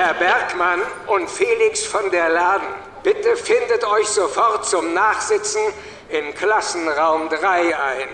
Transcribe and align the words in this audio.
Herr 0.00 0.14
Bergmann 0.14 0.80
und 1.08 1.28
Felix 1.28 1.84
von 1.84 2.08
der 2.12 2.28
Laden, 2.28 2.68
bitte 3.02 3.36
findet 3.36 3.82
euch 3.82 4.06
sofort 4.06 4.64
zum 4.64 4.94
Nachsitzen 4.94 5.60
in 6.08 6.32
Klassenraum 6.36 7.28
3 7.28 7.76
ein. 7.76 8.08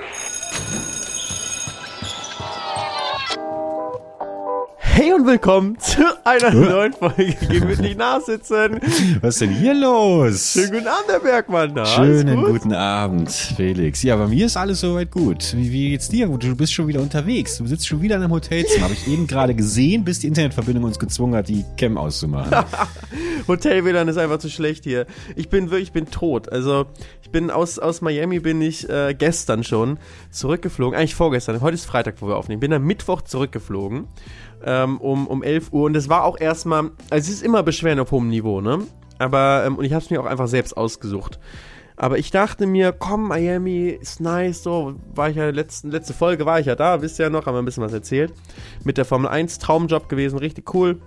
Hey 4.96 5.12
und 5.12 5.26
willkommen 5.26 5.76
zu 5.80 6.04
einer 6.24 6.52
neuen 6.52 6.92
Folge 6.92 7.34
Gemütlich 7.50 7.96
nachsitzen. 7.96 8.78
Was 9.20 9.34
ist 9.34 9.40
denn 9.40 9.50
hier 9.50 9.74
los? 9.74 10.52
Schönen 10.52 10.70
guten 10.70 10.86
Abend, 10.86 11.08
Herr 11.08 11.18
Bergmann. 11.18 11.72
Na, 11.74 11.84
Schönen 11.84 12.44
guten 12.44 12.72
Abend, 12.72 13.28
Felix. 13.28 14.04
Ja, 14.04 14.14
bei 14.14 14.28
mir 14.28 14.46
ist 14.46 14.56
alles 14.56 14.78
soweit 14.78 15.10
gut. 15.10 15.52
Wie, 15.56 15.72
wie 15.72 15.88
geht's 15.90 16.08
dir? 16.08 16.28
Du 16.28 16.54
bist 16.54 16.72
schon 16.72 16.86
wieder 16.86 17.00
unterwegs. 17.00 17.58
Du 17.58 17.66
sitzt 17.66 17.88
schon 17.88 18.02
wieder 18.02 18.14
in 18.14 18.22
einem 18.22 18.30
Hotelzimmer. 18.30 18.84
Habe 18.84 18.94
ich 18.94 19.08
eben 19.12 19.26
gerade 19.26 19.56
gesehen, 19.56 20.04
bis 20.04 20.20
die 20.20 20.28
Internetverbindung 20.28 20.84
uns 20.84 21.00
gezwungen 21.00 21.34
hat, 21.34 21.48
die 21.48 21.64
Cam 21.76 21.98
auszumachen. 21.98 22.54
Hotel 23.48 23.84
WLAN 23.84 24.06
ist 24.06 24.16
einfach 24.16 24.38
zu 24.38 24.48
schlecht 24.48 24.84
hier. 24.84 25.06
Ich 25.34 25.48
bin 25.48 25.70
wirklich, 25.70 25.88
ich 25.88 25.92
bin 25.92 26.06
tot. 26.06 26.52
Also 26.52 26.86
ich 27.20 27.30
bin 27.32 27.50
aus, 27.50 27.80
aus 27.80 28.00
Miami 28.00 28.38
bin 28.38 28.62
ich 28.62 28.88
äh, 28.88 29.12
gestern 29.18 29.64
schon 29.64 29.98
zurückgeflogen. 30.30 30.96
Eigentlich 30.96 31.16
vorgestern. 31.16 31.60
Heute 31.60 31.74
ist 31.74 31.84
Freitag, 31.84 32.14
wo 32.20 32.28
wir 32.28 32.36
aufnehmen. 32.36 32.60
Bin 32.60 32.72
am 32.72 32.84
Mittwoch 32.84 33.22
zurückgeflogen 33.22 34.06
ähm, 34.64 34.98
um, 34.98 35.26
um 35.26 35.42
11 35.42 35.72
Uhr. 35.72 35.84
Und 35.84 35.96
es 35.96 36.08
war 36.08 36.24
auch 36.24 36.38
erstmal, 36.38 36.90
also 37.10 37.28
es 37.28 37.28
ist 37.28 37.42
immer 37.42 37.62
Beschweren 37.62 38.00
auf 38.00 38.10
hohem 38.10 38.28
Niveau, 38.28 38.60
ne? 38.60 38.80
Aber, 39.18 39.64
ähm, 39.66 39.76
und 39.76 39.84
ich 39.84 39.92
habe 39.92 40.04
es 40.04 40.10
mir 40.10 40.20
auch 40.20 40.26
einfach 40.26 40.48
selbst 40.48 40.76
ausgesucht. 40.76 41.38
Aber 41.96 42.18
ich 42.18 42.32
dachte 42.32 42.66
mir, 42.66 42.90
komm, 42.92 43.28
Miami 43.28 43.88
ist 43.88 44.20
nice, 44.20 44.64
so 44.64 44.96
war 45.14 45.30
ich 45.30 45.36
ja 45.36 45.50
letzten, 45.50 45.92
letzte 45.92 46.12
Folge 46.12 46.44
war 46.44 46.58
ich 46.58 46.66
ja 46.66 46.74
da, 46.74 47.02
wisst 47.02 47.20
ihr 47.20 47.26
ja 47.26 47.30
noch, 47.30 47.46
haben 47.46 47.54
wir 47.54 47.62
ein 47.62 47.64
bisschen 47.64 47.84
was 47.84 47.92
erzählt. 47.92 48.32
Mit 48.82 48.98
der 48.98 49.04
Formel 49.04 49.28
1, 49.28 49.60
Traumjob 49.60 50.08
gewesen, 50.08 50.38
richtig 50.38 50.74
cool 50.74 51.00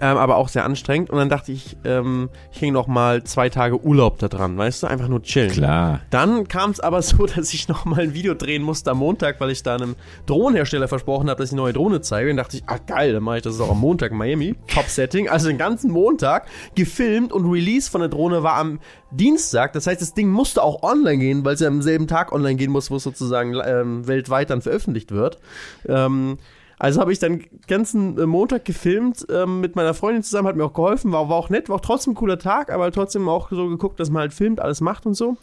ähm, 0.00 0.16
aber 0.16 0.36
auch 0.36 0.48
sehr 0.48 0.64
anstrengend. 0.64 1.10
Und 1.10 1.18
dann 1.18 1.28
dachte 1.28 1.52
ich, 1.52 1.76
ähm, 1.84 2.28
ich 2.52 2.58
hing 2.58 2.72
noch 2.72 2.86
mal 2.86 3.24
zwei 3.24 3.48
Tage 3.48 3.80
Urlaub 3.82 4.18
da 4.18 4.28
dran, 4.28 4.56
weißt 4.56 4.82
du, 4.82 4.86
einfach 4.86 5.08
nur 5.08 5.22
chillen. 5.22 5.50
Klar. 5.50 6.00
Dann 6.10 6.48
kam 6.48 6.70
es 6.70 6.80
aber 6.80 7.02
so, 7.02 7.26
dass 7.26 7.52
ich 7.54 7.68
noch 7.68 7.84
mal 7.84 8.00
ein 8.00 8.14
Video 8.14 8.34
drehen 8.34 8.62
musste 8.62 8.90
am 8.90 8.98
Montag, 8.98 9.40
weil 9.40 9.50
ich 9.50 9.62
da 9.62 9.74
einem 9.74 9.96
Drohnenhersteller 10.26 10.88
versprochen 10.88 11.30
habe, 11.30 11.40
dass 11.40 11.50
ich 11.50 11.54
eine 11.54 11.62
neue 11.62 11.72
Drohne 11.72 12.00
zeige. 12.00 12.30
Und 12.30 12.36
dachte 12.36 12.56
ich, 12.56 12.64
ah 12.66 12.78
geil, 12.78 13.12
dann 13.12 13.22
mache 13.22 13.38
ich 13.38 13.42
das 13.42 13.60
auch 13.60 13.70
am 13.70 13.80
Montag 13.80 14.12
in 14.12 14.18
Miami. 14.18 14.54
Top-Setting. 14.68 15.28
Also 15.28 15.48
den 15.48 15.58
ganzen 15.58 15.90
Montag 15.90 16.46
gefilmt 16.74 17.32
und 17.32 17.50
Release 17.50 17.90
von 17.90 18.00
der 18.00 18.10
Drohne 18.10 18.42
war 18.42 18.56
am 18.56 18.80
Dienstag. 19.10 19.72
Das 19.72 19.86
heißt, 19.86 20.00
das 20.00 20.14
Ding 20.14 20.28
musste 20.28 20.62
auch 20.62 20.82
online 20.82 21.18
gehen, 21.18 21.44
weil 21.44 21.54
es 21.54 21.60
ja 21.60 21.68
am 21.68 21.82
selben 21.82 22.06
Tag 22.06 22.32
online 22.32 22.56
gehen 22.56 22.70
muss, 22.70 22.90
wo 22.90 22.96
es 22.96 23.02
sozusagen 23.02 23.54
ähm, 23.64 24.06
weltweit 24.06 24.50
dann 24.50 24.62
veröffentlicht 24.62 25.12
wird. 25.12 25.38
Ähm, 25.86 26.38
also 26.78 27.00
habe 27.00 27.12
ich 27.12 27.18
dann 27.18 27.44
ganzen 27.66 28.18
äh, 28.18 28.26
Montag 28.26 28.64
gefilmt 28.64 29.26
ähm, 29.30 29.60
mit 29.60 29.76
meiner 29.76 29.94
Freundin 29.94 30.22
zusammen, 30.22 30.48
hat 30.48 30.56
mir 30.56 30.64
auch 30.64 30.72
geholfen, 30.72 31.12
war, 31.12 31.28
war 31.28 31.36
auch 31.36 31.50
nett, 31.50 31.68
war 31.68 31.76
auch 31.76 31.80
trotzdem 31.80 32.12
ein 32.12 32.16
cooler 32.16 32.38
Tag, 32.38 32.70
aber 32.70 32.90
trotzdem 32.92 33.28
auch 33.28 33.50
so 33.50 33.68
geguckt, 33.68 34.00
dass 34.00 34.10
man 34.10 34.20
halt 34.20 34.34
filmt, 34.34 34.60
alles 34.60 34.80
macht 34.80 35.06
und 35.06 35.14
so. 35.14 35.36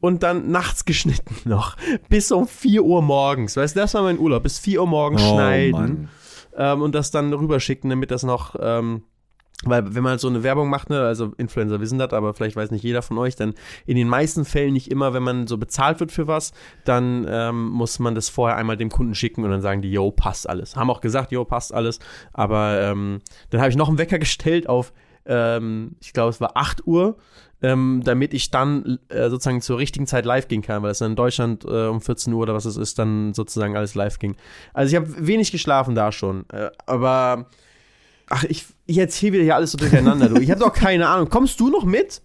Und 0.00 0.22
dann 0.22 0.50
nachts 0.50 0.84
geschnitten 0.84 1.48
noch. 1.48 1.76
Bis 2.08 2.30
um 2.30 2.46
4 2.46 2.84
Uhr 2.84 3.02
morgens. 3.02 3.56
Weißt 3.56 3.74
du, 3.74 3.80
das 3.80 3.94
war 3.94 4.02
mein 4.02 4.18
Urlaub. 4.18 4.42
Bis 4.42 4.58
4 4.58 4.80
Uhr 4.80 4.86
morgens 4.86 5.22
oh, 5.22 5.34
schneiden. 5.34 6.08
Ähm, 6.56 6.82
und 6.82 6.94
das 6.94 7.10
dann 7.10 7.32
rüberschicken, 7.32 7.90
damit 7.90 8.10
das 8.10 8.22
noch 8.22 8.54
ähm, 8.60 9.02
weil 9.66 9.94
wenn 9.94 10.02
man 10.02 10.18
so 10.18 10.28
eine 10.28 10.42
Werbung 10.42 10.68
macht, 10.68 10.90
ne, 10.90 11.00
also 11.00 11.32
Influencer 11.36 11.80
wissen 11.80 11.98
das, 11.98 12.12
aber 12.12 12.34
vielleicht 12.34 12.56
weiß 12.56 12.70
nicht 12.70 12.82
jeder 12.82 13.02
von 13.02 13.18
euch, 13.18 13.36
dann 13.36 13.54
in 13.86 13.96
den 13.96 14.08
meisten 14.08 14.44
Fällen 14.44 14.72
nicht 14.72 14.90
immer, 14.90 15.14
wenn 15.14 15.22
man 15.22 15.46
so 15.46 15.58
bezahlt 15.58 16.00
wird 16.00 16.12
für 16.12 16.26
was, 16.26 16.52
dann 16.84 17.26
ähm, 17.28 17.68
muss 17.68 17.98
man 17.98 18.14
das 18.14 18.28
vorher 18.28 18.56
einmal 18.56 18.76
dem 18.76 18.90
Kunden 18.90 19.14
schicken 19.14 19.44
und 19.44 19.50
dann 19.50 19.62
sagen 19.62 19.82
die, 19.82 19.90
yo, 19.90 20.10
passt 20.10 20.48
alles. 20.48 20.76
Haben 20.76 20.90
auch 20.90 21.00
gesagt, 21.00 21.32
yo, 21.32 21.44
passt 21.44 21.72
alles. 21.72 21.98
Aber 22.32 22.80
ähm, 22.80 23.20
dann 23.50 23.60
habe 23.60 23.70
ich 23.70 23.76
noch 23.76 23.88
einen 23.88 23.98
Wecker 23.98 24.18
gestellt 24.24 24.68
auf, 24.68 24.92
ähm, 25.26 25.96
ich 26.00 26.12
glaube, 26.12 26.30
es 26.30 26.40
war 26.40 26.56
8 26.56 26.86
Uhr, 26.86 27.16
ähm, 27.62 28.02
damit 28.04 28.34
ich 28.34 28.50
dann 28.50 28.98
äh, 29.08 29.30
sozusagen 29.30 29.62
zur 29.62 29.78
richtigen 29.78 30.06
Zeit 30.06 30.26
live 30.26 30.48
gehen 30.48 30.62
kann, 30.62 30.82
weil 30.82 30.90
es 30.90 30.98
dann 30.98 31.12
in 31.12 31.16
Deutschland 31.16 31.64
äh, 31.64 31.86
um 31.86 32.00
14 32.00 32.32
Uhr 32.32 32.42
oder 32.42 32.54
was 32.54 32.66
es 32.66 32.76
ist, 32.76 32.98
dann 32.98 33.32
sozusagen 33.32 33.76
alles 33.76 33.94
live 33.94 34.18
ging. 34.18 34.36
Also 34.74 34.94
ich 34.94 34.96
habe 34.96 35.26
wenig 35.26 35.50
geschlafen 35.50 35.94
da 35.94 36.12
schon, 36.12 36.44
äh, 36.52 36.70
aber 36.86 37.46
ach, 38.28 38.44
ich 38.44 38.66
ich 38.86 38.98
erzähle 38.98 39.34
wieder 39.34 39.44
hier 39.44 39.56
alles 39.56 39.72
so 39.72 39.78
durcheinander, 39.78 40.28
du. 40.28 40.40
Ich 40.40 40.50
habe 40.50 40.60
doch 40.60 40.72
keine 40.72 41.08
Ahnung. 41.08 41.28
Kommst 41.30 41.58
du 41.60 41.70
noch 41.70 41.84
mit? 41.84 42.22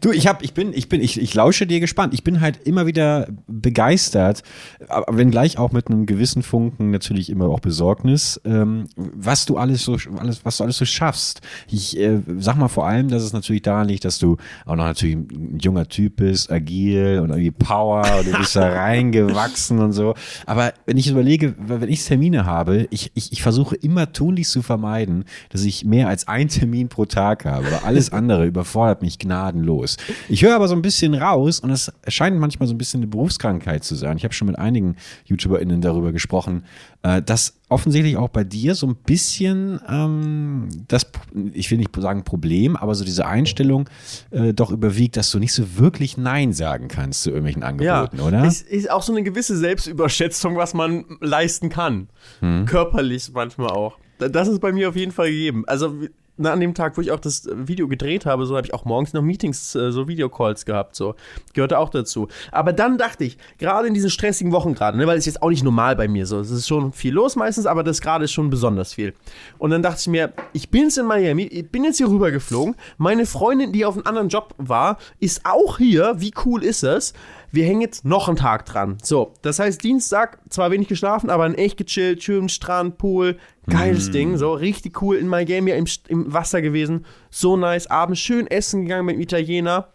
Du, 0.00 0.12
ich 0.12 0.26
hab, 0.26 0.42
ich 0.42 0.54
bin, 0.54 0.72
ich 0.72 0.88
bin, 0.88 1.00
ich, 1.00 1.20
ich 1.20 1.34
lausche 1.34 1.66
dir 1.66 1.80
gespannt. 1.80 2.14
Ich 2.14 2.22
bin 2.24 2.40
halt 2.40 2.66
immer 2.66 2.86
wieder 2.86 3.28
begeistert, 3.46 4.42
aber 4.88 5.16
wenn 5.16 5.30
gleich 5.30 5.58
auch 5.58 5.72
mit 5.72 5.88
einem 5.88 6.06
gewissen 6.06 6.42
Funken 6.42 6.90
natürlich 6.90 7.30
immer 7.30 7.48
auch 7.48 7.60
Besorgnis, 7.60 8.40
ähm, 8.44 8.86
was 8.96 9.46
du 9.46 9.56
alles 9.56 9.84
so, 9.84 9.96
alles, 10.18 10.44
was 10.44 10.58
du 10.58 10.64
alles 10.64 10.76
so 10.76 10.84
schaffst. 10.84 11.40
Ich 11.68 11.98
äh, 11.98 12.20
sag 12.38 12.56
mal 12.56 12.68
vor 12.68 12.86
allem, 12.86 13.08
dass 13.08 13.22
es 13.22 13.32
natürlich 13.32 13.62
daran 13.62 13.88
liegt, 13.88 14.04
dass 14.04 14.18
du 14.18 14.36
auch 14.66 14.76
noch 14.76 14.84
natürlich 14.84 15.16
ein 15.16 15.58
junger 15.60 15.88
Typ 15.88 16.16
bist, 16.16 16.50
agil 16.50 17.20
und 17.22 17.30
irgendwie 17.30 17.50
Power 17.50 18.04
und 18.18 18.26
du 18.32 18.38
bist 18.38 18.56
da 18.56 18.68
reingewachsen 18.72 19.78
und 19.78 19.92
so. 19.92 20.14
Aber 20.46 20.72
wenn 20.86 20.96
ich 20.96 21.08
überlege, 21.08 21.54
wenn 21.58 21.88
ich 21.88 22.04
Termine 22.04 22.46
habe, 22.46 22.86
ich, 22.90 23.10
ich, 23.14 23.32
ich 23.32 23.42
versuche 23.42 23.76
immer 23.76 24.12
tunlichst 24.12 24.52
zu 24.52 24.62
vermeiden, 24.62 25.24
dass 25.50 25.62
ich 25.62 25.84
mehr 25.84 26.08
als 26.08 26.28
ein 26.28 26.48
Termin 26.48 26.88
pro 26.88 27.04
Tag 27.04 27.44
habe. 27.44 27.66
Aber 27.66 27.84
alles 27.84 28.12
andere 28.12 28.46
überfordert 28.46 29.02
mich 29.02 29.18
gnadenlos. 29.28 29.96
Ich 30.28 30.42
höre 30.42 30.56
aber 30.56 30.68
so 30.68 30.74
ein 30.74 30.82
bisschen 30.82 31.14
raus 31.14 31.60
und 31.60 31.70
es 31.70 31.92
scheint 32.08 32.38
manchmal 32.38 32.66
so 32.66 32.74
ein 32.74 32.78
bisschen 32.78 33.00
eine 33.00 33.06
Berufskrankheit 33.06 33.84
zu 33.84 33.94
sein. 33.94 34.16
Ich 34.16 34.24
habe 34.24 34.34
schon 34.34 34.46
mit 34.46 34.58
einigen 34.58 34.96
YouTuberInnen 35.26 35.80
darüber 35.80 36.12
gesprochen, 36.12 36.64
äh, 37.02 37.22
dass 37.22 37.60
offensichtlich 37.68 38.16
auch 38.16 38.30
bei 38.30 38.44
dir 38.44 38.74
so 38.74 38.86
ein 38.86 38.96
bisschen 38.96 39.80
ähm, 39.88 40.68
das, 40.88 41.06
ich 41.52 41.70
will 41.70 41.78
nicht 41.78 41.94
sagen 41.96 42.24
Problem, 42.24 42.76
aber 42.76 42.94
so 42.94 43.04
diese 43.04 43.26
Einstellung 43.26 43.88
äh, 44.30 44.54
doch 44.54 44.70
überwiegt, 44.70 45.16
dass 45.16 45.30
du 45.30 45.38
nicht 45.38 45.52
so 45.52 45.76
wirklich 45.78 46.16
Nein 46.16 46.52
sagen 46.52 46.88
kannst 46.88 47.22
zu 47.22 47.30
irgendwelchen 47.30 47.62
Angeboten, 47.62 48.16
ja, 48.16 48.24
oder? 48.24 48.44
Es 48.44 48.62
ist 48.62 48.90
auch 48.90 49.02
so 49.02 49.12
eine 49.12 49.22
gewisse 49.22 49.56
Selbstüberschätzung, 49.56 50.56
was 50.56 50.74
man 50.74 51.04
leisten 51.20 51.68
kann. 51.68 52.08
Hm. 52.40 52.64
Körperlich 52.64 53.30
manchmal 53.32 53.70
auch. 53.70 53.98
Das 54.18 54.48
ist 54.48 54.60
bei 54.60 54.72
mir 54.72 54.88
auf 54.88 54.96
jeden 54.96 55.12
Fall 55.12 55.30
gegeben. 55.30 55.64
Also 55.66 55.94
na, 56.38 56.52
an 56.52 56.60
dem 56.60 56.74
Tag, 56.74 56.96
wo 56.96 57.00
ich 57.00 57.10
auch 57.10 57.20
das 57.20 57.48
Video 57.52 57.88
gedreht 57.88 58.26
habe, 58.26 58.46
so 58.46 58.56
habe 58.56 58.66
ich 58.66 58.74
auch 58.74 58.84
morgens 58.84 59.12
noch 59.12 59.22
Meetings, 59.22 59.74
äh, 59.74 59.92
so 59.92 60.08
Videocalls 60.08 60.64
gehabt, 60.64 60.94
so. 60.94 61.14
Gehörte 61.52 61.78
auch 61.78 61.90
dazu. 61.90 62.28
Aber 62.52 62.72
dann 62.72 62.96
dachte 62.96 63.24
ich, 63.24 63.36
gerade 63.58 63.88
in 63.88 63.94
diesen 63.94 64.10
stressigen 64.10 64.52
Wochen 64.52 64.74
gerade, 64.74 64.96
ne, 64.96 65.06
weil 65.06 65.18
es 65.18 65.26
jetzt 65.26 65.42
auch 65.42 65.50
nicht 65.50 65.64
normal 65.64 65.96
bei 65.96 66.08
mir 66.08 66.26
so, 66.26 66.40
es 66.40 66.50
ist 66.50 66.68
schon 66.68 66.92
viel 66.92 67.12
los 67.12 67.36
meistens, 67.36 67.66
aber 67.66 67.82
das 67.82 68.00
gerade 68.00 68.24
ist 68.24 68.32
schon 68.32 68.50
besonders 68.50 68.94
viel. 68.94 69.14
Und 69.58 69.70
dann 69.70 69.82
dachte 69.82 70.00
ich 70.00 70.06
mir, 70.08 70.32
ich 70.52 70.70
bin 70.70 70.84
jetzt 70.84 70.98
in 70.98 71.06
Miami, 71.06 71.42
ich 71.42 71.68
bin 71.68 71.84
jetzt 71.84 71.98
hier 71.98 72.08
rüber 72.08 72.30
geflogen, 72.30 72.76
meine 72.96 73.26
Freundin, 73.26 73.72
die 73.72 73.84
auf 73.84 73.94
einem 73.94 74.06
anderen 74.06 74.28
Job 74.28 74.54
war, 74.58 74.98
ist 75.20 75.44
auch 75.44 75.78
hier, 75.78 76.14
wie 76.18 76.32
cool 76.44 76.62
ist 76.62 76.82
es? 76.82 77.12
Wir 77.50 77.64
hängen 77.64 77.80
jetzt 77.80 78.04
noch 78.04 78.28
einen 78.28 78.36
Tag 78.36 78.66
dran. 78.66 78.98
So, 79.02 79.32
das 79.42 79.58
heißt, 79.58 79.82
Dienstag, 79.82 80.38
zwar 80.50 80.70
wenig 80.70 80.88
geschlafen, 80.88 81.30
aber 81.30 81.44
ein 81.44 81.54
echt 81.54 81.76
gechillt, 81.76 82.22
schön 82.22 82.48
Strand, 82.48 82.98
Pool, 82.98 83.38
geiles 83.66 84.08
mm. 84.08 84.12
Ding, 84.12 84.36
so 84.36 84.52
richtig 84.52 85.00
cool 85.02 85.16
in 85.16 85.28
Miami 85.28 85.70
im, 85.70 85.86
im 86.08 86.32
Wasser 86.32 86.62
gewesen, 86.62 87.06
so 87.30 87.56
nice, 87.56 87.86
abends 87.86 88.20
schön 88.20 88.46
essen 88.46 88.82
gegangen 88.82 89.06
mit 89.06 89.16
dem 89.16 89.22
Italiener. 89.22 89.88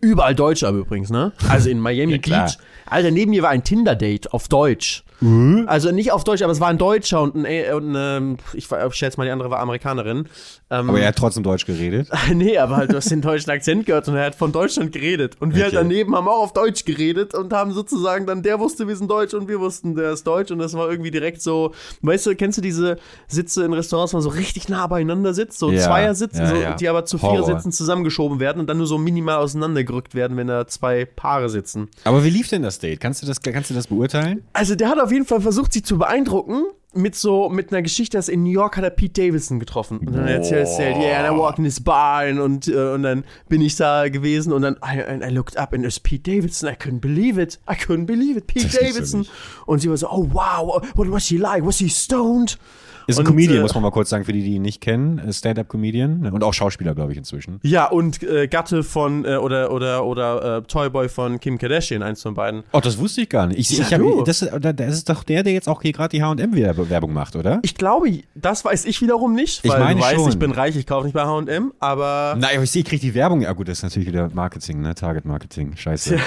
Überall 0.00 0.34
Deutsch 0.34 0.64
aber 0.64 0.78
übrigens, 0.78 1.10
ne? 1.10 1.32
Also 1.48 1.70
in 1.70 1.80
Miami 1.80 2.12
ja, 2.12 2.18
Beach. 2.18 2.58
Alter, 2.86 3.10
neben 3.10 3.30
mir 3.30 3.42
war 3.42 3.50
ein 3.50 3.64
Tinder-Date 3.64 4.32
auf 4.32 4.48
Deutsch. 4.48 5.04
Mhm. 5.20 5.64
Also 5.66 5.90
nicht 5.92 6.12
auf 6.12 6.24
Deutsch, 6.24 6.42
aber 6.42 6.52
es 6.52 6.60
war 6.60 6.68
ein 6.68 6.78
Deutscher 6.78 7.22
und, 7.22 7.46
ein, 7.46 7.74
und 7.74 7.94
ähm, 7.96 8.36
ich, 8.52 8.68
ich 8.70 8.94
schätze 8.94 9.18
mal, 9.18 9.24
die 9.24 9.30
andere 9.30 9.50
war 9.50 9.60
Amerikanerin. 9.60 10.28
Ähm, 10.68 10.90
aber 10.90 11.00
er 11.00 11.08
hat 11.08 11.16
trotzdem 11.16 11.42
Deutsch 11.42 11.64
geredet? 11.64 12.08
nee, 12.34 12.58
aber 12.58 12.76
halt, 12.76 12.92
du 12.92 12.96
hast 12.96 13.10
den 13.10 13.22
deutschen 13.22 13.50
Akzent 13.50 13.86
gehört 13.86 14.08
und 14.08 14.16
er 14.16 14.26
hat 14.26 14.34
von 14.34 14.52
Deutschland 14.52 14.92
geredet. 14.92 15.36
Und 15.40 15.54
wir 15.54 15.62
halt 15.62 15.72
okay. 15.72 15.76
halt 15.78 15.90
daneben 15.90 16.16
haben 16.16 16.28
auch 16.28 16.42
auf 16.42 16.52
Deutsch 16.52 16.84
geredet 16.84 17.34
und 17.34 17.52
haben 17.52 17.72
sozusagen 17.72 18.26
dann, 18.26 18.42
der 18.42 18.58
wusste, 18.58 18.88
wir 18.88 18.96
sind 18.96 19.10
Deutsch 19.10 19.34
und 19.34 19.48
wir 19.48 19.60
wussten, 19.60 19.94
der 19.94 20.12
ist 20.12 20.26
Deutsch 20.26 20.50
und 20.50 20.58
das 20.58 20.74
war 20.74 20.90
irgendwie 20.90 21.10
direkt 21.10 21.40
so, 21.40 21.72
weißt 22.02 22.26
du, 22.26 22.34
kennst 22.34 22.58
du 22.58 22.62
diese 22.62 22.98
Sitze 23.28 23.64
in 23.64 23.72
Restaurants, 23.72 24.12
wo 24.12 24.18
man 24.18 24.22
so 24.22 24.30
richtig 24.30 24.68
nah 24.68 24.86
beieinander 24.86 25.34
sitzt, 25.34 25.58
so 25.58 25.70
ja, 25.70 25.80
Zweiersitze, 25.80 26.42
ja, 26.42 26.48
so, 26.48 26.56
ja. 26.56 26.74
die 26.74 26.88
aber 26.88 27.04
zu 27.04 27.18
vier 27.18 27.44
Sitzen 27.44 27.72
zusammengeschoben 27.72 28.40
werden 28.40 28.60
und 28.60 28.68
dann 28.68 28.78
nur 28.78 28.86
so 28.86 28.98
minimal 28.98 29.36
auseinandergerückt 29.36 30.14
werden, 30.14 30.36
wenn 30.36 30.48
da 30.48 30.66
zwei 30.66 31.04
Paare 31.04 31.48
sitzen. 31.48 31.88
Aber 32.04 32.24
wie 32.24 32.30
lief 32.30 32.48
denn 32.48 32.62
das 32.62 32.78
Date? 32.78 33.00
Kannst 33.00 33.22
du 33.22 33.26
das, 33.26 33.40
kannst 33.40 33.70
du 33.70 33.74
das 33.74 33.86
beurteilen? 33.86 34.42
Also 34.52 34.74
der 34.74 34.88
hat 34.88 34.98
auf 34.98 35.05
jeden 35.12 35.24
Fall 35.24 35.40
versucht, 35.40 35.72
sie 35.72 35.82
zu 35.82 35.98
beeindrucken 35.98 36.64
mit 36.96 37.14
so, 37.14 37.48
mit 37.48 37.72
einer 37.72 37.82
Geschichte, 37.82 38.16
dass 38.16 38.28
in 38.28 38.42
New 38.42 38.50
York 38.50 38.76
hat 38.76 38.84
er 38.84 38.90
Pete 38.90 39.26
Davidson 39.26 39.60
getroffen. 39.60 39.98
Und 39.98 40.14
dann 40.14 40.26
erzählt 40.26 40.68
er, 40.78 40.98
yeah, 40.98 41.24
and 41.24 41.34
I 41.34 41.38
walked 41.38 41.58
in 41.58 41.64
his 41.64 41.80
barn 41.80 42.40
und, 42.40 42.68
äh, 42.68 42.92
und 42.92 43.02
dann 43.02 43.24
bin 43.48 43.60
ich 43.60 43.76
da 43.76 44.08
gewesen 44.08 44.52
und 44.52 44.62
dann, 44.62 44.76
I, 44.76 44.98
I 45.22 45.30
looked 45.30 45.56
up 45.56 45.72
and 45.72 45.82
there's 45.82 46.00
Pete 46.00 46.30
Davidson. 46.30 46.68
I 46.68 46.72
couldn't 46.72 47.00
believe 47.00 47.40
it. 47.40 47.58
I 47.70 47.74
couldn't 47.74 48.06
believe 48.06 48.38
it. 48.38 48.46
Pete 48.46 48.68
Davidson. 48.68 49.26
Und 49.66 49.80
sie 49.80 49.90
war 49.90 49.96
so, 49.96 50.08
oh 50.10 50.26
wow, 50.32 50.82
what 50.94 51.10
was 51.10 51.26
he 51.26 51.36
like? 51.36 51.64
Was 51.64 51.78
he 51.78 51.88
stoned? 51.88 52.58
Ist 53.06 53.18
ein 53.18 53.20
und, 53.20 53.32
Comedian, 53.32 53.58
äh, 53.58 53.62
muss 53.62 53.74
man 53.74 53.82
mal 53.82 53.90
kurz 53.90 54.10
sagen, 54.10 54.24
für 54.24 54.32
die, 54.32 54.42
die 54.42 54.54
ihn 54.54 54.62
nicht 54.62 54.80
kennen. 54.80 55.32
Stand-up-Comedian 55.32 56.26
und 56.26 56.42
auch 56.42 56.54
Schauspieler, 56.54 56.94
glaube 56.94 57.12
ich, 57.12 57.18
inzwischen. 57.18 57.60
Ja, 57.62 57.86
und 57.86 58.22
äh, 58.22 58.48
Gatte 58.48 58.82
von 58.82 59.24
äh, 59.24 59.36
oder 59.36 59.70
oder 59.70 60.04
oder 60.04 60.58
äh, 60.58 60.62
Toyboy 60.62 61.08
von 61.08 61.38
Kim 61.40 61.58
Kardashian, 61.58 62.02
eins 62.02 62.22
von 62.22 62.34
beiden. 62.34 62.64
Oh, 62.72 62.80
das 62.80 62.98
wusste 62.98 63.20
ich 63.22 63.28
gar 63.28 63.46
nicht. 63.46 63.58
Ich, 63.58 63.78
ja, 63.78 63.84
ich 63.84 63.94
hab, 63.94 64.24
das, 64.24 64.48
das 64.60 64.94
ist 64.94 65.08
doch 65.08 65.22
der, 65.22 65.42
der 65.42 65.52
jetzt 65.52 65.68
auch 65.68 65.82
hier 65.82 65.92
gerade 65.92 66.16
die 66.16 66.22
H&M-Werbung 66.22 66.90
Werbung 66.90 67.12
macht, 67.12 67.36
oder? 67.36 67.60
Ich 67.62 67.74
glaube, 67.74 68.22
das 68.34 68.64
weiß 68.64 68.84
ich 68.84 69.00
wiederum 69.00 69.34
nicht, 69.34 69.64
Ich 69.64 69.70
weil 69.70 69.80
meine 69.80 70.00
du 70.00 70.06
weißt, 70.06 70.14
schon. 70.16 70.28
ich 70.30 70.38
bin 70.38 70.50
reich, 70.50 70.76
ich 70.76 70.86
kaufe 70.86 71.04
nicht 71.06 71.14
bei 71.14 71.24
H&M, 71.24 71.72
aber 71.78 72.36
Nein, 72.38 72.54
aber 72.54 72.64
ich 72.64 72.70
sehe, 72.70 72.82
ich 72.82 72.88
kriege 72.88 73.00
die 73.00 73.14
Werbung. 73.14 73.40
Ja 73.42 73.52
gut, 73.52 73.68
das 73.68 73.78
ist 73.78 73.82
natürlich 73.82 74.08
wieder 74.08 74.30
Marketing, 74.32 74.80
ne? 74.80 74.94
Target-Marketing. 74.94 75.76
Scheiße. 75.76 76.18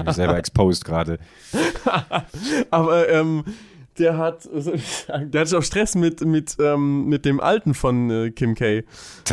Ich 0.00 0.04
bin 0.04 0.14
selber 0.14 0.38
exposed 0.38 0.84
gerade. 0.84 1.18
aber 2.70 3.08
ähm, 3.08 3.44
der 4.00 4.18
hat 4.18 4.48
der 5.08 5.40
hat 5.40 5.54
auch 5.54 5.62
Stress 5.62 5.94
mit 5.94 6.24
mit 6.24 6.56
ähm, 6.58 7.06
mit 7.06 7.24
dem 7.24 7.40
Alten 7.40 7.74
von 7.74 8.10
äh, 8.10 8.30
Kim 8.30 8.54
K. 8.54 8.82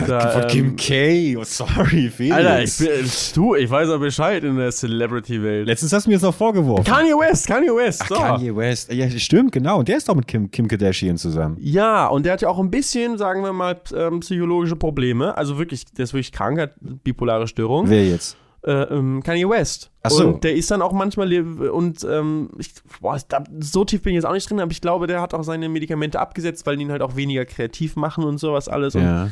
Da, 0.07 0.29
Von 0.29 0.47
Kim 0.47 0.65
ähm, 0.65 0.75
K. 0.75 1.37
Oh, 1.37 1.43
sorry, 1.43 2.09
Felix. 2.09 2.35
Alter, 2.35 2.61
ich 2.61 2.77
bin, 2.77 3.09
du, 3.33 3.55
ich 3.55 3.69
weiß 3.69 3.89
auch 3.89 3.99
Bescheid 3.99 4.43
in 4.43 4.57
der 4.57 4.71
Celebrity-Welt. 4.71 5.67
Letztens 5.67 5.93
hast 5.93 6.05
du 6.05 6.09
mir 6.09 6.15
jetzt 6.15 6.23
noch 6.23 6.35
vorgeworfen. 6.35 6.83
Kanye 6.83 7.13
West, 7.13 7.47
Kanye 7.47 7.69
West. 7.69 8.01
Ach, 8.03 8.09
so. 8.09 8.15
Kanye 8.15 8.55
West. 8.55 8.91
Ja, 8.91 9.09
stimmt, 9.09 9.51
genau. 9.51 9.79
Und 9.79 9.87
der 9.87 9.97
ist 9.97 10.07
doch 10.07 10.15
mit 10.15 10.27
Kim, 10.27 10.51
Kim 10.51 10.67
Kardashian 10.67 11.17
zusammen. 11.17 11.57
Ja, 11.59 12.07
und 12.07 12.25
der 12.25 12.33
hat 12.33 12.41
ja 12.41 12.49
auch 12.49 12.59
ein 12.59 12.69
bisschen, 12.69 13.17
sagen 13.17 13.43
wir 13.43 13.53
mal, 13.53 13.79
ähm, 13.95 14.19
psychologische 14.19 14.75
Probleme. 14.75 15.35
Also 15.37 15.57
wirklich, 15.57 15.85
der 15.85 16.03
ist 16.03 16.13
wirklich 16.13 16.31
krank, 16.31 16.59
hat 16.59 16.73
bipolare 16.79 17.47
Störung. 17.47 17.89
Wer 17.89 18.05
jetzt? 18.05 18.37
Äh, 18.67 18.83
ähm, 18.93 19.23
Kanye 19.23 19.47
West. 19.49 19.91
Ach 20.03 20.11
so. 20.11 20.27
Und 20.27 20.43
der 20.43 20.53
ist 20.53 20.69
dann 20.69 20.81
auch 20.81 20.91
manchmal, 20.91 21.31
und 21.69 22.03
ähm, 22.03 22.49
ich, 22.57 22.73
boah, 22.99 23.17
da, 23.29 23.41
so 23.61 23.85
tief 23.85 24.01
bin 24.01 24.11
ich 24.11 24.15
jetzt 24.15 24.25
auch 24.25 24.33
nicht 24.33 24.49
drin, 24.49 24.59
aber 24.59 24.71
ich 24.71 24.81
glaube, 24.81 25.07
der 25.07 25.21
hat 25.21 25.33
auch 25.33 25.43
seine 25.43 25.69
Medikamente 25.69 26.19
abgesetzt, 26.19 26.65
weil 26.65 26.75
die 26.75 26.83
ihn 26.83 26.91
halt 26.91 27.01
auch 27.01 27.15
weniger 27.15 27.45
kreativ 27.45 27.95
machen 27.95 28.25
und 28.25 28.39
sowas 28.39 28.67
alles. 28.67 28.95
Und 28.95 29.03
Ja. 29.03 29.29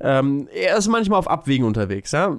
ähm, 0.00 0.48
er 0.54 0.78
ist 0.78 0.88
manchmal 0.88 1.18
auf 1.18 1.28
Abwägen 1.28 1.66
unterwegs, 1.66 2.12
ja. 2.12 2.34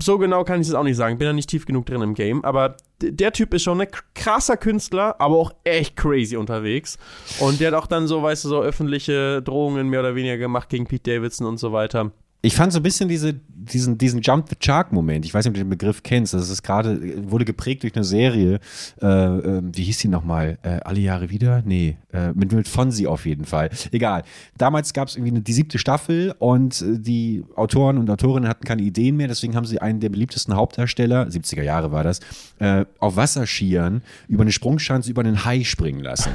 So 0.00 0.16
genau 0.18 0.44
kann 0.44 0.60
ich 0.60 0.68
es 0.68 0.74
auch 0.74 0.84
nicht 0.84 0.96
sagen, 0.96 1.18
bin 1.18 1.26
da 1.26 1.32
nicht 1.32 1.50
tief 1.50 1.66
genug 1.66 1.86
drin 1.86 2.02
im 2.02 2.14
Game, 2.14 2.44
aber 2.44 2.76
der 3.02 3.32
Typ 3.32 3.52
ist 3.52 3.64
schon 3.64 3.80
ein 3.80 3.88
krasser 4.14 4.56
Künstler, 4.56 5.16
aber 5.20 5.34
auch 5.34 5.52
echt 5.64 5.96
crazy 5.96 6.36
unterwegs. 6.36 6.98
Und 7.40 7.58
der 7.60 7.72
hat 7.72 7.74
auch 7.74 7.88
dann 7.88 8.06
so, 8.06 8.22
weißt 8.22 8.44
du, 8.44 8.48
so 8.48 8.62
öffentliche 8.62 9.42
Drohungen 9.42 9.88
mehr 9.88 10.00
oder 10.00 10.14
weniger 10.14 10.36
gemacht 10.36 10.68
gegen 10.68 10.86
Pete 10.86 11.10
Davidson 11.16 11.48
und 11.48 11.58
so 11.58 11.72
weiter. 11.72 12.12
Ich 12.42 12.56
fand 12.56 12.72
so 12.72 12.78
ein 12.78 12.82
bisschen 12.82 13.08
diese, 13.08 13.34
diesen, 13.60 13.98
diesen 13.98 14.22
Jump 14.22 14.48
the 14.48 14.56
Shark-Moment. 14.58 15.24
Ich 15.24 15.34
weiß 15.34 15.44
nicht, 15.44 15.50
ob 15.50 15.54
du 15.54 15.60
den 15.60 15.68
Begriff 15.68 16.02
kennst. 16.02 16.34
Das 16.34 16.48
ist 16.48 16.62
gerade, 16.62 17.30
wurde 17.30 17.44
geprägt 17.44 17.82
durch 17.82 17.94
eine 17.94 18.04
Serie. 18.04 18.60
Äh, 19.00 19.06
äh, 19.06 19.62
wie 19.72 19.82
hieß 19.82 19.98
die 19.98 20.08
nochmal? 20.08 20.58
Äh, 20.62 20.80
alle 20.84 21.00
Jahre 21.00 21.30
wieder? 21.30 21.62
Nee, 21.64 21.96
äh, 22.12 22.32
mit, 22.32 22.52
mit 22.52 22.68
Fonsi 22.68 23.06
auf 23.06 23.26
jeden 23.26 23.44
Fall. 23.44 23.70
Egal. 23.92 24.22
Damals 24.56 24.92
gab 24.92 25.08
es 25.08 25.16
irgendwie 25.16 25.32
eine, 25.32 25.40
die 25.42 25.52
siebte 25.52 25.78
Staffel 25.78 26.34
und 26.38 26.80
äh, 26.80 26.98
die 26.98 27.44
Autoren 27.56 27.98
und 27.98 28.08
Autorinnen 28.10 28.48
hatten 28.48 28.64
keine 28.64 28.82
Ideen 28.82 29.16
mehr. 29.16 29.28
Deswegen 29.28 29.54
haben 29.54 29.66
sie 29.66 29.80
einen 29.80 30.00
der 30.00 30.08
beliebtesten 30.08 30.54
Hauptdarsteller, 30.56 31.26
70er 31.26 31.62
Jahre 31.62 31.92
war 31.92 32.04
das, 32.04 32.20
äh, 32.58 32.84
auf 32.98 33.16
Wasserschieren 33.16 34.02
über 34.28 34.42
eine 34.42 34.52
Sprungschanze 34.52 35.10
über 35.10 35.20
einen 35.20 35.44
Hai 35.44 35.64
springen 35.64 36.00
lassen. 36.00 36.32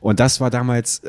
Und 0.00 0.20
das 0.20 0.40
war 0.40 0.50
damals 0.50 1.02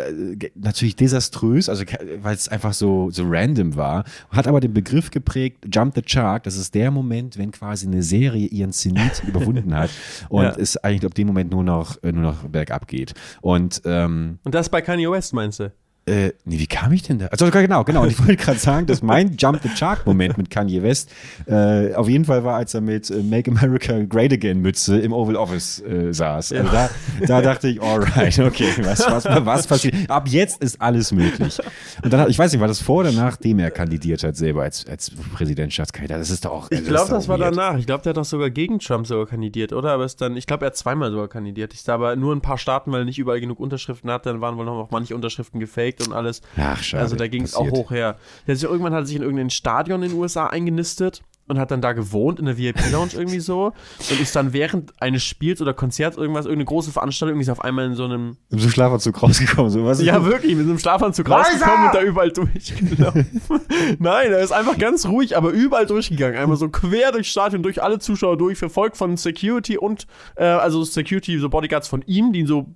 natürlich 0.56 0.96
desaströs, 0.96 1.69
also 1.69 1.84
weil 2.22 2.36
es 2.36 2.48
einfach 2.48 2.74
so, 2.74 3.10
so 3.12 3.24
random 3.25 3.75
war, 3.75 4.06
hat 4.31 4.48
aber 4.48 4.60
den 4.60 4.74
Begriff 4.74 5.12
geprägt, 5.12 5.58
Jump 5.72 5.96
the 5.96 6.02
Shark, 6.06 6.44
das 6.44 6.56
ist 6.58 6.74
der 6.75 6.92
Moment, 6.92 7.38
wenn 7.38 7.52
quasi 7.52 7.88
eine 7.88 8.04
Serie 8.04 8.48
ihren 8.48 8.72
Zenit 8.72 9.24
überwunden 9.28 9.74
hat 9.75 9.90
und 10.30 10.44
Ja. 10.44 10.56
es 10.58 10.78
eigentlich 10.78 11.06
ab 11.06 11.14
dem 11.16 11.28
Moment 11.28 11.52
nur 11.52 11.64
noch, 11.64 12.02
äh, 12.04 12.12
nur 12.12 12.24
noch 12.24 12.44
bergab 12.44 12.88
geht. 12.88 13.14
Und 13.42 13.81
ähm, 13.86 14.40
Und 14.44 14.56
das 14.56 14.69
bei 14.69 14.81
Kanye 14.81 15.10
West, 15.12 15.34
meinst 15.34 15.60
du? 15.60 15.72
Äh, 16.07 16.31
nee, 16.45 16.57
wie 16.57 16.68
kam 16.68 16.94
ich 16.94 17.04
denn 17.04 17.19
da? 17.19 17.27
Also 17.27 17.50
genau, 17.51 17.83
genau. 17.83 18.04
Und 18.04 18.09
ich 18.09 18.19
wollte 18.19 18.38
gerade 18.38 18.59
sagen, 18.59 18.86
dass 18.86 19.01
mein 19.01 19.36
Jump 19.38 19.59
the 19.62 19.69
Shark 19.75 20.06
Moment 20.06 20.38
mit 20.38 20.50
Kanye 20.50 20.81
West 20.81 21.12
äh, 21.48 21.94
auf 21.95 22.07
jeden 22.07 22.24
Fall 22.24 22.45
war, 22.45 22.56
als 22.56 22.74
er 22.74 22.81
mit 22.81 23.09
äh, 23.09 23.21
Make 23.21 23.51
America 23.51 24.00
Great 24.07 24.31
Again 24.31 24.62
Mütze 24.62 25.00
im 25.00 25.12
Oval 25.12 25.36
Office 25.36 25.81
äh, 25.81 26.13
saß. 26.13 26.54
Also 26.54 26.71
da, 26.71 26.89
da 27.27 27.42
dachte 27.42 27.68
ich, 27.68 27.81
alright, 27.81 28.39
okay, 28.39 28.69
was, 28.83 29.00
was, 29.01 29.25
was 29.25 29.68
passiert? 29.68 30.09
Ab 30.09 30.30
jetzt 30.30 30.62
ist 30.62 30.80
alles 30.81 31.12
möglich. 31.12 31.59
Und 32.01 32.13
dann, 32.13 32.30
ich 32.30 32.39
weiß 32.39 32.54
nicht, 32.54 32.62
war 32.62 32.69
das 32.69 32.81
vor 32.81 33.01
oder 33.01 33.12
nachdem 33.12 33.59
er 33.59 33.69
kandidiert 33.69 34.24
hat 34.24 34.38
selber 34.38 34.63
als, 34.63 34.86
als 34.88 35.12
Präsidentschaftskandidat? 35.33 36.21
Das 36.21 36.30
ist 36.30 36.45
doch 36.45 36.51
auch. 36.51 36.71
Ich 36.71 36.86
glaube, 36.86 37.12
das 37.12 37.27
war 37.27 37.38
danach. 37.38 37.77
Ich 37.77 37.86
glaube, 37.86 38.04
der 38.04 38.12
hat 38.12 38.18
doch 38.18 38.25
sogar 38.25 38.50
gegen 38.50 38.80
Trump 38.80 39.07
sogar 39.07 39.25
kandidiert, 39.25 39.74
oder? 39.74 39.92
Aber 39.92 40.06
ist 40.06 40.21
dann, 40.21 40.38
ich 40.38 40.48
glaube, 40.48 40.65
er 40.65 40.68
hat 40.68 40.77
zweimal 40.77 41.12
sogar 41.12 41.27
kandidiert. 41.27 41.74
Ich 41.74 41.81
sah 41.81 41.95
aber 41.95 42.15
nur 42.15 42.33
ein 42.33 42.42
paar 42.42 42.57
Staaten, 42.57 42.94
weil 42.94 43.01
er 43.01 43.06
nicht 43.06 43.19
überall 43.19 43.42
genug 43.42 43.59
Unterschriften 43.59 44.09
hat. 44.09 44.25
Dann 44.25 44.39
waren 44.39 44.56
wohl 44.57 44.65
noch 44.65 44.89
manche 44.89 45.13
Unterschriften 45.13 45.59
gefaked 45.59 45.96
und 46.05 46.13
alles. 46.13 46.41
Ach, 46.57 46.81
schade. 46.81 47.03
Also 47.03 47.15
da 47.15 47.27
ging 47.27 47.44
es 47.44 47.55
auch 47.55 47.69
hoch 47.69 47.91
her. 47.91 48.17
Sich, 48.45 48.63
irgendwann 48.63 48.94
hat 48.94 49.03
er 49.03 49.05
sich 49.05 49.15
in 49.15 49.23
irgendein 49.23 49.49
Stadion 49.49 50.03
in 50.03 50.09
den 50.09 50.19
USA 50.19 50.47
eingenistet 50.47 51.23
und 51.47 51.59
hat 51.59 51.71
dann 51.71 51.81
da 51.81 51.94
gewohnt, 51.94 52.39
in 52.39 52.45
der 52.45 52.57
VIP-Lounge 52.57 53.11
irgendwie 53.13 53.39
so. 53.39 53.73
Und 54.09 54.19
ist 54.19 54.35
dann 54.35 54.53
während 54.53 54.91
eines 55.01 55.23
Spiels 55.23 55.61
oder 55.61 55.73
Konzerts 55.73 56.17
irgendwas, 56.17 56.45
irgendeine 56.45 56.65
große 56.65 56.91
Veranstaltung, 56.91 57.35
irgendwie 57.35 57.49
ist 57.49 57.49
auf 57.49 57.63
einmal 57.63 57.85
in 57.85 57.95
so 57.95 58.03
einem 58.03 58.38
Im 58.49 58.59
so 58.59 58.69
Schlafanzug 58.69 59.21
rausgekommen. 59.21 59.71
So, 59.71 59.85
was 59.85 60.01
ja, 60.01 60.23
wirklich, 60.25 60.55
mit 60.55 60.65
so 60.65 60.71
einem 60.71 60.79
Schlafanzug 60.79 61.29
rausgekommen 61.29 61.88
und 61.88 61.95
da 61.95 62.01
überall 62.01 62.31
durchgelaufen. 62.31 63.41
Nein, 63.99 64.31
er 64.31 64.39
ist 64.39 64.51
einfach 64.51 64.77
ganz 64.77 65.05
ruhig, 65.05 65.38
aber 65.38 65.51
überall 65.51 65.85
durchgegangen. 65.85 66.38
Einmal 66.38 66.57
so 66.57 66.69
quer 66.69 67.11
durchs 67.11 67.29
Stadion, 67.29 67.63
durch 67.63 67.81
alle 67.81 67.99
Zuschauer 67.99 68.38
durch, 68.38 68.57
verfolgt 68.57 68.97
von 68.97 69.15
Security 69.15 69.77
und, 69.77 70.07
äh, 70.35 70.44
also 70.44 70.83
Security, 70.83 71.39
so 71.39 71.49
Bodyguards 71.49 71.88
von 71.88 72.01
ihm, 72.03 72.33
die 72.33 72.39
ihn 72.39 72.47
so, 72.47 72.67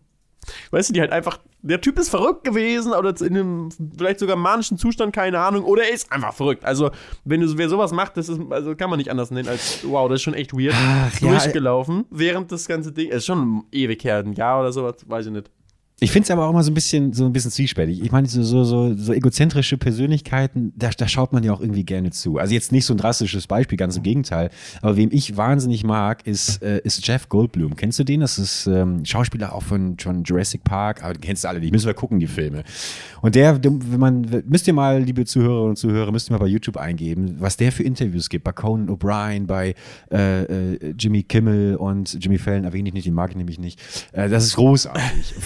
weißt 0.71 0.89
du, 0.89 0.93
die 0.93 1.01
halt 1.01 1.11
einfach, 1.11 1.39
der 1.61 1.81
Typ 1.81 1.99
ist 1.99 2.09
verrückt 2.09 2.43
gewesen 2.43 2.93
oder 2.93 3.13
in 3.21 3.37
einem 3.37 3.69
vielleicht 3.97 4.19
sogar 4.19 4.35
manischen 4.35 4.77
Zustand, 4.77 5.13
keine 5.13 5.39
Ahnung, 5.39 5.63
oder 5.63 5.83
er 5.83 5.93
ist 5.93 6.11
einfach 6.11 6.33
verrückt. 6.33 6.65
Also, 6.65 6.91
wenn 7.23 7.41
du, 7.41 7.57
wer 7.57 7.69
sowas 7.69 7.91
macht, 7.91 8.17
das 8.17 8.29
ist, 8.29 8.39
also 8.49 8.75
kann 8.75 8.89
man 8.89 8.97
nicht 8.97 9.09
anders 9.09 9.31
nennen 9.31 9.47
als, 9.47 9.79
wow, 9.83 10.09
das 10.09 10.15
ist 10.17 10.23
schon 10.23 10.33
echt 10.33 10.53
weird. 10.53 10.75
Ach, 10.75 11.19
ja, 11.19 11.29
durchgelaufen, 11.29 12.05
während 12.09 12.51
das 12.51 12.67
ganze 12.67 12.91
Ding, 12.91 13.09
ist 13.09 13.25
schon 13.25 13.63
ewig 13.71 14.03
her, 14.03 14.17
ein 14.17 14.33
Jahr 14.33 14.61
oder 14.61 14.71
sowas, 14.71 14.95
weiß 15.05 15.27
ich 15.27 15.31
nicht. 15.31 15.51
Ich 16.03 16.11
finde 16.11 16.23
es 16.23 16.31
aber 16.31 16.47
auch 16.47 16.49
immer 16.49 16.63
so 16.63 16.71
ein 16.71 16.73
bisschen, 16.73 17.13
so 17.13 17.27
ein 17.27 17.31
bisschen 17.31 17.51
zwiespältig. 17.51 18.01
Ich 18.01 18.11
meine, 18.11 18.27
so, 18.27 18.41
so, 18.41 18.63
so, 18.63 18.95
so 18.95 19.13
egozentrische 19.13 19.77
Persönlichkeiten, 19.77 20.73
da, 20.75 20.89
da 20.89 21.07
schaut 21.07 21.31
man 21.31 21.43
ja 21.43 21.53
auch 21.53 21.61
irgendwie 21.61 21.83
gerne 21.83 22.09
zu. 22.09 22.39
Also 22.39 22.55
jetzt 22.55 22.71
nicht 22.71 22.85
so 22.85 22.95
ein 22.95 22.97
drastisches 22.97 23.45
Beispiel, 23.45 23.77
ganz 23.77 23.97
im 23.97 24.01
Gegenteil. 24.01 24.49
Aber 24.81 24.97
wem 24.97 25.09
ich 25.11 25.37
wahnsinnig 25.37 25.83
mag, 25.83 26.25
ist, 26.25 26.63
äh, 26.63 26.81
ist 26.83 27.05
Jeff 27.05 27.29
Goldblum. 27.29 27.75
Kennst 27.75 27.99
du 27.99 28.03
den? 28.03 28.21
Das 28.21 28.39
ist 28.39 28.65
ähm, 28.65 29.05
Schauspieler 29.05 29.53
auch 29.53 29.61
von, 29.61 29.95
von 29.99 30.23
Jurassic 30.23 30.63
Park, 30.63 31.03
aber 31.03 31.13
den 31.13 31.21
kennst 31.21 31.43
du 31.43 31.49
alle 31.49 31.59
nicht. 31.59 31.71
Müssen 31.71 31.85
wir 31.85 31.93
gucken, 31.93 32.19
die 32.19 32.25
Filme. 32.25 32.63
Und 33.21 33.35
der, 33.35 33.63
wenn 33.63 33.99
man, 33.99 34.43
müsst 34.47 34.67
ihr 34.67 34.73
mal, 34.73 35.03
liebe 35.03 35.23
Zuhörerinnen 35.25 35.69
und 35.69 35.75
Zuhörer, 35.75 36.11
müsst 36.11 36.31
ihr 36.31 36.33
mal 36.33 36.39
bei 36.39 36.47
YouTube 36.47 36.77
eingeben, 36.77 37.35
was 37.37 37.57
der 37.57 37.71
für 37.71 37.83
Interviews 37.83 38.27
gibt. 38.29 38.43
Bei 38.43 38.53
Conan 38.53 38.89
O'Brien, 38.89 39.45
bei 39.45 39.75
äh, 40.11 40.45
äh, 40.45 40.95
Jimmy 40.97 41.21
Kimmel 41.21 41.75
und 41.75 42.17
Jimmy 42.19 42.39
Fallon 42.39 42.63
erwähne 42.63 42.89
ich 42.89 42.95
nicht, 42.95 43.05
den 43.05 43.13
mag 43.13 43.29
ich 43.29 43.37
nämlich 43.37 43.59
nicht. 43.59 43.79
Äh, 44.13 44.29
das 44.29 44.45
ist 44.45 44.55
großartig. 44.55 45.35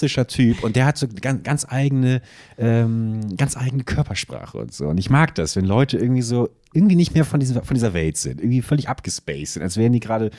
Fantastischer 0.00 0.26
Typ. 0.26 0.64
Und 0.64 0.76
der 0.76 0.86
hat 0.86 0.96
so 0.96 1.06
ganz, 1.20 1.42
ganz 1.42 1.66
eigene, 1.68 2.22
ähm, 2.58 3.36
ganz 3.36 3.56
eigene 3.56 3.84
Körpersprache 3.84 4.58
und 4.58 4.72
so. 4.72 4.86
Und 4.86 4.98
ich 4.98 5.10
mag 5.10 5.34
das, 5.34 5.56
wenn 5.56 5.64
Leute 5.64 5.98
irgendwie 5.98 6.22
so 6.22 6.48
irgendwie 6.72 6.96
nicht 6.96 7.14
mehr 7.14 7.24
von, 7.24 7.40
dieser 7.40 7.62
von 7.62 7.74
dieser 7.74 7.92
Welt 7.94 8.16
sind. 8.16 8.40
Irgendwie 8.40 8.62
völlig 8.62 8.88
abgespaced 8.88 9.54
sind, 9.54 9.62
als 9.62 9.76
wären 9.76 9.92
die 9.92 10.00
gerade 10.00 10.30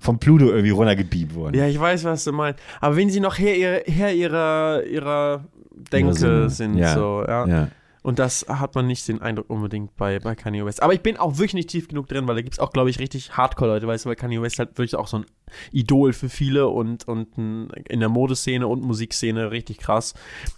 vom 0.00 0.18
Pluto 0.18 0.46
irgendwie 0.46 0.70
runtergebeamt 0.70 1.34
worden. 1.34 1.56
Ja, 1.56 1.66
ich 1.66 1.78
weiß, 1.78 2.04
was 2.04 2.24
du 2.24 2.32
meinst. 2.32 2.60
Aber 2.80 2.96
wenn 2.96 3.10
sie 3.10 3.20
noch 3.20 3.38
Herr 3.38 3.54
ihrer, 3.54 3.80
Herr 3.86 4.12
ihrer, 4.12 4.84
ihrer 4.84 5.44
Denke 5.92 6.48
sind, 6.48 6.76
Ja, 6.76 6.94
so, 6.94 7.24
ja. 7.26 7.46
ja. 7.46 7.68
Und 8.06 8.20
das 8.20 8.46
hat 8.48 8.76
man 8.76 8.86
nicht 8.86 9.08
den 9.08 9.20
Eindruck 9.20 9.50
unbedingt 9.50 9.96
bei, 9.96 10.20
bei 10.20 10.36
Kanye 10.36 10.64
West. 10.64 10.80
Aber 10.80 10.94
ich 10.94 11.00
bin 11.00 11.16
auch 11.16 11.38
wirklich 11.38 11.54
nicht 11.54 11.70
tief 11.70 11.88
genug 11.88 12.06
drin, 12.06 12.28
weil 12.28 12.36
da 12.36 12.40
gibt 12.40 12.54
es 12.54 12.60
auch, 12.60 12.70
glaube 12.72 12.88
ich, 12.88 13.00
richtig 13.00 13.36
Hardcore-Leute, 13.36 13.88
weißt 13.88 14.04
du, 14.04 14.08
weil 14.08 14.14
Kanye 14.14 14.40
West 14.40 14.60
halt 14.60 14.78
wirklich 14.78 14.94
auch 14.94 15.08
so 15.08 15.16
ein 15.18 15.26
Idol 15.72 16.12
für 16.12 16.28
viele 16.28 16.68
und, 16.68 17.08
und 17.08 17.36
in 17.36 17.98
der 17.98 18.08
Modeszene 18.08 18.68
und 18.68 18.84
Musikszene 18.84 19.50
richtig 19.50 19.78
krass. 19.78 20.14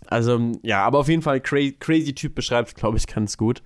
Also, 0.09 0.53
ja, 0.63 0.85
aber 0.85 0.99
auf 0.99 1.09
jeden 1.09 1.23
Fall 1.23 1.41
crazy, 1.41 1.73
crazy 1.81 2.15
Typ 2.15 2.35
beschreibt, 2.35 2.75
glaube 2.75 2.99
ich, 2.99 3.07
ganz 3.07 3.39
gut. 3.39 3.63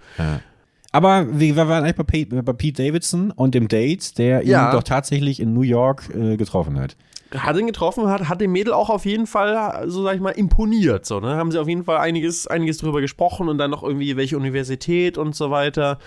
Aber 0.93 1.27
wir 1.41 1.57
waren 1.57 1.83
eigentlich 1.83 1.97
bei 1.97 2.05
Pete, 2.05 2.43
bei 2.45 2.53
Pete 2.53 2.85
Davidson 2.85 3.33
und 3.33 3.55
dem 3.57 3.67
Date, 3.67 4.17
der 4.17 4.47
Ja. 4.47 4.69
ihn 4.69 4.73
doch 4.77 4.85
tatsächlich 4.85 5.41
in 5.41 5.55
New 5.55 5.63
York 5.63 6.09
äh, 6.15 6.37
getroffen 6.37 6.79
hat. 6.79 6.97
Hat 7.39 7.57
ihn 7.57 7.67
getroffen, 7.67 8.07
hat, 8.09 8.29
hat 8.29 8.41
dem 8.41 8.53
Mädel 8.53 8.73
auch 8.73 8.91
auf 8.91 9.05
jeden 9.05 9.27
Fall, 9.27 9.85
so 9.89 10.03
sag 10.03 10.15
ich 10.15 10.21
mal, 10.21 10.31
imponiert. 10.31 11.07
So, 11.07 11.21
ne? 11.21 11.37
Haben 11.37 11.51
sie 11.51 11.61
auf 11.61 11.69
jeden 11.69 11.85
Fall 11.85 11.99
einiges, 11.99 12.47
einiges 12.47 12.79
drüber 12.79 13.01
gesprochen 13.01 13.49
und 13.49 13.59
dann 13.59 13.71
noch 13.71 13.83
irgendwie 13.83 14.17
welche 14.17 14.37
Universität 14.37 15.19
und 15.19 15.35
so 15.35 15.51
weiter. 15.51 15.99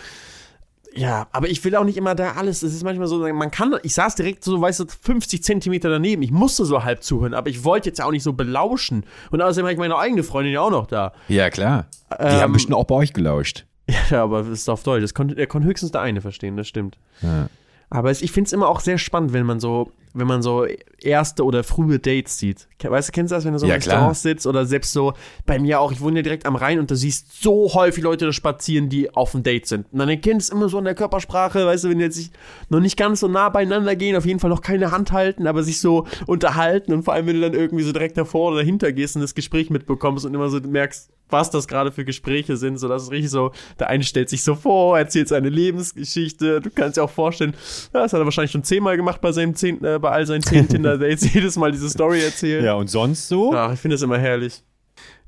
Ja, 0.97 1.27
aber 1.33 1.49
ich 1.49 1.63
will 1.65 1.75
auch 1.75 1.83
nicht 1.83 1.97
immer 1.97 2.15
da 2.15 2.33
alles. 2.33 2.63
Es 2.63 2.73
ist 2.73 2.83
manchmal 2.85 3.07
so, 3.07 3.17
man 3.33 3.51
kann, 3.51 3.75
ich 3.83 3.93
saß 3.93 4.15
direkt 4.15 4.45
so, 4.45 4.61
weißt 4.61 4.79
du, 4.79 4.85
50 5.01 5.43
Zentimeter 5.43 5.89
daneben. 5.89 6.21
Ich 6.21 6.31
musste 6.31 6.63
so 6.63 6.85
halb 6.85 7.03
zuhören, 7.03 7.33
aber 7.33 7.49
ich 7.49 7.65
wollte 7.65 7.89
jetzt 7.89 7.99
ja 7.99 8.05
auch 8.05 8.11
nicht 8.11 8.23
so 8.23 8.31
belauschen. 8.31 9.05
Und 9.29 9.41
außerdem 9.41 9.65
habe 9.65 9.73
ich 9.73 9.79
meine 9.79 9.97
eigene 9.97 10.23
Freundin 10.23 10.53
ja 10.53 10.61
auch 10.61 10.71
noch 10.71 10.87
da. 10.87 11.11
Ja, 11.27 11.49
klar. 11.49 11.87
Die 12.11 12.23
Ähm, 12.23 12.39
haben 12.41 12.53
bestimmt 12.53 12.75
auch 12.75 12.85
bei 12.85 12.95
euch 12.95 13.13
gelauscht. 13.13 13.65
Ja, 14.09 14.23
aber 14.23 14.39
es 14.39 14.47
ist 14.47 14.69
auf 14.69 14.81
Deutsch. 14.83 15.03
Das 15.03 15.13
konnte, 15.13 15.37
er 15.37 15.45
konnte 15.47 15.67
höchstens 15.67 15.91
der 15.91 16.01
eine 16.01 16.19
verstehen, 16.21 16.57
das 16.57 16.67
stimmt. 16.67 16.97
Ja. 17.21 17.49
Aber 17.91 18.09
es, 18.09 18.23
ich 18.23 18.31
finde 18.31 18.47
es 18.47 18.53
immer 18.53 18.67
auch 18.67 18.79
sehr 18.79 18.97
spannend, 18.97 19.31
wenn 19.33 19.45
man 19.45 19.59
so, 19.59 19.91
wenn 20.15 20.27
man 20.27 20.41
so 20.41 20.65
erste 21.01 21.43
oder 21.43 21.63
frühe 21.63 21.99
Dates 21.99 22.37
sieht. 22.39 22.67
Weißt 22.81 23.09
du, 23.09 23.11
kennst 23.11 23.31
du 23.31 23.35
das, 23.35 23.45
wenn 23.45 23.53
du 23.53 23.59
so 23.59 23.67
Ja, 23.67 23.75
im 23.75 23.81
klar. 23.81 23.95
Restaurant 23.95 24.17
sitzt 24.17 24.47
oder 24.47 24.65
selbst 24.65 24.93
so 24.93 25.13
bei 25.45 25.59
mir 25.59 25.79
auch, 25.79 25.91
ich 25.91 26.01
wohne 26.01 26.17
ja 26.17 26.21
direkt 26.23 26.45
am 26.45 26.55
Rhein 26.55 26.79
und 26.79 26.89
du 26.89 26.95
siehst 26.95 27.41
so 27.41 27.73
häufig 27.73 28.03
Leute 28.03 28.25
da 28.25 28.31
spazieren, 28.31 28.89
die 28.89 29.13
auf 29.13 29.31
dem 29.31 29.43
Date 29.43 29.67
sind. 29.67 29.87
Und 29.91 29.99
dann 29.99 30.09
erkennst 30.09 30.51
du 30.51 30.55
immer 30.55 30.69
so 30.69 30.77
an 30.77 30.85
der 30.85 30.95
Körpersprache, 30.95 31.65
weißt 31.65 31.83
du, 31.83 31.89
wenn 31.89 31.97
die 31.99 32.05
jetzt 32.05 32.15
sich 32.15 32.31
noch 32.69 32.79
nicht 32.79 32.95
ganz 32.97 33.19
so 33.19 33.27
nah 33.27 33.49
beieinander 33.49 33.95
gehen, 33.95 34.15
auf 34.15 34.25
jeden 34.25 34.39
Fall 34.39 34.49
noch 34.49 34.61
keine 34.61 34.91
Hand 34.91 35.11
halten, 35.11 35.47
aber 35.47 35.63
sich 35.63 35.81
so 35.81 36.05
unterhalten 36.27 36.93
und 36.93 37.03
vor 37.03 37.13
allem, 37.13 37.27
wenn 37.27 37.35
du 37.35 37.41
dann 37.41 37.53
irgendwie 37.53 37.83
so 37.83 37.91
direkt 37.91 38.17
davor 38.17 38.49
oder 38.51 38.57
dahinter 38.59 38.91
gehst 38.91 39.15
und 39.15 39.21
das 39.21 39.35
Gespräch 39.35 39.69
mitbekommst 39.69 40.25
und 40.25 40.33
immer 40.33 40.49
so 40.49 40.59
merkst, 40.59 41.09
was 41.29 41.49
das 41.49 41.67
gerade 41.67 41.91
für 41.91 42.05
Gespräche 42.05 42.55
sind, 42.55 42.77
so 42.77 42.87
dass 42.87 43.01
es 43.03 43.11
richtig 43.11 43.31
so, 43.31 43.51
der 43.79 43.89
eine 43.89 44.03
stellt 44.03 44.29
sich 44.29 44.43
so 44.43 44.53
vor, 44.53 44.97
erzählt 44.97 45.27
seine 45.27 45.49
Lebensgeschichte, 45.49 46.61
du 46.61 46.69
kannst 46.69 46.97
dir 46.97 47.03
auch 47.03 47.09
vorstellen, 47.09 47.55
das 47.93 48.13
hat 48.13 48.19
er 48.19 48.25
wahrscheinlich 48.25 48.51
schon 48.51 48.63
zehnmal 48.63 48.95
gemacht 48.95 49.21
bei 49.21 49.31
seinem 49.31 49.55
zehn, 49.55 49.83
äh, 49.83 49.97
bei 50.05 50.11
all 50.11 50.27
seinen 50.27 50.43
zehn 50.43 50.67
Tinder-Dates, 50.67 51.33
jedes 51.33 51.57
Mal 51.57 51.71
diese 51.71 51.89
Story 51.89 52.23
erzählt. 52.23 52.63
Ja, 52.63 52.75
und 52.75 52.89
sonst 52.89 53.27
so? 53.27 53.55
Ach, 53.55 53.73
ich 53.73 53.79
finde 53.79 53.95
das 53.95 54.03
immer 54.03 54.19
herrlich. 54.19 54.63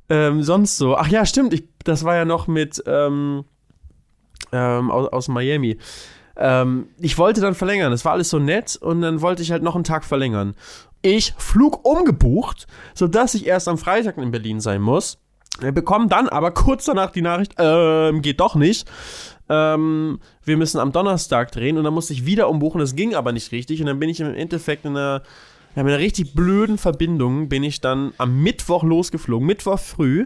Ähm, 0.07 0.43
sonst 0.43 0.77
so. 0.77 0.95
Ach 0.95 1.07
ja, 1.07 1.25
stimmt. 1.25 1.51
Ich, 1.53 1.63
das 1.83 2.03
war 2.03 2.15
ja 2.15 2.25
noch 2.25 2.47
mit 2.47 2.83
ähm, 2.85 3.43
ähm, 4.51 4.91
aus, 4.91 5.11
aus 5.11 5.27
Miami. 5.29 5.79
Ähm, 6.37 6.89
ich 6.99 7.17
wollte 7.17 7.41
dann 7.41 7.55
verlängern. 7.55 7.89
Das 7.89 8.05
war 8.05 8.11
alles 8.11 8.29
so 8.29 8.37
nett 8.37 8.75
und 8.75 9.01
dann 9.01 9.21
wollte 9.21 9.41
ich 9.41 9.51
halt 9.51 9.63
noch 9.63 9.73
einen 9.73 9.83
Tag 9.83 10.05
verlängern. 10.05 10.53
Ich 11.01 11.33
Flug 11.37 11.83
umgebucht, 11.83 12.67
sodass 12.93 13.33
ich 13.33 13.47
erst 13.47 13.67
am 13.67 13.79
Freitag 13.79 14.17
in 14.17 14.29
Berlin 14.29 14.59
sein 14.59 14.81
muss. 14.81 15.17
Wir 15.59 15.71
bekommen 15.71 16.07
dann 16.07 16.29
aber 16.29 16.51
kurz 16.51 16.85
danach 16.85 17.09
die 17.09 17.23
Nachricht, 17.23 17.55
ähm, 17.57 18.21
geht 18.21 18.39
doch 18.39 18.53
nicht. 18.53 18.87
Ähm, 19.49 20.19
wir 20.43 20.57
müssen 20.57 20.79
am 20.79 20.91
Donnerstag 20.91 21.51
drehen 21.51 21.77
und 21.77 21.83
dann 21.83 21.93
musste 21.93 22.13
ich 22.13 22.25
wieder 22.25 22.49
umbuchen. 22.49 22.79
Das 22.79 22.95
ging 22.95 23.15
aber 23.15 23.31
nicht 23.31 23.51
richtig. 23.51 23.79
Und 23.81 23.87
dann 23.87 23.99
bin 23.99 24.09
ich 24.09 24.19
im 24.19 24.33
Endeffekt 24.33 24.85
in 24.85 24.97
einer 24.97 25.23
ja, 25.77 25.83
mit 25.83 25.93
einer 25.93 26.01
richtig 26.01 26.33
blöden 26.33 26.79
Verbindung 26.79 27.49
bin 27.49 27.63
ich 27.63 27.81
dann 27.81 28.11
am 28.17 28.41
Mittwoch 28.41 28.83
losgeflogen, 28.83 29.45
Mittwoch 29.45 29.77
früh, 29.77 30.25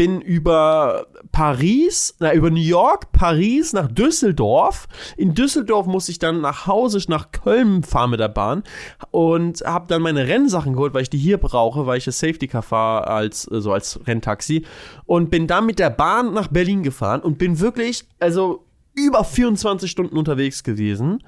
bin 0.00 0.22
über 0.22 1.08
Paris, 1.30 2.16
na, 2.20 2.32
über 2.32 2.48
New 2.48 2.56
York, 2.56 3.12
Paris 3.12 3.74
nach 3.74 3.86
Düsseldorf. 3.86 4.88
In 5.18 5.34
Düsseldorf 5.34 5.86
musste 5.86 6.10
ich 6.10 6.18
dann 6.18 6.40
nach 6.40 6.66
Hause, 6.66 6.98
nach 7.08 7.32
Köln 7.32 7.82
fahren 7.82 8.08
mit 8.08 8.18
der 8.18 8.28
Bahn 8.28 8.62
und 9.10 9.60
habe 9.60 9.88
dann 9.88 10.00
meine 10.00 10.26
Rennsachen 10.26 10.72
geholt, 10.72 10.94
weil 10.94 11.02
ich 11.02 11.10
die 11.10 11.18
hier 11.18 11.36
brauche, 11.36 11.84
weil 11.84 11.98
ich 11.98 12.06
das 12.06 12.18
Safety 12.18 12.48
Car 12.48 12.62
fahre 12.62 13.08
als, 13.08 13.46
äh, 13.52 13.60
so 13.60 13.74
als 13.74 14.00
Renntaxi 14.06 14.64
und 15.04 15.28
bin 15.28 15.46
dann 15.46 15.66
mit 15.66 15.78
der 15.78 15.90
Bahn 15.90 16.32
nach 16.32 16.48
Berlin 16.48 16.82
gefahren 16.82 17.20
und 17.20 17.36
bin 17.36 17.60
wirklich, 17.60 18.06
also 18.20 18.64
über 18.94 19.22
24 19.22 19.90
Stunden 19.90 20.16
unterwegs 20.16 20.64
gewesen 20.64 21.22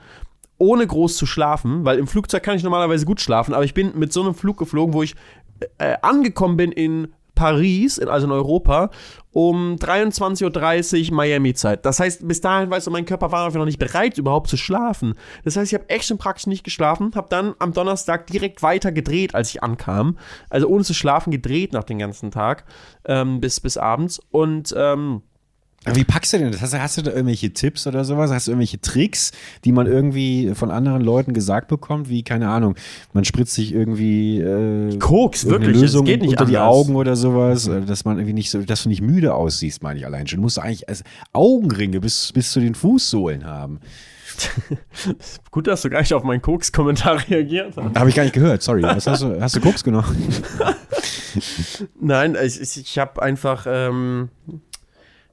ohne 0.57 0.87
groß 0.87 1.17
zu 1.17 1.27
schlafen, 1.27 1.85
weil 1.85 1.99
im 1.99 2.07
Flugzeug 2.07 2.43
kann 2.43 2.57
ich 2.57 2.63
normalerweise 2.63 3.05
gut 3.05 3.21
schlafen, 3.21 3.53
aber 3.53 3.65
ich 3.65 3.75
bin 3.75 3.99
mit 3.99 4.15
so 4.15 4.23
einem 4.23 4.33
Flug 4.35 4.57
geflogen, 4.57 4.95
wo 4.95 5.03
ich 5.03 5.15
äh, 5.79 5.97
angekommen 6.01 6.57
bin 6.57 6.73
in 6.73 7.09
Paris, 7.35 7.99
also 7.99 8.27
in 8.27 8.33
Europa, 8.33 8.91
um 9.33 9.77
23.30 9.77 11.11
Uhr 11.11 11.17
Miami-Zeit. 11.17 11.87
Das 11.87 12.01
heißt, 12.01 12.27
bis 12.29 12.41
dahin, 12.41 12.71
weißt 12.71 12.87
du, 12.87 12.91
mein 12.91 13.07
Körper 13.07 13.33
war 13.33 13.51
noch 13.51 13.65
nicht 13.65 13.79
bereit, 13.79 14.19
überhaupt 14.19 14.49
zu 14.49 14.57
schlafen. 14.57 15.15
Das 15.45 15.57
heißt, 15.57 15.73
ich 15.73 15.79
habe 15.79 15.89
echt 15.89 16.07
schon 16.07 16.19
praktisch 16.19 16.47
nicht 16.47 16.65
geschlafen, 16.65 17.13
habe 17.15 17.29
dann 17.31 17.55
am 17.59 17.73
Donnerstag 17.73 18.27
direkt 18.27 18.63
weiter 18.63 18.93
gedreht, 18.93 19.35
als 19.35 19.51
ich 19.51 19.63
ankam. 19.63 20.19
Also 20.51 20.69
ohne 20.69 20.85
zu 20.85 20.95
schlafen 20.95 21.31
gedreht 21.31 21.73
nach 21.73 21.85
dem 21.85 21.99
ganzen 21.99 22.31
Tag 22.31 22.65
ähm, 23.07 23.41
bis, 23.41 23.61
bis 23.61 23.77
abends. 23.77 24.21
Und 24.31 24.75
ähm, 24.77 25.23
Aber 25.85 25.97
Wie 25.97 26.05
packst 26.05 26.33
du 26.33 26.39
denn 26.39 26.53
das? 26.53 26.61
Hast, 26.61 26.75
du- 26.75 26.81
hast 26.81 26.97
du 26.99 27.03
da 27.03 27.11
irgendwelche 27.11 27.53
Tipps 27.53 27.87
oder 27.89 28.05
sowas? 28.05 28.31
Hast 28.31 28.47
du 28.47 28.53
irgendwelche 28.53 28.81
Tricks, 28.81 29.33
die 29.65 29.73
man 29.73 29.87
irgendwie 29.89 30.53
von 30.55 30.71
anderen 30.71 31.03
Leuten 31.03 31.33
gesagt 31.35 31.67
bekommt? 31.69 32.09
Wie, 32.09 32.23
keine 32.23 32.49
Ahnung, 32.49 32.77
man 33.13 33.25
spritzt 33.25 33.55
sich 33.55 33.75
irgendwie 33.75 34.39
äh, 34.41 34.97
Koks, 34.99 35.47
wirklich, 35.47 35.77
Lösung 35.77 36.05
geht 36.05 36.21
nicht 36.23 36.31
unter 36.31 36.45
die 36.45 36.57
anders. 36.57 36.73
Augen 36.75 36.95
oder 36.95 37.17
sowas, 37.17 37.67
äh, 37.67 37.81
dass 37.83 38.05
man 38.05 38.19
irgendwie 38.19 38.35
nicht 38.35 38.51
so, 38.51 38.63
dass 38.63 38.85
du 38.85 38.89
nicht 38.91 39.03
müde 39.03 39.35
aussiehst, 39.35 39.83
meine 39.83 39.99
ich 39.99 40.07
allein 40.07 40.27
schon. 40.29 40.37
Du 40.39 40.43
musst 40.43 40.59
eigentlich 40.61 40.89
als 40.89 41.03
Augenringe 41.33 41.99
bis, 42.01 42.31
bis 42.33 42.53
zu 42.53 42.61
den 42.61 42.75
Fußsohlen 42.77 43.45
haben. 43.45 43.81
gut, 45.51 45.67
dass 45.67 45.83
du 45.83 45.91
gar 45.91 46.01
nicht 46.01 46.15
auf 46.15 46.23
meinen 46.23 46.41
Koks-Kommentar 46.43 47.23
reagiert 47.29 47.75
hast. 47.77 47.99
Habe 47.99 48.09
ich 48.09 48.15
gar 48.15 48.23
nicht 48.23 48.33
gehört, 48.35 48.63
sorry. 48.63 48.83
Was 48.83 49.07
hast 49.07 49.23
du, 49.23 49.41
hast 49.41 49.57
du 49.57 49.61
Koks 49.61 49.83
genommen? 49.85 50.17
Nein, 52.01 52.37
ich, 52.43 52.61
ich, 52.61 52.77
ich 52.79 52.99
habe 52.99 53.21
einfach, 53.23 53.67
ähm, 53.69 54.29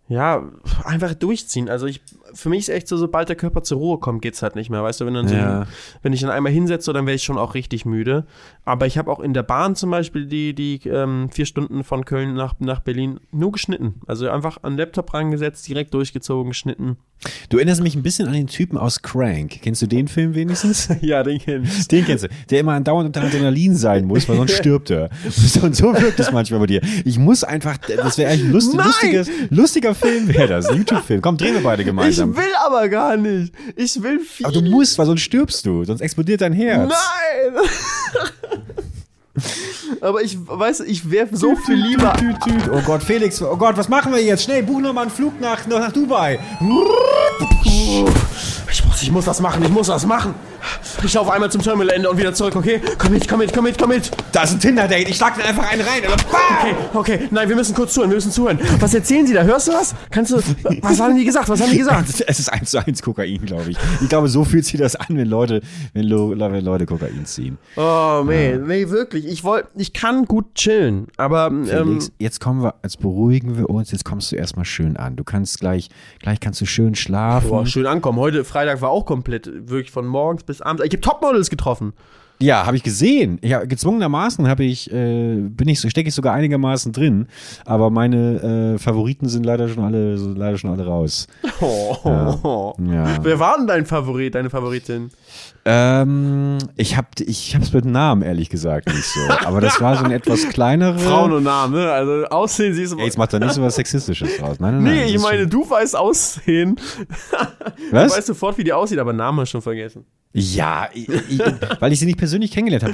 ja, 0.10 0.44
einfach 0.84 1.14
durchziehen. 1.14 1.70
Also 1.70 1.86
ich, 1.86 2.02
für 2.34 2.50
mich 2.50 2.62
ist 2.62 2.70
echt 2.70 2.88
so, 2.88 2.98
sobald 2.98 3.30
der 3.30 3.36
Körper 3.36 3.62
zur 3.62 3.78
Ruhe 3.78 4.00
kommt, 4.00 4.24
geht's 4.24 4.42
halt 4.42 4.56
nicht 4.56 4.72
mehr. 4.72 4.82
Weißt 4.82 5.00
du, 5.00 5.06
wenn, 5.06 5.14
dann 5.14 5.28
so, 5.28 5.36
Ja. 5.36 5.68
wenn 6.02 6.14
ich 6.14 6.22
dann 6.22 6.32
einmal 6.32 6.52
hinsetze, 6.52 6.92
dann 6.94 7.06
wäre 7.06 7.16
ich 7.16 7.24
schon 7.24 7.38
auch 7.38 7.54
richtig 7.54 7.86
müde. 7.86 8.26
Aber 8.66 8.88
ich 8.88 8.98
habe 8.98 9.12
auch 9.12 9.20
in 9.20 9.36
der 9.36 9.44
Bahn 9.44 9.76
zum 9.76 9.92
Beispiel 9.92 10.26
die, 10.26 10.56
die 10.56 10.80
ähm, 10.90 11.30
vier 11.32 11.46
Stunden 11.46 11.84
von 11.84 12.06
Köln 12.06 12.34
nach, 12.34 12.56
nach 12.60 12.80
Berlin 12.80 13.20
nur 13.32 13.52
geschnitten. 13.52 14.02
Also 14.08 14.28
einfach 14.30 14.58
an 14.64 14.74
den 14.74 14.80
Laptop 14.80 15.14
rangesetzt, 15.14 15.68
direkt 15.68 15.94
durchgezogen, 15.94 16.50
geschnitten. 16.52 16.98
Du 17.50 17.58
erinnerst 17.58 17.84
mich 17.84 17.96
ein 17.96 18.02
bisschen 18.04 18.28
an 18.28 18.34
den 18.34 18.48
Typen 18.48 18.78
aus 18.78 19.02
Crank. 19.02 19.60
Kennst 19.62 19.82
du 19.82 19.88
den 19.88 20.08
Film 20.08 20.36
wenigstens? 20.36 20.90
ja, 21.02 21.22
den 21.22 21.38
kenn 21.38 21.64
ich. 21.66 21.88
Den 21.88 22.06
kennst 22.06 22.24
du. 22.24 22.30
Der 22.50 22.62
immer 22.62 22.74
andauernd 22.74 23.08
unter 23.08 23.22
Adrenalin 23.28 23.76
sein 23.76 24.06
muss, 24.06 24.28
weil 24.30 24.38
sonst 24.38 24.56
stirbt 24.56 24.90
er. 24.90 25.10
Und 25.62 25.76
so 25.76 25.94
wirkt 25.94 26.20
es 26.20 26.32
manchmal 26.32 26.62
bei 26.62 26.66
dir. 26.68 26.82
Ich 27.06 27.20
muss 27.20 27.44
einfach, 27.44 27.78
das 27.78 28.18
wäre 28.18 28.32
eigentlich 28.32 28.46
ein 28.46 28.52
lust, 28.54 28.74
lustiges, 28.74 29.30
lustiger 29.50 29.94
Film 30.00 30.28
wäre 30.28 30.48
das. 30.48 30.68
Ein 30.68 30.78
YouTube-Film. 30.78 31.22
Komm, 31.22 31.38
drehen 31.38 31.56
wir 31.56 31.64
beide 31.64 31.82
Ich 31.82 31.88
gemeinsam. 31.88 32.36
will 32.36 32.54
aber 32.66 32.88
gar 32.90 33.18
nicht. 33.18 33.54
Ich 33.76 34.02
will 34.02 34.20
viel. 34.20 34.46
Aber 34.46 34.54
du 34.54 34.62
musst, 34.62 34.98
weil 34.98 35.06
sonst 35.06 35.22
stirbst 35.22 35.66
du. 35.66 35.84
Sonst 35.86 36.02
explodiert 36.02 36.42
dein 36.42 36.54
Herz. 36.54 36.92
Nein! 36.92 37.64
aber 40.02 40.22
ich 40.22 40.38
weiß, 40.48 40.82
ich 40.82 41.10
wäre 41.10 41.28
so 41.32 41.56
viel 41.56 41.76
lieber. 41.76 42.14
Oh 42.72 42.82
Gott, 42.86 43.04
Felix, 43.04 43.42
oh 43.42 43.56
Gott, 43.58 43.78
was 43.78 43.90
machen 43.90 44.12
wir 44.14 44.22
jetzt? 44.24 44.44
Schnell, 44.44 44.64
buch 44.64 44.80
noch 44.80 44.94
mal 44.94 45.04
einen 45.04 45.12
Flug 45.12 45.40
nach, 45.40 45.66
nach 45.68 45.92
Dubai. 45.92 46.40
Ich 48.72 48.86
muss, 48.86 49.02
ich 49.02 49.12
muss 49.12 49.26
das 49.26 49.40
machen, 49.42 49.64
ich 49.64 49.70
muss 49.70 49.88
das 49.88 50.06
machen. 50.06 50.34
Ich 51.04 51.14
laufe 51.14 51.32
einmal 51.32 51.52
zum 51.52 51.62
Terminalende 51.62 52.10
und 52.10 52.18
wieder 52.18 52.34
zurück, 52.34 52.56
okay? 52.56 52.82
Komm 52.98 53.14
mit, 53.14 53.28
komm 53.28 53.40
mit, 53.40 53.54
komm 53.54 53.64
mit, 53.64 53.78
komm 53.78 53.90
mit. 53.90 54.12
Da 54.32 54.44
ist 54.44 54.54
ein 54.54 54.60
Tinder-Date. 54.60 55.10
Ich 55.10 55.18
schlag 55.18 55.36
dir 55.36 55.46
einfach 55.46 55.70
einen 55.72 55.82
rein. 55.82 56.00
Oder 56.02 56.18
bam! 56.32 56.40
Okay, 56.60 56.76
okay, 56.94 57.28
nein, 57.32 57.48
wir 57.50 57.56
müssen 57.56 57.74
kurz 57.76 57.94
zuhören, 57.94 58.12
wir 58.12 58.18
müssen 58.18 58.32
zuhören. 58.32 58.60
Was 58.80 58.94
erzählen 58.94 59.26
Sie 59.26 59.34
da? 59.34 59.44
Hörst 59.44 59.68
du 59.68 59.74
was? 59.74 59.96
Kannst 60.12 60.32
du. 60.32 60.38
Was 60.82 61.00
haben 61.00 61.16
die 61.16 61.26
gesagt? 61.26 61.50
Was 61.50 61.62
haben 61.62 61.72
die 61.72 61.78
gesagt? 61.78 62.24
Es 62.30 62.38
ist 62.40 62.50
eins 62.50 62.72
zu 62.72 62.86
eins 62.86 63.02
Kokain, 63.02 63.44
glaube 63.46 63.72
ich. 63.72 63.78
Ich 64.02 64.10
glaube, 64.10 64.28
so 64.28 64.44
fühlt 64.44 64.64
sich 64.66 64.80
das 64.80 64.96
an, 64.96 65.08
wenn 65.10 65.28
Leute, 65.28 65.62
wenn, 65.94 66.10
wenn 66.10 66.66
Leute 66.66 66.86
Kokain 66.86 67.26
ziehen. 67.26 67.58
Oh, 67.76 68.24
nee, 68.26 68.56
nee, 68.56 68.90
wirklich. 68.90 69.26
Ich 69.26 69.44
wollte, 69.44 69.70
ich 69.76 69.94
kann 69.94 70.26
gut 70.26 70.54
chillen, 70.56 71.08
aber 71.18 71.48
ähm, 71.48 71.66
Felix, 71.66 72.12
jetzt 72.20 72.40
kommen 72.40 72.62
wir, 72.62 72.76
jetzt 72.84 73.00
beruhigen 73.00 73.58
wir 73.58 73.70
uns, 73.70 73.92
jetzt 73.92 74.06
kommst 74.06 74.32
du 74.32 74.36
erstmal 74.36 74.66
schön 74.66 74.98
an. 74.98 75.16
Du 75.16 75.24
kannst 75.24 75.60
gleich, 75.60 75.90
gleich 76.20 76.40
kannst 76.40 76.62
du 76.62 76.66
schön 76.66 76.96
schlafen. 76.96 77.50
boah, 77.50 77.66
schön 77.66 77.88
ankommen. 77.88 78.20
Heute 78.20 78.44
Freitag 78.44 78.82
war 78.82 78.90
auch 78.90 79.06
komplett, 79.06 79.50
wirklich 79.70 79.92
von 79.92 80.06
morgens 80.06 80.44
bis 80.50 80.62
abends. 80.62 80.84
Ich 80.84 80.92
habe 80.92 81.02
Topmodels 81.02 81.50
getroffen. 81.50 81.94
Ja, 82.42 82.66
habe 82.66 82.78
ich 82.78 82.84
gesehen. 82.84 83.38
Ja, 83.44 83.66
gezwungenermaßen 83.66 84.48
habe 84.48 84.64
ich, 84.64 84.90
äh, 84.92 85.36
bin 85.42 85.68
ich 85.68 85.80
stecke 85.80 86.08
ich 86.08 86.16
sogar 86.16 86.34
einigermaßen 86.34 86.94
drin, 86.94 87.28
aber 87.66 87.90
meine 87.90 88.76
äh, 88.76 88.80
Favoriten 88.80 89.28
sind 89.28 89.46
leider 89.46 89.68
schon 89.68 89.84
alle, 89.84 90.16
leider 90.16 90.58
schon 90.58 90.72
alle 90.72 90.86
raus. 90.86 91.28
Oh. 91.62 92.74
Ja. 92.80 93.22
Wer 93.22 93.40
war 93.40 93.58
denn 93.58 93.68
dein 93.68 93.86
Favorit, 93.86 94.36
deine 94.36 94.50
Favoritin? 94.50 95.10
Ähm, 95.72 96.58
ich 96.78 96.98
habe, 96.98 97.08
ich 97.20 97.56
hab's 97.56 97.72
mit 97.74 97.86
Namen 97.86 98.24
ehrlich 98.24 98.50
gesagt 98.50 98.88
nicht 98.88 99.06
so, 99.06 99.20
aber 99.46 99.62
das 99.62 99.80
war 99.80 99.96
so 99.98 100.04
eine 100.04 100.16
etwas 100.16 100.50
kleinere. 100.50 100.98
Frauen 100.98 101.32
und 101.32 101.44
Namen, 101.44 101.74
ne? 101.76 101.92
Also 101.92 102.26
Aussehen 102.30 102.74
siehst 102.74 102.94
du. 102.94 102.98
Ey, 102.98 103.06
jetzt 103.06 103.18
macht 103.20 103.32
da 103.34 103.40
nicht 103.40 103.54
so 103.54 103.62
was 103.62 103.76
Sexistisches 103.76 104.42
raus. 104.42 104.58
Nein, 104.60 104.76
nein, 104.76 104.84
nein. 104.84 104.94
nee, 104.94 105.04
ich 105.16 105.22
meine, 105.22 105.46
du 105.48 105.70
weißt 105.70 105.96
Aussehen. 105.96 106.78
schon- 106.80 107.48
Du 107.92 107.96
was? 107.96 108.16
weißt 108.18 108.28
sofort, 108.28 108.58
wie 108.58 108.64
die 108.64 108.74
aussieht, 108.74 109.00
aber 109.00 109.14
Namen 109.14 109.40
hast 109.42 109.50
du 109.50 109.52
schon 109.54 109.62
vergessen. 109.62 110.06
Ja, 110.32 110.90
ich, 110.94 111.10
ich, 111.10 111.40
weil 111.80 111.92
ich 111.92 111.98
sie 112.00 112.06
nicht 112.06 112.20
persönlich 112.20 112.52
kennengelernt 112.52 112.84
habe. 112.84 112.94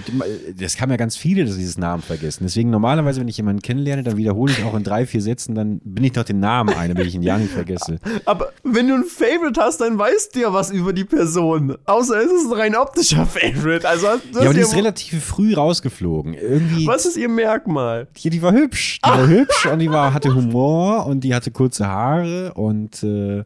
Das 0.58 0.80
haben 0.80 0.90
ja 0.90 0.96
ganz 0.96 1.18
viele, 1.18 1.44
dass 1.44 1.56
sie 1.56 1.60
dieses 1.60 1.78
Namen 1.78 2.02
vergessen. 2.02 2.46
Deswegen 2.46 2.70
normalerweise, 2.70 3.20
wenn 3.20 3.28
ich 3.28 3.36
jemanden 3.36 3.62
kennenlerne, 3.62 4.04
dann 4.04 4.16
wiederhole 4.16 4.54
ich 4.54 4.64
auch 4.64 4.74
in 4.74 4.86
drei, 4.86 5.06
vier 5.06 5.22
Sätzen, 5.22 5.54
dann 5.54 5.82
bin 5.84 6.06
ich 6.06 6.16
noch 6.16 6.24
den 6.24 6.40
Namen 6.40 6.74
ein, 6.74 6.94
damit 6.94 7.08
ich 7.08 7.16
ihn 7.16 7.24
ja 7.24 7.38
nicht 7.38 7.52
vergesse. 7.52 8.00
Aber 8.24 8.54
wenn 8.64 8.88
du 8.88 8.94
ein 8.96 9.04
Favorite 9.04 9.60
hast, 9.60 9.82
dann 9.82 9.98
weißt 9.98 10.34
du 10.34 10.40
ja 10.40 10.54
was 10.54 10.72
über 10.72 10.94
die 10.94 11.04
Person. 11.04 11.76
Außer 11.84 12.18
es 12.24 12.32
ist 12.32 12.46
ein 12.46 12.52
rein 12.66 12.76
optischer 12.76 13.26
Favorite. 13.26 13.88
Also, 13.88 14.08
Ja, 14.08 14.42
aber 14.42 14.54
die 14.54 14.62
ist 14.62 14.76
relativ 14.76 15.24
früh 15.24 15.54
rausgeflogen. 15.54 16.34
Irgendwie, 16.34 16.88
was 16.88 17.06
ist 17.06 17.18
ihr 17.18 17.30
Merkmal? 17.30 18.08
die, 18.18 18.30
die 18.30 18.42
war 18.42 18.52
hübsch. 18.52 19.00
Die 19.06 19.10
war 19.10 19.28
hübsch 19.28 19.66
und 19.68 19.80
die 19.80 19.90
war, 19.90 20.14
hatte 20.14 20.34
Humor 20.34 21.06
und 21.06 21.24
die 21.24 21.34
hatte 21.34 21.52
kurze 21.52 21.88
Haare 21.88 22.54
und 22.54 23.04
äh, 23.04 23.44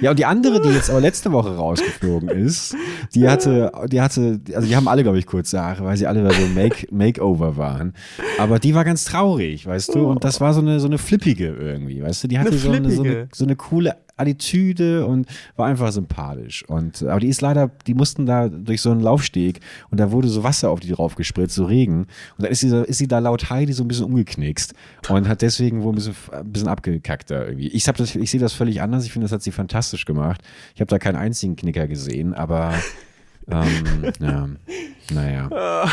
ja, 0.00 0.10
und 0.10 0.18
die 0.18 0.24
andere, 0.24 0.60
die 0.60 0.70
jetzt 0.70 0.90
aber 0.90 1.00
letzte 1.00 1.32
Woche 1.32 1.54
rausgeflogen 1.56 2.28
ist, 2.28 2.74
die 3.14 3.28
hatte, 3.28 3.72
die 3.90 4.00
hatte, 4.00 4.40
also 4.54 4.66
die 4.66 4.76
haben 4.76 4.88
alle, 4.88 5.02
glaube 5.02 5.18
ich, 5.18 5.26
kurze 5.26 5.60
Haare, 5.60 5.84
weil 5.84 5.96
sie 5.96 6.06
alle 6.06 6.22
da 6.22 6.30
so 6.30 6.46
Make, 6.54 6.88
Makeover 6.90 7.56
waren. 7.56 7.94
Aber 8.38 8.58
die 8.58 8.74
war 8.74 8.84
ganz 8.84 9.04
traurig, 9.04 9.66
weißt 9.66 9.94
du? 9.94 10.06
Und 10.06 10.24
das 10.24 10.40
war 10.40 10.54
so 10.54 10.60
eine, 10.60 10.80
so 10.80 10.86
eine 10.86 10.98
flippige 10.98 11.48
irgendwie, 11.48 12.02
weißt 12.02 12.24
du? 12.24 12.28
Die 12.28 12.38
hatte 12.38 12.50
Eine 12.50 12.58
so 12.58 12.70
eine, 12.70 12.90
so, 12.90 13.02
eine, 13.02 13.28
so 13.32 13.44
eine 13.44 13.56
coole 13.56 13.96
Attitüde 14.16 15.06
und 15.06 15.26
war 15.56 15.66
einfach 15.66 15.92
sympathisch. 15.92 16.64
Und, 16.68 17.02
aber 17.02 17.20
die 17.20 17.28
ist 17.28 17.40
leider, 17.40 17.70
die 17.86 17.94
mussten 17.94 18.26
da 18.26 18.48
durch 18.48 18.80
so 18.80 18.90
einen 18.90 19.00
Laufsteg 19.00 19.60
und 19.90 19.98
da 20.00 20.10
wurde 20.12 20.28
so 20.28 20.42
Wasser 20.42 20.70
auf 20.70 20.80
die 20.80 20.90
drauf 20.90 21.14
gespritzt, 21.16 21.54
so 21.54 21.64
Regen. 21.66 22.00
Und 22.00 22.08
dann 22.44 22.50
ist 22.50 22.60
sie, 22.60 22.68
ist 22.86 22.98
sie 22.98 23.08
da 23.08 23.18
laut 23.18 23.50
Heidi 23.50 23.72
so 23.72 23.84
ein 23.84 23.88
bisschen 23.88 24.06
umgeknickst 24.06 24.74
und 25.08 25.28
hat 25.28 25.42
deswegen 25.42 25.82
wohl 25.82 25.92
ein 25.92 25.96
bisschen, 25.96 26.14
ein 26.32 26.52
bisschen 26.52 26.68
abgekackt 26.68 27.30
da 27.30 27.44
irgendwie. 27.44 27.68
Ich, 27.68 27.86
hab 27.88 27.96
das, 27.96 28.14
ich 28.14 28.30
sehe 28.30 28.40
das 28.40 28.52
völlig 28.52 28.80
anders. 28.82 29.04
Ich 29.04 29.12
finde, 29.12 29.24
das 29.26 29.32
hat 29.32 29.42
sie 29.42 29.52
fantastisch 29.52 30.04
gemacht. 30.04 30.40
Ich 30.74 30.80
habe 30.80 30.88
da 30.88 30.98
keinen 30.98 31.16
einzigen 31.16 31.56
Knicker 31.56 31.86
gesehen, 31.86 32.34
aber 32.34 32.74
ähm, 33.50 34.12
ja, 34.20 34.48
naja. 35.12 35.88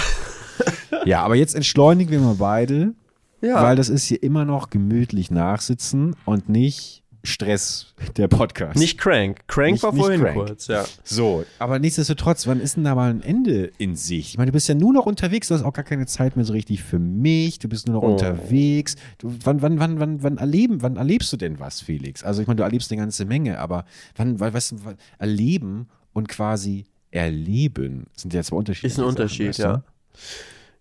Ja, 1.06 1.24
aber 1.24 1.36
jetzt 1.36 1.56
entschleunigen 1.56 2.12
wir 2.12 2.20
mal 2.20 2.36
beide, 2.36 2.94
Ja. 3.42 3.62
weil 3.62 3.75
das 3.75 3.89
ist 3.89 4.06
hier 4.06 4.22
immer 4.24 4.46
noch 4.46 4.70
gemütlich 4.70 5.32
nachsitzen 5.32 6.15
und 6.25 6.48
nicht 6.50 7.02
Stress 7.25 7.94
der 8.18 8.27
Podcast. 8.27 8.77
Nicht 8.77 8.98
Crank. 8.98 9.48
Crank 9.48 9.72
Nicht- 9.74 9.84
war 9.84 9.94
vorhin 9.94 10.20
Crank. 10.22 10.36
kurz, 10.36 10.68
ja. 10.68 10.84
So, 11.06 11.46
aber 11.58 11.80
nichtsdestotrotz, 11.80 12.48
wann 12.48 12.60
ist 12.60 12.75
denn 12.75 12.84
da 12.84 12.96
mal 12.96 13.10
ein 13.12 13.22
Ende 13.24 13.72
in 13.77 13.96
Sicht? 13.96 14.32
Ich 14.32 14.38
meine, 14.38 14.51
du 14.51 14.53
bist 14.53 14.68
ja 14.68 14.75
nur 14.75 14.92
noch 14.92 15.06
unterwegs, 15.06 15.48
du 15.48 15.53
hast 15.56 15.63
auch 15.63 15.72
gar 15.72 15.86
keine 15.86 16.06
Zeit 16.06 16.36
mehr 16.36 16.44
so 16.44 16.51
richtig 16.51 16.84
für 16.84 17.00
mich, 17.00 17.60
du 17.60 17.70
bist 17.70 17.88
nur 17.88 17.96
noch 17.96 18.03
Oh. 18.03 18.12
unterwegs. 18.12 18.98
Du, 19.20 19.34
wann, 19.44 19.62
wann, 19.62 19.80
wann, 19.80 20.00
wann, 20.00 20.22
wann, 20.22 20.38
erleben, 20.38 20.82
wann 20.82 20.98
erlebst 20.98 21.32
du 21.32 21.38
denn 21.38 21.60
was, 21.60 21.80
Felix? 21.80 22.24
Also 22.24 22.42
ich 22.42 22.48
meine, 22.48 22.58
du 22.58 22.63
erlebst 22.63 22.92
eine 22.92 23.00
ganze 23.00 23.24
Menge, 23.24 23.58
aber 23.60 23.86
wann, 24.18 24.39
wann, 24.42 24.53
was, 24.53 24.75
wann 24.84 24.98
erleben 25.18 25.88
und 26.12 26.27
quasi 26.27 26.86
erleben 27.12 28.08
sind 28.18 28.34
ja 28.34 28.44
zwei 28.44 28.58
unterschiedliche 28.58 28.88
Ist 28.94 29.00
ein 29.00 29.01
Sachen, 29.03 29.10
Unterschied, 29.10 29.48
weißt 29.50 29.60
du? 29.60 29.63
ja. 29.63 29.84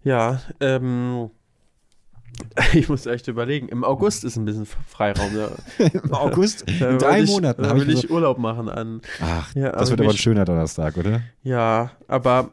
Ja, 0.05 0.43
ähm. 0.61 1.31
Ich 2.75 2.89
muss 2.89 3.07
echt 3.07 3.29
überlegen. 3.29 3.69
Im 3.69 3.85
August 3.85 4.25
ist 4.25 4.37
ein 4.37 4.45
bisschen 4.45 4.67
Freiraum. 4.67 5.31
Da, 5.35 5.51
Im 5.85 6.13
August, 6.13 6.63
in 6.69 6.99
drei 6.99 7.23
ich, 7.23 7.31
Monaten 7.31 7.63
Da 7.63 7.71
habe 7.71 7.81
will 7.81 7.91
ich, 7.91 8.05
ich 8.05 8.11
Urlaub 8.11 8.39
machen 8.39 8.69
an. 8.69 9.01
Ach, 9.21 9.55
Ja, 9.55 9.73
das 9.73 9.91
wird 9.91 10.01
aber 10.01 10.11
ein 10.11 10.17
schöner 10.17 10.45
Donnerstag, 10.45 10.97
oder? 10.97 11.23
Ja, 11.43 11.93
aber 12.09 12.51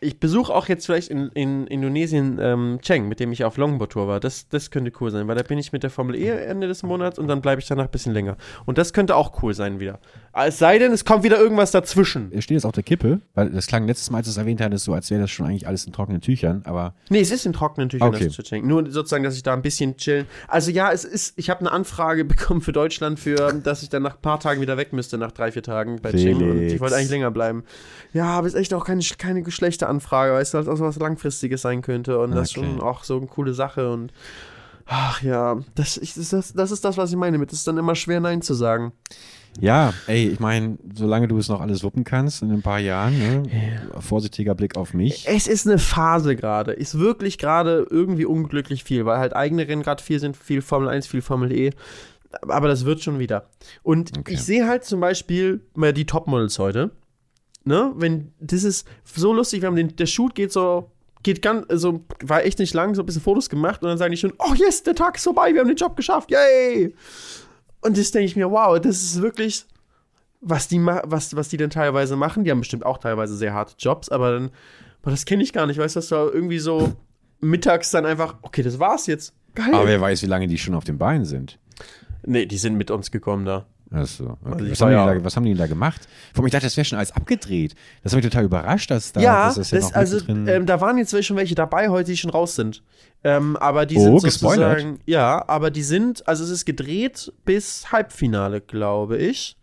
ich 0.00 0.20
besuche 0.20 0.54
auch 0.54 0.68
jetzt 0.68 0.86
vielleicht 0.86 1.08
in, 1.08 1.28
in 1.30 1.66
Indonesien 1.66 2.38
ähm, 2.40 2.78
Cheng, 2.82 3.08
mit 3.08 3.20
dem 3.20 3.32
ich 3.32 3.44
auf 3.44 3.56
Longboard-Tour 3.56 4.06
war. 4.06 4.20
Das, 4.20 4.48
das 4.48 4.70
könnte 4.70 4.92
cool 5.00 5.10
sein, 5.10 5.26
weil 5.28 5.36
da 5.36 5.42
bin 5.42 5.58
ich 5.58 5.72
mit 5.72 5.82
der 5.82 5.90
Formel 5.90 6.14
E 6.14 6.28
Ende 6.28 6.68
des 6.68 6.82
Monats 6.82 7.18
und 7.18 7.26
dann 7.28 7.40
bleibe 7.40 7.60
ich 7.60 7.66
danach 7.66 7.84
ein 7.84 7.90
bisschen 7.90 8.12
länger. 8.12 8.36
Und 8.64 8.78
das 8.78 8.92
könnte 8.92 9.16
auch 9.16 9.42
cool 9.42 9.54
sein 9.54 9.80
wieder. 9.80 9.98
Es 10.32 10.58
sei 10.58 10.78
denn, 10.78 10.92
es 10.92 11.04
kommt 11.04 11.24
wieder 11.24 11.38
irgendwas 11.38 11.70
dazwischen. 11.72 12.30
Er 12.32 12.42
steht 12.42 12.54
jetzt 12.54 12.64
auf 12.64 12.72
der 12.72 12.82
Kippe, 12.84 13.20
weil 13.34 13.50
das 13.50 13.66
klang 13.66 13.86
letztes 13.88 14.10
Mal, 14.10 14.18
als 14.18 14.26
du 14.26 14.30
es 14.30 14.36
erwähnt 14.36 14.60
hattest, 14.60 14.84
so, 14.84 14.92
als 14.92 15.10
wäre 15.10 15.22
das 15.22 15.30
schon 15.30 15.46
eigentlich 15.46 15.66
alles 15.66 15.84
in 15.84 15.92
trockenen 15.92 16.20
Tüchern, 16.20 16.62
aber 16.64 16.94
Nee, 17.08 17.20
es 17.20 17.30
ist 17.32 17.44
in 17.46 17.52
trockenen 17.52 17.88
Tüchern, 17.88 18.08
Okay. 18.08 18.26
das 18.26 18.34
zu 18.34 18.44
schenken. 18.44 18.68
Nur 18.68 18.88
sozusagen, 18.90 19.24
dass 19.24 19.34
ich 19.36 19.42
da 19.42 19.52
ein 19.54 19.62
bisschen 19.62 19.96
chillen. 19.96 20.26
Also 20.46 20.70
ja, 20.70 20.92
es 20.92 21.04
ist, 21.04 21.32
ich 21.36 21.50
habe 21.50 21.60
eine 21.60 21.72
Anfrage 21.72 22.24
bekommen 22.24 22.60
für 22.60 22.72
Deutschland, 22.72 23.18
für, 23.18 23.52
dass 23.52 23.82
ich 23.82 23.88
dann 23.88 24.02
nach 24.02 24.14
ein 24.16 24.22
paar 24.22 24.38
Tagen 24.38 24.60
wieder 24.60 24.76
weg 24.76 24.92
müsste, 24.92 25.18
nach 25.18 25.32
drei, 25.32 25.50
vier 25.50 25.62
Tagen 25.62 25.96
bei 26.00 26.12
Cheng. 26.12 26.36
Und 26.36 26.42
Felix. 26.58 26.72
ich 26.74 26.80
wollte 26.80 26.94
eigentlich 26.96 27.10
länger 27.10 27.30
bleiben. 27.32 27.64
Ja, 28.12 28.26
aber 28.26 28.46
es 28.46 28.54
ist 28.54 28.60
echt 28.60 28.74
auch 28.74 28.84
keine, 28.84 29.02
keine 29.18 29.50
schlechte 29.50 29.88
Anfrage, 29.88 30.32
weil 30.34 30.42
es 30.42 30.54
halt 30.54 30.68
auch 30.68 30.78
was 30.78 30.96
Langfristiges 30.98 31.62
sein 31.62 31.82
könnte. 31.82 32.18
Und 32.20 32.30
das 32.32 32.50
ist 32.50 32.58
Okay. 32.58 32.66
schon 32.66 32.80
auch 32.80 33.02
so 33.02 33.16
eine 33.16 33.26
coole 33.26 33.54
Sache. 33.54 33.90
Und 33.90 34.12
ach 34.86 35.22
ja, 35.22 35.58
das, 35.74 35.96
ich, 35.96 36.14
das, 36.14 36.52
das 36.52 36.70
ist 36.70 36.84
das, 36.84 36.96
was 36.96 37.10
ich 37.10 37.16
meine 37.16 37.38
mit. 37.38 37.52
Es 37.52 37.58
ist 37.58 37.66
dann 37.68 37.78
immer 37.78 37.94
schwer, 37.94 38.20
Nein 38.20 38.40
zu 38.42 38.54
sagen. 38.54 38.92
Ja, 39.60 39.92
ey, 40.06 40.28
ich 40.28 40.40
meine, 40.40 40.78
solange 40.94 41.26
du 41.28 41.36
es 41.38 41.48
noch 41.48 41.60
alles 41.60 41.82
wuppen 41.82 42.04
kannst 42.04 42.42
in 42.42 42.52
ein 42.52 42.62
paar 42.62 42.78
Jahren, 42.78 43.18
ne? 43.18 43.42
vorsichtiger 44.00 44.54
Blick 44.54 44.76
auf 44.76 44.94
mich. 44.94 45.26
Es 45.28 45.46
ist 45.46 45.66
eine 45.66 45.78
Phase 45.78 46.36
gerade. 46.36 46.72
Ist 46.72 46.98
wirklich 46.98 47.38
gerade 47.38 47.86
irgendwie 47.90 48.24
unglücklich 48.24 48.84
viel, 48.84 49.04
weil 49.04 49.18
halt 49.18 49.34
eigene 49.34 49.66
Rennen 49.66 49.82
gerade 49.82 50.02
viel 50.02 50.20
sind, 50.20 50.36
viel 50.36 50.62
Formel 50.62 50.88
1, 50.88 51.06
viel 51.06 51.22
Formel 51.22 51.52
E. 51.52 51.70
Aber 52.42 52.68
das 52.68 52.84
wird 52.84 53.00
schon 53.02 53.18
wieder. 53.18 53.48
Und 53.82 54.16
Okay. 54.18 54.34
ich 54.34 54.42
sehe 54.42 54.68
halt 54.68 54.84
zum 54.84 55.00
Beispiel 55.00 55.60
mal 55.74 55.92
die 55.92 56.04
Topmodels 56.06 56.58
heute. 56.58 56.90
Ne? 57.64 57.92
Wenn, 57.96 58.32
das 58.40 58.62
ist 58.64 58.86
so 59.04 59.32
lustig, 59.32 59.62
wir 59.62 59.66
haben 59.68 59.76
den, 59.76 59.96
der 59.96 60.06
Shoot 60.06 60.34
geht 60.34 60.52
so, 60.52 60.90
geht 61.22 61.42
ganz, 61.42 61.66
also 61.68 62.04
war 62.22 62.44
echt 62.44 62.58
nicht 62.58 62.74
lang, 62.74 62.94
so 62.94 63.02
ein 63.02 63.06
bisschen 63.06 63.22
Fotos 63.22 63.48
gemacht 63.50 63.82
und 63.82 63.88
dann 63.88 63.98
sagen 63.98 64.12
die 64.12 64.16
schon, 64.18 64.32
oh 64.38 64.54
yes, 64.54 64.82
der 64.84 64.94
Tag 64.94 65.16
ist 65.16 65.24
vorbei, 65.24 65.52
wir 65.52 65.60
haben 65.60 65.68
den 65.68 65.76
Job 65.76 65.96
geschafft, 65.96 66.30
yay! 66.30 66.94
Und 67.80 67.96
das 67.96 68.10
denke 68.10 68.26
ich 68.26 68.36
mir, 68.36 68.50
wow, 68.50 68.78
das 68.80 69.02
ist 69.02 69.22
wirklich, 69.22 69.66
was 70.40 70.68
die, 70.68 70.84
was, 70.84 71.34
was 71.36 71.48
die 71.48 71.56
denn 71.56 71.70
teilweise 71.70 72.16
machen. 72.16 72.44
Die 72.44 72.50
haben 72.50 72.60
bestimmt 72.60 72.84
auch 72.84 72.98
teilweise 72.98 73.36
sehr 73.36 73.54
harte 73.54 73.74
Jobs, 73.78 74.08
aber 74.08 74.32
dann, 74.32 74.50
aber 75.02 75.10
das 75.12 75.24
kenne 75.24 75.42
ich 75.42 75.52
gar 75.52 75.66
nicht, 75.66 75.78
weißt 75.78 75.96
du, 75.96 76.00
dass 76.00 76.08
du 76.08 76.16
irgendwie 76.16 76.58
so 76.58 76.92
mittags 77.40 77.90
dann 77.90 78.04
einfach, 78.04 78.36
okay, 78.42 78.62
das 78.62 78.78
war's 78.78 79.06
jetzt. 79.06 79.32
Geil. 79.54 79.74
Aber 79.74 79.86
wer 79.86 80.00
weiß, 80.00 80.22
wie 80.22 80.26
lange 80.26 80.46
die 80.46 80.58
schon 80.58 80.74
auf 80.74 80.84
den 80.84 80.98
Beinen 80.98 81.24
sind. 81.24 81.58
nee, 82.24 82.46
die 82.46 82.58
sind 82.58 82.76
mit 82.76 82.90
uns 82.90 83.10
gekommen 83.10 83.44
da. 83.44 83.66
Achso, 83.90 84.36
okay. 84.44 84.52
Also 84.52 84.70
was, 84.70 84.80
haben 84.82 84.88
die 84.90 84.94
ja- 84.94 85.14
da, 85.14 85.24
was 85.24 85.36
haben 85.36 85.44
die 85.44 85.50
denn 85.50 85.58
da 85.58 85.66
gemacht? 85.66 86.08
Vor 86.34 86.42
allem, 86.42 86.46
ich 86.46 86.52
dachte, 86.52 86.66
das 86.66 86.76
wäre 86.76 86.84
schon 86.84 86.98
alles 86.98 87.12
abgedreht. 87.12 87.74
Das 88.02 88.12
hat 88.12 88.18
mich 88.22 88.30
total 88.30 88.44
überrascht, 88.44 88.90
dass 88.90 89.12
da 89.12 89.20
ja, 89.20 89.46
dass 89.46 89.54
das, 89.56 89.70
das 89.70 89.80
ja 89.84 89.88
noch 89.88 89.94
also 89.96 90.18
ähm, 90.28 90.66
da 90.66 90.80
waren 90.80 90.98
jetzt 90.98 91.24
schon 91.24 91.36
welche 91.36 91.54
dabei 91.54 91.88
heute, 91.88 92.10
die 92.10 92.16
schon 92.16 92.30
raus 92.30 92.54
sind. 92.54 92.82
Ähm, 93.24 93.56
aber 93.56 93.86
die 93.86 93.96
Oh, 93.96 94.04
sind 94.18 94.22
gespoilert. 94.24 94.72
sozusagen, 94.80 95.00
ja, 95.06 95.42
aber 95.48 95.70
die 95.70 95.82
sind, 95.82 96.26
also 96.28 96.44
es 96.44 96.50
ist 96.50 96.64
gedreht 96.66 97.32
bis 97.44 97.90
Halbfinale, 97.90 98.60
glaube 98.60 99.16
ich. 99.16 99.56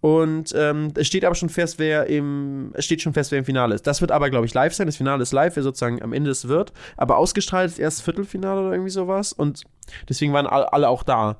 Und 0.00 0.52
ähm, 0.54 0.92
es 0.96 1.06
steht 1.06 1.24
aber 1.24 1.34
schon 1.34 1.48
fest, 1.48 1.78
wer 1.78 2.06
im, 2.08 2.72
es 2.74 2.84
steht 2.84 3.00
schon 3.00 3.14
fest, 3.14 3.30
wer 3.32 3.38
im 3.38 3.46
Finale 3.46 3.74
ist. 3.74 3.86
Das 3.86 4.02
wird 4.02 4.12
aber, 4.12 4.28
glaube 4.28 4.44
ich, 4.44 4.52
live 4.52 4.74
sein. 4.74 4.86
Das 4.86 4.96
Finale 4.96 5.22
ist 5.22 5.32
live, 5.32 5.56
wer 5.56 5.62
sozusagen 5.62 6.02
am 6.02 6.12
Ende 6.12 6.30
es 6.30 6.46
wird. 6.46 6.72
Aber 6.98 7.16
ausgestrahlt 7.16 7.70
ist 7.70 7.78
erst 7.78 8.02
Viertelfinale 8.02 8.60
oder 8.60 8.72
irgendwie 8.72 8.90
sowas. 8.90 9.32
Und 9.32 9.62
deswegen 10.08 10.34
waren 10.34 10.46
all, 10.46 10.64
alle 10.66 10.90
auch 10.90 11.04
da, 11.04 11.36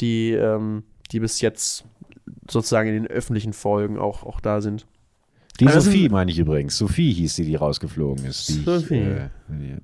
die, 0.00 0.32
ähm, 0.32 0.82
die 1.12 1.20
bis 1.20 1.40
jetzt 1.40 1.84
sozusagen 2.50 2.88
in 2.88 2.94
den 3.02 3.06
öffentlichen 3.06 3.52
Folgen 3.52 3.98
auch, 3.98 4.22
auch 4.24 4.40
da 4.40 4.60
sind. 4.60 4.86
Die 5.60 5.66
Also- 5.66 5.80
Sophie 5.80 6.08
meine 6.08 6.30
ich 6.30 6.38
übrigens. 6.38 6.78
Sophie 6.78 7.12
hieß 7.12 7.34
die, 7.34 7.44
die 7.44 7.56
rausgeflogen 7.56 8.24
ist. 8.26 8.48
Die, 8.48 8.62
Sophie. 8.62 8.94
Ich, 8.94 9.06
äh, 9.08 9.28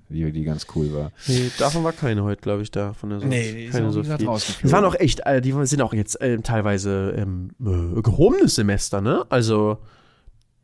die, 0.08 0.24
die, 0.26 0.32
die 0.32 0.44
ganz 0.44 0.66
cool 0.76 0.92
war. 0.92 1.10
Nee, 1.26 1.50
davon 1.58 1.82
war 1.82 1.92
keine 1.92 2.22
heute, 2.22 2.40
glaube 2.42 2.62
ich, 2.62 2.70
da. 2.70 2.92
Von 2.92 3.10
der 3.10 3.18
Sophie. 3.18 3.28
Nee, 3.30 3.52
die 3.52 3.64
ist 3.64 3.72
keine 3.72 3.90
Sophie. 3.90 4.24
rausgeflogen. 4.24 4.66
Es 4.68 4.72
waren 4.72 4.84
auch 4.84 4.94
echt, 4.94 5.20
äh, 5.26 5.40
die 5.40 5.52
sind 5.66 5.82
auch 5.82 5.92
jetzt 5.92 6.20
äh, 6.20 6.38
teilweise 6.38 7.14
ähm, 7.18 7.50
äh, 7.60 8.00
gehobenes 8.02 8.54
Semester, 8.54 9.00
ne? 9.00 9.24
Also, 9.30 9.78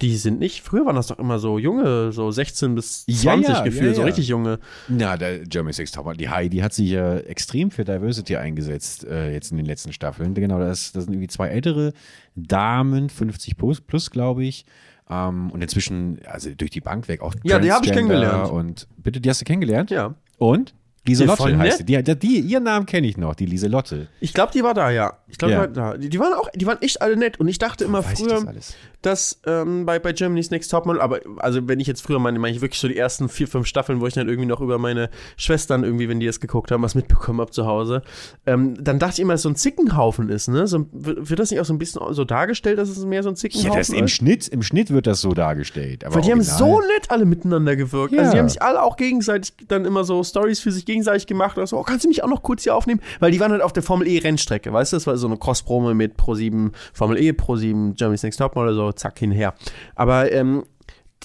die 0.01 0.17
sind 0.17 0.39
nicht, 0.39 0.63
früher 0.63 0.87
waren 0.87 0.97
das 0.97 1.09
doch 1.09 1.19
immer 1.19 1.39
so 1.39 1.59
junge, 1.59 2.13
so 2.13 2.31
16 2.31 2.75
bis 2.75 3.05
Ja, 3.07 3.33
20 3.35 3.49
ja, 3.49 3.63
gefühlt, 3.63 3.87
ja, 3.89 3.95
so 3.95 4.01
ja. 4.01 4.07
richtig 4.07 4.29
junge. 4.29 4.59
Ja, 4.89 5.17
der 5.17 5.41
German 5.41 5.73
Six 5.73 5.93
Topper, 5.93 6.15
die 6.15 6.29
Heidi 6.29 6.59
hat 6.59 6.73
sich 6.73 6.91
ja 6.91 7.19
extrem 7.19 7.71
für 7.71 7.85
Diversity 7.85 8.37
eingesetzt, 8.37 9.05
äh, 9.05 9.33
jetzt 9.33 9.51
in 9.51 9.59
den 9.59 9.67
letzten 9.67 9.93
Staffeln. 9.93 10.35
Genau, 10.35 10.59
das, 10.59 10.93
das 10.93 11.05
sind 11.05 11.15
irgendwie 11.15 11.29
zwei 11.29 11.49
ältere 11.49 11.93
Damen, 12.35 13.11
50 13.11 13.57
plus, 13.57 13.81
plus 13.81 14.11
glaube 14.11 14.45
ich. 14.45 14.65
Ähm, 15.11 15.51
und 15.51 15.61
inzwischen, 15.61 16.21
also 16.25 16.51
durch 16.55 16.71
die 16.71 16.81
Bank 16.81 17.09
weg, 17.09 17.21
auch 17.21 17.35
Ja, 17.43 17.59
die 17.59 17.73
hab 17.73 17.85
ich 17.85 17.93
kennengelernt. 17.93 18.51
Und 18.51 18.87
bitte, 18.97 19.21
die 19.21 19.29
hast 19.29 19.41
du 19.41 19.45
kennengelernt? 19.45 19.91
Ja. 19.91 20.15
Und? 20.39 20.75
Ja, 21.07 21.13
Lieselotte 21.13 21.43
voll 21.43 21.57
heißt 21.57 21.79
sie. 21.79 21.85
nett. 21.97 22.07
Die, 22.09 22.15
die, 22.15 22.41
die, 22.43 22.49
ihren 22.53 22.65
Namen 22.65 22.85
kenne 22.87 23.07
ich 23.07 23.17
noch, 23.17 23.35
die 23.35 23.47
Lieselotte. 23.47 24.09
Ich 24.21 24.35
glaube, 24.35 24.53
die 24.53 24.63
war 24.63 24.75
da, 24.75 24.91
ja. 24.91 25.15
Ich 25.29 25.39
glaube, 25.39 25.55
Ja. 25.55 25.67
die 25.67 25.77
war 25.77 25.93
da. 25.93 25.97
Die, 25.99 26.09
die 26.11 26.19
waren 26.21 26.35
auch, 26.35 26.49
die 26.55 26.67
waren 26.67 26.81
echt 26.83 27.01
alle 27.01 27.17
nett. 27.17 27.41
Und 27.41 27.49
ich 27.49 27.59
dachte 27.59 27.85
immer 27.85 28.05
Weiß 28.05 28.21
früher, 28.21 28.45
das 28.53 28.75
dass 29.03 29.41
ähm, 29.47 29.87
bei, 29.87 29.99
bei 29.99 30.13
Germany's 30.13 30.51
Next 30.51 30.71
Topmodel, 30.71 31.01
aber 31.01 31.21
also 31.39 31.67
wenn 31.67 31.81
ich 31.81 31.87
jetzt 31.87 32.03
früher 32.03 32.19
meine, 32.19 32.39
meine 32.39 32.55
ich 32.55 32.61
wirklich 32.61 32.79
so 32.79 32.87
die 32.87 32.99
ersten 32.99 33.31
vier, 33.31 33.49
fünf 33.49 33.67
Staffeln, 33.67 33.99
wo 34.03 34.07
ich 34.07 34.13
dann 34.13 34.29
irgendwie 34.29 34.47
noch 34.47 34.61
über 34.61 34.77
meine 34.77 35.09
Schwestern 35.39 35.85
irgendwie, 35.85 36.07
wenn 36.11 36.21
die 36.21 36.27
das 36.27 36.39
geguckt 36.39 36.71
haben, 36.71 36.83
was 36.83 36.95
mitbekommen 36.95 37.41
habe 37.41 37.51
zu 37.51 37.65
Hause, 37.65 38.03
ähm, 38.45 38.75
dann 38.79 38.99
dachte 38.99 39.15
ich 39.15 39.21
immer, 39.21 39.33
dass 39.33 39.41
so 39.41 39.49
ein 39.49 39.57
Zickenhaufen 39.57 40.29
ist, 40.29 40.49
ne? 40.49 40.67
So, 40.67 40.85
wird 40.93 41.39
das 41.39 41.51
nicht 41.51 41.61
auch 41.61 41.65
so 41.65 41.73
ein 41.73 41.79
bisschen 41.79 42.03
so 42.13 42.27
dargestellt, 42.27 42.79
dass 42.79 42.91
es 42.91 43.03
mehr 43.07 43.23
so 43.23 43.31
ein 43.31 43.37
Ja, 43.37 43.41
Zickenhaufen 43.41 43.79
das 43.79 43.89
im 43.89 44.05
ist? 44.05 44.11
Schnitt, 44.11 44.49
im 44.49 44.63
Schnitt 44.63 44.91
wird 44.91 45.07
das 45.07 45.23
so 45.23 45.33
dargestellt. 45.33 46.05
Aber 46.05 46.17
Weil 46.17 46.23
die 46.23 46.33
haben 46.33 46.41
original- 46.41 46.59
so 46.59 46.81
nett 46.81 47.11
alle 47.11 47.25
miteinander 47.25 47.77
gewirkt. 47.77 48.13
Ja. 48.13 48.19
Also 48.21 48.33
die 48.33 48.39
haben 48.39 48.49
sich 48.51 48.61
alle 48.61 48.83
auch 48.83 48.99
gegenseitig 48.99 49.55
dann 49.67 49.87
immer 49.87 50.05
so 50.05 50.23
Stories 50.23 50.61
für 50.61 50.73
sich 50.73 50.85
gegenseitig 50.91 51.27
gemacht. 51.27 51.57
Oder 51.57 51.67
so, 51.67 51.79
oh, 51.79 51.83
kannst 51.83 52.05
du 52.05 52.09
mich 52.09 52.23
auch 52.23 52.29
noch 52.29 52.43
kurz 52.43 52.65
hier 52.65 52.75
aufnehmen? 52.75 53.01
Weil 53.21 53.31
die 53.31 53.41
waren 53.41 53.53
halt 53.53 53.63
auf 53.63 53.73
der 53.73 53.83
Formel 53.83 54.07
E 54.09 54.19
Rennstrecke, 54.19 54.73
weißt 54.73 54.93
du? 54.93 54.97
Das 54.97 55.07
war 55.07 55.17
so 55.17 55.27
eine 55.27 55.37
Cross-Promo 55.37 55.95
mit 55.95 56.17
Pro7, 56.19 56.73
Formel 56.93 57.19
E, 57.19 57.31
Pro7, 57.31 57.95
Germany's 57.95 58.23
Next 58.23 58.39
Topmodel, 58.39 58.75
so 58.75 58.93
zack 58.93 59.19
hinher. 59.19 59.55
Aber 59.95 60.31
ähm, 60.33 60.65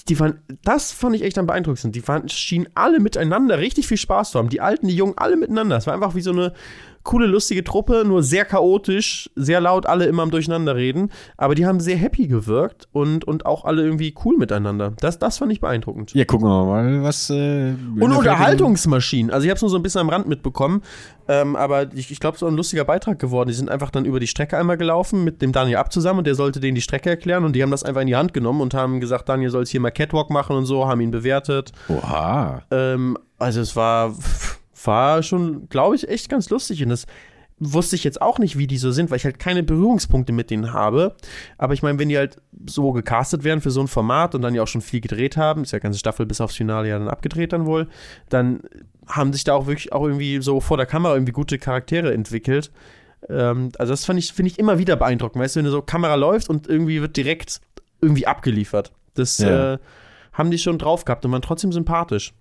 die 0.08 0.18
waren, 0.20 0.40
das 0.62 0.92
fand 0.92 1.16
ich 1.16 1.22
echt 1.22 1.38
am 1.38 1.46
beeindruckendsten. 1.46 1.92
Die 1.92 2.06
waren, 2.06 2.28
schienen 2.28 2.68
alle 2.74 3.00
miteinander 3.00 3.58
richtig 3.58 3.86
viel 3.86 3.96
Spaß 3.96 4.30
zu 4.30 4.38
haben. 4.38 4.48
Die 4.48 4.60
Alten, 4.60 4.88
die 4.88 4.96
Jungen, 4.96 5.14
alle 5.16 5.36
miteinander. 5.36 5.76
Es 5.76 5.86
war 5.86 5.94
einfach 5.94 6.14
wie 6.14 6.20
so 6.20 6.30
eine 6.30 6.52
coole, 7.06 7.26
lustige 7.26 7.64
Truppe, 7.64 8.02
nur 8.04 8.22
sehr 8.22 8.44
chaotisch, 8.44 9.30
sehr 9.36 9.60
laut, 9.60 9.86
alle 9.86 10.06
immer 10.06 10.22
am 10.22 10.30
Durcheinanderreden. 10.30 11.10
Aber 11.36 11.54
die 11.54 11.64
haben 11.64 11.80
sehr 11.80 11.96
happy 11.96 12.26
gewirkt 12.26 12.88
und, 12.92 13.24
und 13.24 13.46
auch 13.46 13.64
alle 13.64 13.82
irgendwie 13.82 14.12
cool 14.24 14.36
miteinander. 14.36 14.92
Das, 15.00 15.18
das 15.18 15.38
fand 15.38 15.52
ich 15.52 15.60
beeindruckend. 15.60 16.12
Ja, 16.14 16.24
gucken 16.24 16.48
wir 16.48 16.64
mal, 16.64 17.02
was. 17.02 17.30
Äh, 17.30 17.74
Und 17.98 18.12
Unterhaltungsmaschinen. 18.12 19.30
Also 19.30 19.44
ich 19.44 19.50
habe 19.50 19.56
es 19.56 19.62
nur 19.62 19.70
so 19.70 19.76
ein 19.76 19.82
bisschen 19.82 20.00
am 20.00 20.08
Rand 20.08 20.26
mitbekommen, 20.26 20.82
ähm, 21.28 21.54
aber 21.54 21.94
ich, 21.94 22.10
ich 22.10 22.18
glaube, 22.18 22.38
so 22.38 22.46
ein 22.46 22.56
lustiger 22.56 22.84
Beitrag 22.84 23.18
geworden. 23.20 23.48
Die 23.48 23.54
sind 23.54 23.70
einfach 23.70 23.90
dann 23.90 24.04
über 24.04 24.18
die 24.18 24.26
Strecke 24.26 24.58
einmal 24.58 24.76
gelaufen 24.76 25.22
mit 25.22 25.40
dem 25.40 25.52
Daniel 25.52 25.76
Ab 25.76 25.92
zusammen 25.92 26.18
und 26.18 26.26
der 26.26 26.34
sollte 26.34 26.58
denen 26.58 26.74
die 26.74 26.82
Strecke 26.82 27.08
erklären 27.08 27.44
und 27.44 27.54
die 27.54 27.62
haben 27.62 27.70
das 27.70 27.84
einfach 27.84 28.00
in 28.00 28.08
die 28.08 28.16
Hand 28.16 28.34
genommen 28.34 28.60
und 28.60 28.74
haben 28.74 29.00
gesagt, 29.00 29.28
Daniel 29.28 29.50
soll 29.50 29.62
jetzt 29.62 29.70
hier 29.70 29.80
mal 29.80 29.92
Catwalk 29.92 30.30
machen 30.30 30.56
und 30.56 30.66
so, 30.66 30.88
haben 30.88 31.00
ihn 31.00 31.12
bewertet. 31.12 31.70
Oha. 31.88 32.62
Ähm, 32.72 33.16
also 33.38 33.60
es 33.60 33.76
war, 33.76 34.14
war 34.86 35.22
schon, 35.22 35.68
glaube 35.68 35.96
ich, 35.96 36.08
echt 36.08 36.28
ganz 36.28 36.50
lustig 36.50 36.82
und 36.82 36.90
das 36.90 37.06
wusste 37.58 37.96
ich 37.96 38.04
jetzt 38.04 38.20
auch 38.20 38.38
nicht, 38.38 38.58
wie 38.58 38.66
die 38.66 38.76
so 38.76 38.90
sind, 38.90 39.10
weil 39.10 39.16
ich 39.16 39.24
halt 39.24 39.38
keine 39.38 39.62
Berührungspunkte 39.62 40.32
mit 40.32 40.50
denen 40.50 40.74
habe. 40.74 41.16
Aber 41.56 41.72
ich 41.72 41.82
meine, 41.82 41.98
wenn 41.98 42.10
die 42.10 42.18
halt 42.18 42.36
so 42.68 42.92
gecastet 42.92 43.44
werden 43.44 43.62
für 43.62 43.70
so 43.70 43.80
ein 43.80 43.88
Format 43.88 44.34
und 44.34 44.42
dann 44.42 44.54
ja 44.54 44.62
auch 44.62 44.68
schon 44.68 44.82
viel 44.82 45.00
gedreht 45.00 45.38
haben, 45.38 45.62
ist 45.62 45.72
ja 45.72 45.78
ganze 45.78 45.98
Staffel 45.98 46.26
bis 46.26 46.42
aufs 46.42 46.54
Finale 46.56 46.88
ja 46.88 46.98
dann 46.98 47.08
abgedreht 47.08 47.54
dann 47.54 47.64
wohl, 47.64 47.88
dann 48.28 48.60
haben 49.06 49.32
sich 49.32 49.44
da 49.44 49.54
auch 49.54 49.66
wirklich 49.66 49.92
auch 49.92 50.04
irgendwie 50.04 50.42
so 50.42 50.60
vor 50.60 50.76
der 50.76 50.84
Kamera 50.84 51.14
irgendwie 51.14 51.32
gute 51.32 51.58
Charaktere 51.58 52.12
entwickelt. 52.12 52.70
Ähm, 53.30 53.70
also 53.78 53.92
das 53.92 54.04
fand 54.04 54.18
ich, 54.18 54.32
finde 54.34 54.50
ich 54.50 54.58
immer 54.58 54.78
wieder 54.78 54.96
beeindruckend, 54.96 55.42
weißt 55.42 55.56
du, 55.56 55.60
wenn 55.64 55.70
so 55.70 55.80
Kamera 55.80 56.14
läuft 56.16 56.50
und 56.50 56.66
irgendwie 56.68 57.00
wird 57.00 57.16
direkt 57.16 57.60
irgendwie 58.02 58.26
abgeliefert. 58.26 58.92
Das 59.14 59.38
Ja. 59.38 59.74
äh, 59.74 59.78
haben 60.34 60.50
die 60.50 60.58
schon 60.58 60.78
drauf 60.78 61.06
gehabt 61.06 61.24
und 61.24 61.32
waren 61.32 61.40
trotzdem 61.40 61.72
sympathisch. 61.72 62.34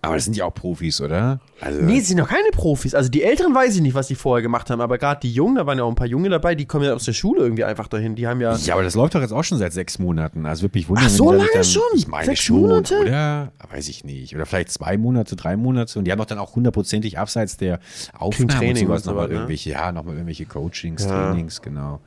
Aber 0.00 0.14
das 0.14 0.24
sind 0.24 0.36
ja 0.36 0.46
auch 0.46 0.54
Profis, 0.54 1.00
oder? 1.00 1.40
Also, 1.62 1.80
Nee, 1.80 2.00
sie 2.00 2.06
sind 2.06 2.18
noch 2.18 2.28
keine 2.28 2.50
Profis. 2.50 2.94
Also 2.94 3.08
die 3.08 3.22
Älteren 3.22 3.54
weiß 3.54 3.76
ich 3.76 3.80
nicht, 3.82 3.94
was 3.94 4.08
die 4.08 4.16
vorher 4.16 4.42
gemacht 4.42 4.68
haben, 4.68 4.80
aber 4.80 4.98
gerade 4.98 5.20
die 5.20 5.32
Jungen, 5.32 5.54
da 5.54 5.66
waren 5.66 5.78
ja 5.78 5.84
auch 5.84 5.88
ein 5.88 5.94
paar 5.94 6.06
Junge 6.08 6.28
dabei, 6.28 6.54
die 6.56 6.66
kommen 6.66 6.84
ja 6.84 6.92
aus 6.92 7.04
der 7.04 7.12
Schule 7.12 7.42
irgendwie 7.42 7.62
einfach 7.64 7.86
dahin. 7.86 8.16
Die 8.16 8.26
haben 8.26 8.40
ja. 8.40 8.56
ja, 8.56 8.74
aber 8.74 8.82
das 8.82 8.94
läuft 8.94 9.14
doch 9.14 9.20
jetzt 9.20 9.32
auch 9.32 9.44
schon 9.44 9.58
seit 9.58 9.72
sechs 9.72 9.98
Monaten. 9.98 10.44
Also 10.44 10.62
wirklich 10.62 10.88
wundern, 10.88 11.06
Ach, 11.06 11.10
so 11.10 11.30
lange 11.32 11.48
dann, 11.54 11.64
schon? 11.64 11.82
Ich 11.94 12.08
meine 12.08 12.26
Sechs 12.26 12.40
schon, 12.40 12.60
Monate? 12.62 13.00
oder? 13.00 13.52
Weiß 13.70 13.88
ich 13.88 14.02
nicht. 14.04 14.34
Oder 14.34 14.44
vielleicht 14.44 14.70
zwei 14.70 14.98
Monate, 14.98 15.36
drei 15.36 15.56
Monate. 15.56 15.98
Und 15.98 16.04
die 16.06 16.12
haben 16.12 16.18
doch 16.18 16.26
dann 16.26 16.38
auch 16.38 16.56
hundertprozentig 16.56 17.18
abseits 17.18 17.56
der 17.56 17.78
Aufnahmen 18.18 18.70
und 18.70 18.76
sowas 18.78 19.04
nochmal 19.04 19.28
ne? 19.28 19.34
irgendwelche, 19.34 19.70
ja, 19.70 19.92
nochmal 19.92 20.14
irgendwelche 20.14 20.46
Coachings, 20.46 21.04
Ja. 21.04 21.28
Trainings, 21.30 21.62
genau. 21.62 22.00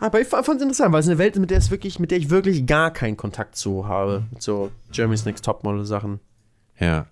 Aber 0.00 0.20
ich 0.20 0.28
fand 0.28 0.46
es 0.48 0.62
interessant, 0.62 0.92
weil 0.92 1.00
es 1.00 1.08
eine 1.08 1.18
Welt 1.18 1.34
ist, 1.34 1.40
mit 1.40 1.50
der 1.50 1.58
es 1.58 1.70
wirklich, 1.70 1.98
mit 1.98 2.10
der 2.10 2.18
ich 2.18 2.30
wirklich 2.30 2.66
gar 2.66 2.92
keinen 2.92 3.16
Kontakt 3.16 3.56
zu 3.56 3.86
habe. 3.88 4.24
Mit 4.30 4.42
so 4.42 4.70
Jeremy's 4.92 5.24
Next 5.24 5.44
Topmodel 5.44 5.84
Sachen. 5.84 6.20
Ja. 6.78 7.06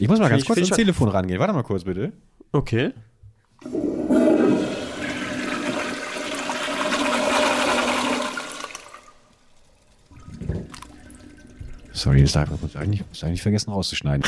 Ich 0.00 0.08
muss 0.08 0.18
mal 0.18 0.30
ganz 0.30 0.42
ich- 0.42 0.46
kurz 0.48 0.58
ans 0.58 0.70
Telefon 0.70 1.10
rangehen. 1.10 1.38
Warte 1.38 1.52
mal 1.52 1.62
kurz, 1.62 1.84
bitte. 1.84 2.12
Okay. 2.52 2.92
Sorry, 11.92 12.22
das 12.22 12.32
darf 12.32 12.48
ich 12.66 12.78
eigentlich, 12.78 13.06
muss 13.06 13.22
eigentlich 13.22 13.42
vergessen 13.42 13.70
rauszuschneiden. 13.72 14.24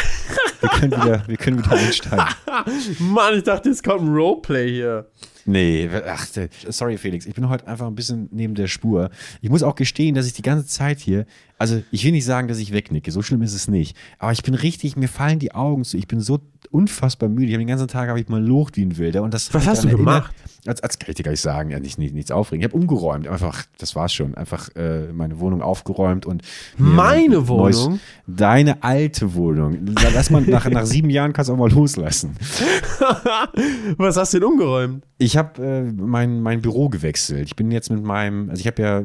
wir, 0.61 0.68
können 0.68 0.92
wieder, 0.92 1.26
wir 1.26 1.37
können 1.38 1.58
wieder 1.58 1.72
einsteigen. 1.72 2.26
Mann, 2.98 3.35
ich 3.38 3.44
dachte, 3.44 3.70
jetzt 3.70 3.82
kommt 3.82 4.02
ein 4.02 4.14
Roleplay 4.14 4.68
hier. 4.70 5.06
Nee, 5.46 5.88
ach, 6.06 6.26
sorry 6.68 6.98
Felix, 6.98 7.24
ich 7.24 7.35
bin 7.35 7.48
heute 7.48 7.66
einfach 7.66 7.87
ein 7.87 7.94
bisschen 7.94 8.28
neben 8.30 8.54
der 8.54 8.66
Spur. 8.66 9.11
Ich 9.40 9.48
muss 9.48 9.62
auch 9.62 9.74
gestehen, 9.74 10.14
dass 10.14 10.26
ich 10.26 10.35
die 10.35 10.42
ganze 10.42 10.66
Zeit 10.66 11.00
hier, 11.00 11.24
also 11.62 11.83
ich 11.90 12.05
will 12.05 12.12
nicht 12.12 12.25
sagen, 12.25 12.48
dass 12.48 12.59
ich 12.59 12.72
wegnicke, 12.72 13.11
so 13.12 13.22
schlimm 13.22 13.40
ist 13.42 13.55
es 13.55 13.68
nicht, 13.68 13.96
aber 14.18 14.33
ich 14.33 14.42
bin 14.42 14.55
richtig, 14.55 14.96
mir 14.96 15.09
fallen 15.09 15.38
die 15.38 15.55
Augen 15.55 15.85
zu, 15.85 15.96
ich 15.96 16.09
bin 16.09 16.20
so 16.20 16.40
unfassbar 16.70 17.29
müde, 17.29 17.46
ich 17.46 17.53
habe 17.55 17.62
den 17.62 17.68
ganzen 17.68 17.88
Tag 17.88 18.09
habe 18.09 18.20
ich 18.20 18.29
mal 18.29 18.42
locht 18.44 18.77
wie 18.77 18.85
ein 18.85 18.96
Wilder 18.98 19.22
und 19.22 19.33
das 19.35 19.53
Was 19.55 19.66
hast 19.66 19.85
du 19.85 19.88
daran 19.88 20.07
erinnert- 20.07 20.25
gemacht? 20.25 20.35
Als, 20.64 20.81
als 20.81 20.96
kann 21.01 21.11
ich 21.11 21.16
dir 21.16 21.25
gar 21.25 21.33
nicht 21.33 21.40
sagen, 21.40 21.70
ja, 21.70 21.81
nicht, 21.81 21.98
nicht, 21.98 22.14
nichts 22.14 22.31
aufregen. 22.31 22.61
Ich 22.61 22.64
habe 22.70 22.77
umgeräumt, 22.81 23.27
einfach, 23.27 23.64
das 23.79 23.96
war's 23.96 24.12
schon, 24.12 24.37
einfach 24.37 24.68
äh, 24.77 25.12
meine 25.12 25.40
Wohnung 25.40 25.61
aufgeräumt 25.61 26.25
und 26.25 26.42
Meine 26.79 27.38
ein 27.38 27.48
Wohnung? 27.48 27.98
deine 28.29 28.81
alte 28.85 29.35
Wohnung. 29.35 29.79
Lass 30.14 30.31
mal 30.31 30.40
nach, 30.42 30.68
nach 30.70 30.87
sieben 30.87 31.11
Jahren 31.11 31.33
kannst 31.33 31.48
du 31.48 31.55
auch 31.55 31.59
mal 31.59 31.70
loslassen. 31.70 32.37
Was 33.98 34.16
hast 34.16 34.35
du 34.35 34.38
denn 34.40 34.48
umgeräumt? 34.48 35.05
Ich 35.18 35.37
habe 35.37 35.62
äh, 35.64 35.83
mein, 35.92 36.40
mein 36.40 36.62
Büro 36.62 36.88
gewechselt. 36.88 37.46
Ich 37.46 37.57
bin 37.57 37.70
jetzt 37.70 37.90
mit 37.90 38.03
meinem, 38.03 38.51
also 38.51 38.61
ich 38.61 38.66
habe 38.66 38.83
ja 38.83 38.98
äh, 39.01 39.05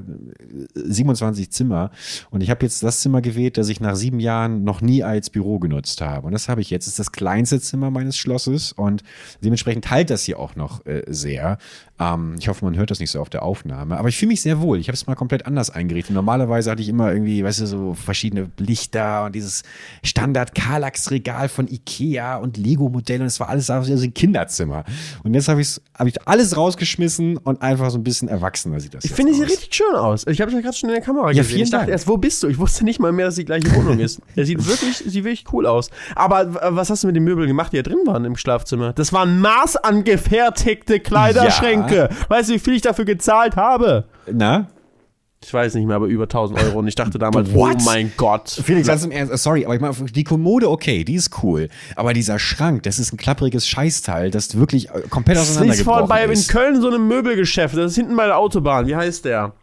27 0.75 1.51
Zimmer 1.51 1.91
und 2.29 2.41
ich 2.41 2.46
habe 2.49 2.65
jetzt 2.65 2.83
das 2.83 3.01
Zimmer 3.01 3.21
gewählt, 3.21 3.57
das 3.57 3.69
ich 3.69 3.79
nach 3.79 3.95
sieben 3.95 4.19
Jahren 4.19 4.63
noch 4.63 4.81
nie 4.81 5.03
als 5.03 5.29
Büro 5.29 5.59
genutzt 5.59 6.01
habe. 6.01 6.27
Und 6.27 6.33
das 6.33 6.49
habe 6.49 6.61
ich 6.61 6.69
jetzt. 6.69 6.85
Das 6.85 6.93
ist 6.93 6.99
das 6.99 7.11
kleinste 7.11 7.59
Zimmer 7.59 7.91
meines 7.91 8.17
Schlosses 8.17 8.71
und 8.71 9.03
dementsprechend 9.43 9.89
halt 9.89 10.09
das 10.09 10.23
hier 10.23 10.39
auch 10.39 10.55
noch 10.55 10.85
äh, 10.85 11.03
sehr. 11.07 11.57
Ähm, 11.99 12.35
ich 12.39 12.47
hoffe, 12.47 12.63
man 12.63 12.75
hört 12.77 12.91
das 12.91 12.99
nicht 12.99 13.09
so 13.11 13.19
auf 13.19 13.29
der 13.29 13.43
Aufnahme. 13.43 13.97
Aber 13.97 14.09
ich 14.09 14.17
fühle 14.17 14.29
mich 14.29 14.41
sehr 14.41 14.61
wohl. 14.61 14.79
Ich 14.79 14.87
habe 14.87 14.93
es 14.93 15.07
mal 15.07 15.15
komplett 15.15 15.45
anders 15.47 15.69
eingerichtet. 15.71 16.13
Normalerweise 16.15 16.69
hatte 16.69 16.81
ich 16.81 16.89
immer 16.89 17.11
irgendwie, 17.11 17.43
weißt 17.43 17.61
du, 17.61 17.65
so 17.65 17.93
verschiedene 17.95 18.51
Lichter 18.57 19.25
und 19.25 19.33
dieses 19.35 19.63
Standard-Kallax-Regal 20.03 21.49
von 21.49 21.67
Ikea 21.67 22.37
und 22.37 22.57
Lego-Modelle 22.57 23.21
und 23.21 23.27
es 23.27 23.39
war 23.39 23.49
alles 23.49 23.69
also 23.69 23.91
ein 23.93 24.13
Kinderzimmer. 24.13 24.83
Und 25.23 25.33
jetzt 25.33 25.47
habe 25.47 25.61
ich 25.61 25.79
hab 25.95 26.07
ich 26.07 26.27
alles 26.27 26.55
rausgeschmissen 26.55 27.37
und 27.37 27.61
einfach 27.61 27.89
so 27.89 27.97
ein 27.97 28.03
bisschen 28.03 28.27
erwachsener 28.27 28.79
sieht 28.79 28.93
das 28.93 29.03
Ich 29.03 29.11
finde, 29.11 29.33
sie 29.33 29.43
richtig 29.43 29.73
schön 29.73 29.95
aus. 29.95 30.25
Ich 30.27 30.39
habe 30.39 30.49
es 30.51 30.55
ja 30.55 30.61
gerade 30.61 30.77
schon 30.77 30.89
in 30.89 30.95
der 30.95 31.03
Kamera 31.03 31.31
Ja, 31.31 31.41
gesehen. 31.41 31.61
ich 31.61 31.69
dachte 31.71 31.85
Dank. 31.85 31.91
erst, 31.91 32.07
wo 32.07 32.17
bist 32.17 32.43
du? 32.43 32.47
Ich 32.47 32.57
wusste 32.59 32.83
nicht 32.83 32.99
mal 32.99 33.11
mehr, 33.11 33.25
dass 33.25 33.35
die 33.35 33.45
gleiche 33.45 33.73
Wohnung 33.75 33.99
ist. 33.99 34.21
Er 34.35 34.45
sieht 34.45 34.65
wirklich, 34.67 34.97
sieht 34.97 35.23
wirklich 35.23 35.45
cool 35.51 35.65
aus. 35.65 35.89
Aber 36.15 36.53
was 36.75 36.89
hast 36.89 37.03
du 37.03 37.07
mit 37.07 37.15
den 37.15 37.23
Möbeln 37.23 37.47
gemacht, 37.47 37.73
die 37.73 37.77
da 37.77 37.83
drin 37.83 37.99
waren 38.05 38.23
im 38.25 38.37
Schlafzimmer? 38.37 38.93
Das 38.93 39.13
waren 39.13 39.39
maßangefertigte 39.41 40.99
Kleiderschränke. 40.99 41.86
Weißt 42.29 42.49
du, 42.49 42.53
wie 42.53 42.59
viel 42.59 42.73
ich 42.73 42.81
dafür 42.81 43.05
gezahlt 43.05 43.55
habe? 43.55 44.05
Na? 44.31 44.67
Ich 45.43 45.53
weiß 45.53 45.75
nicht 45.75 45.85
mehr, 45.85 45.95
aber 45.95 46.07
über 46.07 46.23
1000 46.23 46.59
Euro. 46.61 46.79
Und 46.79 46.87
ich 46.87 46.95
dachte 46.95 47.19
damals, 47.19 47.53
What? 47.53 47.77
oh 47.79 47.83
mein 47.85 48.11
Gott. 48.17 48.49
Felix, 48.49 48.87
ganz 48.87 49.03
im 49.03 49.11
Ernst, 49.11 49.31
äh, 49.31 49.37
sorry, 49.37 49.65
aber 49.65 49.75
ich 49.75 49.81
meine, 49.81 49.93
die 49.93 50.23
Kommode, 50.23 50.69
okay, 50.69 51.03
die 51.03 51.13
ist 51.13 51.43
cool. 51.43 51.69
Aber 51.95 52.13
dieser 52.13 52.39
Schrank, 52.39 52.83
das 52.83 52.97
ist 52.97 53.13
ein 53.13 53.17
klappriges 53.17 53.67
Scheißteil, 53.67 54.31
das 54.31 54.57
wirklich 54.57 54.89
äh, 54.89 55.01
komplett 55.09 55.37
Das 55.37 55.45
ist 55.45 55.51
auseinandergebrochen 55.57 55.99
von 56.01 56.09
bei 56.09 56.23
in 56.25 56.31
ist. 56.31 56.49
Köln 56.49 56.81
so 56.81 56.87
einem 56.87 57.07
Möbelgeschäft. 57.07 57.77
Das 57.77 57.91
ist 57.91 57.95
hinten 57.95 58.15
bei 58.15 58.25
der 58.25 58.37
Autobahn. 58.37 58.87
Wie 58.87 58.95
heißt 58.95 59.25
der? 59.25 59.53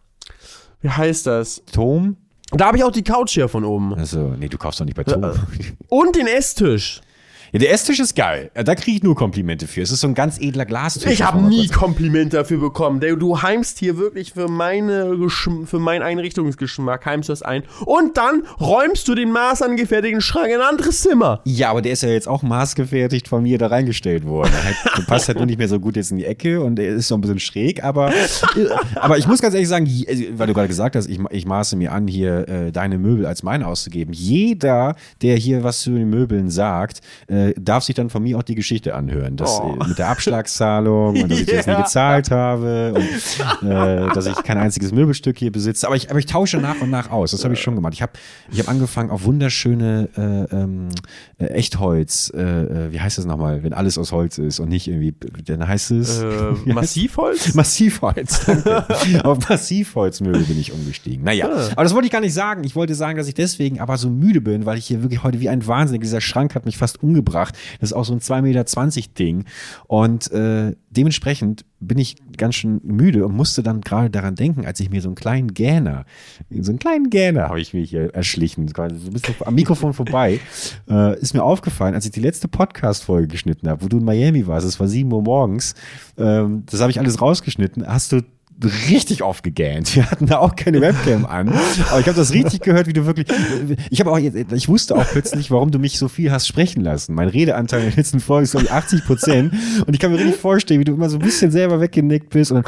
Wie 0.81 0.89
heißt 0.89 1.27
das? 1.27 1.61
Tom? 1.71 2.15
Da 2.51 2.67
habe 2.67 2.77
ich 2.77 2.83
auch 2.83 2.91
die 2.91 3.03
Couch 3.03 3.31
hier 3.31 3.49
von 3.49 3.65
oben. 3.65 3.95
Also, 3.95 4.33
nee, 4.39 4.47
du 4.47 4.57
kaufst 4.57 4.79
doch 4.79 4.85
nicht 4.85 4.95
bei 4.95 5.03
Tom. 5.03 5.25
Und 5.89 6.15
den 6.15 6.27
Esstisch. 6.27 7.01
Ja, 7.55 7.59
der 7.59 7.71
Esstisch 7.71 8.01
ist 8.01 8.17
geil. 8.17 8.51
Da 8.53 8.75
kriege 8.75 8.97
ich 8.97 9.03
nur 9.03 9.15
Komplimente 9.15 9.65
für. 9.65 9.81
Es 9.81 9.89
ist 9.89 10.01
so 10.01 10.09
ein 10.09 10.13
ganz 10.13 10.41
edler 10.41 10.65
Glastisch. 10.65 11.09
Ich 11.09 11.23
habe 11.23 11.41
nie 11.41 11.69
Komplimente 11.69 12.35
dafür 12.35 12.59
bekommen. 12.59 12.99
Du 12.99 13.41
heimst 13.41 13.79
hier 13.79 13.95
wirklich 13.95 14.33
für, 14.33 14.49
meine 14.49 15.17
für 15.63 15.79
meinen 15.79 16.01
Einrichtungsgeschmack, 16.01 17.05
heimst 17.05 17.29
du 17.29 17.31
das 17.31 17.43
ein. 17.43 17.63
Und 17.85 18.17
dann 18.17 18.43
räumst 18.59 19.07
du 19.07 19.15
den 19.15 19.31
maßangefertigten 19.31 20.19
Schrank 20.19 20.49
in 20.49 20.55
ein 20.55 20.67
anderes 20.67 20.99
Zimmer. 20.99 21.39
Ja, 21.45 21.69
aber 21.69 21.81
der 21.81 21.93
ist 21.93 22.03
ja 22.03 22.09
jetzt 22.09 22.27
auch 22.27 22.43
maßgefertigt 22.43 23.29
von 23.29 23.43
mir 23.43 23.57
da 23.57 23.67
reingestellt 23.67 24.25
worden. 24.25 24.51
Der 24.97 25.03
passt 25.03 25.29
halt 25.29 25.37
nur 25.37 25.47
nicht 25.47 25.57
mehr 25.57 25.69
so 25.69 25.79
gut 25.79 25.95
jetzt 25.95 26.11
in 26.11 26.17
die 26.17 26.25
Ecke 26.25 26.59
und 26.59 26.77
er 26.77 26.95
ist 26.95 27.07
so 27.07 27.15
ein 27.15 27.21
bisschen 27.21 27.39
schräg, 27.39 27.81
aber, 27.85 28.11
aber 28.95 29.17
ich 29.17 29.27
muss 29.27 29.41
ganz 29.41 29.53
ehrlich 29.53 29.69
sagen, 29.69 29.89
also, 30.09 30.23
weil 30.33 30.47
du 30.47 30.53
gerade 30.53 30.67
gesagt 30.67 30.97
hast, 30.97 31.07
ich, 31.07 31.21
ich 31.29 31.45
maße 31.45 31.77
mir 31.77 31.93
an, 31.93 32.09
hier 32.09 32.49
äh, 32.49 32.71
deine 32.73 32.97
Möbel 32.97 33.25
als 33.25 33.43
meine 33.43 33.65
auszugeben. 33.65 34.13
Jeder, 34.13 34.97
der 35.21 35.37
hier 35.37 35.63
was 35.63 35.79
zu 35.79 35.91
den 35.91 36.09
Möbeln 36.09 36.49
sagt, 36.49 36.99
äh, 37.29 37.44
darf 37.53 37.83
sich 37.83 37.95
dann 37.95 38.09
von 38.09 38.23
mir 38.23 38.37
auch 38.37 38.43
die 38.43 38.55
Geschichte 38.55 38.95
anhören. 38.95 39.35
Das, 39.37 39.59
Oh. 39.61 39.77
äh, 39.81 39.87
mit 39.87 39.97
der 39.99 40.09
Abschlagszahlung 40.09 41.21
und 41.21 41.29
dass 41.31 41.39
ich 41.39 41.45
das 41.45 41.67
nie 41.67 41.75
gezahlt 41.75 42.31
habe 42.31 42.93
und 42.95 43.69
äh, 43.69 44.07
dass 44.13 44.25
ich 44.25 44.35
kein 44.43 44.57
einziges 44.57 44.91
Möbelstück 44.91 45.37
hier 45.37 45.51
besitze. 45.51 45.87
Aber 45.87 45.95
ich, 45.95 46.09
aber 46.09 46.19
ich 46.19 46.25
tausche 46.25 46.57
nach 46.57 46.81
und 46.81 46.89
nach 46.89 47.09
aus. 47.11 47.31
Das 47.31 47.43
habe 47.43 47.53
ich 47.53 47.61
schon 47.61 47.75
gemacht. 47.75 47.93
Ich 47.93 48.01
habe 48.01 48.13
ich 48.51 48.59
hab 48.59 48.67
angefangen 48.69 49.09
auf 49.09 49.23
wunderschöne 49.25 50.09
äh, 50.17 50.55
ähm, 50.55 50.87
äh, 51.37 51.45
Echtholz, 51.45 52.31
äh, 52.35 52.41
äh, 52.41 52.91
wie 52.91 52.99
heißt 52.99 53.17
das 53.17 53.25
nochmal, 53.25 53.63
wenn 53.63 53.73
alles 53.73 53.97
aus 53.97 54.11
Holz 54.11 54.37
ist 54.37 54.59
und 54.59 54.69
nicht 54.69 54.87
irgendwie, 54.87 55.13
dann 55.45 55.67
heißt 55.67 55.91
es 55.91 56.21
Äh, 56.21 56.51
Massivholz? 56.73 57.53
Massivholz. 57.53 58.45
Auf 59.23 59.49
Massivholzmöbel 59.49 60.43
bin 60.43 60.59
ich 60.59 60.71
umgestiegen. 60.71 61.23
Naja, 61.23 61.49
aber 61.73 61.83
das 61.83 61.93
wollte 61.93 62.05
ich 62.07 62.11
gar 62.11 62.21
nicht 62.21 62.33
sagen. 62.33 62.63
Ich 62.63 62.75
wollte 62.75 62.95
sagen, 62.95 63.17
dass 63.17 63.27
ich 63.27 63.33
deswegen 63.33 63.79
aber 63.79 63.97
so 63.97 64.09
müde 64.09 64.41
bin, 64.41 64.65
weil 64.65 64.77
ich 64.77 64.85
hier 64.87 65.01
wirklich 65.01 65.23
heute 65.23 65.39
wie 65.39 65.49
ein 65.49 65.65
Wahnsinnig, 65.67 66.01
dieser 66.01 66.21
Schrank 66.21 66.55
hat 66.55 66.65
mich 66.65 66.77
fast 66.77 67.01
umgebracht. 67.03 67.34
Das 67.35 67.91
ist 67.91 67.93
auch 67.93 68.05
so 68.05 68.13
ein 68.13 68.19
2,20 68.19 68.41
Meter 68.41 69.13
Ding. 69.17 69.45
Und 69.87 70.31
äh, 70.31 70.75
dementsprechend 70.89 71.65
bin 71.79 71.97
ich 71.97 72.15
ganz 72.37 72.55
schön 72.55 72.81
müde 72.83 73.25
und 73.25 73.35
musste 73.35 73.63
dann 73.63 73.81
gerade 73.81 74.09
daran 74.09 74.35
denken, 74.35 74.65
als 74.65 74.79
ich 74.79 74.89
mir 74.89 75.01
so 75.01 75.09
einen 75.09 75.15
kleinen 75.15 75.53
Gähner, 75.53 76.05
so 76.49 76.71
einen 76.71 76.79
kleinen 76.79 77.09
Gähner 77.09 77.49
habe 77.49 77.59
ich 77.59 77.73
mir 77.73 77.83
hier 77.83 78.13
erschlichen, 78.13 78.67
so 78.67 78.81
ein 78.81 79.13
bisschen 79.13 79.35
am 79.41 79.55
Mikrofon 79.55 79.93
vorbei, 79.93 80.39
äh, 80.89 81.19
ist 81.19 81.33
mir 81.33 81.43
aufgefallen, 81.43 81.93
als 81.93 82.05
ich 82.05 82.11
die 82.11 82.21
letzte 82.21 82.47
Podcast-Folge 82.47 83.27
geschnitten 83.27 83.69
habe, 83.69 83.83
wo 83.83 83.87
du 83.87 83.97
in 83.97 84.05
Miami 84.05 84.47
warst, 84.47 84.65
es 84.65 84.79
war 84.79 84.87
7 84.87 85.11
Uhr 85.11 85.21
morgens, 85.21 85.75
ähm, 86.17 86.63
das 86.65 86.81
habe 86.81 86.91
ich 86.91 86.99
alles 86.99 87.21
rausgeschnitten, 87.21 87.85
hast 87.87 88.11
du 88.11 88.21
richtig 88.63 89.21
aufgegähnt. 89.21 89.95
Wir 89.95 90.09
hatten 90.09 90.27
da 90.27 90.39
auch 90.39 90.55
keine 90.55 90.81
Webcam 90.81 91.25
an. 91.25 91.49
Aber 91.49 91.99
ich 91.99 92.07
habe 92.07 92.13
das 92.17 92.31
richtig 92.31 92.61
gehört, 92.61 92.87
wie 92.87 92.93
du 92.93 93.05
wirklich. 93.05 93.27
Ich 93.89 93.99
habe 93.99 94.11
auch 94.11 94.17
jetzt, 94.17 94.51
ich 94.51 94.69
wusste 94.69 94.95
auch 94.95 95.05
plötzlich, 95.05 95.51
warum 95.51 95.71
du 95.71 95.79
mich 95.79 95.97
so 95.97 96.07
viel 96.07 96.31
hast 96.31 96.47
sprechen 96.47 96.81
lassen. 96.81 97.15
Mein 97.15 97.27
Redeanteil 97.27 97.81
in 97.81 97.87
der 97.87 97.97
letzten 97.97 98.19
Folge 98.19 98.45
ist, 98.45 98.51
glaube 98.51 98.65
ich, 98.65 98.71
80 98.71 99.05
Prozent. 99.05 99.53
Und 99.85 99.93
ich 99.93 99.99
kann 99.99 100.11
mir 100.11 100.17
richtig 100.17 100.37
vorstellen, 100.37 100.79
wie 100.79 100.85
du 100.85 100.93
immer 100.93 101.09
so 101.09 101.17
ein 101.17 101.23
bisschen 101.23 101.51
selber 101.51 101.81
weggenickt 101.81 102.29
bist 102.29 102.51
und 102.51 102.65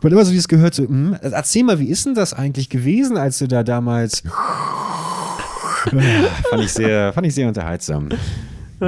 dann 0.00 0.12
immer 0.12 0.24
so 0.24 0.30
dieses 0.30 0.48
gehört, 0.48 0.74
so, 0.74 0.82
hm, 0.82 1.16
erzähl 1.20 1.64
mal, 1.64 1.78
wie 1.78 1.88
ist 1.88 2.06
denn 2.06 2.14
das 2.14 2.34
eigentlich 2.34 2.68
gewesen, 2.68 3.16
als 3.16 3.38
du 3.38 3.48
da 3.48 3.62
damals. 3.62 4.22
fand 6.50 6.62
ich 6.62 6.72
sehr, 6.72 7.12
fand 7.12 7.26
ich 7.26 7.34
sehr 7.34 7.48
unterhaltsam. 7.48 8.08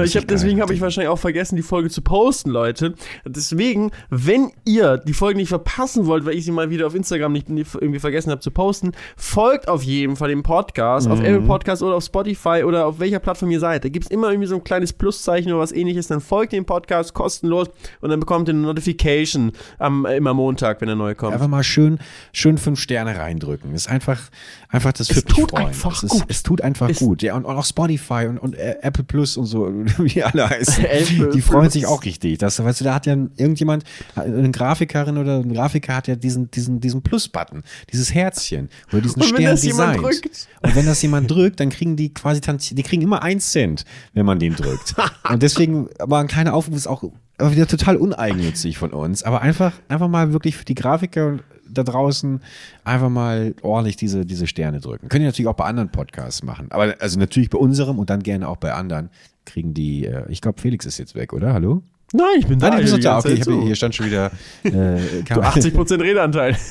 Ich 0.05 0.17
hab, 0.17 0.27
deswegen 0.29 0.61
habe 0.61 0.75
ich 0.75 0.81
wahrscheinlich 0.81 1.09
auch 1.09 1.19
vergessen, 1.19 1.57
die 1.57 1.63
Folge 1.63 1.91
zu 1.91 2.03
posten, 2.03 2.51
Leute. 2.51 2.95
Deswegen, 3.25 3.91
wenn 4.11 4.51
ihr 4.65 4.99
die 4.99 5.13
Folge 5.13 5.39
nicht 5.39 5.49
verpassen 5.49 6.07
wollt, 6.07 6.25
weil 6.25 6.35
ich 6.35 6.45
sie 6.45 6.53
mal 6.53 6.71
wieder 6.71 6.87
auf 6.87 6.95
Instagram 6.95 7.33
nicht, 7.33 7.49
irgendwie 7.49 7.99
vergessen 7.99 8.31
habe 8.31 8.41
zu 8.41 8.51
posten, 8.51 8.93
folgt 9.17 9.69
auf 9.69 9.83
jeden 9.83 10.17
Fall 10.17 10.29
dem 10.29 10.43
Podcast, 10.43 11.09
auf 11.09 11.21
Apple 11.21 11.43
Podcast 11.43 11.83
oder 11.83 11.97
auf 11.97 12.05
Spotify 12.05 12.63
oder 12.65 12.87
auf 12.87 12.99
welcher 13.01 13.19
Plattform 13.19 13.51
ihr 13.51 13.61
seid. 13.61 13.85
Da 13.85 13.89
gibt's 13.89 14.09
immer 14.11 14.31
irgendwie 14.31 14.49
so 14.49 14.57
ein 14.57 14.65
kleines 14.65 14.93
Pluszeichen 14.93 15.53
oder 15.53 15.61
was 15.61 15.73
ähnliches. 15.73 16.07
Dann 16.09 16.21
folgt 16.21 16.53
dem 16.53 16.65
Podcast 16.65 17.15
kostenlos 17.15 17.69
und 18.01 18.11
dann 18.11 18.21
bekommt 18.21 18.49
ihr 18.49 18.55
eine 18.55 18.63
Notification 18.63 19.53
am, 19.79 20.07
immer 20.07 20.35
Montag, 20.35 20.81
wenn 20.81 20.87
der 20.89 20.97
neue 20.97 21.15
kommt. 21.15 21.33
Einfach 21.35 21.49
mal 21.49 21.63
schön, 21.65 21.99
schön 22.33 22.59
fünf 22.59 22.81
Sterne 22.81 23.17
reindrücken. 23.19 23.75
Ist 23.75 23.89
einfach, 23.89 24.21
einfach 24.69 24.93
das 24.93 25.11
Es 25.11 25.25
tut 25.25 25.55
einfach 25.55 25.93
es, 25.97 26.03
ist, 26.05 26.11
gut. 26.11 26.25
es 26.29 26.43
tut 26.43 26.61
einfach 26.61 26.89
Es- 26.89 26.99
gut. 26.99 27.23
Ja, 27.23 27.37
und, 27.37 27.45
und 27.45 27.57
auch 27.57 27.65
Spotify 27.65 28.27
und, 28.29 28.39
und 28.39 28.55
äh, 28.55 28.77
Apple 28.83 29.05
Plus 29.05 29.37
und 29.37 29.47
so, 29.47 29.73
wie 29.99 30.23
alle 30.23 30.49
heißen. 30.49 30.85
Die 31.35 31.41
freuen 31.41 31.71
sich 31.71 31.87
auch 31.87 32.05
richtig. 32.05 32.39
Das, 32.39 32.63
weißt 32.63 32.81
du, 32.81 32.85
da 32.85 32.95
hat 32.95 33.07
ja 33.07 33.15
irgendjemand, 33.37 33.85
eine 34.15 34.51
Grafikerin 34.51 35.19
oder 35.19 35.39
ein 35.39 35.53
Grafiker 35.53 35.95
hat 35.95 36.09
ja 36.09 36.17
diesen, 36.17 36.51
diesen, 36.51 36.81
diesen 36.81 37.03
Plus-Button, 37.03 37.63
dieses 37.93 38.15
Herzchen 38.15 38.69
oder 38.93 39.03
diesen 39.03 39.23
Und 39.23 39.29
Stern 39.29 39.57
designt. 39.57 40.03
drückt? 40.03 40.49
Und 40.63 40.77
wenn 40.77 40.87
das 40.87 41.03
jemand 41.03 41.31
drückt, 41.31 41.61
dann 41.61 41.71
kriegen 41.71 41.97
die 41.97 42.13
quasi, 42.13 42.41
die 42.41 42.83
kriegen 42.83 43.03
immer 43.03 43.23
ein 43.23 43.41
Cent, 43.41 43.85
wenn 44.15 44.27
man 44.27 44.39
den 44.39 44.55
drückt. 44.55 44.95
Und 45.29 45.43
deswegen, 45.43 45.89
aber 45.99 46.19
ein 46.19 46.29
kleiner 46.29 46.55
Aufruf 46.55 46.77
ist 46.77 46.87
auch 46.87 47.03
aber 47.39 47.53
wieder 47.53 47.67
total 47.67 47.97
uneigennützig 47.97 48.79
von 48.79 48.93
uns. 48.93 49.23
Aber 49.23 49.43
einfach, 49.43 49.73
einfach 49.89 50.09
mal 50.09 50.33
wirklich 50.33 50.57
für 50.57 50.65
die 50.65 50.75
Grafiker 50.75 51.39
da 51.69 51.83
draußen 51.83 52.41
einfach 52.85 53.09
mal 53.09 53.55
ordentlich 53.63 53.97
diese, 53.97 54.25
diese 54.25 54.47
Sterne 54.47 54.81
drücken. 54.81 55.09
Können 55.09 55.23
die 55.23 55.27
natürlich 55.27 55.49
auch 55.49 55.55
bei 55.55 55.65
anderen 55.65 55.91
Podcasts 55.91 56.43
machen. 56.43 56.69
Aber 56.71 56.95
also 57.01 57.19
natürlich 57.19 57.51
bei 57.51 57.59
unserem 57.59 57.99
und 57.99 58.11
dann 58.11 58.23
gerne 58.23 58.49
auch 58.49 58.57
bei 58.57 58.73
anderen 58.73 59.11
kriegen 59.47 59.73
die, 59.73 60.05
äh, 60.05 60.25
ich 60.29 60.41
glaube, 60.41 60.61
Felix 60.61 60.85
ist 60.85 60.99
jetzt 60.99 61.15
weg, 61.15 61.33
oder? 61.33 61.55
Hallo? 61.55 61.83
Nein, 62.13 62.27
ich 62.39 62.47
bin 62.47 62.59
da. 62.59 62.71
Nein, 62.71 62.87
du 62.87 62.99
da. 62.99 63.19
Okay, 63.19 63.33
ich 63.33 63.47
hab, 63.47 63.63
hier 63.63 63.75
stand 63.75 63.95
schon 63.95 64.07
wieder 64.07 64.31
äh, 64.65 64.71
Du 64.71 65.41
80% 65.41 66.01
Redeanteil. 66.01 66.57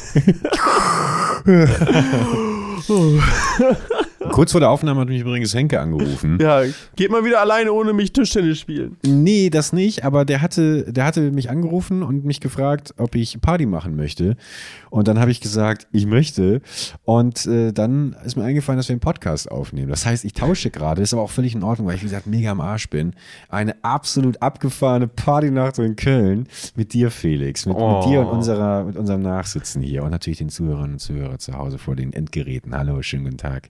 Kurz 4.36 4.52
vor 4.52 4.60
der 4.60 4.70
Aufnahme 4.70 5.00
hat 5.00 5.08
mich 5.08 5.22
übrigens 5.22 5.54
Henke 5.54 5.80
angerufen. 5.80 6.38
Ja, 6.46 6.62
geht 6.98 7.10
mal 7.10 7.24
wieder 7.24 7.40
alleine 7.40 7.72
ohne 7.72 7.94
mich 7.94 8.12
Tischtennis 8.12 8.60
spielen. 8.60 8.98
Nee, 9.06 9.50
das 9.50 9.72
nicht, 9.72 10.04
aber 10.04 10.26
der 10.26 10.42
hatte, 10.42 10.92
der 10.92 11.06
hatte 11.06 11.32
mich 11.32 11.50
angerufen 11.50 12.04
und 12.04 12.26
mich 12.26 12.42
gefragt, 12.42 12.94
ob 12.98 13.16
ich 13.16 13.40
Party 13.40 13.66
machen 13.66 13.96
möchte. 13.96 14.36
Und 14.90 15.08
dann 15.08 15.20
habe 15.20 15.32
ich 15.32 15.40
gesagt, 15.40 15.88
ich 15.94 16.06
möchte. 16.06 16.62
Und 17.06 17.46
äh, 17.46 17.72
dann 17.72 18.14
ist 18.26 18.36
mir 18.36 18.44
eingefallen, 18.44 18.78
dass 18.78 18.90
wir 18.90 18.94
einen 18.94 19.00
Podcast 19.00 19.50
aufnehmen. 19.50 19.88
Das 19.88 20.06
heißt, 20.06 20.26
ich 20.26 20.34
tausche 20.34 20.70
gerade, 20.70 21.02
ist 21.02 21.14
aber 21.14 21.22
auch 21.22 21.32
völlig 21.32 21.56
in 21.56 21.64
Ordnung, 21.64 21.88
weil 21.88 21.96
ich, 21.96 22.02
wie 22.02 22.08
gesagt, 22.08 22.28
mega 22.28 22.52
am 22.52 22.60
Arsch 22.60 22.90
bin. 22.90 23.14
Eine 23.48 23.82
absolut 23.86 24.42
abgefahrene 24.42 25.08
Partynacht 25.08 25.80
in 25.80 25.96
Köln 25.96 26.48
mit 26.76 26.92
dir, 26.92 27.10
Felix. 27.10 27.66
Mit, 27.66 27.78
Oh. 27.78 28.00
mit 28.00 28.10
dir 28.10 28.20
und 28.20 28.28
unserer, 28.28 28.84
mit 28.84 28.98
unserem 28.98 29.22
Nachsitzen 29.22 29.82
hier 29.82 30.04
und 30.04 30.12
natürlich 30.12 30.40
den 30.40 30.50
Zuhörerinnen 30.50 30.94
und 30.94 31.00
Zuhörern 31.00 31.40
zu 31.40 31.54
Hause 31.54 31.78
vor 31.78 31.96
den 31.96 32.12
Endgeräten. 32.12 32.76
Hallo, 32.76 33.02
schönen 33.02 33.24
guten 33.24 33.38
Tag. 33.38 33.70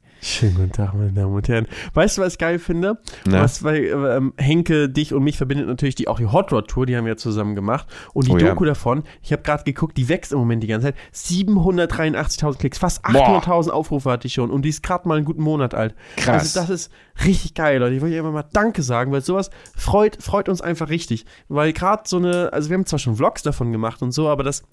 Schönen 0.56 0.70
guten 0.70 0.84
Tag, 0.84 0.94
meine 0.94 1.12
Damen 1.12 1.34
und 1.34 1.50
Herren. 1.50 1.68
Weißt 1.94 2.18
du, 2.18 2.22
was 2.22 2.34
ich 2.34 2.40
geil 2.40 2.60
finde? 2.60 2.98
Na? 3.26 3.42
Was, 3.42 3.64
weil 3.64 3.88
ähm, 3.88 4.34
Henke, 4.38 4.88
dich 4.88 5.14
und 5.14 5.24
mich 5.24 5.36
verbindet 5.36 5.68
natürlich 5.68 5.96
die, 5.96 6.08
auch 6.08 6.18
die 6.18 6.28
Hot 6.28 6.54
Rod 6.54 6.70
Tour, 6.70 6.86
die 6.86 6.96
haben 6.96 7.06
wir 7.06 7.18
zusammen 7.18 7.56
gemacht. 7.56 7.88
Und 8.14 8.28
die 8.28 8.32
Oh 8.32 8.38
ja. 8.38 8.50
Doku 8.50 8.64
davon, 8.64 9.04
ich 9.22 9.34
habe 9.34 9.44
gerade 9.44 9.66
geguckt, 9.66 9.98
die 9.98 10.08
wächst 10.08 10.32
im 10.32 10.40
Moment 10.40 10.64
die 10.64 10.68
ganze 10.68 10.88
Zeit. 10.88 10.96
783.000 11.14 12.58
Klicks, 12.58 12.78
fast 12.78 13.04
Boah. 13.04 13.42
800.000 13.44 13.70
Aufrufe 13.70 14.10
hatte 14.10 14.28
ich 14.28 14.34
schon. 14.34 14.50
Und 14.50 14.62
die 14.64 14.70
ist 14.70 14.82
gerade 14.82 15.08
mal 15.08 15.18
einen 15.18 15.26
guten 15.26 15.42
Monat 15.42 15.74
alt. 15.74 15.94
Krass. 16.16 16.56
Also 16.56 16.60
das 16.62 16.70
ist 16.70 16.92
richtig 17.26 17.54
geil, 17.54 17.80
Leute. 17.80 17.96
Ich 17.96 18.02
wollte 18.02 18.18
einfach 18.18 18.32
mal 18.32 18.46
Danke 18.54 18.82
sagen, 18.82 19.12
weil 19.12 19.22
sowas 19.22 19.50
freut, 19.76 20.24
freut 20.24 20.48
uns 20.48 20.62
einfach 20.62 20.90
richtig. 20.90 21.26
Weil 21.50 21.74
gerade 21.74 22.04
so 22.06 22.18
eine, 22.18 22.54
also 22.54 22.70
wir 22.70 22.78
haben 22.78 22.86
zwar 22.86 23.00
schon 23.00 23.18
Vlogs 23.18 23.44
davon 23.44 23.74
gemacht 23.74 24.02
und 24.02 24.14
so, 24.14 24.30
aber 24.30 24.44
das 24.44 24.64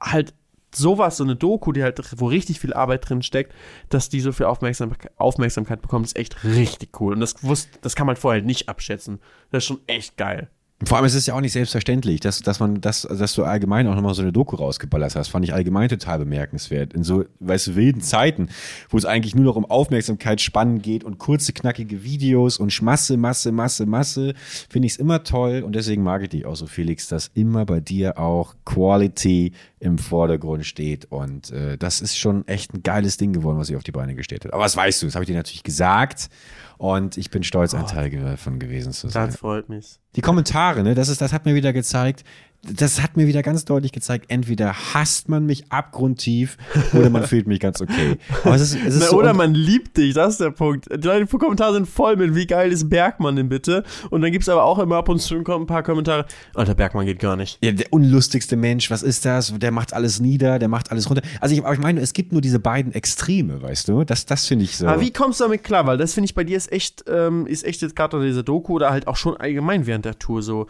halt 0.00 0.32
sowas, 0.76 1.16
so 1.16 1.24
eine 1.24 1.36
Doku, 1.36 1.72
die 1.72 1.82
halt, 1.82 2.00
wo 2.16 2.26
richtig 2.26 2.60
viel 2.60 2.72
Arbeit 2.72 3.08
drin 3.08 3.22
steckt, 3.22 3.52
dass 3.88 4.08
die 4.08 4.20
so 4.20 4.32
viel 4.32 4.46
Aufmerksamkeit, 4.46 5.12
Aufmerksamkeit 5.16 5.82
bekommt, 5.82 6.06
ist 6.06 6.16
echt 6.16 6.44
richtig 6.44 7.00
cool. 7.00 7.14
Und 7.14 7.20
das 7.20 7.42
wusst, 7.42 7.68
das 7.82 7.96
kann 7.96 8.06
man 8.06 8.16
vorher 8.16 8.42
nicht 8.42 8.68
abschätzen. 8.68 9.20
Das 9.50 9.64
ist 9.64 9.68
schon 9.68 9.80
echt 9.86 10.16
geil. 10.16 10.48
Vor 10.84 10.98
allem 10.98 11.06
ist 11.06 11.14
es 11.14 11.24
ja 11.24 11.32
auch 11.32 11.40
nicht 11.40 11.54
selbstverständlich, 11.54 12.20
dass, 12.20 12.42
dass 12.42 12.60
man 12.60 12.82
das, 12.82 13.08
dass 13.10 13.32
du 13.32 13.44
allgemein 13.44 13.86
auch 13.86 13.94
nochmal 13.94 14.12
so 14.12 14.20
eine 14.20 14.30
Doku 14.30 14.56
rausgeballert 14.56 15.16
hast, 15.16 15.28
fand 15.28 15.42
ich 15.46 15.54
allgemein 15.54 15.88
total 15.88 16.18
bemerkenswert. 16.18 16.92
In 16.92 17.02
so, 17.02 17.24
weißt 17.40 17.68
du, 17.68 17.76
wilden 17.76 18.02
Zeiten, 18.02 18.50
wo 18.90 18.98
es 18.98 19.06
eigentlich 19.06 19.34
nur 19.34 19.46
noch 19.46 19.56
um 19.56 19.64
Aufmerksamkeitsspannen 19.64 20.82
geht 20.82 21.02
und 21.02 21.16
kurze, 21.16 21.54
knackige 21.54 22.04
Videos 22.04 22.58
und 22.58 22.82
Masse, 22.82 23.16
Masse, 23.16 23.52
Masse, 23.52 23.86
Masse, 23.86 24.34
finde 24.68 24.84
ich 24.84 24.92
es 24.92 24.98
immer 24.98 25.24
toll 25.24 25.62
und 25.62 25.74
deswegen 25.74 26.02
mag 26.02 26.22
ich 26.22 26.28
dich 26.28 26.44
auch 26.44 26.56
so, 26.56 26.66
Felix, 26.66 27.08
dass 27.08 27.30
immer 27.32 27.64
bei 27.64 27.80
dir 27.80 28.18
auch 28.18 28.54
Quality 28.66 29.52
im 29.78 29.98
Vordergrund 29.98 30.64
steht 30.64 31.04
und 31.06 31.50
äh, 31.50 31.76
das 31.76 32.00
ist 32.00 32.16
schon 32.16 32.48
echt 32.48 32.72
ein 32.72 32.82
geiles 32.82 33.18
Ding 33.18 33.34
geworden, 33.34 33.58
was 33.58 33.68
ihr 33.68 33.76
auf 33.76 33.82
die 33.82 33.92
Beine 33.92 34.14
gestellt 34.14 34.44
habt. 34.44 34.54
Aber 34.54 34.64
was 34.64 34.76
weißt 34.76 35.02
du, 35.02 35.06
das 35.06 35.14
habe 35.14 35.24
ich 35.24 35.28
dir 35.28 35.36
natürlich 35.36 35.64
gesagt 35.64 36.30
und 36.78 37.18
ich 37.18 37.30
bin 37.30 37.42
stolz, 37.42 37.74
ein 37.74 37.86
Teil 37.86 38.10
davon 38.10 38.58
gewesen 38.58 38.92
zu 38.92 39.08
sein. 39.08 39.26
Das 39.26 39.36
freut 39.36 39.68
mich. 39.68 39.98
Die 40.14 40.22
Kommentare, 40.22 40.82
ne, 40.82 40.94
das 40.94 41.08
ist, 41.08 41.20
das 41.20 41.32
hat 41.34 41.44
mir 41.44 41.54
wieder 41.54 41.74
gezeigt, 41.74 42.24
das 42.62 43.00
hat 43.02 43.16
mir 43.16 43.26
wieder 43.26 43.42
ganz 43.42 43.64
deutlich 43.64 43.92
gezeigt, 43.92 44.26
entweder 44.28 44.72
hasst 44.94 45.28
man 45.28 45.46
mich 45.46 45.70
abgrundtief 45.70 46.56
oder 46.94 47.10
man 47.10 47.22
fühlt 47.26 47.46
mich 47.46 47.60
ganz 47.60 47.80
okay. 47.80 48.16
Es 48.44 48.60
ist, 48.60 48.74
es 48.74 48.98
Na, 48.98 49.06
so 49.06 49.18
oder 49.18 49.34
man 49.34 49.54
liebt 49.54 49.96
dich, 49.96 50.14
das 50.14 50.32
ist 50.34 50.40
der 50.40 50.50
Punkt. 50.50 50.86
Die 50.90 51.06
Leute- 51.06 51.26
die 51.26 51.36
Kommentare 51.38 51.74
sind 51.74 51.86
voll 51.88 52.16
mit, 52.16 52.34
wie 52.34 52.46
geil 52.46 52.72
ist 52.72 52.88
Bergmann 52.88 53.36
denn 53.36 53.48
bitte? 53.48 53.84
Und 54.10 54.22
dann 54.22 54.32
gibt 54.32 54.42
es 54.42 54.48
aber 54.48 54.64
auch 54.64 54.78
immer 54.78 54.96
ab 54.96 55.08
und 55.08 55.20
zu 55.20 55.36
ein 55.36 55.66
paar 55.66 55.82
Kommentare, 55.82 56.26
Alter, 56.54 56.74
Bergmann 56.74 57.06
geht 57.06 57.18
gar 57.20 57.36
nicht. 57.36 57.58
ja, 57.62 57.72
der 57.72 57.92
unlustigste 57.92 58.56
Mensch, 58.56 58.90
was 58.90 59.02
ist 59.02 59.24
das? 59.24 59.54
Der 59.56 59.70
macht 59.70 59.92
alles 59.92 60.20
nieder, 60.20 60.58
der 60.58 60.68
macht 60.68 60.90
alles 60.90 61.08
runter. 61.08 61.22
Also 61.40 61.54
ich, 61.54 61.64
aber 61.64 61.74
ich 61.74 61.80
meine, 61.80 62.00
es 62.00 62.12
gibt 62.12 62.32
nur 62.32 62.40
diese 62.40 62.58
beiden 62.58 62.92
Extreme, 62.92 63.62
weißt 63.62 63.88
du? 63.88 64.04
Das, 64.04 64.26
das 64.26 64.46
finde 64.46 64.64
ich 64.64 64.76
so. 64.76 64.86
Aber 64.86 65.00
wie 65.00 65.12
kommst 65.12 65.40
du 65.40 65.44
damit 65.44 65.62
klar? 65.62 65.86
Weil 65.86 65.98
das 65.98 66.14
finde 66.14 66.26
ich 66.26 66.34
bei 66.34 66.44
dir 66.44 66.56
ist 66.56 66.72
echt, 66.72 67.04
ähm, 67.08 67.46
ist 67.46 67.64
echt 67.64 67.82
jetzt 67.82 67.94
gerade 67.94 68.20
diese 68.24 68.42
Doku 68.42 68.74
oder 68.74 68.90
halt 68.90 69.06
auch 69.06 69.16
schon 69.16 69.36
allgemein 69.36 69.86
während 69.86 70.04
der 70.04 70.18
Tour 70.18 70.42
so. 70.42 70.66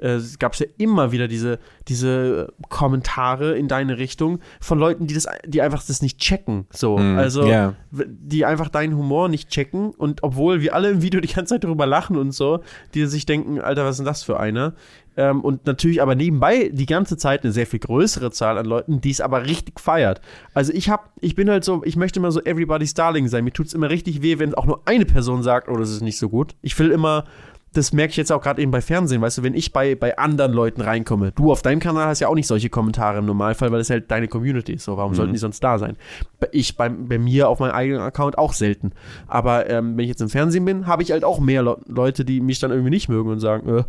Äh, 0.00 0.14
Es 0.14 0.38
gab 0.38 0.54
ja 0.56 0.66
immer 0.78 1.12
wieder 1.12 1.28
diese, 1.28 1.58
diese 1.88 2.52
Kommentare 2.68 3.56
in 3.56 3.68
deine 3.68 3.98
Richtung 3.98 4.40
von 4.60 4.78
Leuten, 4.78 5.06
die 5.06 5.14
das, 5.14 5.26
die 5.46 5.62
einfach 5.62 5.84
das 5.86 6.02
nicht 6.02 6.18
checken. 6.18 6.66
So, 6.70 6.96
also 6.96 7.44
ja. 7.46 7.74
w- 7.90 8.04
die 8.08 8.44
einfach 8.44 8.68
deinen 8.68 8.96
Humor 8.96 9.28
nicht 9.28 9.50
checken 9.50 9.90
und 9.90 10.22
obwohl 10.22 10.60
wir 10.60 10.74
alle 10.74 10.90
im 10.90 11.02
Video 11.02 11.20
die 11.20 11.28
ganze 11.28 11.54
Zeit 11.54 11.64
darüber 11.64 11.86
lachen 11.86 12.16
und 12.16 12.32
so, 12.32 12.62
die 12.94 13.04
sich 13.06 13.26
denken, 13.26 13.60
Alter, 13.60 13.84
was 13.84 13.92
ist 13.92 13.98
denn 13.98 14.06
das 14.06 14.22
für 14.22 14.40
einer? 14.40 14.74
Ähm, 15.16 15.40
und 15.40 15.66
natürlich 15.66 16.00
aber 16.00 16.14
nebenbei 16.14 16.70
die 16.72 16.86
ganze 16.86 17.16
Zeit 17.16 17.42
eine 17.42 17.52
sehr 17.52 17.66
viel 17.66 17.80
größere 17.80 18.30
Zahl 18.30 18.56
an 18.58 18.64
Leuten, 18.64 19.00
die 19.00 19.10
es 19.10 19.20
aber 19.20 19.44
richtig 19.44 19.80
feiert. 19.80 20.20
Also 20.54 20.72
ich 20.72 20.88
hab, 20.88 21.12
ich 21.20 21.34
bin 21.34 21.50
halt 21.50 21.64
so, 21.64 21.82
ich 21.84 21.96
möchte 21.96 22.20
immer 22.20 22.30
so 22.30 22.40
Everybody's 22.40 22.94
Darling 22.94 23.26
sein. 23.26 23.42
Mir 23.42 23.52
tut 23.52 23.66
es 23.66 23.74
immer 23.74 23.90
richtig 23.90 24.22
weh, 24.22 24.38
wenn 24.38 24.54
auch 24.54 24.66
nur 24.66 24.82
eine 24.86 25.04
Person 25.04 25.42
sagt, 25.42 25.68
oh, 25.68 25.76
das 25.76 25.90
ist 25.90 26.00
nicht 26.00 26.16
so 26.18 26.28
gut. 26.28 26.54
Ich 26.62 26.78
will 26.78 26.92
immer, 26.92 27.24
das 27.72 27.92
merke 27.92 28.10
ich 28.10 28.16
jetzt 28.16 28.32
auch 28.32 28.42
gerade 28.42 28.60
eben 28.60 28.70
bei 28.72 28.80
Fernsehen, 28.80 29.20
weißt 29.22 29.38
du, 29.38 29.42
wenn 29.44 29.54
ich 29.54 29.72
bei, 29.72 29.94
bei 29.94 30.18
anderen 30.18 30.52
Leuten 30.52 30.80
reinkomme, 30.80 31.30
du 31.32 31.52
auf 31.52 31.62
deinem 31.62 31.78
Kanal 31.78 32.06
hast 32.06 32.18
ja 32.20 32.26
auch 32.28 32.34
nicht 32.34 32.48
solche 32.48 32.68
Kommentare 32.68 33.18
im 33.18 33.26
Normalfall, 33.26 33.70
weil 33.70 33.80
es 33.80 33.90
halt 33.90 34.10
deine 34.10 34.26
Community 34.26 34.72
ist. 34.72 34.84
So, 34.84 34.96
warum 34.96 35.14
sollten 35.14 35.32
die 35.32 35.38
sonst 35.38 35.60
da 35.62 35.78
sein? 35.78 35.96
Bei- 36.40 36.48
Ich 36.52 36.76
bei, 36.76 36.88
bei 36.88 37.18
mir 37.18 37.48
auf 37.48 37.60
meinem 37.60 37.72
eigenen 37.72 38.00
Account 38.00 38.38
auch 38.38 38.52
selten. 38.54 38.90
Aber 39.28 39.70
ähm, 39.70 39.96
wenn 39.96 40.02
ich 40.04 40.08
jetzt 40.08 40.20
im 40.20 40.28
Fernsehen 40.30 40.64
bin, 40.64 40.86
habe 40.88 41.02
ich 41.04 41.12
halt 41.12 41.22
auch 41.24 41.38
mehr 41.38 41.62
Le 41.62 41.76
Leute, 41.86 42.24
die 42.24 42.40
mich 42.40 42.58
dann 42.58 42.70
irgendwie 42.72 42.90
nicht 42.90 43.08
mögen 43.08 43.30
und 43.30 43.38
sagen, 43.40 43.68
äh, 43.68 43.84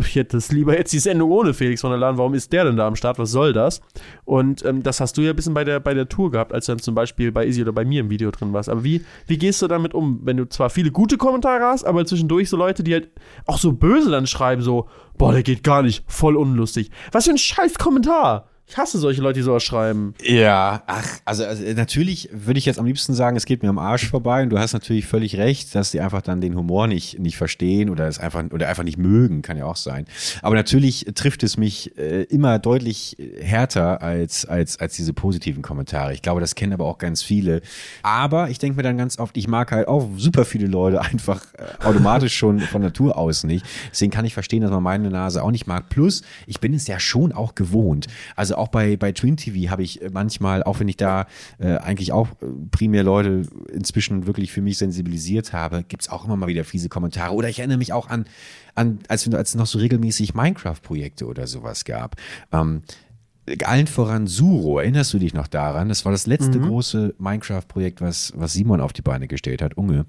ich 0.00 0.16
hätte 0.16 0.36
das 0.36 0.50
lieber 0.50 0.76
jetzt 0.76 0.92
die 0.92 0.98
Sendung 0.98 1.30
ohne 1.30 1.54
Felix 1.54 1.80
von 1.80 1.90
der 1.90 1.98
Laden. 1.98 2.18
Warum 2.18 2.34
ist 2.34 2.52
der 2.52 2.64
denn 2.64 2.76
da 2.76 2.86
am 2.86 2.96
Start? 2.96 3.18
Was 3.18 3.30
soll 3.30 3.52
das? 3.52 3.80
Und 4.24 4.64
ähm, 4.64 4.82
das 4.82 5.00
hast 5.00 5.16
du 5.16 5.22
ja 5.22 5.30
ein 5.30 5.36
bisschen 5.36 5.54
bei 5.54 5.64
der, 5.64 5.78
bei 5.78 5.94
der 5.94 6.08
Tour 6.08 6.30
gehabt, 6.30 6.52
als 6.52 6.66
du 6.66 6.72
dann 6.72 6.80
zum 6.80 6.94
Beispiel 6.94 7.30
bei 7.30 7.46
Izzy 7.46 7.62
oder 7.62 7.72
bei 7.72 7.84
mir 7.84 8.00
im 8.00 8.10
Video 8.10 8.30
drin 8.30 8.52
warst. 8.52 8.68
Aber 8.68 8.82
wie, 8.82 9.04
wie 9.26 9.38
gehst 9.38 9.62
du 9.62 9.68
damit 9.68 9.94
um, 9.94 10.20
wenn 10.24 10.36
du 10.36 10.48
zwar 10.48 10.70
viele 10.70 10.90
gute 10.90 11.16
Kommentare 11.16 11.64
hast, 11.64 11.84
aber 11.84 12.04
zwischendurch 12.04 12.48
so 12.48 12.56
Leute, 12.56 12.82
die 12.82 12.94
halt 12.94 13.10
auch 13.46 13.58
so 13.58 13.72
böse 13.72 14.10
dann 14.10 14.26
schreiben, 14.26 14.62
so, 14.62 14.88
boah, 15.16 15.32
der 15.32 15.42
geht 15.42 15.62
gar 15.62 15.82
nicht, 15.82 16.04
voll 16.08 16.36
unlustig. 16.36 16.90
Was 17.12 17.24
für 17.24 17.30
ein 17.30 17.38
scheiß 17.38 17.78
Kommentar. 17.78 18.49
Ich 18.70 18.76
hasse 18.76 19.00
solche 19.00 19.20
Leute, 19.20 19.40
die 19.40 19.42
sowas 19.42 19.64
schreiben. 19.64 20.14
Ja, 20.22 20.84
ach, 20.86 21.18
also, 21.24 21.44
also 21.44 21.64
natürlich 21.74 22.28
würde 22.32 22.58
ich 22.58 22.66
jetzt 22.66 22.78
am 22.78 22.86
liebsten 22.86 23.14
sagen, 23.14 23.36
es 23.36 23.44
geht 23.44 23.64
mir 23.64 23.68
am 23.68 23.80
Arsch 23.80 24.08
vorbei 24.08 24.44
und 24.44 24.50
du 24.50 24.60
hast 24.60 24.74
natürlich 24.74 25.06
völlig 25.06 25.36
recht, 25.38 25.74
dass 25.74 25.90
die 25.90 26.00
einfach 26.00 26.22
dann 26.22 26.40
den 26.40 26.54
Humor 26.54 26.86
nicht, 26.86 27.18
nicht 27.18 27.36
verstehen 27.36 27.90
oder 27.90 28.06
es 28.06 28.20
einfach 28.20 28.44
oder 28.52 28.68
einfach 28.68 28.84
nicht 28.84 28.96
mögen, 28.96 29.42
kann 29.42 29.56
ja 29.56 29.64
auch 29.64 29.74
sein. 29.74 30.04
Aber 30.40 30.54
natürlich 30.54 31.04
trifft 31.16 31.42
es 31.42 31.56
mich 31.56 31.98
äh, 31.98 32.22
immer 32.22 32.60
deutlich 32.60 33.16
härter 33.40 34.02
als, 34.02 34.44
als, 34.44 34.78
als 34.78 34.94
diese 34.94 35.14
positiven 35.14 35.62
Kommentare. 35.62 36.14
Ich 36.14 36.22
glaube, 36.22 36.40
das 36.40 36.54
kennen 36.54 36.72
aber 36.72 36.84
auch 36.84 36.98
ganz 36.98 37.24
viele. 37.24 37.62
Aber 38.04 38.50
ich 38.50 38.60
denke 38.60 38.76
mir 38.76 38.84
dann 38.84 38.96
ganz 38.96 39.18
oft, 39.18 39.36
ich 39.36 39.48
mag 39.48 39.72
halt 39.72 39.88
auch 39.88 40.08
super 40.16 40.44
viele 40.44 40.68
Leute 40.68 41.00
einfach 41.00 41.42
äh, 41.54 41.84
automatisch 41.84 42.36
schon 42.36 42.60
von 42.60 42.82
Natur 42.82 43.18
aus 43.18 43.42
nicht. 43.42 43.66
Deswegen 43.90 44.12
kann 44.12 44.24
ich 44.24 44.34
verstehen, 44.34 44.62
dass 44.62 44.70
man 44.70 44.84
meine 44.84 45.10
Nase 45.10 45.42
auch 45.42 45.50
nicht 45.50 45.66
mag. 45.66 45.88
Plus, 45.88 46.22
ich 46.46 46.60
bin 46.60 46.72
es 46.72 46.86
ja 46.86 47.00
schon 47.00 47.32
auch 47.32 47.56
gewohnt. 47.56 48.06
Also 48.36 48.59
auch 48.60 48.68
bei, 48.68 48.96
bei 48.96 49.12
Twin 49.12 49.36
TV 49.36 49.70
habe 49.70 49.82
ich 49.82 50.00
manchmal, 50.12 50.62
auch 50.62 50.80
wenn 50.80 50.88
ich 50.88 50.96
da 50.96 51.26
äh, 51.58 51.76
eigentlich 51.76 52.12
auch 52.12 52.28
äh, 52.40 52.46
primär 52.70 53.02
Leute 53.02 53.42
inzwischen 53.72 54.26
wirklich 54.26 54.52
für 54.52 54.62
mich 54.62 54.78
sensibilisiert 54.78 55.52
habe, 55.52 55.82
gibt 55.82 56.02
es 56.02 56.08
auch 56.08 56.24
immer 56.24 56.36
mal 56.36 56.46
wieder 56.46 56.64
fiese 56.64 56.88
Kommentare. 56.88 57.34
Oder 57.34 57.48
ich 57.48 57.58
erinnere 57.58 57.78
mich 57.78 57.92
auch 57.92 58.08
an, 58.08 58.26
an 58.74 59.00
als, 59.08 59.28
als 59.32 59.50
es 59.50 59.54
noch 59.54 59.66
so 59.66 59.78
regelmäßig 59.78 60.34
Minecraft-Projekte 60.34 61.26
oder 61.26 61.46
sowas 61.46 61.84
gab. 61.84 62.16
Ähm, 62.52 62.82
allen 63.64 63.86
voran 63.86 64.26
Suro, 64.26 64.78
erinnerst 64.78 65.12
du 65.12 65.18
dich 65.18 65.34
noch 65.34 65.48
daran? 65.48 65.88
Das 65.88 66.04
war 66.04 66.12
das 66.12 66.26
letzte 66.26 66.58
mhm. 66.58 66.68
große 66.68 67.14
Minecraft-Projekt, 67.18 68.00
was, 68.00 68.32
was 68.36 68.52
Simon 68.52 68.80
auf 68.80 68.92
die 68.92 69.02
Beine 69.02 69.26
gestellt 69.26 69.62
hat, 69.62 69.76
Unge. 69.76 70.06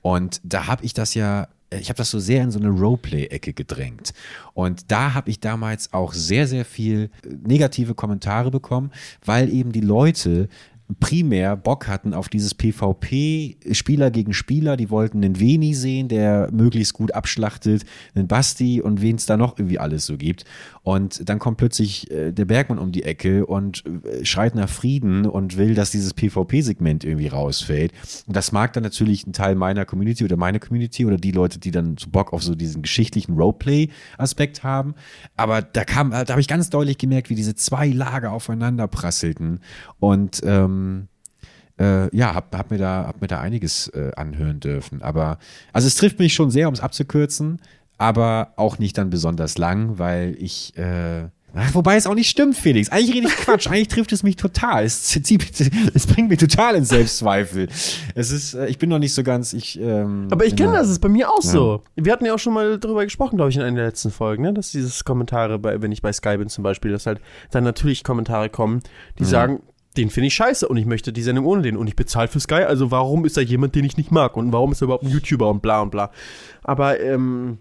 Und 0.00 0.40
da 0.42 0.66
habe 0.66 0.84
ich 0.84 0.94
das 0.94 1.14
ja 1.14 1.48
ich 1.80 1.88
habe 1.88 1.96
das 1.96 2.10
so 2.10 2.18
sehr 2.18 2.42
in 2.42 2.50
so 2.50 2.58
eine 2.58 2.68
Roleplay-Ecke 2.68 3.52
gedrängt. 3.52 4.12
Und 4.54 4.90
da 4.90 5.14
habe 5.14 5.30
ich 5.30 5.40
damals 5.40 5.92
auch 5.92 6.12
sehr, 6.12 6.46
sehr 6.46 6.64
viel 6.64 7.10
negative 7.44 7.94
Kommentare 7.94 8.50
bekommen, 8.50 8.90
weil 9.24 9.52
eben 9.52 9.72
die 9.72 9.80
Leute 9.80 10.48
primär 11.00 11.56
Bock 11.56 11.88
hatten 11.88 12.14
auf 12.14 12.28
dieses 12.28 12.54
PvP 12.54 13.56
Spieler 13.72 14.10
gegen 14.10 14.32
Spieler. 14.32 14.76
Die 14.76 14.90
wollten 14.90 15.24
einen 15.24 15.38
Veni 15.38 15.74
sehen, 15.74 16.08
der 16.08 16.48
möglichst 16.52 16.94
gut 16.94 17.14
abschlachtet, 17.14 17.84
einen 18.14 18.28
Basti 18.28 18.80
und 18.80 19.02
wen 19.02 19.16
es 19.16 19.26
da 19.26 19.36
noch 19.36 19.58
irgendwie 19.58 19.78
alles 19.78 20.06
so 20.06 20.16
gibt. 20.16 20.44
Und 20.82 21.28
dann 21.28 21.38
kommt 21.38 21.58
plötzlich 21.58 22.10
äh, 22.10 22.32
der 22.32 22.44
Bergmann 22.44 22.78
um 22.78 22.90
die 22.90 23.04
Ecke 23.04 23.46
und 23.46 23.84
äh, 23.86 24.24
schreit 24.24 24.54
nach 24.54 24.68
Frieden 24.68 25.26
und 25.26 25.56
will, 25.56 25.74
dass 25.74 25.92
dieses 25.92 26.12
PvP-Segment 26.14 27.04
irgendwie 27.04 27.28
rausfällt. 27.28 27.92
Und 28.26 28.34
das 28.36 28.50
mag 28.50 28.72
dann 28.72 28.82
natürlich 28.82 29.26
ein 29.26 29.32
Teil 29.32 29.54
meiner 29.54 29.84
Community 29.84 30.24
oder 30.24 30.36
meine 30.36 30.58
Community 30.58 31.06
oder 31.06 31.18
die 31.18 31.30
Leute, 31.30 31.60
die 31.60 31.70
dann 31.70 31.96
so 31.98 32.10
Bock 32.10 32.32
auf 32.32 32.42
so 32.42 32.54
diesen 32.56 32.82
geschichtlichen 32.82 33.36
Roleplay-Aspekt 33.36 34.64
haben. 34.64 34.94
Aber 35.36 35.62
da 35.62 35.84
kam, 35.84 36.10
da 36.10 36.26
habe 36.28 36.40
ich 36.40 36.48
ganz 36.48 36.68
deutlich 36.70 36.98
gemerkt, 36.98 37.30
wie 37.30 37.36
diese 37.36 37.54
zwei 37.54 37.88
Lager 37.88 38.32
aufeinander 38.32 38.88
prasselten. 38.88 39.60
Und 40.00 40.40
ähm, 40.44 40.81
äh, 41.78 42.14
ja, 42.16 42.34
hab, 42.34 42.56
hab, 42.56 42.70
mir 42.70 42.78
da, 42.78 43.06
hab 43.06 43.20
mir 43.20 43.28
da 43.28 43.40
einiges 43.40 43.88
äh, 43.88 44.12
anhören 44.16 44.60
dürfen. 44.60 45.02
Aber 45.02 45.38
also 45.72 45.86
es 45.86 45.94
trifft 45.94 46.18
mich 46.18 46.34
schon 46.34 46.50
sehr, 46.50 46.68
um 46.68 46.74
es 46.74 46.80
abzukürzen 46.80 47.58
aber 48.02 48.52
auch 48.56 48.78
nicht 48.78 48.98
dann 48.98 49.10
besonders 49.10 49.58
lang, 49.58 49.98
weil 49.98 50.36
ich. 50.38 50.76
Äh, 50.76 51.28
Wobei 51.74 51.96
es 51.96 52.06
auch 52.06 52.14
nicht 52.14 52.30
stimmt, 52.30 52.56
Felix. 52.56 52.88
Eigentlich 52.88 53.14
rede 53.14 53.26
ich 53.26 53.36
Quatsch. 53.36 53.66
Eigentlich 53.68 53.88
trifft 53.88 54.10
es 54.12 54.22
mich 54.22 54.36
total. 54.36 54.84
Es, 54.84 55.14
es 55.94 56.06
bringt 56.06 56.30
mich 56.30 56.38
total 56.38 56.74
in 56.76 56.84
Selbstzweifel. 56.86 57.68
Es 58.14 58.30
ist, 58.30 58.54
äh, 58.54 58.68
ich 58.68 58.78
bin 58.78 58.88
noch 58.88 58.98
nicht 58.98 59.12
so 59.12 59.22
ganz. 59.22 59.52
Ich, 59.52 59.78
ähm, 59.78 60.28
Aber 60.30 60.46
ich 60.46 60.56
kenne 60.56 60.72
das, 60.72 60.88
ist 60.88 61.00
bei 61.00 61.10
mir 61.10 61.30
auch 61.30 61.44
ja. 61.44 61.50
so. 61.50 61.84
Wir 61.94 62.10
hatten 62.14 62.24
ja 62.24 62.32
auch 62.32 62.38
schon 62.38 62.54
mal 62.54 62.78
darüber 62.78 63.04
gesprochen, 63.04 63.36
glaube 63.36 63.50
ich, 63.50 63.56
in 63.56 63.62
einer 63.62 63.76
der 63.76 63.84
letzten 63.84 64.10
Folgen, 64.10 64.44
ne? 64.44 64.54
dass 64.54 64.72
dieses 64.72 65.04
Kommentare, 65.04 65.58
bei, 65.58 65.82
wenn 65.82 65.92
ich 65.92 66.00
bei 66.00 66.12
Sky 66.12 66.38
bin 66.38 66.48
zum 66.48 66.64
Beispiel, 66.64 66.90
dass 66.90 67.04
halt 67.04 67.20
dann 67.50 67.64
natürlich 67.64 68.02
Kommentare 68.02 68.48
kommen, 68.48 68.80
die 69.18 69.24
mhm. 69.24 69.28
sagen, 69.28 69.62
den 69.96 70.10
finde 70.10 70.28
ich 70.28 70.34
scheiße 70.34 70.66
und 70.66 70.76
ich 70.76 70.86
möchte 70.86 71.12
die 71.12 71.22
Sendung 71.22 71.44
ohne 71.44 71.62
den 71.62 71.76
und 71.76 71.86
ich 71.86 71.96
bezahle 71.96 72.28
für 72.28 72.40
Sky, 72.40 72.62
also 72.62 72.90
warum 72.90 73.24
ist 73.24 73.36
da 73.36 73.40
jemand, 73.40 73.74
den 73.74 73.84
ich 73.84 73.96
nicht 73.96 74.10
mag 74.10 74.36
und 74.36 74.52
warum 74.52 74.72
ist 74.72 74.82
er 74.82 74.86
überhaupt 74.86 75.04
ein 75.04 75.10
YouTuber 75.10 75.50
und 75.50 75.62
bla 75.62 75.82
und 75.82 75.90
bla. 75.90 76.10
Aber 76.62 76.98
ähm, 77.00 77.58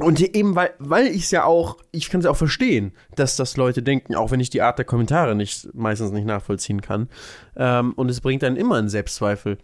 und 0.00 0.20
eben, 0.20 0.54
weil, 0.54 0.70
weil 0.78 1.06
ich 1.06 1.24
es 1.24 1.30
ja 1.30 1.44
auch, 1.44 1.76
ich 1.90 2.08
kann 2.08 2.20
es 2.20 2.24
ja 2.24 2.30
auch 2.30 2.36
verstehen, 2.36 2.92
dass 3.14 3.36
das 3.36 3.58
Leute 3.58 3.82
denken, 3.82 4.14
auch 4.14 4.30
wenn 4.30 4.40
ich 4.40 4.48
die 4.48 4.62
Art 4.62 4.78
der 4.78 4.86
Kommentare 4.86 5.34
nicht, 5.34 5.68
meistens 5.74 6.12
nicht 6.12 6.26
nachvollziehen 6.26 6.80
kann. 6.80 7.08
Ähm, 7.56 7.92
und 7.94 8.08
es 8.08 8.22
bringt 8.22 8.42
dann 8.42 8.56
immer 8.56 8.76
einen 8.76 8.88
Selbstzweifel. 8.88 9.58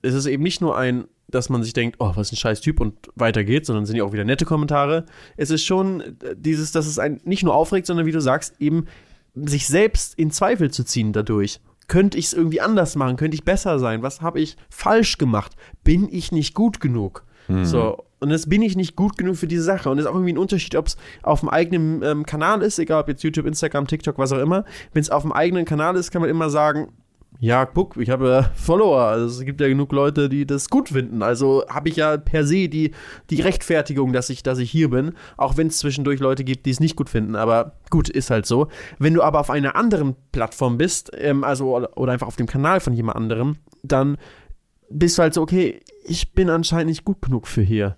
Es 0.00 0.14
ist 0.14 0.26
eben 0.26 0.42
nicht 0.44 0.60
nur 0.60 0.76
ein, 0.76 1.06
dass 1.26 1.48
man 1.48 1.64
sich 1.64 1.72
denkt, 1.72 1.96
oh, 1.98 2.12
was 2.14 2.30
ein 2.30 2.36
scheiß 2.36 2.60
Typ 2.60 2.80
und 2.80 2.94
weiter 3.16 3.42
geht's, 3.42 3.66
sondern 3.66 3.86
sind 3.86 3.96
ja 3.96 4.04
auch 4.04 4.12
wieder 4.12 4.24
nette 4.24 4.44
Kommentare. 4.44 5.04
Es 5.36 5.50
ist 5.50 5.64
schon 5.64 6.16
dieses, 6.36 6.70
dass 6.70 6.86
es 6.86 7.00
einen 7.00 7.20
nicht 7.24 7.42
nur 7.42 7.54
aufregt, 7.54 7.86
sondern 7.86 8.06
wie 8.06 8.12
du 8.12 8.20
sagst, 8.20 8.60
eben 8.60 8.86
sich 9.34 9.66
selbst 9.66 10.18
in 10.18 10.30
Zweifel 10.30 10.70
zu 10.70 10.84
ziehen 10.84 11.12
dadurch. 11.12 11.60
Könnte 11.88 12.16
ich 12.16 12.26
es 12.26 12.32
irgendwie 12.32 12.60
anders 12.60 12.96
machen? 12.96 13.16
Könnte 13.16 13.34
ich 13.34 13.44
besser 13.44 13.78
sein? 13.78 14.02
Was 14.02 14.20
habe 14.20 14.40
ich 14.40 14.56
falsch 14.70 15.18
gemacht? 15.18 15.56
Bin 15.84 16.08
ich 16.10 16.32
nicht 16.32 16.54
gut 16.54 16.80
genug? 16.80 17.24
Mhm. 17.48 17.64
So, 17.64 18.04
und 18.20 18.30
das 18.30 18.48
bin 18.48 18.62
ich 18.62 18.76
nicht 18.76 18.94
gut 18.94 19.18
genug 19.18 19.36
für 19.36 19.48
diese 19.48 19.64
Sache. 19.64 19.90
Und 19.90 19.98
es 19.98 20.04
ist 20.04 20.10
auch 20.10 20.14
irgendwie 20.14 20.32
ein 20.32 20.38
Unterschied, 20.38 20.76
ob 20.76 20.86
es 20.86 20.96
auf 21.22 21.40
dem 21.40 21.48
eigenen 21.48 22.02
ähm, 22.02 22.24
Kanal 22.24 22.62
ist, 22.62 22.78
egal 22.78 23.02
ob 23.02 23.08
jetzt 23.08 23.24
YouTube, 23.24 23.46
Instagram, 23.46 23.88
TikTok, 23.88 24.16
was 24.16 24.32
auch 24.32 24.38
immer. 24.38 24.64
Wenn 24.92 25.02
es 25.02 25.10
auf 25.10 25.22
dem 25.22 25.32
eigenen 25.32 25.64
Kanal 25.64 25.96
ist, 25.96 26.12
kann 26.12 26.22
man 26.22 26.30
immer 26.30 26.48
sagen, 26.48 26.92
ja, 27.42 27.66
guck, 27.66 27.96
ich 27.96 28.08
habe 28.08 28.28
ja 28.28 28.42
Follower. 28.54 29.02
Also 29.02 29.40
es 29.40 29.44
gibt 29.44 29.60
ja 29.60 29.66
genug 29.66 29.90
Leute, 29.90 30.28
die 30.28 30.46
das 30.46 30.70
gut 30.70 30.90
finden. 30.90 31.24
Also 31.24 31.64
habe 31.68 31.88
ich 31.88 31.96
ja 31.96 32.16
per 32.16 32.46
se 32.46 32.68
die, 32.68 32.92
die 33.30 33.40
Rechtfertigung, 33.40 34.12
dass 34.12 34.30
ich, 34.30 34.44
dass 34.44 34.60
ich 34.60 34.70
hier 34.70 34.90
bin. 34.90 35.14
Auch 35.36 35.56
wenn 35.56 35.66
es 35.66 35.78
zwischendurch 35.78 36.20
Leute 36.20 36.44
gibt, 36.44 36.66
die 36.66 36.70
es 36.70 36.78
nicht 36.78 36.94
gut 36.94 37.10
finden. 37.10 37.34
Aber 37.34 37.72
gut, 37.90 38.08
ist 38.08 38.30
halt 38.30 38.46
so. 38.46 38.68
Wenn 39.00 39.12
du 39.12 39.24
aber 39.24 39.40
auf 39.40 39.50
einer 39.50 39.74
anderen 39.74 40.14
Plattform 40.30 40.78
bist, 40.78 41.10
ähm, 41.18 41.42
also 41.42 41.76
oder 41.96 42.12
einfach 42.12 42.28
auf 42.28 42.36
dem 42.36 42.46
Kanal 42.46 42.78
von 42.78 42.94
jemand 42.94 43.16
anderem, 43.16 43.56
dann 43.82 44.18
bist 44.88 45.18
du 45.18 45.22
halt 45.22 45.34
so, 45.34 45.42
okay, 45.42 45.80
ich 46.04 46.34
bin 46.34 46.48
anscheinend 46.48 46.90
nicht 46.90 47.04
gut 47.04 47.22
genug 47.22 47.48
für 47.48 47.62
hier. 47.62 47.96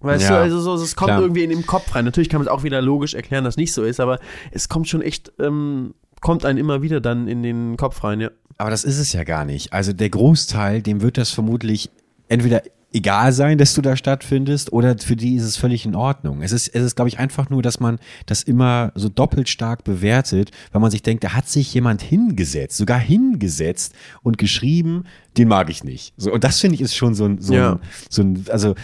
Weißt 0.00 0.24
ja, 0.24 0.30
du, 0.30 0.42
also 0.42 0.58
so, 0.58 0.74
es 0.74 0.96
kommt 0.96 1.10
klar. 1.10 1.20
irgendwie 1.20 1.44
in 1.44 1.50
den 1.50 1.66
Kopf 1.66 1.94
rein. 1.94 2.04
Natürlich 2.04 2.28
kann 2.28 2.40
man 2.40 2.48
es 2.48 2.52
auch 2.52 2.64
wieder 2.64 2.82
logisch 2.82 3.14
erklären, 3.14 3.44
dass 3.44 3.52
es 3.52 3.58
nicht 3.58 3.72
so 3.72 3.84
ist, 3.84 4.00
aber 4.00 4.18
es 4.50 4.68
kommt 4.68 4.88
schon 4.88 5.02
echt, 5.02 5.30
ähm, 5.38 5.94
kommt 6.20 6.44
einen 6.44 6.58
immer 6.58 6.82
wieder 6.82 7.00
dann 7.00 7.28
in 7.28 7.42
den 7.42 7.76
Kopf 7.76 8.04
rein, 8.04 8.20
ja. 8.20 8.30
Aber 8.58 8.70
das 8.70 8.84
ist 8.84 8.98
es 8.98 9.12
ja 9.12 9.24
gar 9.24 9.44
nicht. 9.44 9.72
Also 9.72 9.92
der 9.92 10.10
Großteil, 10.10 10.82
dem 10.82 11.00
wird 11.00 11.16
das 11.16 11.30
vermutlich 11.30 11.90
entweder 12.28 12.62
egal 12.92 13.32
sein, 13.32 13.58
dass 13.58 13.74
du 13.74 13.82
da 13.82 13.96
stattfindest, 13.96 14.72
oder 14.72 14.98
für 14.98 15.16
die 15.16 15.36
ist 15.36 15.44
es 15.44 15.56
völlig 15.56 15.86
in 15.86 15.94
Ordnung. 15.94 16.42
Es 16.42 16.52
ist, 16.52 16.68
es 16.68 16.82
ist, 16.82 16.96
glaube 16.96 17.08
ich, 17.08 17.18
einfach 17.18 17.48
nur, 17.50 17.62
dass 17.62 17.80
man 17.80 17.98
das 18.26 18.42
immer 18.42 18.92
so 18.94 19.08
doppelt 19.08 19.48
stark 19.48 19.84
bewertet, 19.84 20.50
weil 20.72 20.80
man 20.80 20.90
sich 20.90 21.02
denkt, 21.02 21.24
da 21.24 21.32
hat 21.34 21.48
sich 21.48 21.72
jemand 21.72 22.02
hingesetzt, 22.02 22.76
sogar 22.76 22.98
hingesetzt 22.98 23.94
und 24.22 24.38
geschrieben, 24.38 25.04
den 25.36 25.48
mag 25.48 25.70
ich 25.70 25.84
nicht. 25.84 26.12
So, 26.16 26.32
und 26.32 26.42
das 26.42 26.60
finde 26.60 26.74
ich 26.74 26.80
ist 26.80 26.94
schon 26.94 27.14
so 27.14 27.24
ein, 27.24 27.40
so, 27.40 27.54
ja. 27.54 27.72
ein, 27.72 27.80
so 28.08 28.22
ein, 28.22 28.44
also 28.50 28.74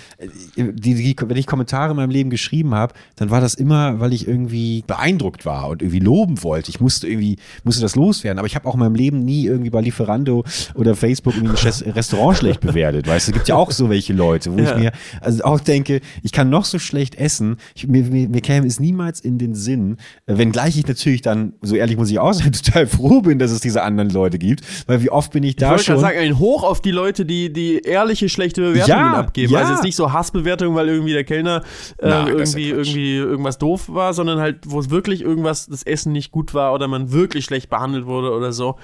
die, 0.56 0.94
die, 0.94 1.16
wenn 1.20 1.36
ich 1.36 1.46
Kommentare 1.46 1.90
in 1.90 1.96
meinem 1.96 2.10
Leben 2.10 2.30
geschrieben 2.30 2.74
habe, 2.74 2.94
dann 3.16 3.30
war 3.30 3.40
das 3.40 3.54
immer, 3.54 3.98
weil 3.98 4.12
ich 4.12 4.28
irgendwie 4.28 4.84
beeindruckt 4.86 5.44
war 5.44 5.68
und 5.68 5.82
irgendwie 5.82 5.98
loben 5.98 6.42
wollte. 6.42 6.70
Ich 6.70 6.80
musste 6.80 7.08
irgendwie, 7.08 7.36
musste 7.64 7.82
das 7.82 7.96
loswerden. 7.96 8.38
Aber 8.38 8.46
ich 8.46 8.54
habe 8.54 8.68
auch 8.68 8.74
in 8.74 8.80
meinem 8.80 8.94
Leben 8.94 9.24
nie 9.24 9.46
irgendwie 9.46 9.70
bei 9.70 9.80
Lieferando 9.80 10.44
oder 10.74 10.94
Facebook 10.94 11.34
irgendwie 11.34 11.56
ein 11.56 11.92
Restaurant 11.92 12.38
schlecht 12.38 12.60
bewertet. 12.60 13.08
Weißt 13.08 13.26
du, 13.26 13.32
es 13.32 13.34
gibt 13.34 13.48
ja 13.48 13.56
auch 13.56 13.72
so 13.72 13.90
welche 13.90 14.12
Leute, 14.12 14.52
wo 14.52 14.58
ja. 14.58 14.72
ich 14.72 14.76
mir 14.76 14.92
also 15.20 15.42
auch 15.42 15.60
denke, 15.60 16.00
ich 16.22 16.32
kann 16.32 16.48
noch 16.48 16.64
so 16.64 16.78
schlecht 16.78 17.16
essen. 17.16 17.56
Ich, 17.74 17.88
mir, 17.88 18.04
mir, 18.04 18.28
mir 18.28 18.40
käme 18.40 18.66
es 18.66 18.78
niemals 18.78 19.20
in 19.20 19.38
den 19.38 19.54
Sinn, 19.54 19.96
wenngleich 20.26 20.76
ich 20.78 20.86
natürlich 20.86 21.22
dann, 21.22 21.54
so 21.62 21.74
ehrlich 21.74 21.96
muss 21.96 22.10
ich 22.10 22.18
auch 22.18 22.32
sein, 22.32 22.52
total 22.64 22.86
froh 22.86 23.20
bin, 23.20 23.38
dass 23.38 23.50
es 23.50 23.60
diese 23.60 23.82
anderen 23.82 24.10
Leute 24.10 24.38
gibt. 24.38 24.62
Weil 24.86 25.02
wie 25.02 25.10
oft 25.10 25.32
bin 25.32 25.42
ich 25.42 25.56
da 25.56 25.74
ich 25.74 25.82
schon. 25.82 25.98
Sagen, 25.98 26.18
hoch 26.46 26.62
auf 26.62 26.80
die 26.80 26.92
Leute, 26.92 27.26
die, 27.26 27.52
die 27.52 27.80
ehrliche 27.80 28.28
schlechte 28.28 28.60
Bewertungen 28.60 28.98
ja, 28.98 29.14
abgeben. 29.14 29.52
Ja. 29.52 29.60
Also 29.60 29.72
jetzt 29.72 29.82
nicht 29.82 29.96
so 29.96 30.12
Hassbewertungen, 30.12 30.76
weil 30.76 30.88
irgendwie 30.88 31.12
der 31.12 31.24
Kellner 31.24 31.62
äh, 31.98 32.08
Nein, 32.08 32.28
irgendwie, 32.28 32.70
irgendwie 32.70 33.16
irgendwas 33.16 33.58
doof 33.58 33.88
war, 33.88 34.14
sondern 34.14 34.38
halt, 34.38 34.58
wo 34.66 34.78
es 34.78 34.90
wirklich 34.90 35.22
irgendwas, 35.22 35.66
das 35.66 35.82
Essen 35.82 36.12
nicht 36.12 36.30
gut 36.30 36.54
war 36.54 36.72
oder 36.72 36.86
man 36.86 37.10
wirklich 37.10 37.44
schlecht 37.44 37.68
behandelt 37.68 38.06
wurde 38.06 38.32
oder 38.32 38.52
so. 38.52 38.76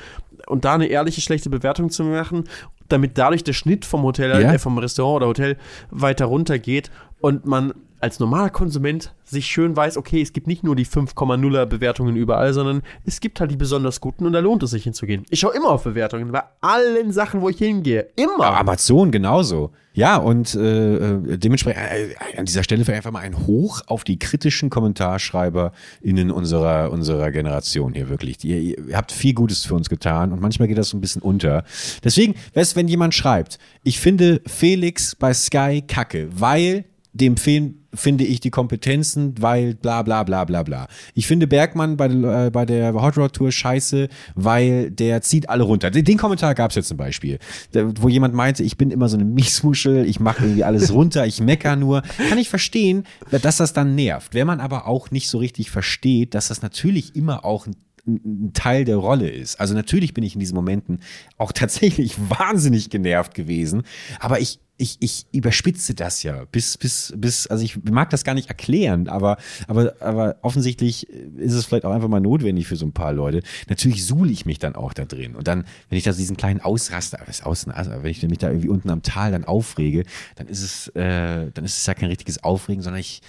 Und 0.46 0.64
da 0.64 0.74
eine 0.74 0.86
ehrliche 0.86 1.20
schlechte 1.20 1.50
Bewertung 1.50 1.90
zu 1.90 2.02
machen, 2.02 2.48
damit 2.88 3.16
dadurch 3.16 3.44
der 3.44 3.52
Schnitt 3.52 3.84
vom 3.84 4.02
Hotel, 4.02 4.30
ja. 4.42 4.52
äh, 4.52 4.58
vom 4.58 4.76
Restaurant 4.78 5.18
oder 5.18 5.28
Hotel 5.28 5.56
weiter 5.90 6.26
runtergeht 6.26 6.90
und 7.20 7.46
man 7.46 7.72
als 8.02 8.18
normaler 8.18 8.50
Konsument 8.50 9.14
sich 9.24 9.46
schön 9.46 9.76
weiß, 9.76 9.96
okay, 9.96 10.20
es 10.20 10.32
gibt 10.32 10.48
nicht 10.48 10.64
nur 10.64 10.74
die 10.74 10.84
5,0er 10.84 11.66
Bewertungen 11.66 12.16
überall, 12.16 12.52
sondern 12.52 12.82
es 13.06 13.20
gibt 13.20 13.38
halt 13.38 13.52
die 13.52 13.56
besonders 13.56 14.00
guten 14.00 14.26
und 14.26 14.32
da 14.32 14.40
lohnt 14.40 14.64
es 14.64 14.72
sich 14.72 14.82
hinzugehen. 14.82 15.24
Ich 15.30 15.38
schaue 15.38 15.54
immer 15.54 15.70
auf 15.70 15.84
Bewertungen 15.84 16.32
bei 16.32 16.42
allen 16.60 17.12
Sachen, 17.12 17.40
wo 17.40 17.48
ich 17.48 17.58
hingehe. 17.58 18.08
Immer. 18.16 18.40
Ja, 18.40 18.58
Amazon 18.58 19.12
genauso. 19.12 19.70
Ja, 19.94 20.16
und 20.16 20.54
äh, 20.56 20.96
äh 20.96 21.38
dementsprechend 21.38 21.80
äh, 21.80 22.36
an 22.36 22.44
dieser 22.44 22.64
Stelle 22.64 22.84
einfach 22.92 23.12
mal 23.12 23.20
ein 23.20 23.46
Hoch 23.46 23.82
auf 23.86 24.02
die 24.02 24.18
kritischen 24.18 24.68
KommentarschreiberInnen 24.68 26.32
unserer, 26.32 26.90
unserer 26.90 27.30
Generation 27.30 27.94
hier 27.94 28.08
wirklich. 28.08 28.42
Ihr, 28.44 28.78
ihr 28.88 28.96
habt 28.96 29.12
viel 29.12 29.34
Gutes 29.34 29.64
für 29.64 29.76
uns 29.76 29.88
getan 29.88 30.32
und 30.32 30.40
manchmal 30.40 30.66
geht 30.66 30.78
das 30.78 30.88
so 30.88 30.96
ein 30.96 31.00
bisschen 31.00 31.22
unter. 31.22 31.62
Deswegen, 32.02 32.34
wenn 32.52 32.88
jemand 32.88 33.14
schreibt, 33.14 33.60
ich 33.84 34.00
finde 34.00 34.40
Felix 34.46 35.14
bei 35.14 35.32
Sky 35.32 35.84
kacke, 35.86 36.28
weil 36.32 36.84
dem 37.12 37.36
fehlen, 37.36 37.81
finde 37.94 38.24
ich, 38.24 38.40
die 38.40 38.50
Kompetenzen, 38.50 39.34
weil 39.40 39.74
bla 39.74 40.02
bla 40.02 40.22
bla 40.22 40.44
bla 40.44 40.62
bla. 40.62 40.88
Ich 41.14 41.26
finde 41.26 41.46
Bergmann 41.46 41.96
bei, 41.96 42.06
äh, 42.06 42.50
bei 42.50 42.64
der 42.64 42.94
Hot 42.94 43.18
Rod 43.18 43.32
Tour 43.34 43.52
scheiße, 43.52 44.08
weil 44.34 44.90
der 44.90 45.22
zieht 45.22 45.48
alle 45.48 45.64
runter. 45.64 45.90
Den, 45.90 46.04
den 46.04 46.18
Kommentar 46.18 46.54
gab 46.54 46.70
es 46.70 46.76
jetzt 46.76 46.88
zum 46.88 46.96
Beispiel, 46.96 47.38
der, 47.74 47.92
wo 48.00 48.08
jemand 48.08 48.34
meinte, 48.34 48.62
ich 48.62 48.76
bin 48.76 48.90
immer 48.90 49.08
so 49.08 49.16
eine 49.16 49.24
Miesmuschel, 49.24 50.06
ich 50.06 50.20
mache 50.20 50.44
irgendwie 50.44 50.64
alles 50.64 50.92
runter, 50.94 51.26
ich 51.26 51.40
mecker 51.40 51.76
nur. 51.76 52.02
Kann 52.28 52.38
ich 52.38 52.48
verstehen, 52.48 53.04
dass 53.30 53.58
das 53.58 53.72
dann 53.72 53.94
nervt. 53.94 54.34
Wenn 54.34 54.46
man 54.46 54.60
aber 54.60 54.86
auch 54.86 55.10
nicht 55.10 55.28
so 55.28 55.38
richtig 55.38 55.70
versteht, 55.70 56.34
dass 56.34 56.48
das 56.48 56.62
natürlich 56.62 57.14
immer 57.16 57.44
auch 57.44 57.66
ein 57.66 57.76
ein 58.06 58.52
Teil 58.52 58.84
der 58.84 58.96
Rolle 58.96 59.30
ist. 59.30 59.60
Also 59.60 59.74
natürlich 59.74 60.12
bin 60.12 60.24
ich 60.24 60.34
in 60.34 60.40
diesen 60.40 60.56
Momenten 60.56 61.00
auch 61.38 61.52
tatsächlich 61.54 62.16
wahnsinnig 62.18 62.90
genervt 62.90 63.34
gewesen, 63.34 63.82
aber 64.18 64.40
ich 64.40 64.58
ich, 64.82 64.96
ich 64.98 65.26
überspitze 65.30 65.94
das 65.94 66.24
ja 66.24 66.44
bis, 66.50 66.76
bis, 66.76 67.14
bis, 67.16 67.46
also 67.46 67.64
ich 67.64 67.84
mag 67.84 68.10
das 68.10 68.24
gar 68.24 68.34
nicht 68.34 68.48
erklären, 68.48 69.08
aber, 69.08 69.36
aber, 69.68 69.94
aber 70.00 70.36
offensichtlich 70.42 71.08
ist 71.08 71.52
es 71.52 71.66
vielleicht 71.66 71.84
auch 71.84 71.92
einfach 71.92 72.08
mal 72.08 72.20
notwendig 72.20 72.66
für 72.66 72.74
so 72.74 72.84
ein 72.84 72.92
paar 72.92 73.12
Leute. 73.12 73.42
Natürlich 73.68 74.04
suhle 74.04 74.32
ich 74.32 74.44
mich 74.44 74.58
dann 74.58 74.74
auch 74.74 74.92
da 74.92 75.04
drin. 75.04 75.36
Und 75.36 75.46
dann, 75.46 75.64
wenn 75.88 75.98
ich 75.98 76.04
da 76.04 76.10
diesen 76.10 76.36
kleinen 76.36 76.60
Ausraster, 76.60 77.20
was 77.26 77.42
außen, 77.42 77.70
also 77.70 77.92
wenn 77.92 78.10
ich 78.10 78.22
mich 78.22 78.38
da 78.38 78.48
irgendwie 78.48 78.70
unten 78.70 78.90
am 78.90 79.02
Tal 79.02 79.30
dann 79.30 79.44
aufrege, 79.44 80.02
dann 80.34 80.48
ist 80.48 80.62
es, 80.62 80.88
äh, 80.96 81.52
dann 81.54 81.64
ist 81.64 81.76
es 81.76 81.86
ja 81.86 81.94
kein 81.94 82.08
richtiges 82.08 82.42
Aufregen, 82.42 82.82
sondern 82.82 83.00
ich, 83.00 83.22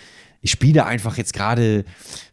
ich 0.44 0.52
spiele 0.52 0.86
einfach 0.86 1.18
jetzt 1.18 1.34
gerade, 1.34 1.86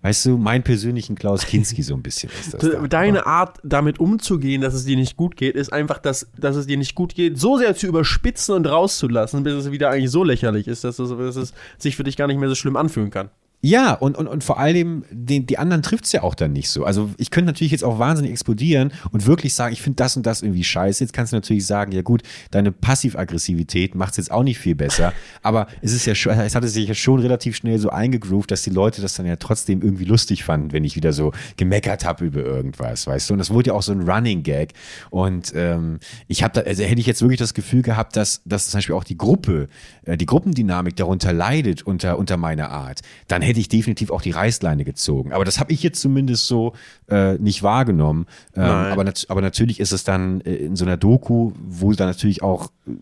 weißt 0.02 0.26
du, 0.26 0.36
meinen 0.36 0.64
persönlichen 0.64 1.14
Klaus 1.14 1.46
Kinski 1.46 1.82
so 1.84 1.94
ein 1.94 2.02
bisschen. 2.02 2.28
Ist 2.40 2.54
das 2.54 2.60
da. 2.72 2.86
Deine 2.88 3.24
Art, 3.24 3.58
damit 3.62 4.00
umzugehen, 4.00 4.62
dass 4.62 4.74
es 4.74 4.84
dir 4.84 4.96
nicht 4.96 5.16
gut 5.16 5.36
geht, 5.36 5.54
ist 5.54 5.72
einfach, 5.72 5.98
dass, 5.98 6.28
dass 6.36 6.56
es 6.56 6.66
dir 6.66 6.76
nicht 6.76 6.96
gut 6.96 7.14
geht, 7.14 7.38
so 7.38 7.56
sehr 7.56 7.76
zu 7.76 7.86
überspitzen 7.86 8.56
und 8.56 8.66
rauszulassen, 8.66 9.44
bis 9.44 9.54
es 9.54 9.70
wieder 9.70 9.90
eigentlich 9.90 10.10
so 10.10 10.24
lächerlich 10.24 10.66
ist, 10.66 10.82
dass 10.82 10.98
es, 10.98 11.10
dass 11.10 11.36
es 11.36 11.54
sich 11.78 11.94
für 11.94 12.02
dich 12.02 12.16
gar 12.16 12.26
nicht 12.26 12.40
mehr 12.40 12.48
so 12.48 12.56
schlimm 12.56 12.76
anfühlen 12.76 13.10
kann. 13.10 13.30
Ja, 13.62 13.92
und, 13.92 14.16
und, 14.16 14.26
und 14.26 14.42
vor 14.42 14.58
allem, 14.58 15.04
den, 15.10 15.46
die 15.46 15.58
anderen 15.58 15.82
trifft 15.82 16.06
es 16.06 16.12
ja 16.12 16.22
auch 16.22 16.34
dann 16.34 16.54
nicht 16.54 16.70
so. 16.70 16.84
Also 16.84 17.10
ich 17.18 17.30
könnte 17.30 17.46
natürlich 17.46 17.72
jetzt 17.72 17.84
auch 17.84 17.98
wahnsinnig 17.98 18.32
explodieren 18.32 18.90
und 19.10 19.26
wirklich 19.26 19.52
sagen, 19.52 19.74
ich 19.74 19.82
finde 19.82 19.96
das 19.96 20.16
und 20.16 20.24
das 20.24 20.40
irgendwie 20.40 20.64
scheiße. 20.64 21.04
Jetzt 21.04 21.12
kannst 21.12 21.34
du 21.34 21.36
natürlich 21.36 21.66
sagen, 21.66 21.92
ja 21.92 22.00
gut, 22.00 22.22
deine 22.52 22.72
Passivaggressivität 22.72 23.94
macht 23.94 24.12
es 24.12 24.16
jetzt 24.16 24.30
auch 24.30 24.44
nicht 24.44 24.58
viel 24.58 24.74
besser. 24.74 25.12
Aber 25.42 25.66
es 25.82 25.92
ist 25.92 26.06
ja 26.06 26.14
schon, 26.14 26.32
es 26.38 26.54
hatte 26.54 26.68
sich 26.68 26.88
ja 26.88 26.94
schon 26.94 27.20
relativ 27.20 27.54
schnell 27.54 27.78
so 27.78 27.90
eingegroovt, 27.90 28.50
dass 28.50 28.62
die 28.62 28.70
Leute 28.70 29.02
das 29.02 29.14
dann 29.14 29.26
ja 29.26 29.36
trotzdem 29.36 29.82
irgendwie 29.82 30.06
lustig 30.06 30.42
fanden, 30.42 30.72
wenn 30.72 30.84
ich 30.84 30.96
wieder 30.96 31.12
so 31.12 31.32
gemeckert 31.58 32.06
habe 32.06 32.24
über 32.24 32.42
irgendwas, 32.42 33.06
weißt 33.06 33.28
du. 33.28 33.34
Und 33.34 33.40
das 33.40 33.50
wurde 33.50 33.68
ja 33.68 33.74
auch 33.74 33.82
so 33.82 33.92
ein 33.92 34.08
Running 34.08 34.42
Gag. 34.42 34.72
Und 35.10 35.52
ähm, 35.54 35.98
ich 36.28 36.42
habe 36.42 36.54
da, 36.54 36.62
also 36.62 36.82
hätte 36.82 37.00
ich 37.00 37.06
jetzt 37.06 37.20
wirklich 37.20 37.38
das 37.38 37.52
Gefühl 37.52 37.82
gehabt, 37.82 38.16
dass, 38.16 38.40
dass 38.46 38.70
zum 38.70 38.78
Beispiel 38.78 38.94
auch 38.94 39.04
die 39.04 39.18
Gruppe, 39.18 39.68
äh, 40.06 40.16
die 40.16 40.24
Gruppendynamik 40.24 40.96
darunter 40.96 41.34
leidet 41.34 41.82
unter, 41.82 42.16
unter 42.16 42.38
meiner 42.38 42.70
Art, 42.70 43.00
dann 43.28 43.42
hätte 43.42 43.49
ich 43.58 43.68
definitiv 43.68 44.10
auch 44.10 44.22
die 44.22 44.30
Reißleine 44.30 44.84
gezogen. 44.84 45.32
Aber 45.32 45.44
das 45.44 45.58
habe 45.58 45.72
ich 45.72 45.82
jetzt 45.82 46.00
zumindest 46.00 46.46
so 46.46 46.74
äh, 47.08 47.34
nicht 47.34 47.62
wahrgenommen. 47.62 48.26
Ähm, 48.54 48.62
aber, 48.62 49.04
nat 49.04 49.26
aber 49.28 49.40
natürlich 49.40 49.80
ist 49.80 49.92
es 49.92 50.04
dann 50.04 50.40
äh, 50.42 50.54
in 50.54 50.76
so 50.76 50.84
einer 50.84 50.96
Doku, 50.96 51.52
wo 51.60 51.92
dann 51.92 52.08
natürlich 52.08 52.42
auch 52.42 52.70
äh, 52.86 52.92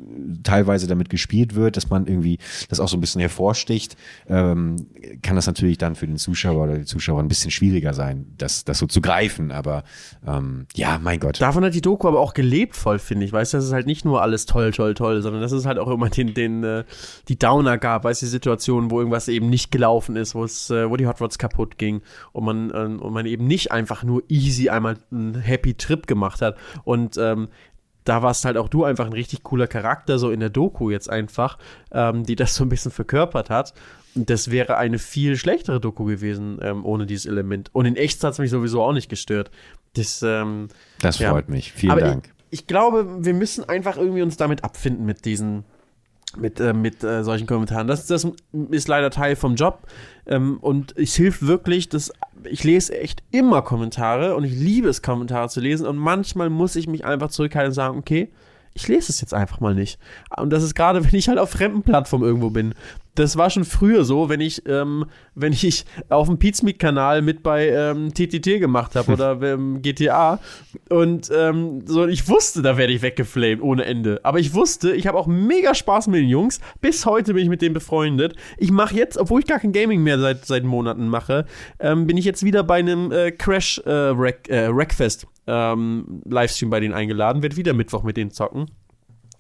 teilweise 0.43 0.87
damit 0.87 1.11
gespielt 1.11 1.55
wird, 1.55 1.77
dass 1.77 1.91
man 1.91 2.07
irgendwie 2.07 2.39
das 2.69 2.81
auch 2.81 2.89
so 2.89 2.97
ein 2.97 3.01
bisschen 3.01 3.21
hervorsticht, 3.21 3.97
ähm, 4.29 4.77
kann 5.23 5.37
das 5.37 5.47
natürlich 5.47 5.79
dann 5.79 5.95
für 5.95 6.07
den 6.07 6.17
Zuschauer 6.19 6.65
oder 6.65 6.79
die 6.79 6.85
Zuschauer 6.85 7.21
ein 7.21 7.29
bisschen 7.29 7.51
schwieriger 7.51 7.95
sein, 7.95 8.27
das, 8.39 8.65
das 8.65 8.79
so 8.79 8.87
zu 8.87 9.01
greifen. 9.01 9.53
Aber 9.53 9.85
ähm, 10.27 10.67
ja, 10.75 10.99
mein 10.99 11.21
Gott. 11.21 11.41
Davon 11.41 11.65
hat 11.65 11.75
die 11.75 11.81
Doku 11.81 12.09
aber 12.09 12.21
auch 12.21 12.35
gelebt 12.35 12.77
voll, 12.77 12.99
finde 12.99 13.25
ich. 13.25 13.33
Weißt 13.33 13.53
du, 13.53 13.59
das 13.59 13.67
ist 13.67 13.73
halt 13.73 13.87
nicht 13.87 14.05
nur 14.05 14.23
alles 14.23 14.47
toll, 14.47 14.73
toll, 14.73 14.95
toll, 14.95 15.23
sondern 15.23 15.43
das 15.43 15.53
ist 15.53 15.67
halt 15.67 15.79
auch 15.79 15.89
immer 15.89 16.09
den, 16.09 16.35
den, 16.35 16.65
äh, 16.65 16.85
die 17.29 17.39
Downer 17.39 17.79
gab, 17.79 18.05
weißt 18.05 18.23
du, 18.23 18.27
die 18.27 18.31
Situationen, 18.31 18.91
wo 18.91 18.99
irgendwas 18.99 19.29
eben 19.29 19.51
nicht 19.51 19.71
gelaufen 19.71 20.17
ist, 20.17 20.35
wo 20.39 20.45
es, 20.45 20.71
äh, 20.71 20.89
wo 20.89 20.97
die 20.97 21.07
Hot 21.07 21.21
Rods 21.21 21.39
kaputt 21.39 21.77
ging 21.77 22.01
und 22.33 22.45
man, 22.45 22.71
äh, 22.71 23.03
und 23.03 23.13
man 23.13 23.27
eben 23.27 23.47
nicht 23.47 23.73
einfach 23.73 24.03
nur 24.05 24.23
easy 24.29 24.69
einmal 24.71 24.97
einen 25.11 25.35
Happy 25.35 25.75
Trip 25.75 26.07
gemacht 26.07 26.41
hat. 26.41 26.57
Und 26.85 27.19
ähm, 27.19 27.49
da 28.05 28.23
warst 28.23 28.45
halt 28.45 28.57
auch 28.57 28.69
du 28.69 28.85
einfach 28.85 29.07
ein 29.07 29.13
richtig 29.13 29.43
cooler 29.43 29.67
Charakter, 29.67 30.19
so 30.19 30.31
in 30.31 30.41
der 30.41 30.49
Doku 30.49 30.91
jetzt 30.91 31.11
einfach, 31.11 31.59
ähm, 31.93 32.25
die 32.25 32.37
das 32.37 32.55
so 32.55 32.65
ein 32.65 32.71
bisschen 32.71 32.91
verkörpert 32.91 33.51
hat. 33.51 33.75
Und 34.15 34.31
das 34.31 34.51
wäre 34.51 34.79
eine 34.79 34.99
viel 34.99 35.37
schlechtere 35.37 35.81
Doku 35.81 36.05
gewesen 36.05 36.59
ähm, 36.63 36.85
ohne 36.85 37.05
dieses 37.05 37.27
Element. 37.27 37.71
Und 37.75 37.85
in 37.85 37.97
echt 37.97 38.25
hat 38.25 38.33
es 38.33 38.39
mich 38.39 38.51
sowieso 38.51 38.83
auch 38.83 38.93
nicht 38.93 39.09
gestört. 39.09 39.51
Das, 39.95 40.23
ähm, 40.23 40.69
das 41.01 41.19
ja. 41.19 41.31
freut 41.31 41.49
mich. 41.49 41.73
Vielen 41.73 41.93
Aber 41.93 42.01
Dank. 42.01 42.33
Ich, 42.51 42.61
ich 42.61 42.67
glaube, 42.67 43.25
wir 43.25 43.35
müssen 43.35 43.69
einfach 43.69 43.99
irgendwie 43.99 44.23
uns 44.23 44.37
damit 44.37 44.65
abfinden 44.65 45.05
mit 45.05 45.25
diesen 45.25 45.65
mit, 46.37 46.61
äh, 46.61 46.73
mit 46.73 47.03
äh, 47.05 47.25
solchen 47.25 47.47
Kommentaren. 47.47 47.87
Das, 47.87 48.07
das 48.07 48.27
ist 48.71 48.89
leider 48.89 49.11
Teil 49.11 49.37
vom 49.37 49.55
Job. 49.55 49.87
Ähm, 50.27 50.59
und 50.61 50.97
es 50.97 51.15
hilft 51.15 51.47
wirklich, 51.47 51.89
dass 51.89 52.13
ich 52.45 52.65
lese 52.65 52.99
echt 52.99 53.23
immer 53.31 53.63
Kommentare 53.63 54.37
und 54.37 54.45
ich 54.45 54.53
liebe 54.53 54.89
es, 54.89 55.03
Kommentare 55.03 55.49
zu 55.49 55.61
lesen. 55.61 55.87
Und 55.87 55.97
manchmal 55.97 56.51
muss 56.51 56.77
ich 56.77 56.87
mich 56.87 57.05
einfach 57.05 57.31
zurückhalten 57.31 57.71
und 57.71 57.75
sagen, 57.75 57.99
okay, 57.99 58.31
ich 58.75 58.87
lese 58.89 59.11
es 59.11 59.21
jetzt 59.21 59.35
einfach 59.35 59.61
mal 59.61 59.75
nicht. 59.75 59.99
Und 60.37 60.51
das 60.51 60.63
ist 60.63 60.75
gerade, 60.75 61.05
wenn 61.13 61.19
ich 61.19 61.29
halt 61.29 61.39
auf 61.39 61.51
fremden 61.51 61.83
Plattformen 61.83 62.25
irgendwo 62.25 62.51
bin. 62.51 62.75
Das 63.19 63.37
war 63.37 63.51
schon 63.51 63.65
früher 63.65 64.05
so, 64.05 64.29
wenn 64.29 64.41
ich, 64.41 64.63
ähm, 64.67 65.05
wenn 65.35 65.53
ich 65.53 65.85
auf 66.09 66.29
dem 66.29 66.39
Pizmeet-Kanal 66.39 67.23
mit 67.23 67.43
bei 67.43 67.69
ähm, 67.69 68.15
TTT 68.15 68.61
gemacht 68.61 68.95
habe 68.95 69.13
oder 69.13 69.43
ähm, 69.43 69.83
GTA 69.83 70.39
und 70.89 71.27
so, 71.27 72.07
ich 72.07 72.29
wusste, 72.29 72.63
da 72.63 72.77
werde 72.77 72.93
ich 72.93 73.03
weggeflamed 73.03 73.63
ohne 73.63 73.85
Ende. 73.85 74.21
Aber 74.23 74.39
ich 74.39 74.55
wusste, 74.55 74.95
ich 74.95 75.07
habe 75.07 75.19
auch 75.19 75.27
mega 75.27 75.75
Spaß 75.75 76.07
mit 76.09 76.21
den 76.21 76.29
Jungs. 76.29 76.61
Bis 76.81 77.07
heute 77.07 77.35
bin 77.35 77.43
ich 77.43 77.49
mit 77.49 77.61
denen 77.61 77.75
befreundet. 77.75 78.37
Ich 78.57 78.71
mache 78.71 78.95
jetzt, 78.95 79.19
obwohl 79.19 79.41
ich 79.41 79.47
gar 79.47 79.59
kein 79.59 79.73
Gaming 79.73 80.03
mehr 80.03 80.19
seit, 80.19 80.45
seit 80.45 80.65
Monaten 80.65 81.09
mache, 81.09 81.47
ähm, 81.81 82.07
bin 82.07 82.17
ich 82.17 82.25
jetzt 82.25 82.45
wieder 82.45 82.63
bei 82.63 82.79
einem 82.79 83.11
äh, 83.11 83.33
Crash 83.33 83.83
äh, 83.85 84.11
äh, 84.11 84.69
Rackfest 84.71 85.27
ähm, 85.49 86.23
Livestream 86.25 86.71
bei 86.71 86.79
denen 86.79 86.95
eingeladen, 86.95 87.43
wird 87.43 87.57
wieder 87.57 87.73
Mittwoch 87.73 88.05
mit 88.05 88.17
denen 88.17 88.31
zocken. 88.31 88.67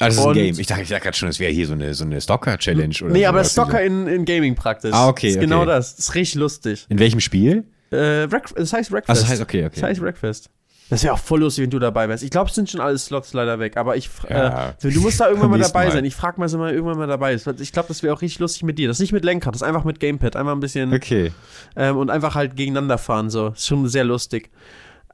Ah, 0.00 0.06
das 0.06 0.16
ist 0.16 0.24
ein 0.26 0.32
Game. 0.32 0.58
Ich 0.58 0.66
dachte, 0.66 0.82
ich 0.82 0.88
dachte 0.88 1.02
gerade 1.02 1.16
schon, 1.16 1.28
das 1.28 1.40
wäre 1.40 1.52
hier 1.52 1.66
so 1.66 1.72
eine, 1.72 1.92
so 1.94 2.04
eine 2.04 2.20
Stalker-Challenge 2.20 2.94
oder 3.02 3.10
Nee, 3.12 3.22
so. 3.22 3.28
aber 3.28 3.44
Stalker 3.44 3.78
diese- 3.78 3.84
in, 3.86 4.06
in 4.06 4.24
Gaming 4.24 4.54
praktisch. 4.54 4.92
Ah, 4.94 5.08
okay, 5.08 5.28
Das 5.28 5.36
ist 5.36 5.40
genau 5.40 5.58
okay. 5.62 5.66
das. 5.66 5.96
Das 5.96 6.08
ist 6.08 6.14
richtig 6.14 6.34
lustig. 6.36 6.86
In 6.88 6.98
welchem 6.98 7.20
Spiel? 7.20 7.64
Äh, 7.90 8.28
das 8.28 8.72
heißt 8.72 8.92
Rackfest. 8.92 9.08
Also 9.10 9.22
das 9.22 9.30
heißt, 9.30 9.42
okay, 9.42 9.64
okay. 9.66 9.72
Das 9.80 9.82
heißt 9.82 10.00
Rackfest. 10.02 10.50
Das 10.90 11.02
wäre 11.02 11.12
auch 11.12 11.18
voll 11.18 11.40
lustig, 11.40 11.64
wenn 11.64 11.70
du 11.70 11.78
dabei 11.78 12.08
wärst. 12.08 12.22
Ich 12.24 12.30
glaube, 12.30 12.48
es 12.48 12.54
sind 12.54 12.70
schon 12.70 12.80
alle 12.80 12.96
Slots 12.96 13.34
leider 13.34 13.58
weg, 13.58 13.76
aber 13.76 13.96
ich, 13.96 14.08
Ja. 14.30 14.70
äh, 14.82 14.90
du 14.90 15.00
musst 15.02 15.20
da 15.20 15.28
irgendwann 15.28 15.50
mal 15.52 15.58
dabei 15.58 15.84
Mal. 15.86 15.92
sein. 15.92 16.04
Ich 16.06 16.14
frage 16.14 16.40
mal, 16.40 16.48
so 16.48 16.56
mal 16.56 16.72
irgendwann 16.72 16.96
mal 16.96 17.06
dabei 17.06 17.34
ist. 17.34 17.46
Ich 17.60 17.72
glaube, 17.72 17.88
das 17.88 18.02
wäre 18.02 18.14
auch 18.14 18.22
richtig 18.22 18.38
lustig 18.38 18.62
mit 18.62 18.78
dir. 18.78 18.88
Das 18.88 18.96
ist 18.96 19.00
nicht 19.02 19.12
mit 19.12 19.22
Lenkrad, 19.24 19.54
das 19.54 19.60
ist 19.62 19.68
einfach 19.68 19.84
mit 19.84 20.00
Gamepad. 20.00 20.34
Einfach 20.36 20.52
ein 20.52 20.60
bisschen 20.60 20.94
Okay. 20.94 21.32
ähm, 21.76 21.96
und 21.98 22.08
einfach 22.10 22.34
halt 22.34 22.56
gegeneinander 22.56 22.96
fahren. 22.96 23.28
So. 23.28 23.48
Ist 23.48 23.66
schon 23.66 23.86
sehr 23.88 24.04
lustig. 24.04 24.50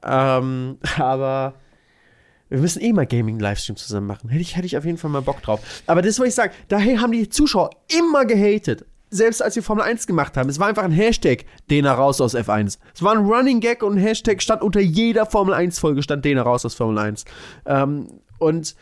Ähm, 0.03 0.77
aber 0.97 1.55
wir 2.49 2.59
müssen 2.59 2.81
eh 2.81 2.93
mal 2.93 3.05
Gaming-Livestream 3.05 3.75
zusammen 3.75 4.07
machen. 4.07 4.29
Hätte 4.29 4.41
ich, 4.41 4.55
hätte 4.55 4.65
ich 4.65 4.77
auf 4.77 4.85
jeden 4.85 4.97
Fall 4.97 5.09
mal 5.09 5.21
Bock 5.21 5.41
drauf. 5.41 5.59
Aber 5.87 6.01
das 6.01 6.19
wollte 6.19 6.29
ich 6.29 6.35
sagen. 6.35 6.53
Daher 6.67 7.01
haben 7.01 7.11
die 7.11 7.27
Zuschauer 7.29 7.71
immer 7.87 8.25
gehatet. 8.25 8.85
Selbst 9.09 9.41
als 9.41 9.55
wir 9.55 9.63
Formel 9.63 9.83
1 9.83 10.07
gemacht 10.07 10.35
haben. 10.35 10.49
Es 10.49 10.59
war 10.59 10.67
einfach 10.67 10.83
ein 10.83 10.91
Hashtag, 10.91 11.45
Dena 11.69 11.93
raus 11.93 12.19
aus 12.21 12.35
F1. 12.35 12.79
Es 12.93 13.01
war 13.01 13.13
ein 13.13 13.25
Running 13.25 13.59
Gag 13.61 13.81
und 13.81 13.93
ein 13.93 13.99
Hashtag 13.99 14.41
stand 14.41 14.61
unter 14.61 14.81
jeder 14.81 15.25
Formel 15.25 15.53
1-Folge, 15.53 16.03
stand 16.03 16.25
Dena 16.25 16.41
raus 16.41 16.65
aus 16.65 16.75
Formel 16.75 16.97
1. 16.97 17.25
Ähm, 17.65 18.07
und 18.39 18.75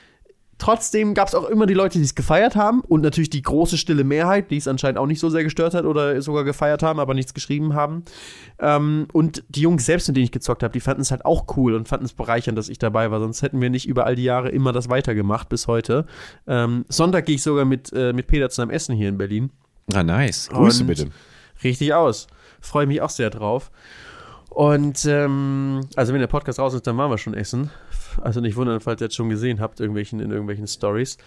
trotzdem 0.63 1.13
gab 1.13 1.27
es 1.27 1.35
auch 1.35 1.43
immer 1.49 1.65
die 1.65 1.73
Leute, 1.73 1.97
die 1.97 2.05
es 2.05 2.15
gefeiert 2.15 2.55
haben 2.55 2.79
und 2.79 3.01
natürlich 3.01 3.29
die 3.29 3.41
große 3.41 3.77
stille 3.77 4.05
Mehrheit, 4.05 4.49
die 4.49 4.55
es 4.55 4.67
anscheinend 4.67 4.97
auch 4.97 5.05
nicht 5.05 5.19
so 5.19 5.29
sehr 5.29 5.43
gestört 5.43 5.73
hat 5.73 5.83
oder 5.83 6.21
sogar 6.21 6.45
gefeiert 6.45 6.81
haben, 6.83 7.01
aber 7.01 7.13
nichts 7.13 7.33
geschrieben 7.33 7.73
haben. 7.73 8.03
Ähm, 8.59 9.07
und 9.11 9.43
die 9.49 9.59
Jungs 9.61 9.85
selbst, 9.85 10.07
mit 10.07 10.15
denen 10.15 10.23
ich 10.23 10.31
gezockt 10.31 10.63
habe, 10.63 10.71
die 10.71 10.79
fanden 10.79 11.01
es 11.01 11.11
halt 11.11 11.25
auch 11.25 11.45
cool 11.57 11.73
und 11.75 11.89
fanden 11.89 12.05
es 12.05 12.13
bereichernd, 12.13 12.57
dass 12.57 12.69
ich 12.69 12.77
dabei 12.79 13.11
war. 13.11 13.19
Sonst 13.19 13.41
hätten 13.41 13.59
wir 13.59 13.69
nicht 13.69 13.87
über 13.89 14.05
all 14.05 14.15
die 14.15 14.23
Jahre 14.23 14.49
immer 14.49 14.71
das 14.71 14.87
weitergemacht 14.89 15.49
bis 15.49 15.67
heute. 15.67 16.05
Ähm, 16.47 16.85
Sonntag 16.87 17.25
gehe 17.25 17.35
ich 17.35 17.43
sogar 17.43 17.65
mit, 17.65 17.91
äh, 17.91 18.13
mit 18.13 18.27
Peter 18.27 18.49
zusammen 18.49 18.71
essen 18.71 18.95
hier 18.95 19.09
in 19.09 19.17
Berlin. 19.17 19.49
Ah, 19.93 20.03
nice. 20.03 20.47
Grüße 20.49 20.81
Und- 20.83 20.87
bitte. 20.87 21.07
Richtig 21.61 21.93
aus. 21.93 22.27
Freue 22.61 22.87
mich 22.87 23.01
auch 23.01 23.09
sehr 23.09 23.29
drauf. 23.29 23.69
Und 24.49 25.03
ähm, 25.05 25.81
also 25.95 26.13
wenn 26.13 26.19
der 26.19 26.27
Podcast 26.27 26.59
raus 26.59 26.73
ist, 26.73 26.85
dann 26.87 26.95
waren 26.97 27.09
wir 27.09 27.17
schon 27.17 27.33
essen. 27.33 27.71
Also 28.21 28.39
nicht 28.41 28.55
wundern, 28.55 28.79
falls 28.79 29.01
ihr 29.01 29.05
jetzt 29.05 29.15
schon 29.15 29.29
gesehen 29.29 29.59
habt, 29.59 29.79
irgendwelchen, 29.79 30.19
in 30.19 30.31
irgendwelchen 30.31 30.67
Stories. 30.67 31.17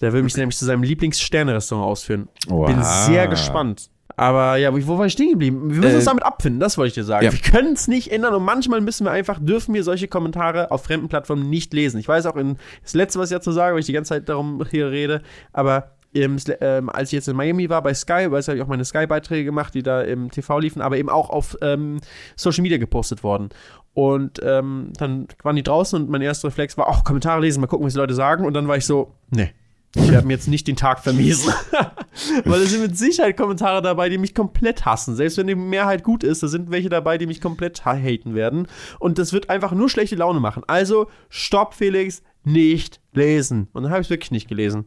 Der 0.00 0.12
will 0.12 0.22
mich 0.22 0.36
nämlich 0.36 0.56
zu 0.56 0.64
seinem 0.64 0.82
Lieblings-Sterne-Restaurant 0.82 1.86
ausführen. 1.86 2.28
Oha. 2.50 2.66
Bin 2.66 2.82
sehr 2.82 3.28
gespannt. 3.28 3.88
Aber 4.18 4.56
ja, 4.56 4.72
wo 4.72 4.78
wo 4.86 4.98
war 4.98 5.04
ich 5.06 5.12
stehen 5.12 5.32
geblieben? 5.32 5.68
Wir 5.68 5.76
müssen 5.80 5.92
Äh, 5.92 5.96
uns 5.96 6.04
damit 6.06 6.24
abfinden, 6.24 6.58
das 6.58 6.78
wollte 6.78 6.88
ich 6.88 6.94
dir 6.94 7.04
sagen. 7.04 7.26
ja. 7.26 7.32
Wir 7.32 7.38
können 7.40 7.74
es 7.74 7.86
nicht 7.86 8.10
ändern 8.10 8.32
und 8.34 8.44
manchmal 8.44 8.80
müssen 8.80 9.04
wir 9.04 9.10
einfach, 9.10 9.38
dürfen 9.38 9.74
wir 9.74 9.82
solche 9.84 10.08
Kommentare 10.08 10.70
auf 10.70 10.84
fremden 10.84 11.08
Plattformen 11.08 11.50
nicht 11.50 11.74
lesen. 11.74 11.98
Ich 12.00 12.08
weiß 12.08 12.24
auch, 12.24 12.36
in, 12.36 12.56
das 12.82 12.94
Letzte, 12.94 13.18
was 13.18 13.30
ich 13.30 13.36
dazu 13.36 13.52
sage, 13.52 13.74
weil 13.74 13.80
ich 13.80 13.86
die 13.86 13.92
ganze 13.92 14.10
Zeit 14.10 14.28
darum 14.30 14.64
hier 14.70 14.90
rede, 14.90 15.20
aber 15.52 15.95
le- 16.24 16.58
ähm, 16.60 16.88
als 16.90 17.08
ich 17.08 17.12
jetzt 17.12 17.28
in 17.28 17.36
Miami 17.36 17.68
war 17.70 17.82
bei 17.82 17.94
Sky, 17.94 18.26
weil 18.30 18.42
habe 18.42 18.56
ich 18.56 18.62
auch 18.62 18.66
meine 18.68 18.84
Sky-Beiträge 18.84 19.44
gemacht, 19.44 19.74
die 19.74 19.82
da 19.82 20.02
im 20.02 20.30
TV 20.30 20.58
liefen, 20.58 20.80
aber 20.82 20.96
eben 20.98 21.08
auch 21.10 21.30
auf 21.30 21.56
ähm, 21.62 21.98
Social 22.36 22.62
Media 22.62 22.78
gepostet 22.78 23.22
worden. 23.22 23.48
Und 23.94 24.40
ähm, 24.42 24.92
dann 24.98 25.26
waren 25.42 25.56
die 25.56 25.62
draußen 25.62 26.00
und 26.02 26.10
mein 26.10 26.20
erster 26.22 26.48
Reflex 26.48 26.76
war, 26.76 26.88
auch 26.88 27.02
Kommentare 27.04 27.40
lesen, 27.40 27.60
mal 27.60 27.66
gucken, 27.66 27.86
was 27.86 27.94
die 27.94 27.98
Leute 27.98 28.14
sagen. 28.14 28.44
Und 28.44 28.52
dann 28.54 28.68
war 28.68 28.76
ich 28.76 28.84
so, 28.84 29.12
nee, 29.30 29.50
ich 29.94 30.10
werde 30.10 30.26
mir 30.26 30.34
jetzt 30.34 30.48
nicht 30.48 30.68
den 30.68 30.76
Tag 30.76 31.00
vermiesen. 31.00 31.50
Weil 32.44 32.60
es 32.60 32.70
sind 32.70 32.82
mit 32.82 32.98
Sicherheit 32.98 33.36
Kommentare 33.38 33.80
dabei, 33.80 34.10
die 34.10 34.18
mich 34.18 34.34
komplett 34.34 34.84
hassen. 34.84 35.16
Selbst 35.16 35.38
wenn 35.38 35.46
die 35.46 35.54
Mehrheit 35.54 36.02
gut 36.04 36.22
ist, 36.24 36.42
da 36.42 36.48
sind 36.48 36.70
welche 36.70 36.90
dabei, 36.90 37.16
die 37.16 37.26
mich 37.26 37.40
komplett 37.40 37.86
ha- 37.86 37.96
haten 37.96 38.34
werden. 38.34 38.66
Und 38.98 39.18
das 39.18 39.32
wird 39.32 39.48
einfach 39.48 39.72
nur 39.72 39.88
schlechte 39.88 40.16
Laune 40.16 40.40
machen. 40.40 40.62
Also, 40.66 41.08
stopp, 41.30 41.72
Felix, 41.72 42.22
nicht 42.44 43.00
lesen. 43.14 43.68
Und 43.72 43.84
dann 43.84 43.92
habe 43.92 44.02
ich 44.02 44.06
es 44.08 44.10
wirklich 44.10 44.30
nicht 44.30 44.48
gelesen. 44.48 44.84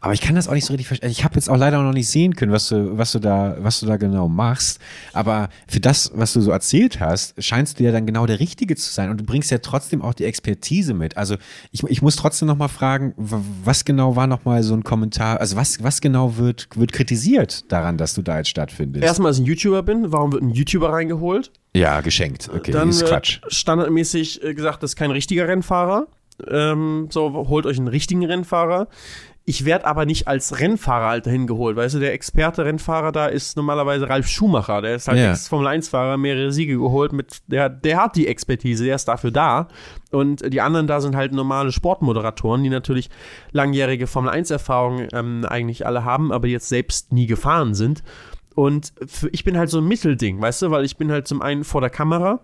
Aber 0.00 0.12
ich 0.12 0.20
kann 0.20 0.34
das 0.34 0.48
auch 0.48 0.52
nicht 0.52 0.64
so 0.66 0.72
richtig 0.72 0.86
verstehen. 0.86 1.10
Ich 1.10 1.24
habe 1.24 1.34
jetzt 1.36 1.48
auch 1.48 1.56
leider 1.56 1.82
noch 1.82 1.92
nicht 1.92 2.08
sehen 2.08 2.36
können, 2.36 2.52
was 2.52 2.68
du, 2.68 2.96
was 2.98 3.12
du 3.12 3.18
da, 3.18 3.56
was 3.60 3.80
du 3.80 3.86
da 3.86 3.96
genau 3.96 4.28
machst. 4.28 4.80
Aber 5.12 5.48
für 5.66 5.80
das, 5.80 6.12
was 6.14 6.32
du 6.32 6.40
so 6.40 6.50
erzählt 6.50 7.00
hast, 7.00 7.42
scheinst 7.42 7.78
du 7.78 7.84
ja 7.84 7.92
dann 7.92 8.06
genau 8.06 8.26
der 8.26 8.38
Richtige 8.40 8.76
zu 8.76 8.92
sein. 8.92 9.10
Und 9.10 9.18
du 9.20 9.24
bringst 9.24 9.50
ja 9.50 9.58
trotzdem 9.58 10.02
auch 10.02 10.14
die 10.14 10.24
Expertise 10.24 10.94
mit. 10.94 11.16
Also 11.16 11.36
ich, 11.72 11.82
ich 11.84 12.02
muss 12.02 12.16
trotzdem 12.16 12.48
noch 12.48 12.56
mal 12.56 12.68
fragen, 12.68 13.14
was 13.16 13.84
genau 13.84 14.16
war 14.16 14.26
noch 14.26 14.44
mal 14.44 14.62
so 14.62 14.74
ein 14.74 14.84
Kommentar? 14.84 15.40
Also 15.40 15.56
was, 15.56 15.82
was 15.82 16.00
genau 16.00 16.36
wird, 16.36 16.68
wird 16.76 16.92
kritisiert 16.92 17.70
daran, 17.72 17.96
dass 17.96 18.14
du 18.14 18.22
da 18.22 18.38
jetzt 18.38 18.48
stattfindest? 18.50 19.04
Erstmal, 19.04 19.30
dass 19.30 19.38
ich 19.38 19.44
ein 19.44 19.46
YouTuber 19.46 19.82
bin. 19.82 20.12
Warum 20.12 20.32
wird 20.32 20.42
ein 20.42 20.50
YouTuber 20.50 20.92
reingeholt? 20.92 21.50
Ja, 21.74 22.00
geschenkt. 22.00 22.48
Okay, 22.54 22.72
Dann 22.72 22.88
ist 22.90 23.00
wird 23.00 23.10
Quatsch. 23.10 23.40
standardmäßig 23.48 24.42
äh, 24.42 24.54
gesagt, 24.54 24.82
das 24.82 24.92
ist 24.92 24.96
kein 24.96 25.10
richtiger 25.10 25.48
Rennfahrer. 25.48 26.06
Ähm, 26.50 27.08
so, 27.10 27.32
holt 27.48 27.64
euch 27.66 27.78
einen 27.78 27.88
richtigen 27.88 28.24
Rennfahrer. 28.24 28.88
Ich 29.48 29.64
werde 29.64 29.86
aber 29.86 30.06
nicht 30.06 30.26
als 30.26 30.58
Rennfahrer 30.58 31.06
halt 31.06 31.26
dahin 31.26 31.46
geholt. 31.46 31.76
Weißt 31.76 31.94
du, 31.94 32.00
der 32.00 32.12
Experte-Rennfahrer 32.14 33.12
da 33.12 33.26
ist 33.26 33.56
normalerweise 33.56 34.08
Ralf 34.08 34.26
Schumacher. 34.26 34.82
Der 34.82 34.96
ist 34.96 35.06
halt 35.06 35.18
Ja. 35.18 35.30
Ex-Formel-1-Fahrer, 35.30 36.16
mehrere 36.16 36.50
Siege 36.50 36.76
geholt. 36.76 37.12
Mit, 37.12 37.42
der, 37.46 37.68
der 37.68 38.02
hat 38.02 38.16
die 38.16 38.26
Expertise, 38.26 38.84
der 38.84 38.96
ist 38.96 39.06
dafür 39.06 39.30
da. 39.30 39.68
Und 40.10 40.52
die 40.52 40.60
anderen 40.60 40.88
da 40.88 41.00
sind 41.00 41.14
halt 41.14 41.32
normale 41.32 41.70
Sportmoderatoren, 41.70 42.64
die 42.64 42.70
natürlich 42.70 43.08
langjährige 43.52 44.08
Formel-1-Erfahrung 44.08 45.06
ähm, 45.12 45.46
eigentlich 45.48 45.86
alle 45.86 46.04
haben, 46.04 46.32
aber 46.32 46.48
jetzt 46.48 46.68
selbst 46.68 47.12
nie 47.12 47.26
gefahren 47.26 47.74
sind. 47.74 48.02
Und 48.56 48.94
für, 49.06 49.28
ich 49.28 49.44
bin 49.44 49.56
halt 49.56 49.70
so 49.70 49.78
ein 49.78 49.86
Mittelding, 49.86 50.40
weißt 50.40 50.62
du, 50.62 50.70
weil 50.72 50.84
ich 50.84 50.96
bin 50.96 51.12
halt 51.12 51.28
zum 51.28 51.40
einen 51.40 51.62
vor 51.62 51.80
der 51.82 51.90
Kamera, 51.90 52.40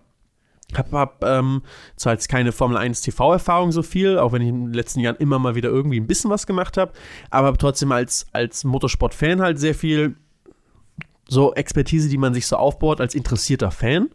hab, 0.77 0.91
hab 0.91 1.23
ähm, 1.23 1.61
zwar 1.95 2.13
jetzt 2.13 2.29
keine 2.29 2.51
Formel 2.51 2.77
1 2.77 3.01
TV-Erfahrung 3.01 3.71
so 3.71 3.83
viel, 3.83 4.17
auch 4.17 4.31
wenn 4.31 4.41
ich 4.41 4.49
in 4.49 4.65
den 4.65 4.73
letzten 4.73 4.99
Jahren 4.99 5.17
immer 5.17 5.39
mal 5.39 5.55
wieder 5.55 5.69
irgendwie 5.69 5.99
ein 5.99 6.07
bisschen 6.07 6.29
was 6.29 6.47
gemacht 6.47 6.77
habe, 6.77 6.91
aber 7.29 7.47
hab 7.47 7.59
trotzdem 7.59 7.91
als, 7.91 8.25
als 8.31 8.63
Motorsport-Fan 8.63 9.41
halt 9.41 9.59
sehr 9.59 9.75
viel 9.75 10.15
so 11.27 11.53
Expertise, 11.53 12.09
die 12.09 12.17
man 12.17 12.33
sich 12.33 12.47
so 12.47 12.57
aufbaut 12.57 13.01
als 13.01 13.15
interessierter 13.15 13.71
Fan. 13.71 14.09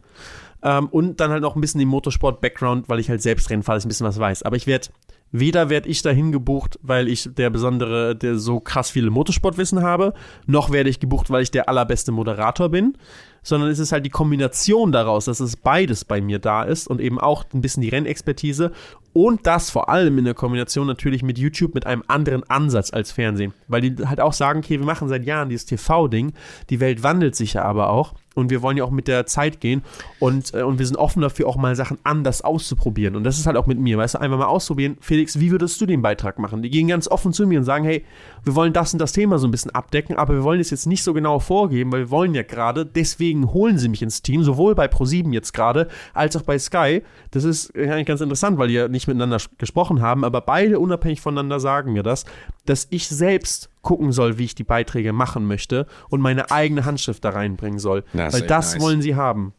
Ähm, 0.61 0.87
und 0.87 1.19
dann 1.19 1.31
halt 1.31 1.41
noch 1.41 1.55
ein 1.55 1.61
bisschen 1.61 1.79
den 1.79 1.87
Motorsport-Background, 1.87 2.89
weil 2.89 2.99
ich 2.99 3.09
halt 3.09 3.21
selbst 3.21 3.49
ich 3.49 3.85
ein 3.85 3.87
bisschen 3.87 4.07
was 4.07 4.19
weiß. 4.19 4.43
Aber 4.43 4.57
ich 4.57 4.67
werde, 4.67 4.89
weder 5.31 5.69
werde 5.69 5.87
ich 5.87 6.01
dahin 6.01 6.31
gebucht, 6.31 6.79
weil 6.81 7.07
ich 7.07 7.29
der 7.33 7.49
besondere, 7.49 8.15
der 8.15 8.37
so 8.37 8.59
krass 8.59 8.89
viele 8.89 9.09
Motorsportwissen 9.09 9.81
habe, 9.81 10.13
noch 10.47 10.71
werde 10.71 10.89
ich 10.89 10.99
gebucht, 10.99 11.29
weil 11.29 11.43
ich 11.43 11.51
der 11.51 11.69
allerbeste 11.69 12.11
Moderator 12.11 12.69
bin, 12.69 12.97
sondern 13.43 13.69
es 13.69 13.79
ist 13.79 13.91
halt 13.91 14.05
die 14.05 14.09
Kombination 14.09 14.91
daraus, 14.91 15.25
dass 15.25 15.39
es 15.39 15.55
beides 15.55 16.05
bei 16.05 16.21
mir 16.21 16.39
da 16.39 16.63
ist 16.63 16.87
und 16.87 17.01
eben 17.01 17.19
auch 17.19 17.45
ein 17.53 17.61
bisschen 17.61 17.81
die 17.81 17.89
Rennexpertise 17.89 18.71
und 19.13 19.45
das 19.45 19.69
vor 19.69 19.89
allem 19.89 20.17
in 20.17 20.25
der 20.25 20.33
Kombination 20.33 20.87
natürlich 20.87 21.23
mit 21.23 21.37
YouTube 21.37 21.73
mit 21.73 21.85
einem 21.85 22.03
anderen 22.07 22.43
Ansatz 22.49 22.93
als 22.93 23.11
Fernsehen, 23.11 23.53
weil 23.67 23.81
die 23.81 24.07
halt 24.07 24.19
auch 24.19 24.33
sagen, 24.33 24.59
okay, 24.59 24.79
wir 24.79 24.85
machen 24.85 25.09
seit 25.09 25.25
Jahren 25.25 25.49
dieses 25.49 25.65
TV-Ding, 25.65 26.33
die 26.69 26.79
Welt 26.79 27.03
wandelt 27.03 27.35
sich 27.35 27.53
ja 27.53 27.63
aber 27.63 27.89
auch 27.89 28.13
und 28.35 28.49
wir 28.49 28.61
wollen 28.61 28.77
ja 28.77 28.83
auch 28.83 28.91
mit 28.91 29.07
der 29.07 29.25
Zeit 29.25 29.59
gehen 29.59 29.83
und, 30.19 30.53
äh, 30.53 30.63
und 30.63 30.79
wir 30.79 30.85
sind 30.85 30.97
offen 30.97 31.21
dafür, 31.21 31.47
auch 31.47 31.57
mal 31.57 31.75
Sachen 31.75 31.97
anders 32.03 32.41
auszuprobieren 32.41 33.15
und 33.15 33.23
das 33.23 33.37
ist 33.37 33.45
halt 33.45 33.57
auch 33.57 33.67
mit 33.67 33.79
mir, 33.79 33.97
weißt 33.97 34.15
du, 34.15 34.19
einfach 34.19 34.37
mal 34.37 34.45
ausprobieren. 34.45 34.97
Felix, 35.01 35.39
wie 35.39 35.51
würdest 35.51 35.79
du 35.81 35.85
den 35.85 36.01
Beitrag 36.01 36.39
machen? 36.39 36.61
Die 36.61 36.69
gehen 36.69 36.87
ganz 36.87 37.07
offen 37.07 37.33
zu 37.33 37.45
mir 37.47 37.59
und 37.59 37.65
sagen, 37.65 37.83
hey, 37.85 38.05
wir 38.43 38.55
wollen 38.55 38.73
das 38.73 38.93
und 38.93 38.99
das 38.99 39.11
Thema 39.11 39.37
so 39.37 39.47
ein 39.47 39.51
bisschen 39.51 39.71
abdecken, 39.71 40.15
aber 40.15 40.33
wir 40.33 40.43
wollen 40.43 40.59
es 40.59 40.69
jetzt 40.69 40.85
nicht 40.85 41.03
so 41.03 41.13
genau 41.13 41.39
vorgeben, 41.39 41.91
weil 41.91 42.01
wir 42.01 42.09
wollen 42.11 42.33
ja 42.33 42.43
gerade, 42.43 42.85
deswegen 42.85 43.51
holen 43.51 43.77
sie 43.77 43.89
mich 43.89 44.01
ins 44.01 44.21
Team, 44.21 44.43
sowohl 44.43 44.75
bei 44.75 44.87
ProSieben 44.87 45.33
jetzt 45.33 45.53
gerade, 45.53 45.87
als 46.13 46.35
auch 46.35 46.43
bei 46.43 46.57
Sky. 46.57 47.03
Das 47.31 47.43
ist 47.43 47.75
eigentlich 47.75 48.05
ganz 48.05 48.21
interessant, 48.21 48.57
weil 48.57 48.69
die 48.69 48.75
ja 48.75 48.87
nicht 48.87 48.98
miteinander 49.07 49.37
sch- 49.37 49.49
gesprochen 49.57 50.01
haben, 50.01 50.23
aber 50.23 50.41
beide 50.41 50.79
unabhängig 50.79 51.21
voneinander 51.21 51.59
sagen 51.59 51.93
mir 51.93 52.03
das, 52.03 52.25
dass 52.65 52.87
ich 52.89 53.07
selbst 53.07 53.69
gucken 53.81 54.11
soll, 54.11 54.37
wie 54.37 54.45
ich 54.45 54.55
die 54.55 54.63
Beiträge 54.63 55.13
machen 55.13 55.45
möchte 55.47 55.87
und 56.09 56.21
meine 56.21 56.51
eigene 56.51 56.85
Handschrift 56.85 57.23
da 57.23 57.29
reinbringen 57.29 57.79
soll. 57.79 58.03
Das 58.13 58.33
weil 58.33 58.41
das 58.41 58.73
nice. 58.73 58.83
wollen 58.83 59.01
sie 59.01 59.15
haben. 59.15 59.53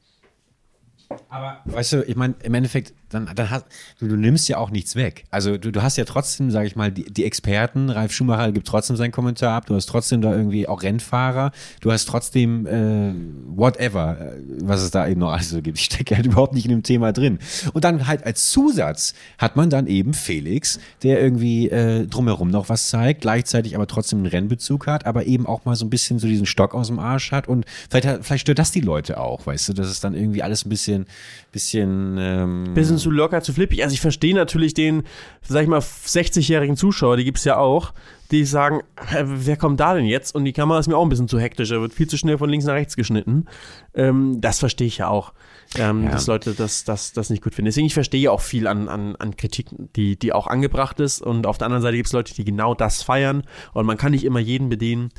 Aber 1.28 1.59
weißt 1.64 1.93
du, 1.95 2.03
ich 2.05 2.16
meine, 2.16 2.34
im 2.43 2.55
Endeffekt, 2.55 2.93
dann, 3.11 3.28
dann 3.34 3.50
hast, 3.50 3.66
du, 3.98 4.08
du 4.08 4.16
nimmst 4.16 4.48
ja 4.48 4.56
auch 4.56 4.70
nichts 4.70 4.96
weg. 4.96 5.24
Also 5.30 5.58
du, 5.58 5.70
du 5.70 5.82
hast 5.82 5.96
ja 5.96 6.04
trotzdem, 6.04 6.50
sage 6.50 6.66
ich 6.66 6.76
mal, 6.76 6.90
die, 6.90 7.04
die 7.04 7.24
Experten, 7.24 7.90
Ralf 7.90 8.12
Schumacher 8.12 8.52
gibt 8.52 8.66
trotzdem 8.66 8.96
seinen 8.96 9.11
Kommentar 9.12 9.56
ab, 9.56 9.66
du 9.66 9.74
hast 9.74 9.86
trotzdem 9.86 10.22
da 10.22 10.34
irgendwie 10.34 10.66
auch 10.66 10.82
Rennfahrer, 10.82 11.52
du 11.80 11.92
hast 11.92 12.06
trotzdem 12.06 12.66
äh, 12.66 13.12
whatever, 13.54 14.16
äh, 14.20 14.40
was 14.61 14.80
es 14.82 14.90
da 14.90 15.06
eben 15.06 15.20
noch 15.20 15.32
alles 15.32 15.50
so 15.50 15.61
gibt. 15.61 15.78
Ich 15.78 15.84
stecke 15.84 16.16
halt 16.16 16.26
überhaupt 16.30 16.54
nicht 16.54 16.64
in 16.64 16.70
dem 16.70 16.82
Thema 16.82 17.12
drin. 17.12 17.38
Und 17.72 17.84
dann 17.84 18.06
halt 18.06 18.24
als 18.24 18.50
Zusatz 18.50 19.14
hat 19.38 19.56
man 19.56 19.70
dann 19.70 19.86
eben 19.86 20.14
Felix, 20.14 20.78
der 21.02 21.20
irgendwie 21.20 21.68
äh, 21.68 22.06
drumherum 22.06 22.50
noch 22.50 22.68
was 22.68 22.88
zeigt, 22.88 23.22
gleichzeitig 23.22 23.74
aber 23.74 23.86
trotzdem 23.86 24.20
einen 24.20 24.26
Rennbezug 24.26 24.86
hat, 24.86 25.06
aber 25.06 25.26
eben 25.26 25.46
auch 25.46 25.64
mal 25.64 25.74
so 25.76 25.84
ein 25.84 25.90
bisschen 25.90 26.18
so 26.18 26.26
diesen 26.26 26.46
Stock 26.46 26.74
aus 26.74 26.86
dem 26.86 26.98
Arsch 26.98 27.32
hat 27.32 27.48
und 27.48 27.64
vielleicht, 27.90 28.24
vielleicht 28.24 28.42
stört 28.42 28.58
das 28.58 28.70
die 28.70 28.80
Leute 28.80 29.18
auch, 29.18 29.46
weißt 29.46 29.68
du, 29.68 29.72
dass 29.72 29.88
es 29.88 30.00
dann 30.00 30.14
irgendwie 30.14 30.42
alles 30.42 30.64
ein 30.64 30.68
bisschen, 30.68 31.06
bisschen, 31.53 32.16
ähm, 32.18 32.74
bisschen 32.74 32.98
zu 32.98 33.11
locker, 33.11 33.42
zu 33.42 33.53
flippig. 33.53 33.82
Also 33.82 33.94
ich 33.94 34.01
verstehe 34.01 34.34
natürlich 34.34 34.74
den, 34.74 35.03
sag 35.42 35.62
ich 35.62 35.68
mal, 35.68 35.80
60-jährigen 35.80 36.76
Zuschauer, 36.76 37.16
die 37.16 37.24
gibt's 37.24 37.44
ja 37.44 37.57
auch, 37.57 37.92
die 38.30 38.44
sagen, 38.44 38.80
wer 39.24 39.57
kommt 39.57 39.80
da 39.80 39.94
denn 39.94 40.05
jetzt? 40.05 40.34
Und 40.34 40.44
die 40.44 40.53
Kamera 40.53 40.78
ist 40.78 40.86
mir 40.86 40.96
auch 40.96 41.03
ein 41.03 41.09
bisschen 41.09 41.26
zu 41.28 41.40
hektisch, 41.40 41.70
er 41.72 41.80
wird 41.80 41.92
viel 41.92 42.07
zu 42.09 42.16
schnell 42.16 42.38
von 42.38 42.48
links 42.48 42.64
nach 42.66 42.74
rechts 42.74 42.94
geschnitten. 42.96 43.46
Ähm, 43.94 44.40
das 44.40 44.61
verstehe 44.61 44.86
ich 44.86 44.98
ja 44.98 45.09
auch, 45.09 45.32
ähm, 45.76 46.05
Ja. 46.05 46.12
dass 46.12 46.28
Leute 46.28 46.55
das, 46.55 46.84
das, 46.84 47.12
das 47.12 47.30
nicht 47.30 47.42
gut 47.42 47.55
finden. 47.57 47.66
Deswegen, 47.66 47.86
ich 47.88 47.94
verstehe 47.94 48.30
auch 48.30 48.40
viel 48.40 48.68
an, 48.68 48.88
an, 48.88 49.16
an 49.16 49.36
Kritik, 49.36 49.66
die, 49.96 50.16
die 50.16 50.32
auch 50.32 50.46
angebracht 50.46 51.01
ist. 51.01 51.20
Und 51.22 51.46
auf 51.46 51.59
der 51.59 51.66
anderen 51.66 51.82
Seite 51.82 51.96
gibt's 51.96 52.12
Leute, 52.12 52.32
die 52.34 52.44
genau 52.44 52.74
das 52.74 53.03
feiern. 53.03 53.42
Und 53.72 53.86
man 53.86 53.96
kann 53.96 54.12
nicht 54.12 54.24
immer 54.24 54.38
jeden 54.40 54.68
bedienen. 54.68 55.11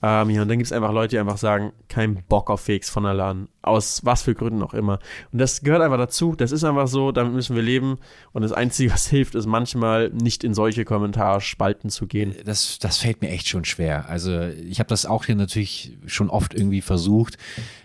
Ähm, 0.00 0.30
ja, 0.30 0.42
und 0.42 0.48
dann 0.48 0.58
gibt's 0.58 0.72
einfach 0.72 0.92
Leute, 0.92 1.16
die 1.16 1.18
einfach 1.18 1.38
sagen, 1.38 1.72
kein 1.88 2.22
Bock 2.28 2.50
auf 2.50 2.60
Felix 2.60 2.88
von 2.88 3.02
Laden. 3.02 3.48
Aus 3.62 4.04
was 4.04 4.22
für 4.22 4.34
Gründen 4.34 4.62
auch 4.62 4.72
immer. 4.72 5.00
Und 5.32 5.40
das 5.40 5.62
gehört 5.62 5.82
einfach 5.82 5.98
dazu. 5.98 6.34
Das 6.36 6.52
ist 6.52 6.64
einfach 6.64 6.86
so, 6.86 7.10
damit 7.10 7.32
müssen 7.32 7.56
wir 7.56 7.62
leben. 7.62 7.98
Und 8.32 8.42
das 8.42 8.52
Einzige, 8.52 8.92
was 8.92 9.06
hilft, 9.10 9.34
ist 9.34 9.46
manchmal 9.46 10.10
nicht 10.10 10.44
in 10.44 10.54
solche 10.54 10.84
Kommentarspalten 10.84 11.90
zu 11.90 12.06
gehen. 12.06 12.34
das, 12.44 12.78
das 12.78 12.98
fällt 12.98 13.22
mir 13.22 13.30
echt 13.30 13.48
schon 13.48 13.64
schwer. 13.64 14.08
Also 14.08 14.40
ich 14.40 14.78
habe 14.78 14.88
das 14.88 15.04
auch 15.04 15.24
hier 15.24 15.34
natürlich 15.36 15.98
schon 16.06 16.30
oft 16.30 16.54
irgendwie 16.54 16.80
versucht. 16.80 17.36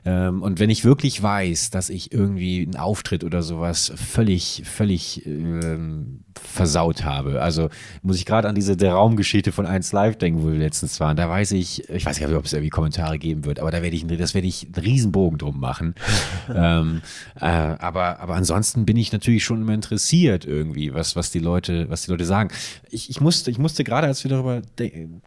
Ähm, 0.06 0.42
und 0.44 0.60
wenn 0.60 0.70
ich 0.70 0.86
wirklich 0.86 1.22
weiß, 1.22 1.72
dass 1.72 1.90
ich 1.90 2.12
irgendwie 2.12 2.62
einen 2.62 2.76
Auftritt 2.76 3.24
oder 3.24 3.42
sowas 3.42 3.92
völlig, 3.96 4.64
völlig 4.66 5.26
ähm, 5.26 6.24
versaut 6.42 7.04
habe. 7.04 7.42
Also 7.42 7.70
muss 8.02 8.18
ich 8.18 8.26
gerade 8.26 8.48
an 8.48 8.56
diese 8.56 8.80
Raumgeschichte 8.82 9.52
von 9.52 9.66
1 9.66 9.92
Live 9.92 10.18
denken, 10.18 10.44
wo 10.44 10.52
wir 10.52 10.58
letztens 10.58 11.00
waren. 11.00 11.18
Da 11.18 11.30
weiß 11.30 11.52
ich, 11.52 11.90
ich 11.90 12.03
weiß 12.06 12.20
gar 12.20 12.28
nicht, 12.28 12.36
ob 12.36 12.46
es 12.46 12.54
irgendwie 12.54 12.70
Kommentare 12.70 13.20
geben 13.20 13.46
wird, 13.46 13.60
aber 13.60 13.72
da 13.72 13.82
werde 13.82 13.96
ich, 13.96 14.06
das 14.06 14.34
werde 14.34 14.48
ich 14.48 14.66
einen 14.66 14.76
Riesenbogen 14.76 15.38
drum 15.38 15.60
machen. 15.60 15.96
ähm, 16.54 17.02
äh, 17.40 17.46
aber, 17.46 18.20
aber 18.20 18.36
ansonsten 18.36 18.86
bin 18.86 18.98
ich 18.98 19.12
natürlich 19.12 19.44
schon 19.44 19.62
immer 19.62 19.74
interessiert 19.74 20.46
irgendwie, 20.46 20.94
was, 20.94 21.16
was 21.16 21.32
die 21.32 21.40
Leute, 21.40 21.90
was 21.90 22.04
die 22.04 22.12
Leute 22.12 22.26
sagen. 22.26 22.50
Ich, 22.90 23.10
ich 23.10 23.22
musste, 23.22 23.52
ich 23.52 23.58
musste 23.58 23.84
gerade, 23.84 24.08
als 24.08 24.24
wir 24.24 24.30
darüber 24.30 24.62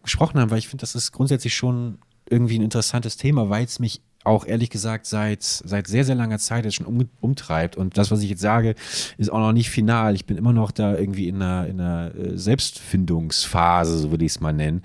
gesprochen 0.03 0.41
haben, 0.41 0.51
weil 0.51 0.59
ich 0.59 0.69
finde, 0.69 0.83
das 0.83 0.95
ist 0.95 1.13
grundsätzlich 1.13 1.55
schon 1.55 1.99
irgendwie 2.29 2.59
ein 2.59 2.63
interessantes 2.63 3.17
Thema, 3.17 3.49
weil 3.51 3.65
es 3.65 3.79
mich 3.79 4.03
auch 4.27 4.45
ehrlich 4.45 4.71
gesagt 4.71 5.07
seit, 5.07 5.43
seit 5.43 5.87
sehr, 5.87 6.05
sehr 6.05 6.17
langer 6.17 6.39
Zeit 6.39 6.65
jetzt 6.65 6.75
schon 6.75 6.87
um, 6.87 7.09
umtreibt. 7.21 7.77
Und 7.77 7.97
das, 7.97 8.11
was 8.11 8.23
ich 8.23 8.31
jetzt 8.31 8.43
sage, 8.43 8.75
ist 9.19 9.31
auch 9.31 9.39
noch 9.39 9.53
nicht 9.53 9.71
final. 9.71 10.15
Ich 10.15 10.27
bin 10.27 10.37
immer 10.37 10.53
noch 10.53 10.73
da 10.73 10.99
irgendwie 10.99 11.29
in 11.29 11.37
einer, 11.41 11.67
in 11.69 11.81
einer 11.81 12.15
äh, 12.15 12.37
Selbstfindungsphase, 12.37 13.99
so 13.99 14.11
würde 14.11 14.25
ich 14.25 14.33
es 14.33 14.41
mal 14.41 14.53
nennen. 14.53 14.83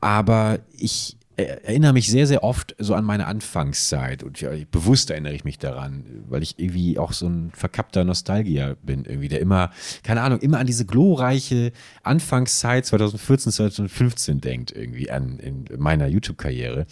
Aber 0.00 0.58
ich 0.76 1.16
erinnere 1.48 1.92
mich 1.92 2.08
sehr, 2.08 2.26
sehr 2.26 2.44
oft 2.44 2.74
so 2.78 2.94
an 2.94 3.04
meine 3.04 3.26
Anfangszeit 3.26 4.22
und 4.22 4.44
bewusst 4.70 5.10
erinnere 5.10 5.34
ich 5.34 5.44
mich 5.44 5.58
daran, 5.58 6.04
weil 6.28 6.42
ich 6.42 6.58
irgendwie 6.58 6.98
auch 6.98 7.12
so 7.12 7.26
ein 7.26 7.50
verkappter 7.54 8.04
Nostalgier 8.04 8.76
bin, 8.82 9.04
irgendwie, 9.04 9.28
der 9.28 9.40
immer, 9.40 9.70
keine 10.02 10.22
Ahnung, 10.22 10.40
immer 10.40 10.58
an 10.58 10.66
diese 10.66 10.86
glorreiche 10.86 11.72
Anfangszeit 12.02 12.86
2014, 12.86 13.52
2015 13.52 14.40
denkt, 14.40 14.72
irgendwie 14.72 15.10
an 15.10 15.38
in 15.38 15.66
meiner 15.78 16.06
YouTube-Karriere. 16.06 16.86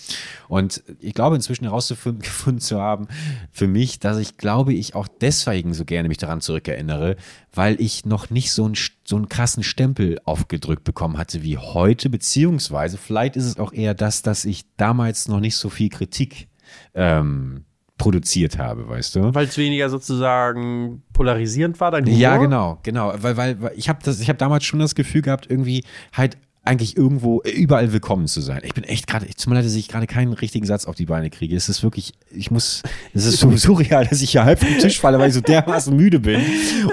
Und 0.48 0.82
ich 1.01 1.14
glaube 1.14 1.36
inzwischen 1.36 1.64
herausgefunden 1.64 2.22
gefunden 2.22 2.61
zu 2.61 2.80
haben, 2.80 3.09
für 3.53 3.66
mich, 3.66 3.98
dass 3.98 4.18
ich 4.18 4.36
glaube, 4.36 4.72
ich 4.74 4.94
auch 4.94 5.09
deswegen 5.09 5.74
so 5.74 5.84
gerne 5.84 6.09
mich 6.09 6.18
daran 6.18 6.40
zurückerinnere, 6.40 7.16
weil 7.53 7.80
ich 7.80 8.05
noch 8.05 8.30
nicht 8.30 8.53
so 8.53 8.64
einen, 8.64 8.76
so 9.05 9.16
einen 9.16 9.28
krassen 9.28 9.62
Stempel 9.62 10.20
aufgedrückt 10.24 10.84
bekommen 10.84 11.18
hatte 11.18 11.42
wie 11.42 11.59
heute, 11.59 12.11
beziehungsweise 12.11 12.98
vielleicht 12.98 13.36
ist 13.36 13.44
es 13.44 13.59
auch 13.59 13.72
eher 13.72 13.94
das, 13.94 14.22
dass 14.22 14.44
ich 14.44 14.64
damals 14.76 15.28
noch 15.28 15.40
nicht 15.40 15.57
so 15.57 15.68
viel 15.68 15.88
Kritik 15.88 16.48
ähm, 16.94 17.64
produziert 17.98 18.59
habe, 18.59 18.88
weißt 18.88 19.16
du? 19.16 19.34
Weil 19.34 19.46
es 19.46 19.59
weniger 19.59 19.90
sozusagen 19.90 21.03
polarisierend 21.12 21.78
war, 21.80 21.90
dein 21.90 22.07
Humor. 22.07 22.18
Ja, 22.18 22.36
genau, 22.38 22.78
genau, 22.82 23.12
weil 23.18 23.36
weil, 23.36 23.61
weil 23.61 23.72
ich 23.76 23.88
habe 23.88 23.98
das 24.03 24.20
ich 24.20 24.28
habe 24.28 24.38
damals 24.38 24.64
schon 24.64 24.80
das 24.80 24.94
Gefühl 24.94 25.22
gehabt, 25.22 25.51
irgendwie 25.51 25.84
halt 26.12 26.38
eigentlich 26.63 26.97
irgendwo 26.97 27.41
äh, 27.41 27.51
überall 27.51 27.93
willkommen 27.93 28.27
zu 28.27 28.41
sein. 28.41 28.61
Ich 28.65 28.75
bin 28.75 28.85
echt 28.85 29.07
gerade, 29.07 29.27
ich 29.27 29.37
tut 29.37 29.49
mir 29.49 29.55
leid, 29.55 29.65
dass 29.65 29.75
ich 29.75 29.89
gerade 29.89 30.07
keinen 30.07 30.35
richtigen 30.35 30.67
Satz 30.67 30.85
auf 30.85 30.95
die 30.95 31.07
Beine 31.07 31.31
kriege. 31.31 31.57
Es 31.57 31.69
ist 31.69 31.83
wirklich, 31.83 32.13
ich 32.31 32.51
muss, 32.51 32.83
es 33.15 33.25
ist 33.25 33.41
so 33.41 33.51
surreal, 33.57 34.07
dass 34.07 34.21
ich 34.21 34.33
hier 34.33 34.45
halb 34.45 34.61
vom 34.61 34.79
Tisch 34.79 35.01
falle, 35.01 35.19
weil 35.19 35.29
ich 35.29 35.35
so 35.35 35.41
dermaßen 35.41 35.97
müde 35.97 36.21
bin 36.21 36.41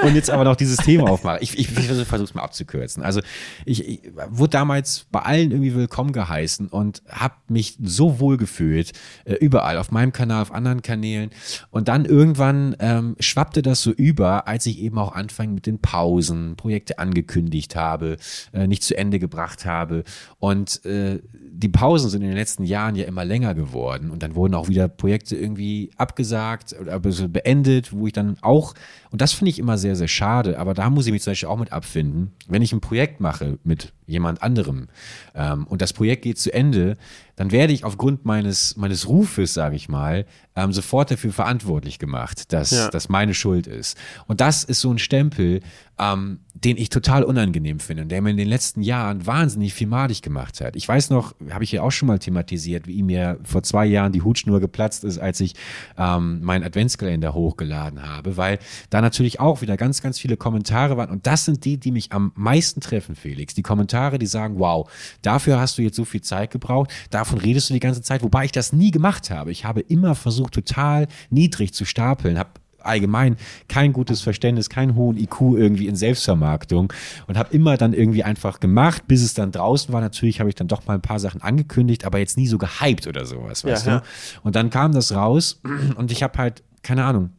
und 0.03 0.15
jetzt 0.15 0.29
aber 0.29 0.45
noch 0.45 0.55
dieses 0.55 0.77
Thema 0.77 1.09
aufmache. 1.09 1.39
Ich, 1.41 1.57
ich, 1.57 1.77
ich 1.77 1.85
versuche 1.85 2.23
es 2.23 2.33
mal 2.33 2.43
abzukürzen. 2.43 3.03
Also 3.03 3.21
ich, 3.65 3.85
ich 3.87 4.01
wurde 4.29 4.51
damals 4.51 5.05
bei 5.11 5.19
allen 5.19 5.51
irgendwie 5.51 5.75
willkommen 5.75 6.13
geheißen 6.13 6.67
und 6.69 7.03
habe 7.09 7.35
mich 7.49 7.77
so 7.83 8.19
wohl 8.19 8.37
gefühlt, 8.37 8.93
äh, 9.25 9.33
überall, 9.33 9.77
auf 9.77 9.91
meinem 9.91 10.13
Kanal, 10.13 10.41
auf 10.41 10.53
anderen 10.53 10.81
Kanälen. 10.81 11.29
Und 11.71 11.89
dann 11.89 12.05
irgendwann 12.05 12.75
ähm, 12.79 13.15
schwappte 13.19 13.61
das 13.61 13.81
so 13.81 13.91
über, 13.91 14.47
als 14.47 14.65
ich 14.65 14.79
eben 14.79 14.97
auch 14.97 15.13
anfangen 15.13 15.53
mit 15.53 15.65
den 15.65 15.79
Pausen, 15.79 16.55
Projekte 16.55 16.99
angekündigt 16.99 17.75
habe, 17.75 18.17
äh, 18.53 18.65
nicht 18.65 18.83
zu 18.83 18.97
Ende 18.97 19.19
gebracht 19.19 19.56
gemacht 19.57 19.65
habe. 19.65 20.03
Und 20.39 20.85
äh, 20.85 21.19
die 21.33 21.69
Pausen 21.69 22.09
sind 22.09 22.21
in 22.21 22.27
den 22.27 22.37
letzten 22.37 22.63
Jahren 22.63 22.95
ja 22.95 23.05
immer 23.05 23.25
länger 23.25 23.55
geworden 23.55 24.11
und 24.11 24.21
dann 24.21 24.35
wurden 24.35 24.53
auch 24.53 24.67
wieder 24.67 24.87
Projekte 24.87 25.35
irgendwie 25.35 25.89
abgesagt 25.97 26.75
oder 26.79 26.99
beendet, 26.99 27.91
wo 27.91 28.05
ich 28.05 28.13
dann 28.13 28.37
auch, 28.41 28.75
und 29.09 29.21
das 29.21 29.33
finde 29.33 29.49
ich 29.49 29.59
immer 29.59 29.77
sehr, 29.77 29.95
sehr 29.95 30.07
schade, 30.07 30.59
aber 30.59 30.73
da 30.73 30.89
muss 30.89 31.07
ich 31.07 31.11
mich 31.11 31.23
zum 31.23 31.31
Beispiel 31.31 31.49
auch 31.49 31.57
mit 31.57 31.71
abfinden, 31.71 32.31
wenn 32.47 32.61
ich 32.61 32.73
ein 32.73 32.81
Projekt 32.81 33.19
mache 33.19 33.57
mit 33.63 33.93
jemand 34.05 34.43
anderem 34.43 34.87
ähm, 35.33 35.65
und 35.67 35.81
das 35.81 35.93
Projekt 35.93 36.23
geht 36.23 36.37
zu 36.37 36.53
Ende, 36.53 36.95
dann 37.35 37.51
werde 37.51 37.73
ich 37.73 37.83
aufgrund 37.83 38.25
meines, 38.25 38.77
meines 38.77 39.07
Rufes, 39.07 39.53
sage 39.53 39.75
ich 39.75 39.89
mal, 39.89 40.25
ähm, 40.55 40.73
sofort 40.73 41.11
dafür 41.11 41.31
verantwortlich 41.31 41.99
gemacht, 41.99 42.51
dass 42.51 42.71
ja. 42.71 42.89
das 42.89 43.09
meine 43.09 43.33
Schuld 43.33 43.67
ist. 43.67 43.97
Und 44.27 44.41
das 44.41 44.63
ist 44.63 44.81
so 44.81 44.91
ein 44.91 44.97
Stempel, 44.97 45.61
ähm, 45.99 46.39
den 46.55 46.77
ich 46.77 46.89
total 46.89 47.23
unangenehm 47.23 47.79
finde 47.79 48.03
und 48.03 48.09
der 48.09 48.21
mir 48.21 48.31
in 48.31 48.37
den 48.37 48.47
letzten 48.47 48.81
Jahren 48.81 49.25
wahnsinnig 49.25 49.46
viel 49.49 49.87
madig 49.87 50.21
gemacht 50.21 50.61
hat. 50.61 50.75
Ich 50.75 50.87
weiß 50.87 51.09
noch, 51.09 51.35
habe 51.49 51.63
ich 51.63 51.71
ja 51.71 51.81
auch 51.81 51.91
schon 51.91 52.07
mal 52.07 52.19
thematisiert, 52.19 52.87
wie 52.87 53.03
mir 53.03 53.39
vor 53.43 53.63
zwei 53.63 53.85
Jahren 53.85 54.11
die 54.11 54.21
Hutschnur 54.21 54.59
geplatzt 54.59 55.03
ist, 55.03 55.17
als 55.17 55.39
ich 55.39 55.55
ähm, 55.97 56.41
meinen 56.41 56.63
Adventskalender 56.63 57.33
hochgeladen 57.33 58.03
habe, 58.07 58.37
weil 58.37 58.59
da 58.89 59.01
natürlich 59.01 59.39
auch 59.39 59.61
wieder 59.61 59.77
ganz, 59.77 60.01
ganz 60.01 60.19
viele 60.19 60.37
Kommentare 60.37 60.97
waren 60.97 61.09
und 61.09 61.27
das 61.27 61.45
sind 61.45 61.65
die, 61.65 61.77
die 61.77 61.91
mich 61.91 62.11
am 62.11 62.31
meisten 62.35 62.81
treffen, 62.81 63.15
Felix. 63.15 63.53
Die 63.53 63.63
Kommentare, 63.63 64.19
die 64.19 64.25
sagen, 64.25 64.59
wow, 64.59 64.89
dafür 65.21 65.59
hast 65.59 65.77
du 65.77 65.81
jetzt 65.81 65.95
so 65.95 66.05
viel 66.05 66.21
Zeit 66.21 66.51
gebraucht, 66.51 66.91
davon 67.09 67.37
redest 67.39 67.69
du 67.69 67.73
die 67.73 67.79
ganze 67.79 68.01
Zeit, 68.01 68.23
wobei 68.23 68.45
ich 68.45 68.51
das 68.51 68.73
nie 68.73 68.91
gemacht 68.91 69.29
habe. 69.29 69.51
Ich 69.51 69.65
habe 69.65 69.81
immer 69.81 70.15
versucht, 70.15 70.53
total 70.53 71.07
niedrig 71.29 71.73
zu 71.73 71.85
stapeln, 71.85 72.37
habe 72.37 72.49
allgemein 72.87 73.37
kein 73.67 73.93
gutes 73.93 74.21
Verständnis, 74.21 74.69
keinen 74.69 74.95
hohen 74.95 75.17
IQ 75.17 75.41
irgendwie 75.55 75.87
in 75.87 75.95
Selbstvermarktung 75.95 76.91
und 77.27 77.37
habe 77.37 77.53
immer 77.53 77.77
dann 77.77 77.93
irgendwie 77.93 78.23
einfach 78.23 78.59
gemacht, 78.59 79.07
bis 79.07 79.23
es 79.23 79.33
dann 79.33 79.51
draußen 79.51 79.93
war. 79.93 80.01
Natürlich 80.01 80.39
habe 80.39 80.49
ich 80.49 80.55
dann 80.55 80.67
doch 80.67 80.85
mal 80.85 80.95
ein 80.95 81.01
paar 81.01 81.19
Sachen 81.19 81.41
angekündigt, 81.41 82.05
aber 82.05 82.19
jetzt 82.19 82.37
nie 82.37 82.47
so 82.47 82.57
gehypt 82.57 83.07
oder 83.07 83.25
sowas, 83.25 83.63
weißt 83.63 83.87
ja, 83.87 83.99
du? 83.99 84.05
Ja. 84.05 84.09
Und 84.43 84.55
dann 84.55 84.69
kam 84.69 84.91
das 84.91 85.13
raus 85.13 85.61
und 85.95 86.11
ich 86.11 86.23
habe 86.23 86.37
halt, 86.37 86.63
keine 86.83 87.03
Ahnung, 87.03 87.31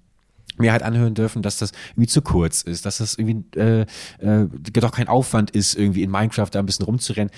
mir 0.59 0.73
halt 0.73 0.83
anhören 0.83 1.15
dürfen, 1.15 1.43
dass 1.43 1.59
das 1.59 1.73
irgendwie 1.93 2.09
zu 2.09 2.23
kurz 2.23 2.63
ist, 2.63 2.85
dass 2.85 2.99
das 2.99 3.15
irgendwie 3.15 3.59
äh, 3.59 3.83
äh, 4.19 4.47
doch 4.73 4.93
kein 4.93 5.09
Aufwand 5.09 5.51
ist, 5.53 5.75
irgendwie 5.75 6.03
in 6.03 6.11
Minecraft 6.11 6.49
da 6.51 6.59
ein 6.59 6.67
bisschen 6.67 6.85
rumzurennen. 6.85 7.33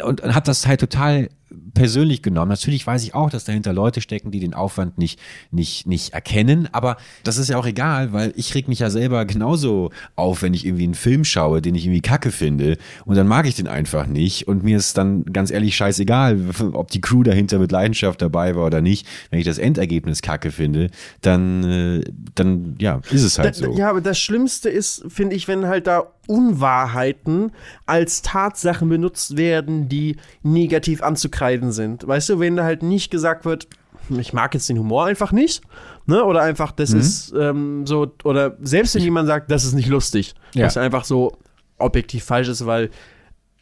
Und, 0.00 0.20
und 0.20 0.34
hat 0.34 0.48
das 0.48 0.66
halt 0.66 0.80
total 0.80 1.28
persönlich 1.74 2.22
genommen. 2.22 2.48
Natürlich 2.48 2.86
weiß 2.86 3.02
ich 3.04 3.14
auch, 3.14 3.30
dass 3.30 3.44
dahinter 3.44 3.72
Leute 3.72 4.00
stecken, 4.00 4.30
die 4.30 4.40
den 4.40 4.54
Aufwand 4.54 4.98
nicht, 4.98 5.20
nicht, 5.50 5.86
nicht 5.86 6.14
erkennen, 6.14 6.68
aber 6.72 6.96
das 7.22 7.36
ist 7.36 7.48
ja 7.48 7.58
auch 7.58 7.66
egal, 7.66 8.12
weil 8.12 8.32
ich 8.36 8.54
reg 8.54 8.68
mich 8.68 8.78
ja 8.78 8.90
selber 8.90 9.24
genauso 9.24 9.90
auf, 10.16 10.42
wenn 10.42 10.54
ich 10.54 10.66
irgendwie 10.66 10.84
einen 10.84 10.94
Film 10.94 11.24
schaue, 11.24 11.60
den 11.62 11.74
ich 11.74 11.86
irgendwie 11.86 12.00
kacke 12.00 12.30
finde 12.30 12.78
und 13.04 13.16
dann 13.16 13.26
mag 13.26 13.46
ich 13.46 13.54
den 13.54 13.68
einfach 13.68 14.06
nicht 14.06 14.48
und 14.48 14.64
mir 14.64 14.76
ist 14.76 14.96
dann 14.96 15.24
ganz 15.24 15.50
ehrlich 15.50 15.76
scheißegal, 15.76 16.38
ob 16.72 16.90
die 16.90 17.00
Crew 17.00 17.22
dahinter 17.22 17.58
mit 17.58 17.72
Leidenschaft 17.72 18.22
dabei 18.22 18.56
war 18.56 18.66
oder 18.66 18.80
nicht. 18.80 19.06
Wenn 19.30 19.38
ich 19.38 19.46
das 19.46 19.58
Endergebnis 19.58 20.22
kacke 20.22 20.50
finde, 20.50 20.90
dann, 21.20 21.64
äh, 21.64 22.04
dann 22.34 22.76
ja, 22.78 23.00
ist 23.10 23.22
es 23.22 23.38
halt 23.38 23.60
da, 23.60 23.66
so. 23.66 23.76
Ja, 23.76 23.90
aber 23.90 24.00
das 24.00 24.18
Schlimmste 24.18 24.68
ist, 24.70 25.04
finde 25.08 25.36
ich, 25.36 25.48
wenn 25.48 25.66
halt 25.66 25.86
da 25.86 26.04
Unwahrheiten 26.26 27.52
als 27.86 28.22
Tatsachen 28.22 28.88
benutzt 28.88 29.36
werden, 29.36 29.88
die 29.88 30.16
negativ 30.42 31.02
anzukreiden 31.34 31.72
sind. 31.72 32.06
Weißt 32.06 32.28
du, 32.28 32.40
wenn 32.40 32.56
da 32.56 32.64
halt 32.64 32.82
nicht 32.82 33.10
gesagt 33.10 33.44
wird, 33.44 33.68
ich 34.10 34.32
mag 34.32 34.54
jetzt 34.54 34.68
den 34.68 34.78
Humor 34.78 35.06
einfach 35.06 35.32
nicht, 35.32 35.62
ne? 36.06 36.24
Oder 36.24 36.42
einfach, 36.42 36.72
das 36.72 36.90
mhm. 36.90 37.00
ist 37.00 37.34
ähm, 37.38 37.86
so, 37.86 38.12
oder 38.24 38.56
selbst 38.60 38.94
wenn 38.94 39.02
jemand 39.02 39.28
sagt, 39.28 39.50
das 39.50 39.64
ist 39.64 39.72
nicht 39.72 39.88
lustig, 39.88 40.34
ja. 40.54 40.66
was 40.66 40.76
einfach 40.76 41.04
so 41.04 41.36
objektiv 41.78 42.24
falsch 42.24 42.48
ist, 42.48 42.66
weil 42.66 42.90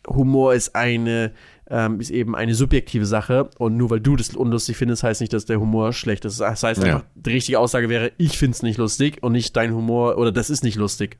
Humor 0.08 0.54
ist 0.54 0.74
eine 0.74 1.32
ähm, 1.72 2.00
ist 2.00 2.10
eben 2.10 2.36
eine 2.36 2.54
subjektive 2.54 3.06
Sache. 3.06 3.48
Und 3.58 3.78
nur 3.78 3.88
weil 3.88 4.00
du 4.00 4.14
das 4.14 4.36
unlustig 4.36 4.76
findest, 4.76 5.02
heißt 5.02 5.22
nicht, 5.22 5.32
dass 5.32 5.46
der 5.46 5.58
Humor 5.58 5.94
schlecht 5.94 6.26
ist. 6.26 6.38
Das 6.38 6.62
heißt 6.62 6.84
einfach, 6.84 7.04
die 7.14 7.30
richtige 7.30 7.58
Aussage 7.58 7.88
wäre, 7.88 8.12
ich 8.18 8.36
finde 8.36 8.54
es 8.54 8.62
nicht 8.62 8.76
lustig 8.76 9.22
und 9.22 9.32
nicht 9.32 9.56
dein 9.56 9.74
Humor 9.74 10.18
oder 10.18 10.30
das 10.30 10.50
ist 10.50 10.62
nicht 10.62 10.76
lustig. 10.76 11.18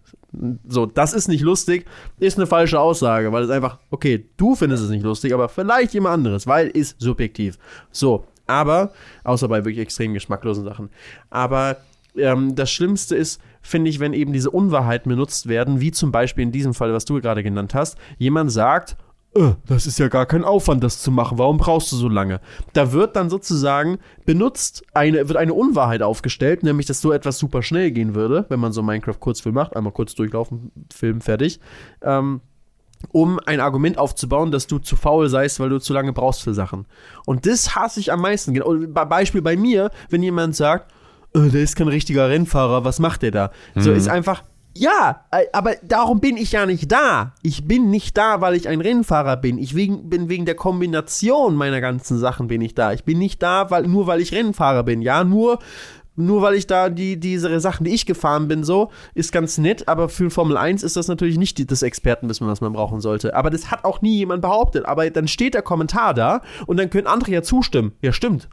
So, 0.68 0.84
das 0.84 1.14
ist 1.14 1.28
nicht 1.28 1.40
lustig, 1.40 1.86
ist 2.18 2.36
eine 2.36 2.46
falsche 2.46 2.78
Aussage, 2.78 3.32
weil 3.32 3.44
es 3.44 3.50
einfach, 3.50 3.78
okay, 3.90 4.26
du 4.36 4.54
findest 4.54 4.84
es 4.84 4.90
nicht 4.90 5.02
lustig, 5.02 5.32
aber 5.32 5.48
vielleicht 5.48 5.94
jemand 5.94 6.14
anderes, 6.14 6.46
weil 6.46 6.68
ist 6.68 7.00
subjektiv. 7.00 7.58
So, 7.90 8.26
aber, 8.46 8.92
außer 9.24 9.48
bei 9.48 9.64
wirklich 9.64 9.78
extrem 9.78 10.12
geschmacklosen 10.12 10.64
Sachen. 10.64 10.90
Aber 11.30 11.78
ähm, 12.16 12.54
das 12.54 12.70
Schlimmste 12.70 13.16
ist, 13.16 13.40
finde 13.62 13.88
ich, 13.88 14.00
wenn 14.00 14.12
eben 14.12 14.34
diese 14.34 14.50
Unwahrheiten 14.50 15.08
benutzt 15.08 15.48
werden, 15.48 15.80
wie 15.80 15.92
zum 15.92 16.12
Beispiel 16.12 16.42
in 16.42 16.52
diesem 16.52 16.74
Fall, 16.74 16.92
was 16.92 17.06
du 17.06 17.20
gerade 17.20 17.42
genannt 17.42 17.74
hast. 17.74 17.96
Jemand 18.18 18.52
sagt, 18.52 18.96
das 19.66 19.86
ist 19.86 19.98
ja 19.98 20.08
gar 20.08 20.26
kein 20.26 20.44
Aufwand, 20.44 20.84
das 20.84 21.00
zu 21.00 21.10
machen. 21.10 21.38
Warum 21.38 21.56
brauchst 21.56 21.90
du 21.92 21.96
so 21.96 22.08
lange? 22.08 22.40
Da 22.74 22.92
wird 22.92 23.16
dann 23.16 23.30
sozusagen 23.30 23.98
benutzt, 24.26 24.84
eine, 24.92 25.28
wird 25.28 25.36
eine 25.36 25.54
Unwahrheit 25.54 26.02
aufgestellt, 26.02 26.62
nämlich, 26.62 26.86
dass 26.86 27.00
so 27.00 27.12
etwas 27.12 27.38
super 27.38 27.62
schnell 27.62 27.90
gehen 27.92 28.14
würde, 28.14 28.44
wenn 28.50 28.60
man 28.60 28.72
so 28.72 28.82
Minecraft-Kurzfilm 28.82 29.54
macht. 29.54 29.74
Einmal 29.74 29.92
kurz 29.92 30.14
durchlaufen, 30.14 30.70
Film 30.94 31.20
fertig. 31.20 31.60
Ähm, 32.02 32.42
um 33.10 33.40
ein 33.46 33.60
Argument 33.60 33.98
aufzubauen, 33.98 34.52
dass 34.52 34.66
du 34.66 34.78
zu 34.78 34.96
faul 34.96 35.28
seist, 35.28 35.58
weil 35.58 35.70
du 35.70 35.80
zu 35.80 35.92
lange 35.92 36.12
brauchst 36.12 36.42
für 36.42 36.54
Sachen. 36.54 36.86
Und 37.26 37.46
das 37.46 37.74
hasse 37.74 38.00
ich 38.00 38.12
am 38.12 38.20
meisten. 38.20 38.54
Beispiel 38.92 39.42
bei 39.42 39.56
mir, 39.56 39.90
wenn 40.10 40.22
jemand 40.22 40.54
sagt, 40.54 40.92
äh, 41.34 41.48
der 41.48 41.62
ist 41.62 41.76
kein 41.76 41.88
richtiger 41.88 42.28
Rennfahrer, 42.28 42.84
was 42.84 42.98
macht 42.98 43.22
der 43.22 43.30
da? 43.30 43.50
Mhm. 43.74 43.80
So 43.80 43.92
ist 43.92 44.08
einfach, 44.08 44.44
ja, 44.74 45.24
äh, 45.30 45.44
aber 45.52 45.74
darum 45.82 46.20
bin 46.20 46.36
ich 46.36 46.52
ja 46.52 46.66
nicht 46.66 46.90
da. 46.90 47.34
Ich 47.42 47.66
bin 47.68 47.90
nicht 47.90 48.16
da, 48.16 48.40
weil 48.40 48.54
ich 48.54 48.68
ein 48.68 48.80
Rennfahrer 48.80 49.36
bin. 49.36 49.58
Ich 49.58 49.74
wegen, 49.74 50.08
bin 50.08 50.28
wegen 50.28 50.46
der 50.46 50.54
Kombination 50.54 51.56
meiner 51.56 51.80
ganzen 51.80 52.18
Sachen 52.18 52.48
bin 52.48 52.60
ich 52.62 52.74
da. 52.74 52.92
Ich 52.92 53.04
bin 53.04 53.18
nicht 53.18 53.42
da, 53.42 53.70
weil, 53.70 53.86
nur 53.86 54.06
weil 54.06 54.20
ich 54.20 54.32
Rennfahrer 54.32 54.82
bin. 54.82 55.02
Ja, 55.02 55.24
nur, 55.24 55.58
nur 56.16 56.40
weil 56.40 56.54
ich 56.54 56.66
da 56.66 56.88
die, 56.88 57.20
diese 57.20 57.60
Sachen, 57.60 57.84
die 57.84 57.92
ich 57.92 58.06
gefahren 58.06 58.48
bin, 58.48 58.64
so, 58.64 58.90
ist 59.14 59.32
ganz 59.32 59.58
nett. 59.58 59.88
Aber 59.88 60.08
für 60.08 60.30
Formel 60.30 60.56
1 60.56 60.82
ist 60.82 60.96
das 60.96 61.08
natürlich 61.08 61.36
nicht 61.36 61.70
das 61.70 61.82
Expertenwissen, 61.82 62.46
was 62.46 62.62
man 62.62 62.72
brauchen 62.72 63.00
sollte. 63.00 63.36
Aber 63.36 63.50
das 63.50 63.70
hat 63.70 63.84
auch 63.84 64.00
nie 64.00 64.16
jemand 64.16 64.40
behauptet. 64.40 64.86
Aber 64.86 65.08
dann 65.10 65.28
steht 65.28 65.52
der 65.54 65.62
Kommentar 65.62 66.14
da 66.14 66.40
und 66.66 66.78
dann 66.78 66.88
können 66.88 67.06
andere 67.06 67.30
ja 67.30 67.42
zustimmen. 67.42 67.92
Ja, 68.00 68.12
stimmt 68.12 68.48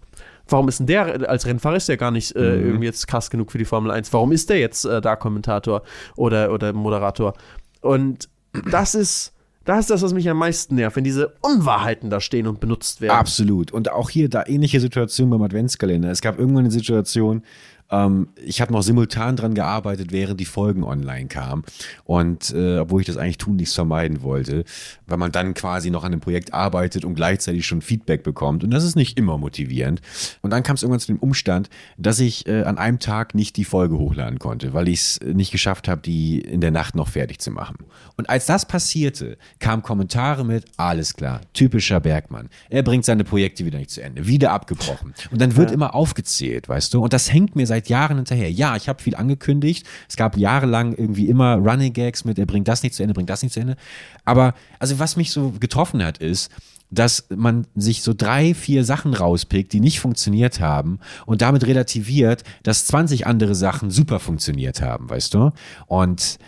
warum 0.51 0.67
ist 0.67 0.79
denn 0.79 0.87
der 0.87 1.29
als 1.29 1.45
Rennfahrer 1.45 1.77
ist 1.77 1.89
der 1.89 1.97
gar 1.97 2.11
nicht 2.11 2.35
äh, 2.35 2.39
mhm. 2.39 2.65
irgendwie 2.65 2.85
jetzt 2.85 3.07
krass 3.07 3.29
genug 3.29 3.51
für 3.51 3.57
die 3.57 3.65
Formel 3.65 3.91
1? 3.91 4.11
Warum 4.13 4.31
ist 4.31 4.49
der 4.49 4.59
jetzt 4.59 4.85
äh, 4.85 5.01
da 5.01 5.15
Kommentator 5.15 5.83
oder, 6.15 6.51
oder 6.51 6.73
Moderator? 6.73 7.33
Und 7.81 8.29
das 8.71 8.95
ist, 8.95 9.33
das 9.65 9.81
ist 9.81 9.89
das, 9.89 10.01
was 10.01 10.13
mich 10.13 10.29
am 10.29 10.37
meisten 10.37 10.75
nervt, 10.75 10.95
wenn 10.95 11.03
diese 11.03 11.33
Unwahrheiten 11.41 12.09
da 12.09 12.19
stehen 12.19 12.47
und 12.47 12.59
benutzt 12.59 13.01
werden. 13.01 13.17
Absolut. 13.17 13.71
Und 13.71 13.91
auch 13.91 14.09
hier 14.09 14.29
da 14.29 14.45
ähnliche 14.45 14.79
Situation 14.79 15.29
beim 15.29 15.41
Adventskalender. 15.41 16.09
Es 16.09 16.21
gab 16.21 16.39
irgendwann 16.39 16.65
eine 16.65 16.71
Situation, 16.71 17.43
ähm, 17.91 18.29
ich 18.35 18.61
habe 18.61 18.71
noch 18.71 18.81
simultan 18.81 19.35
dran 19.35 19.53
gearbeitet, 19.53 20.11
während 20.11 20.39
die 20.39 20.45
Folgen 20.45 20.83
online 20.83 21.27
kamen. 21.27 21.63
Und 22.03 22.51
äh, 22.51 22.79
obwohl 22.79 23.01
ich 23.01 23.07
das 23.07 23.17
eigentlich 23.17 23.37
tunlichst 23.37 23.75
vermeiden 23.75 24.21
wollte, 24.21 24.63
weil 25.07 25.17
man 25.17 25.31
dann 25.31 25.53
quasi 25.53 25.89
noch 25.89 26.03
an 26.03 26.11
dem 26.11 26.21
Projekt 26.21 26.53
arbeitet 26.53 27.05
und 27.05 27.15
gleichzeitig 27.15 27.65
schon 27.65 27.81
Feedback 27.81 28.23
bekommt. 28.23 28.63
Und 28.63 28.71
das 28.71 28.83
ist 28.83 28.95
nicht 28.95 29.17
immer 29.17 29.37
motivierend. 29.37 30.01
Und 30.41 30.51
dann 30.51 30.63
kam 30.63 30.75
es 30.75 30.83
irgendwann 30.83 30.99
zu 30.99 31.07
dem 31.07 31.19
Umstand, 31.19 31.69
dass 31.97 32.19
ich 32.19 32.47
äh, 32.47 32.63
an 32.63 32.77
einem 32.77 32.99
Tag 32.99 33.35
nicht 33.35 33.57
die 33.57 33.65
Folge 33.65 33.97
hochladen 33.97 34.39
konnte, 34.39 34.73
weil 34.73 34.87
ich 34.87 34.99
es 34.99 35.19
nicht 35.21 35.51
geschafft 35.51 35.87
habe, 35.87 36.01
die 36.01 36.39
in 36.39 36.61
der 36.61 36.71
Nacht 36.71 36.95
noch 36.95 37.07
fertig 37.07 37.39
zu 37.39 37.51
machen. 37.51 37.77
Und 38.17 38.29
als 38.29 38.45
das 38.45 38.65
passierte, 38.65 39.37
kamen 39.59 39.83
Kommentare 39.83 40.45
mit, 40.45 40.65
alles 40.77 41.15
klar, 41.15 41.41
typischer 41.53 41.99
Bergmann. 41.99 42.49
Er 42.69 42.83
bringt 42.83 43.05
seine 43.05 43.23
Projekte 43.23 43.65
wieder 43.65 43.79
nicht 43.79 43.89
zu 43.89 44.01
Ende, 44.01 44.27
wieder 44.27 44.51
abgebrochen. 44.51 45.13
Und 45.31 45.41
dann 45.41 45.55
wird 45.55 45.69
ja. 45.69 45.73
immer 45.73 45.95
aufgezählt, 45.95 46.69
weißt 46.69 46.93
du? 46.93 47.03
Und 47.03 47.13
das 47.13 47.31
hängt 47.31 47.55
mir 47.55 47.65
seit 47.65 47.78
seit 47.79 47.89
Jahren 47.89 48.17
hinterher. 48.17 48.51
Ja, 48.51 48.75
ich 48.75 48.89
habe 48.89 49.01
viel 49.01 49.15
angekündigt. 49.15 49.87
Es 50.07 50.17
gab 50.17 50.37
jahrelang 50.37 50.93
irgendwie 50.93 51.27
immer 51.27 51.55
Running 51.55 51.93
Gags 51.93 52.25
mit, 52.25 52.37
er 52.37 52.45
bringt 52.45 52.67
das 52.67 52.83
nicht 52.83 52.93
zu 52.93 53.03
Ende, 53.03 53.13
bringt 53.13 53.29
das 53.29 53.41
nicht 53.41 53.53
zu 53.53 53.61
Ende. 53.61 53.77
Aber 54.25 54.53
also 54.79 54.99
was 54.99 55.15
mich 55.15 55.31
so 55.31 55.51
getroffen 55.59 56.03
hat, 56.03 56.17
ist, 56.17 56.51
dass 56.91 57.27
man 57.29 57.67
sich 57.75 58.01
so 58.01 58.13
drei, 58.15 58.53
vier 58.53 58.83
Sachen 58.83 59.13
rauspickt, 59.13 59.71
die 59.73 59.79
nicht 59.79 59.99
funktioniert 59.99 60.59
haben 60.59 60.99
und 61.27 61.41
damit 61.41 61.65
relativiert, 61.67 62.43
dass 62.63 62.87
20 62.87 63.27
andere 63.27 63.53
Sachen 63.53 63.91
super 63.91 64.19
funktioniert 64.19 64.81
haben, 64.81 65.09
weißt 65.09 65.35
du? 65.35 65.51
Und 65.85 66.39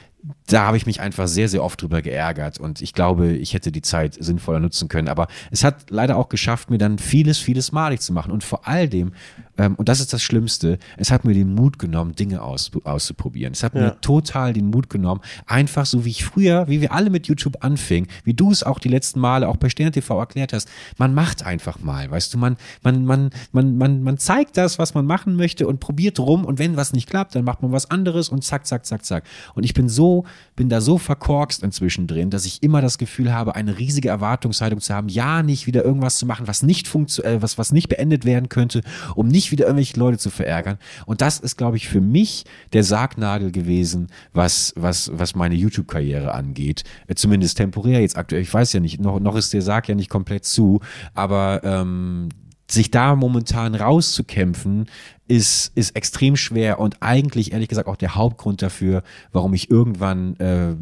da 0.47 0.67
habe 0.67 0.77
ich 0.77 0.85
mich 0.85 1.01
einfach 1.01 1.27
sehr, 1.27 1.47
sehr 1.47 1.63
oft 1.63 1.81
drüber 1.81 2.01
geärgert 2.01 2.59
und 2.59 2.81
ich 2.81 2.93
glaube, 2.93 3.31
ich 3.31 3.53
hätte 3.53 3.71
die 3.71 3.81
Zeit 3.81 4.15
sinnvoller 4.19 4.59
nutzen 4.59 4.87
können. 4.87 5.07
Aber 5.07 5.27
es 5.49 5.63
hat 5.63 5.89
leider 5.89 6.17
auch 6.17 6.29
geschafft, 6.29 6.69
mir 6.69 6.77
dann 6.77 6.99
vieles, 6.99 7.37
vieles 7.39 7.71
malig 7.71 8.01
zu 8.01 8.13
machen 8.13 8.31
und 8.31 8.43
vor 8.43 8.67
all 8.67 8.87
dem, 8.87 9.13
ähm, 9.61 9.75
und 9.75 9.87
das 9.89 9.99
ist 9.99 10.11
das 10.13 10.21
Schlimmste, 10.23 10.79
es 10.97 11.11
hat 11.11 11.25
mir 11.25 11.33
den 11.33 11.53
Mut 11.53 11.77
genommen, 11.79 12.15
Dinge 12.15 12.41
aus, 12.41 12.71
auszuprobieren. 12.83 13.53
Es 13.53 13.63
hat 13.63 13.75
Ja. 13.75 13.81
mir 13.81 14.01
total 14.01 14.53
den 14.53 14.67
Mut 14.69 14.89
genommen, 14.89 15.21
einfach 15.45 15.85
so 15.85 16.03
wie 16.05 16.09
ich 16.09 16.23
früher, 16.25 16.67
wie 16.67 16.81
wir 16.81 16.91
alle 16.91 17.09
mit 17.09 17.27
YouTube 17.27 17.57
anfingen, 17.63 18.09
wie 18.23 18.33
du 18.33 18.51
es 18.51 18.63
auch 18.63 18.79
die 18.79 18.89
letzten 18.89 19.19
Male 19.19 19.47
auch 19.47 19.57
bei 19.57 19.69
Stern 19.69 19.91
TV 19.91 20.19
erklärt 20.19 20.53
hast, 20.53 20.67
man 20.97 21.13
macht 21.13 21.45
einfach 21.45 21.79
mal, 21.79 22.09
weißt 22.09 22.33
du, 22.33 22.37
man, 22.37 22.57
man, 22.83 23.05
man, 23.05 23.29
man, 23.51 23.77
man, 23.77 24.03
man 24.03 24.17
zeigt 24.17 24.57
das, 24.57 24.79
was 24.79 24.93
man 24.93 25.05
machen 25.05 25.35
möchte 25.35 25.67
und 25.67 25.79
probiert 25.79 26.19
rum 26.19 26.45
und 26.45 26.59
wenn 26.59 26.75
was 26.77 26.93
nicht 26.93 27.09
klappt, 27.09 27.35
dann 27.35 27.43
macht 27.43 27.61
man 27.61 27.71
was 27.71 27.89
anderes 27.91 28.29
und 28.29 28.43
zack, 28.43 28.65
zack, 28.65 28.85
zack, 28.85 29.05
zack. 29.05 29.23
Und 29.53 29.63
ich 29.63 29.73
bin 29.73 29.89
so, 29.89 30.25
bin 30.55 30.69
da 30.69 30.81
so 30.81 30.97
verkorkst 30.97 31.63
inzwischen 31.63 32.07
drin, 32.07 32.29
dass 32.29 32.45
ich 32.45 32.63
immer 32.63 32.81
das 32.81 32.97
Gefühl 32.97 33.33
habe, 33.33 33.55
eine 33.55 33.77
riesige 33.77 34.09
Erwartungshaltung 34.09 34.79
zu 34.81 34.93
haben, 34.93 35.07
ja, 35.09 35.43
nicht 35.43 35.67
wieder 35.67 35.83
irgendwas 35.83 36.17
zu 36.17 36.25
machen, 36.25 36.47
was 36.47 36.63
nicht 36.63 36.87
funktio- 36.87 37.23
äh, 37.23 37.41
was, 37.41 37.57
was 37.57 37.71
nicht 37.71 37.89
beendet 37.89 38.25
werden 38.25 38.49
könnte, 38.49 38.81
um 39.15 39.27
nicht 39.27 39.50
wieder 39.51 39.65
irgendwelche 39.65 39.99
Leute 39.99 40.17
zu 40.17 40.29
verärgern. 40.29 40.77
Und 41.05 41.21
das 41.21 41.39
ist, 41.39 41.57
glaube 41.57 41.77
ich, 41.77 41.87
für 41.87 42.01
mich 42.01 42.45
der 42.73 42.83
Sargnagel 42.83 43.51
gewesen, 43.51 44.07
was, 44.33 44.73
was, 44.75 45.11
was 45.13 45.35
meine 45.35 45.55
YouTube-Karriere 45.55 46.33
angeht. 46.33 46.83
Äh, 47.07 47.15
Zumindest 47.15 47.57
temporär 47.57 48.01
jetzt 48.01 48.17
aktuell. 48.17 48.41
Ich 48.41 48.53
weiß 48.53 48.73
ja 48.73 48.79
nicht, 48.79 48.99
noch, 48.99 49.19
noch 49.19 49.35
ist 49.35 49.53
der 49.53 49.61
Sarg 49.61 49.87
ja 49.87 49.95
nicht 49.95 50.09
komplett 50.09 50.45
zu, 50.45 50.79
aber 51.13 51.61
ähm, 51.63 52.29
sich 52.71 52.91
da 52.91 53.15
momentan 53.15 53.75
rauszukämpfen, 53.75 54.87
ist, 55.27 55.71
ist 55.75 55.95
extrem 55.95 56.35
schwer 56.35 56.79
und 56.79 56.97
eigentlich 57.01 57.53
ehrlich 57.53 57.69
gesagt 57.69 57.87
auch 57.87 57.95
der 57.95 58.15
Hauptgrund 58.15 58.61
dafür, 58.61 59.01
warum 59.31 59.53
ich 59.53 59.69
irgendwann, 59.71 60.35
äh, 60.37 60.75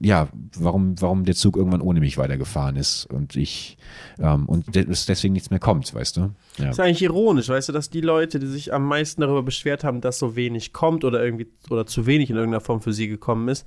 ja, 0.00 0.28
warum, 0.58 0.94
warum 1.00 1.24
der 1.24 1.34
Zug 1.34 1.56
irgendwann 1.56 1.82
ohne 1.82 2.00
mich 2.00 2.16
weitergefahren 2.16 2.76
ist 2.76 3.04
und 3.06 3.36
ich, 3.36 3.76
ähm, 4.18 4.46
und 4.46 4.74
de- 4.74 4.88
es 4.90 5.04
deswegen 5.04 5.34
nichts 5.34 5.50
mehr 5.50 5.58
kommt, 5.58 5.92
weißt 5.94 6.16
du? 6.16 6.30
Ja. 6.56 6.70
ist 6.70 6.80
eigentlich 6.80 7.02
ironisch, 7.02 7.48
weißt 7.50 7.68
du, 7.68 7.72
dass 7.72 7.90
die 7.90 8.00
Leute, 8.00 8.38
die 8.38 8.46
sich 8.46 8.72
am 8.72 8.86
meisten 8.86 9.20
darüber 9.20 9.42
beschwert 9.42 9.84
haben, 9.84 10.00
dass 10.00 10.18
so 10.18 10.34
wenig 10.34 10.72
kommt 10.72 11.04
oder 11.04 11.22
irgendwie 11.22 11.48
oder 11.68 11.84
zu 11.84 12.06
wenig 12.06 12.30
in 12.30 12.36
irgendeiner 12.36 12.60
Form 12.62 12.80
für 12.80 12.92
sie 12.94 13.08
gekommen 13.08 13.48
ist, 13.48 13.66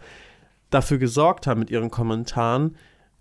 dafür 0.72 0.98
gesorgt 0.98 1.46
haben 1.46 1.60
mit 1.60 1.70
ihren 1.70 1.92
Kommentaren, 1.92 2.76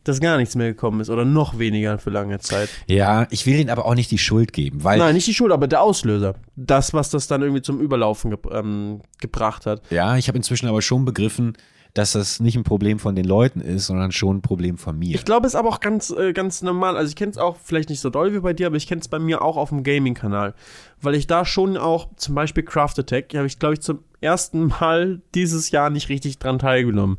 dass 0.05 0.21
gar 0.21 0.37
nichts 0.37 0.55
mehr 0.55 0.69
gekommen 0.69 1.01
ist 1.01 1.11
oder 1.11 1.25
noch 1.25 1.59
weniger 1.59 1.99
für 1.99 2.11
lange 2.11 2.39
Zeit. 2.39 2.69
ja, 2.87 3.27
ich 3.31 3.47
will 3.47 3.59
ihnen 3.59 3.71
aber 3.71 3.87
auch 3.87 3.95
nicht 3.95 4.11
die 4.11 4.19
Schuld 4.19 4.53
geben, 4.53 4.85
weil 4.85 4.99
Nein, 4.99 5.15
nicht 5.15 5.27
die 5.27 5.35
Schuld, 5.35 5.53
aber 5.53 5.69
der 5.69 5.83
Auslöser. 5.83 6.35
Das, 6.57 6.93
was 6.93 7.11
das 7.11 7.27
dann 7.27 7.43
irgendwie 7.43 7.63
zum 7.63 7.81
Überlaufen 7.81 8.31
ge 8.31 8.39
ähm, 8.51 9.01
gebracht 9.21 9.67
hat. 9.67 9.83
Ja, 9.91 10.17
ich 10.17 10.29
habe 10.29 10.39
inzwischen 10.39 10.69
aber 10.69 10.83
schon 10.83 11.05
begriffen, 11.05 11.57
dass 11.95 12.13
das 12.13 12.41
nicht 12.41 12.57
ein 12.57 12.65
Problem 12.65 12.99
von 12.99 13.15
den 13.15 13.27
Leuten 13.27 13.61
ist, 13.61 13.87
sondern 13.87 14.13
schon 14.13 14.39
ein 14.39 14.43
Problem 14.43 14.79
von 14.79 14.99
mir. 14.99 15.15
Ich 15.15 15.25
glaube, 15.25 15.47
es 15.47 15.53
ist 15.53 15.59
aber 15.59 15.69
auch 15.69 15.81
ganz, 15.81 16.11
äh, 16.11 16.33
ganz 16.33 16.63
normal. 16.63 16.97
Also 16.97 17.11
ich 17.11 17.17
kenne 17.17 17.33
es 17.33 17.39
auch 17.39 17.57
vielleicht 17.63 17.91
nicht 17.91 18.01
so 18.01 18.09
doll 18.09 18.33
wie 18.33 18.41
bei 18.41 18.55
dir, 18.55 18.69
aber 18.69 18.77
ich 18.77 18.87
kenne 18.87 19.03
es 19.03 19.09
bei 19.09 19.19
mir 19.19 19.43
auch 19.43 19.57
auf 19.57 19.69
dem 19.69 19.83
Gaming-Kanal. 19.83 20.55
Weil 21.01 21.15
ich 21.15 21.27
da 21.27 21.45
schon 21.45 21.77
auch, 21.77 22.09
zum 22.17 22.35
Beispiel 22.35 22.63
Craft 22.63 22.95
Attack, 22.99 23.35
habe 23.35 23.47
ich, 23.47 23.59
glaube 23.59 23.75
ich, 23.75 23.83
zum 23.83 23.99
ersten 24.23 24.67
Mal 24.69 25.21
dieses 25.35 25.71
Jahr 25.71 25.91
nicht 25.91 26.09
richtig 26.09 26.39
dran 26.39 26.59
teilgenommen. 26.59 27.19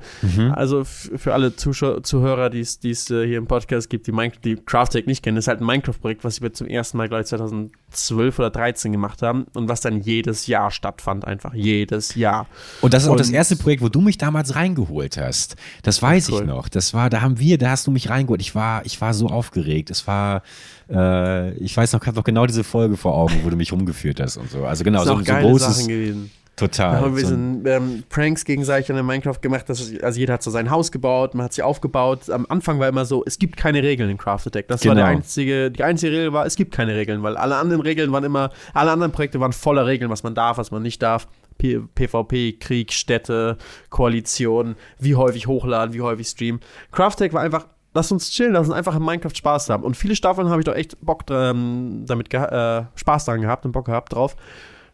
Also 0.54 0.82
f- 0.82 1.12
für 1.16 1.34
alle 1.34 1.56
Zuschau 1.56 2.00
Zuhörer, 2.00 2.50
die 2.50 2.62
es 2.62 2.80
äh, 3.12 3.28
hier 3.28 3.38
im 3.38 3.48
Podcast 3.48 3.90
gibt, 3.90 4.08
die, 4.08 4.12
Minecraft, 4.12 4.40
die 4.44 4.56
Craft 4.56 4.84
Attack 4.90 5.08
nicht 5.08 5.24
kennen, 5.24 5.36
das 5.36 5.44
ist 5.46 5.48
halt 5.50 5.62
ein 5.62 5.66
Minecraft-Projekt, 5.66 6.24
was 6.24 6.42
wir 6.42 6.54
zum 6.54 6.68
ersten 6.68 6.98
Mal, 6.98 7.08
glaube 7.10 7.22
ich, 7.24 7.28
2012 7.28 8.40
oder 8.40 8.50
13 8.50 8.92
gemacht 8.92 9.22
haben 9.22 9.46
und 9.54 9.70
was 9.70 9.82
dann 9.82 10.02
jedes 10.02 10.48
Jahr 10.48 10.72
stattfand, 10.72 11.26
einfach 11.26 11.54
jedes 11.54 12.16
Jahr. 12.16 12.48
Und 12.82 12.94
das 12.94 13.04
ist 13.04 13.10
auch 13.10 13.16
das 13.16 13.28
Und- 13.30 13.34
erste 13.36 13.56
Projekt, 13.56 13.82
wo 13.82 13.90
du 13.90 14.02
mich 14.02 14.18
damals 14.18 14.56
reingeholt 14.56 15.18
hast. 15.18 15.56
Das 15.84 16.02
weiß 16.02 16.30
Cool. 16.32 16.42
ich 16.42 16.48
noch. 16.48 16.70
Das 16.70 16.94
war, 16.94 17.10
da 17.10 17.22
haben 17.22 17.40
wir, 17.40 17.58
da 17.58 17.70
hast 17.72 17.86
du 17.88 17.92
mich 17.92 18.10
reingeholt. 18.10 18.42
Ich 18.42 18.56
war, 18.56 18.86
ich 18.86 19.00
war 19.02 19.14
so 19.14 19.28
aufgeregt. 19.28 19.90
Es 19.92 20.08
war, 20.08 20.42
äh, 20.90 21.52
ich 21.58 21.76
weiß 21.76 21.94
noch, 21.94 22.02
ich 22.02 22.08
habe 22.08 22.18
noch 22.18 22.24
genau 22.24 22.46
diese 22.46 22.64
Folge 22.64 22.98
vor 22.98 23.16
Augen, 23.16 23.36
wo 23.44 23.50
du 23.50 23.56
mich 23.56 23.72
rumgeführt 23.72 24.20
hast 24.20 24.38
und 24.38 24.50
so. 24.50 24.66
Also 24.66 24.84
genau, 24.84 25.00
Das 25.00 25.08
so, 25.08 25.18
so 25.18 25.24
geile 25.24 25.48
großes, 25.48 25.76
Sachen 25.78 25.88
gewesen. 25.88 26.32
Da 26.56 26.68
total. 26.68 27.02
haben 27.02 27.16
wir 27.16 27.26
so 27.26 27.34
ähm, 27.34 28.04
Pranks 28.10 28.46
gegenseitig 28.46 28.90
in 28.90 29.06
Minecraft 29.06 29.40
gemacht. 29.42 29.68
Dass, 29.70 29.92
also 30.02 30.20
jeder 30.20 30.36
hat 30.36 30.44
so 30.44 30.52
sein 30.52 30.70
Haus 30.70 30.92
gebaut, 30.92 31.34
man 31.34 31.46
hat 31.46 31.54
sich 31.54 31.64
aufgebaut. 31.64 32.30
Am 32.30 32.46
Anfang 32.48 32.80
war 32.80 32.88
immer 32.88 33.06
so, 33.06 33.24
es 33.26 33.40
gibt 33.40 33.58
keine 33.58 33.82
Regeln 33.82 34.10
in 34.10 34.18
Craft 34.18 34.48
Attack. 34.48 34.68
Das 34.68 34.86
war 34.86 34.94
Genau. 34.94 35.06
der 35.08 35.16
einzige, 35.16 35.72
die 35.72 35.84
einzige 35.84 36.12
Regel 36.12 36.34
war, 36.34 36.46
es 36.46 36.56
gibt 36.56 36.72
keine 36.72 36.96
Regeln, 36.96 37.24
weil 37.24 37.38
alle 37.38 37.56
anderen 37.56 37.82
Regeln 37.82 38.12
waren 38.12 38.24
immer, 38.24 38.52
alle 38.76 38.92
anderen 38.92 39.12
Projekte 39.12 39.40
waren 39.40 39.52
voller 39.54 39.88
Regeln, 39.88 40.12
was 40.12 40.22
man 40.22 40.36
darf, 40.36 40.58
was 40.58 40.70
man 40.70 40.84
nicht 40.84 41.02
darf. 41.02 41.28
P 41.58 41.80
PvP, 41.96 42.54
Krieg, 42.60 42.94
Städte, 42.94 43.58
Koalition, 43.90 44.76
wie 45.00 45.16
häufig 45.16 45.48
hochladen, 45.48 45.94
wie 45.94 46.02
häufig 46.02 46.28
streamen. 46.28 46.62
Craft 46.92 47.14
Attack 47.14 47.34
war 47.34 47.42
einfach, 47.42 47.68
lass 47.94 48.12
uns 48.12 48.30
chillen, 48.30 48.54
lass 48.54 48.68
uns 48.68 48.76
einfach 48.76 48.96
in 48.96 49.04
Minecraft 49.04 49.36
Spaß 49.36 49.70
haben. 49.70 49.84
Und 49.84 49.98
viele 49.98 50.16
Staffeln 50.16 50.50
habe 50.50 50.62
ich 50.62 50.66
doch 50.66 50.76
echt 50.76 51.00
Bock 51.02 51.24
ähm, 51.30 52.04
damit 52.06 52.34
äh, 52.34 52.84
Spaß 52.96 53.26
daran 53.26 53.42
gehabt 53.42 53.66
und 53.66 53.72
Bock 53.72 53.86
gehabt 53.86 54.14
drauf. 54.14 54.36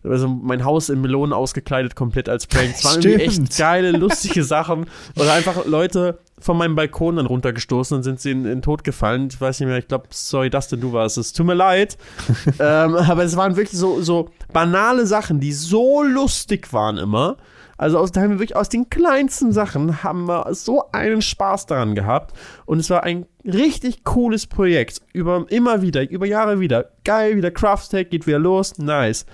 Also 0.04 0.30
mein 0.30 0.64
Haus 0.64 0.90
in 0.90 1.02
Melonen 1.02 1.34
ausgekleidet, 1.34 1.96
komplett 1.96 2.30
als 2.30 2.48
Prank. 2.48 2.72
Es 2.76 2.86
waren 2.86 3.02
irgendwie 3.02 3.32
Stimmt. 3.32 3.50
echt 3.50 3.60
geile, 3.60 3.92
lustige 3.92 4.44
Sachen. 4.44 4.86
Oder 5.18 5.34
einfach 5.34 5.66
Leute 5.66 6.20
von 6.40 6.58
meinem 6.58 6.76
Balkon 6.76 7.18
dann 7.18 7.26
runtergestoßen 7.26 7.98
und 7.98 8.04
sind 8.04 8.22
sie 8.22 8.32
in, 8.32 8.40
in 8.40 8.46
den 8.46 8.62
Tod 8.62 8.86
gefallen. 8.86 9.28
Ich 9.30 9.40
weiß 9.40 9.60
nicht 9.60 9.68
mehr, 9.68 9.78
ich 9.78 9.90
glaube, 9.90 10.08
sorry, 10.12 10.50
Dustin, 10.50 10.80
du 10.80 10.94
warst 10.94 11.18
es. 11.18 11.34
Tut 11.34 11.46
mir 11.46 11.54
leid. 11.54 11.98
ähm, 12.60 12.96
aber 12.96 13.24
es 13.24 13.36
waren 13.36 13.58
wirklich 13.58 13.78
so, 13.78 14.02
so 14.02 14.30
banale 14.54 15.06
Sachen, 15.06 15.42
die 15.42 15.52
so 15.52 16.02
lustig 16.02 16.72
waren 16.72 16.98
immer. 16.98 17.36
Also 17.80 17.98
aus, 17.98 18.12
da 18.12 18.22
haben 18.22 18.32
wir 18.32 18.40
wirklich 18.40 18.58
aus 18.58 18.68
den 18.68 18.90
kleinsten 18.90 19.54
Sachen 19.54 20.04
haben 20.04 20.28
wir 20.28 20.54
so 20.54 20.92
einen 20.92 21.22
Spaß 21.22 21.66
daran 21.66 21.96
gehabt. 21.96 22.36
Und 22.66 22.80
es 22.80 22.90
war 22.90 23.04
ein 23.04 23.26
richtig 23.46 24.04
cooles 24.04 24.48
Projekt. 24.48 25.02
Über, 25.14 25.46
immer 25.48 25.82
wieder, 25.82 26.10
über 26.10 26.26
Jahre 26.26 26.60
wieder. 26.60 26.92
Geil, 27.06 27.38
wieder 27.38 27.52
Craft-Tag, 27.52 28.10
geht 28.10 28.28
wieder 28.28 28.40
los. 28.40 28.78
Nice. 28.78 29.26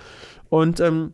Und 0.48 0.80
ähm, 0.80 1.12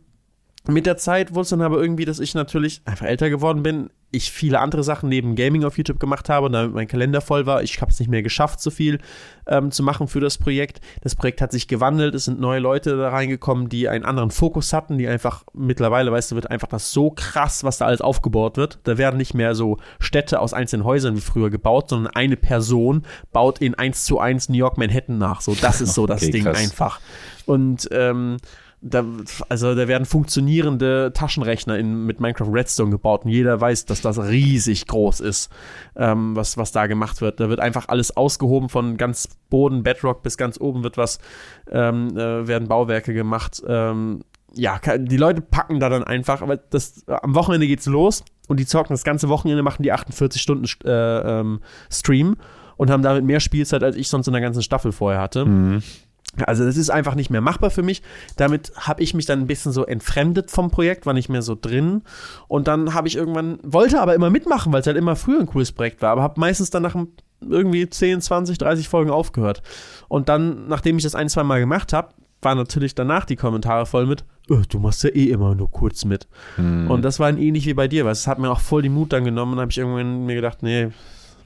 mit 0.67 0.85
der 0.85 0.95
Zeit 0.97 1.33
wurde 1.33 1.41
es 1.41 1.49
dann 1.49 1.61
aber 1.61 1.77
irgendwie, 1.81 2.05
dass 2.05 2.19
ich 2.19 2.35
natürlich 2.35 2.81
einfach 2.85 3.05
älter 3.05 3.29
geworden 3.29 3.63
bin, 3.63 3.89
ich 4.11 4.31
viele 4.31 4.59
andere 4.59 4.83
Sachen 4.83 5.09
neben 5.09 5.35
Gaming 5.35 5.63
auf 5.65 5.77
YouTube 5.77 5.99
gemacht 5.99 6.29
habe 6.29 6.45
und 6.45 6.53
damit 6.53 6.73
mein 6.73 6.87
Kalender 6.87 7.19
voll 7.19 7.45
war. 7.47 7.63
Ich 7.63 7.81
habe 7.81 7.91
es 7.91 7.99
nicht 7.99 8.09
mehr 8.09 8.21
geschafft, 8.21 8.61
so 8.61 8.69
viel 8.69 8.99
ähm, 9.47 9.71
zu 9.71 9.81
machen 9.81 10.07
für 10.07 10.19
das 10.19 10.37
Projekt. 10.37 10.81
Das 11.01 11.15
Projekt 11.15 11.41
hat 11.41 11.51
sich 11.51 11.67
gewandelt, 11.67 12.13
es 12.13 12.25
sind 12.25 12.39
neue 12.39 12.59
Leute 12.59 12.95
da 12.95 13.09
reingekommen, 13.09 13.69
die 13.69 13.89
einen 13.89 14.05
anderen 14.05 14.29
Fokus 14.29 14.71
hatten, 14.71 14.99
die 14.99 15.07
einfach 15.07 15.43
mittlerweile, 15.53 16.11
weißt 16.11 16.31
du, 16.31 16.35
wird 16.35 16.51
einfach 16.51 16.67
das 16.67 16.91
so 16.91 17.09
krass, 17.09 17.63
was 17.63 17.79
da 17.79 17.85
alles 17.87 18.01
aufgebaut 18.01 18.55
wird. 18.55 18.77
Da 18.83 18.99
werden 18.99 19.17
nicht 19.17 19.33
mehr 19.33 19.55
so 19.55 19.79
Städte 19.99 20.39
aus 20.39 20.53
einzelnen 20.53 20.85
Häusern 20.85 21.17
wie 21.17 21.21
früher 21.21 21.49
gebaut, 21.49 21.89
sondern 21.89 22.13
eine 22.15 22.37
Person 22.37 23.01
baut 23.31 23.59
in 23.59 23.73
1 23.73 24.05
zu 24.05 24.19
1 24.19 24.47
New 24.47 24.57
York 24.57 24.77
Manhattan 24.77 25.17
nach. 25.17 25.41
So, 25.41 25.55
das 25.59 25.81
ist 25.81 25.95
so 25.95 26.05
das 26.07 26.21
Okay, 26.21 26.31
Ding 26.31 26.43
krass. 26.43 26.57
einfach. 26.59 26.99
Und 27.47 27.89
ähm, 27.91 28.37
da, 28.83 29.05
also 29.47 29.73
da 29.75 29.87
werden 29.87 30.05
funktionierende 30.05 31.11
Taschenrechner 31.13 31.77
in, 31.77 32.05
mit 32.05 32.19
Minecraft 32.19 32.51
Redstone 32.51 32.91
gebaut 32.91 33.23
und 33.23 33.31
jeder 33.31 33.59
weiß, 33.59 33.85
dass 33.85 34.01
das 34.01 34.19
riesig 34.19 34.87
groß 34.87 35.21
ist, 35.21 35.49
ähm, 35.95 36.35
was, 36.35 36.57
was 36.57 36.73
da 36.73 36.87
gemacht 36.87 37.21
wird. 37.21 37.39
Da 37.39 37.49
wird 37.49 37.61
einfach 37.61 37.87
alles 37.87 38.15
ausgehoben 38.15 38.69
von 38.69 38.97
ganz 38.97 39.29
Boden, 39.49 39.83
Bedrock 39.83 40.21
bis 40.21 40.37
ganz 40.37 40.59
oben 40.59 40.83
wird 40.83 40.97
was, 40.97 41.19
ähm, 41.71 42.09
äh, 42.17 42.47
werden 42.47 42.67
Bauwerke 42.67 43.13
gemacht. 43.13 43.63
Ähm, 43.65 44.21
ja, 44.53 44.79
die 44.97 45.17
Leute 45.17 45.41
packen 45.41 45.79
da 45.79 45.89
dann 45.89 46.03
einfach, 46.03 46.41
aber 46.41 46.57
das, 46.57 47.07
am 47.07 47.33
Wochenende 47.35 47.67
geht's 47.67 47.85
los 47.85 48.23
und 48.47 48.59
die 48.59 48.65
zocken 48.65 48.93
das 48.93 49.03
ganze 49.03 49.29
Wochenende, 49.29 49.63
machen 49.63 49.83
die 49.83 49.91
48 49.91 50.41
Stunden 50.41 50.65
äh, 50.85 51.39
ähm, 51.39 51.61
Stream 51.89 52.35
und 52.75 52.91
haben 52.91 53.01
damit 53.01 53.23
mehr 53.23 53.39
Spielzeit, 53.39 53.81
als 53.81 53.95
ich 53.95 54.09
sonst 54.09 54.27
in 54.27 54.33
der 54.33 54.41
ganzen 54.41 54.61
Staffel 54.61 54.91
vorher 54.91 55.21
hatte. 55.21 55.45
Also 56.45 56.65
das 56.65 56.77
ist 56.77 56.89
einfach 56.89 57.15
nicht 57.15 57.29
mehr 57.29 57.41
machbar 57.41 57.69
für 57.69 57.83
mich. 57.83 58.01
Damit 58.37 58.71
habe 58.75 59.03
ich 59.03 59.13
mich 59.13 59.25
dann 59.25 59.39
ein 59.41 59.47
bisschen 59.47 59.71
so 59.71 59.85
entfremdet 59.85 60.49
vom 60.49 60.71
Projekt, 60.71 61.05
war 61.05 61.13
nicht 61.13 61.29
mehr 61.29 61.41
so 61.43 61.55
drin. 61.59 62.01
Und 62.47 62.67
dann 62.67 62.93
habe 62.93 63.07
ich 63.07 63.15
irgendwann, 63.15 63.59
wollte 63.63 64.01
aber 64.01 64.15
immer 64.15 64.29
mitmachen, 64.29 64.73
weil 64.73 64.81
es 64.81 64.87
halt 64.87 64.97
immer 64.97 65.15
früher 65.15 65.39
ein 65.39 65.45
cooles 65.45 65.71
Projekt 65.71 66.01
war, 66.01 66.11
aber 66.11 66.23
habe 66.23 66.39
meistens 66.39 66.69
dann 66.71 66.83
nach 66.83 66.95
irgendwie 67.41 67.87
10, 67.89 68.21
20, 68.21 68.57
30 68.57 68.87
Folgen 68.89 69.11
aufgehört. 69.11 69.61
Und 70.07 70.29
dann, 70.29 70.67
nachdem 70.67 70.97
ich 70.97 71.03
das 71.03 71.13
ein, 71.15 71.29
zwei 71.29 71.43
Mal 71.43 71.59
gemacht 71.59 71.93
habe, 71.93 72.09
waren 72.41 72.57
natürlich 72.57 72.95
danach 72.95 73.25
die 73.25 73.35
Kommentare 73.37 73.85
voll 73.85 74.05
mit, 74.05 74.25
"Äh, 74.49 74.63
du 74.67 74.79
machst 74.79 75.03
ja 75.03 75.09
eh 75.11 75.29
immer 75.29 75.55
nur 75.55 75.69
kurz 75.71 76.03
mit. 76.03 76.27
Und 76.91 77.01
das 77.03 77.19
war 77.19 77.31
dann 77.31 77.39
ähnlich 77.41 77.65
wie 77.67 77.73
bei 77.73 77.87
dir, 77.87 78.05
weil 78.05 78.11
es 78.11 78.27
hat 78.27 78.39
mir 78.39 78.49
auch 78.51 78.59
voll 78.59 78.81
den 78.81 78.93
Mut 78.93 79.13
dann 79.13 79.23
genommen 79.23 79.53
und 79.53 79.59
habe 79.59 79.71
ich 79.71 79.77
irgendwann 79.77 80.25
mir 80.25 80.35
gedacht, 80.35 80.61
nee, 80.63 80.89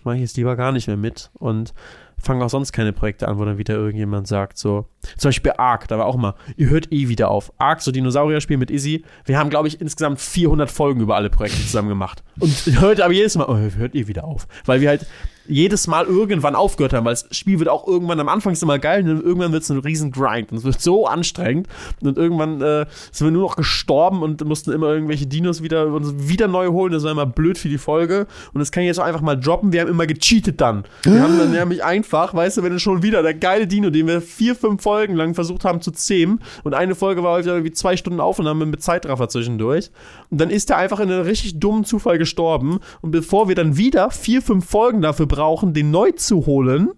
mache 0.04 0.16
ich 0.16 0.22
jetzt 0.22 0.38
lieber 0.38 0.56
gar 0.56 0.72
nicht 0.72 0.88
mehr 0.88 0.98
mit 0.98 1.30
und 1.34 1.74
fange 2.22 2.44
auch 2.44 2.50
sonst 2.50 2.72
keine 2.72 2.94
Projekte 2.94 3.28
an, 3.28 3.38
wo 3.38 3.46
dann 3.46 3.58
wieder 3.58 3.76
irgendjemand 3.76 4.28
sagt, 4.28 4.58
so, 4.58 4.86
zum 5.18 5.30
Beispiel 5.30 5.54
Ark, 5.58 5.88
da 5.88 5.98
war 5.98 6.06
auch 6.06 6.18
mal, 6.18 6.36
ihr 6.56 6.70
hört 6.70 6.92
eh 6.92 7.08
wieder 7.08 7.30
auf. 7.30 7.54
Ark, 7.58 7.82
so 7.82 7.92
Dinosaurier-Spiel 7.92 8.58
mit 8.58 8.72
Izzy, 8.72 9.04
wir 9.26 9.38
haben, 9.38 9.50
glaube 9.50 9.68
ich, 9.68 9.80
insgesamt 9.80 10.20
400 10.20 10.70
Folgen 10.70 11.02
über 11.02 11.16
alle 11.16 11.30
Projekte 11.30 11.62
zusammen 11.62 11.90
gemacht. 11.90 12.24
Und 12.40 12.52
hört 12.80 13.02
aber 13.02 13.14
jedes 13.14 13.36
Mal, 13.38 13.46
oh, 13.48 13.58
hört 13.58 13.96
ihr 13.96 14.08
wieder 14.08 14.24
auf. 14.24 14.48
Weil 14.66 14.82
wir 14.82 14.90
halt 14.90 15.06
jedes 15.48 15.88
Mal 15.88 16.06
irgendwann 16.06 16.56
aufgehört 16.56 16.94
haben, 16.94 17.06
weil 17.06 17.14
das 17.14 17.28
Spiel 17.32 17.60
wird 17.60 17.70
auch 17.70 17.88
irgendwann, 17.88 18.20
am 18.20 18.30
Anfang 18.30 18.54
ist 18.54 18.64
immer 18.64 18.80
geil, 18.80 19.08
und 19.08 19.24
irgendwann 19.24 19.52
wird 19.52 19.64
es 19.64 19.70
ein 19.70 19.80
riesen 19.80 20.12
Grind 20.12 20.52
und 20.52 20.58
es 20.58 20.64
wird 20.64 20.82
so 20.82 21.08
anstrengend 21.08 21.68
und 22.02 22.18
irgendwann 22.18 22.62
äh, 22.62 22.86
sind 23.12 23.28
wir 23.28 23.32
nur 23.32 23.44
noch 23.44 23.56
gestorben 23.56 24.22
und 24.22 24.44
mussten 24.46 24.72
immer 24.72 24.88
irgendwelche 24.88 25.28
Dinos 25.28 25.64
wieder, 25.64 25.88
wieder 26.30 26.48
neu 26.48 26.68
holen, 26.70 26.94
das 26.94 27.04
war 27.04 27.12
immer 27.12 27.26
blöd 27.26 27.58
für 27.58 27.70
die 27.70 27.78
Folge 27.78 28.28
und 28.54 28.60
das 28.60 28.72
kann 28.72 28.84
ich 28.84 28.88
jetzt 28.88 29.00
auch 29.00 29.06
einfach 29.06 29.22
mal 29.22 29.36
droppen, 29.36 29.72
wir 29.72 29.82
haben 29.82 29.90
immer 29.90 30.08
gecheatet 30.08 30.60
dann. 30.62 30.84
Wir 31.04 31.22
haben 31.22 31.38
dann 31.38 31.52
nämlich 31.52 31.84
einfach, 31.84 32.34
weißt 32.34 32.58
du, 32.58 32.64
wenn 32.64 32.74
du 32.74 32.80
schon 32.80 33.04
wieder 33.04 33.22
der 33.24 33.34
geile 33.34 33.68
Dino, 33.68 33.90
den 33.90 34.08
wir 34.08 34.22
vier, 34.22 34.56
fünf 34.56 34.82
Folgen 34.82 35.16
lang 35.16 35.34
versucht 35.34 35.66
haben 35.66 35.82
zu 35.82 35.92
zähmen 35.92 36.42
und 36.64 36.74
eine 36.74 36.96
Folge 36.96 37.24
war 37.24 37.40
irgendwie 37.40 37.72
zwei 37.72 37.98
Stunden 37.98 38.20
Aufnahme 38.20 38.66
mit 38.66 38.82
Zeitraffer 38.82 39.30
zwischendurch 39.30 39.92
und 40.30 40.40
dann 40.40 40.50
ist 40.50 40.70
er 40.70 40.78
einfach 40.78 41.00
in 41.00 41.12
einem 41.12 41.24
richtig 41.24 41.60
dummen 41.60 41.86
Zufall 41.86 42.18
gestorben 42.18 42.80
und 43.02 43.12
bevor 43.12 43.48
wir 43.48 43.56
dann 43.56 43.78
wieder 43.78 44.12
vier, 44.12 44.42
fünf 44.42 44.70
Folgen 44.70 45.02
dafür 45.02 45.28
brauchen, 45.38 45.74
den 45.74 45.92
neu 45.92 46.12
zu 46.12 46.46
holen, 46.48 46.90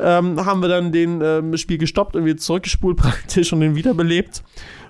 ähm, 0.00 0.44
haben 0.44 0.62
wir 0.62 0.68
dann 0.68 0.92
den 0.92 1.20
ähm, 1.22 1.56
Spiel 1.56 1.78
gestoppt 1.78 2.16
und 2.16 2.24
wieder 2.24 2.38
zurückgespult 2.38 2.96
praktisch 3.04 3.52
und 3.52 3.60
den 3.60 3.74
wiederbelebt 3.74 4.42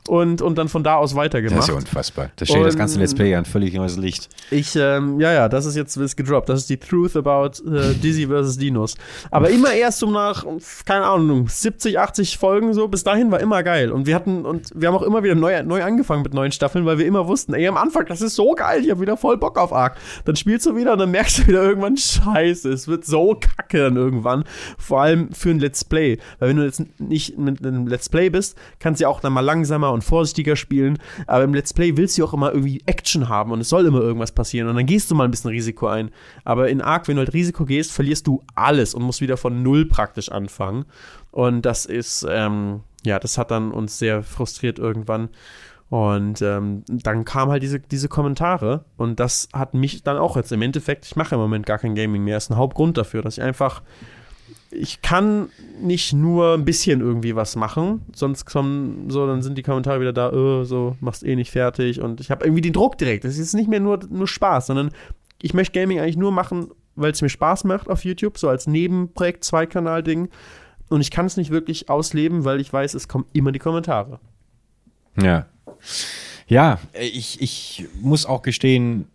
und, 0.08 0.42
und 0.42 0.58
dann 0.58 0.68
von 0.68 0.84
da 0.84 0.96
aus 0.96 1.14
weitergemacht. 1.14 1.58
Das 1.58 1.64
ist 1.64 1.70
ja 1.70 1.74
unfassbar. 1.74 2.30
Das 2.36 2.48
stellt 2.48 2.66
das 2.66 2.76
ganze 2.76 2.98
Let's 2.98 3.14
Play 3.14 3.34
an 3.34 3.44
völlig 3.44 3.74
neues 3.74 3.96
Licht. 3.96 4.28
Ich, 4.50 4.76
ähm, 4.76 5.20
ja, 5.20 5.32
ja, 5.32 5.48
das 5.48 5.64
ist 5.64 5.76
jetzt 5.76 5.96
ist 5.96 6.16
gedroppt. 6.16 6.48
Das 6.48 6.60
ist 6.60 6.70
die 6.70 6.76
Truth 6.76 7.16
about 7.16 7.62
äh, 7.66 7.94
Dizzy 7.94 8.26
vs. 8.26 8.58
Dinos. 8.58 8.96
Aber 9.30 9.50
immer 9.50 9.72
erst 9.72 10.00
so 10.00 10.10
nach, 10.10 10.44
keine 10.84 11.04
Ahnung, 11.04 11.48
70, 11.48 11.98
80 11.98 12.38
Folgen 12.38 12.74
so. 12.74 12.88
Bis 12.88 13.04
dahin 13.04 13.30
war 13.30 13.40
immer 13.40 13.62
geil. 13.62 13.90
Und 13.90 14.06
wir 14.06 14.14
hatten, 14.14 14.44
und 14.44 14.70
wir 14.74 14.88
haben 14.88 14.94
auch 14.94 15.02
immer 15.02 15.22
wieder 15.22 15.34
neu, 15.34 15.62
neu 15.62 15.82
angefangen 15.82 16.22
mit 16.22 16.34
neuen 16.34 16.52
Staffeln, 16.52 16.84
weil 16.84 16.98
wir 16.98 17.06
immer 17.06 17.26
wussten, 17.26 17.54
ey, 17.54 17.66
am 17.66 17.76
Anfang, 17.76 18.06
das 18.06 18.20
ist 18.20 18.34
so 18.34 18.52
geil, 18.52 18.82
ich 18.84 18.90
hab 18.90 19.00
wieder 19.00 19.16
voll 19.16 19.38
Bock 19.38 19.58
auf 19.58 19.72
Ark. 19.72 19.96
Dann 20.24 20.36
spielst 20.36 20.66
du 20.66 20.76
wieder 20.76 20.92
und 20.92 20.98
dann 20.98 21.10
merkst 21.10 21.38
du 21.38 21.46
wieder 21.46 21.62
irgendwann, 21.62 21.96
scheiße, 21.96 22.70
es 22.70 22.88
wird 22.88 23.04
so 23.06 23.34
kacke 23.34 23.78
dann 23.78 23.96
irgendwann. 23.96 24.44
Vor 24.76 25.00
allem 25.00 25.32
für 25.32 25.50
ein 25.50 25.60
Let's 25.60 25.84
Play. 25.84 26.18
Weil 26.38 26.50
wenn 26.50 26.56
du 26.58 26.64
jetzt 26.64 26.82
nicht 27.00 27.38
mit 27.38 27.64
einem 27.64 27.86
Let's 27.86 28.08
Play 28.08 28.28
bist, 28.28 28.58
kannst 28.78 29.00
du 29.00 29.04
ja 29.04 29.08
auch 29.08 29.20
dann 29.20 29.32
mal 29.32 29.40
langsamer 29.40 29.93
und 29.94 30.04
vorsichtiger 30.04 30.56
spielen. 30.56 30.98
Aber 31.26 31.44
im 31.44 31.54
Let's 31.54 31.72
Play 31.72 31.96
willst 31.96 32.18
du 32.18 32.24
auch 32.24 32.34
immer 32.34 32.52
irgendwie 32.52 32.82
Action 32.86 33.28
haben 33.28 33.52
und 33.52 33.60
es 33.60 33.68
soll 33.68 33.86
immer 33.86 34.00
irgendwas 34.00 34.32
passieren. 34.32 34.68
Und 34.68 34.76
dann 34.76 34.86
gehst 34.86 35.10
du 35.10 35.14
mal 35.14 35.24
ein 35.24 35.30
bisschen 35.30 35.50
Risiko 35.50 35.86
ein. 35.86 36.10
Aber 36.44 36.68
in 36.68 36.80
Ark, 36.80 37.08
wenn 37.08 37.16
du 37.16 37.20
halt 37.20 37.32
Risiko 37.32 37.64
gehst, 37.64 37.92
verlierst 37.92 38.26
du 38.26 38.42
alles 38.54 38.94
und 38.94 39.02
musst 39.02 39.20
wieder 39.20 39.36
von 39.36 39.62
Null 39.62 39.86
praktisch 39.86 40.30
anfangen. 40.30 40.84
Und 41.30 41.62
das 41.62 41.86
ist, 41.86 42.26
ähm, 42.28 42.80
ja, 43.04 43.18
das 43.18 43.38
hat 43.38 43.50
dann 43.50 43.72
uns 43.72 43.98
sehr 43.98 44.22
frustriert 44.22 44.78
irgendwann. 44.78 45.30
Und 45.90 46.42
ähm, 46.42 46.82
dann 46.88 47.24
kamen 47.24 47.52
halt 47.52 47.62
diese, 47.62 47.78
diese 47.78 48.08
Kommentare 48.08 48.84
und 48.96 49.20
das 49.20 49.48
hat 49.52 49.74
mich 49.74 50.02
dann 50.02 50.16
auch 50.16 50.36
jetzt 50.36 50.50
im 50.50 50.62
Endeffekt, 50.62 51.04
ich 51.06 51.14
mache 51.14 51.34
im 51.34 51.40
Moment 51.40 51.66
gar 51.66 51.78
kein 51.78 51.94
Gaming 51.94 52.24
mehr, 52.24 52.36
ist 52.36 52.50
ein 52.50 52.56
Hauptgrund 52.56 52.96
dafür, 52.96 53.22
dass 53.22 53.38
ich 53.38 53.44
einfach 53.44 53.82
ich 54.74 55.02
kann 55.02 55.48
nicht 55.80 56.12
nur 56.12 56.54
ein 56.54 56.64
bisschen 56.64 57.00
irgendwie 57.00 57.36
was 57.36 57.56
machen, 57.56 58.02
sonst 58.14 58.44
kommen 58.44 59.08
so, 59.10 59.26
dann 59.26 59.42
sind 59.42 59.56
die 59.56 59.62
Kommentare 59.62 60.00
wieder 60.00 60.12
da, 60.12 60.32
oh, 60.32 60.64
so, 60.64 60.96
machst 61.00 61.24
eh 61.24 61.36
nicht 61.36 61.50
fertig 61.50 62.00
und 62.00 62.20
ich 62.20 62.30
habe 62.30 62.44
irgendwie 62.44 62.62
den 62.62 62.72
Druck 62.72 62.98
direkt. 62.98 63.24
Das 63.24 63.38
ist 63.38 63.54
nicht 63.54 63.68
mehr 63.68 63.80
nur, 63.80 64.00
nur 64.10 64.26
Spaß, 64.26 64.66
sondern 64.66 64.90
ich 65.40 65.54
möchte 65.54 65.78
Gaming 65.78 66.00
eigentlich 66.00 66.16
nur 66.16 66.32
machen, 66.32 66.68
weil 66.96 67.12
es 67.12 67.22
mir 67.22 67.28
Spaß 67.28 67.64
macht 67.64 67.88
auf 67.88 68.04
YouTube, 68.04 68.38
so 68.38 68.48
als 68.48 68.66
Nebenprojekt, 68.66 69.44
Zweikanal-Ding. 69.44 70.28
Und 70.88 71.00
ich 71.00 71.10
kann 71.10 71.26
es 71.26 71.36
nicht 71.36 71.50
wirklich 71.50 71.88
ausleben, 71.88 72.44
weil 72.44 72.60
ich 72.60 72.72
weiß, 72.72 72.94
es 72.94 73.08
kommen 73.08 73.26
immer 73.32 73.52
die 73.52 73.58
Kommentare. 73.58 74.20
Ja. 75.20 75.46
Ja, 76.46 76.78
ich, 76.92 77.40
ich 77.40 77.86
muss 78.00 78.26
auch 78.26 78.42
gestehen, 78.42 79.06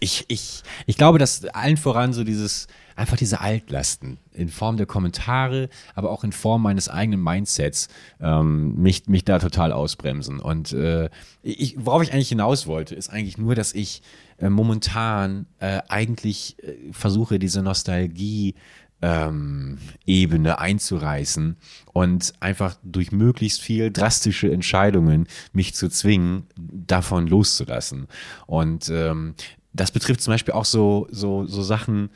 ich, 0.00 0.24
ich, 0.28 0.62
ich 0.86 0.96
glaube, 0.96 1.18
dass 1.18 1.44
allen 1.46 1.76
voran 1.76 2.12
so 2.12 2.24
dieses, 2.24 2.66
einfach 2.96 3.16
diese 3.16 3.40
Altlasten 3.40 4.18
in 4.32 4.48
Form 4.48 4.76
der 4.76 4.86
Kommentare, 4.86 5.68
aber 5.94 6.10
auch 6.10 6.24
in 6.24 6.32
Form 6.32 6.62
meines 6.62 6.88
eigenen 6.88 7.22
Mindsets 7.22 7.88
ähm, 8.20 8.74
mich, 8.74 9.06
mich 9.06 9.24
da 9.24 9.38
total 9.38 9.72
ausbremsen. 9.72 10.40
Und 10.40 10.72
äh, 10.72 11.10
ich, 11.42 11.76
worauf 11.78 12.02
ich 12.02 12.12
eigentlich 12.12 12.30
hinaus 12.30 12.66
wollte, 12.66 12.94
ist 12.94 13.10
eigentlich 13.10 13.38
nur, 13.38 13.54
dass 13.54 13.74
ich 13.74 14.02
äh, 14.38 14.48
momentan 14.48 15.46
äh, 15.58 15.82
eigentlich 15.88 16.56
äh, 16.62 16.92
versuche, 16.92 17.38
diese 17.38 17.62
Nostalgie 17.62 18.54
ähm, 19.02 19.78
Ebene 20.06 20.58
einzureißen 20.58 21.56
und 21.92 22.32
einfach 22.40 22.76
durch 22.82 23.12
möglichst 23.12 23.60
viel 23.60 23.90
drastische 23.90 24.50
Entscheidungen 24.50 25.26
mich 25.52 25.74
zu 25.74 25.90
zwingen, 25.90 26.46
davon 26.56 27.26
loszulassen. 27.26 28.08
Und 28.46 28.88
ähm, 28.88 29.34
das 29.74 29.90
betrifft 29.90 30.22
zum 30.22 30.32
Beispiel 30.32 30.54
auch 30.54 30.64
so, 30.64 31.06
so, 31.10 31.46
so 31.46 31.62
Sachen 31.62 32.08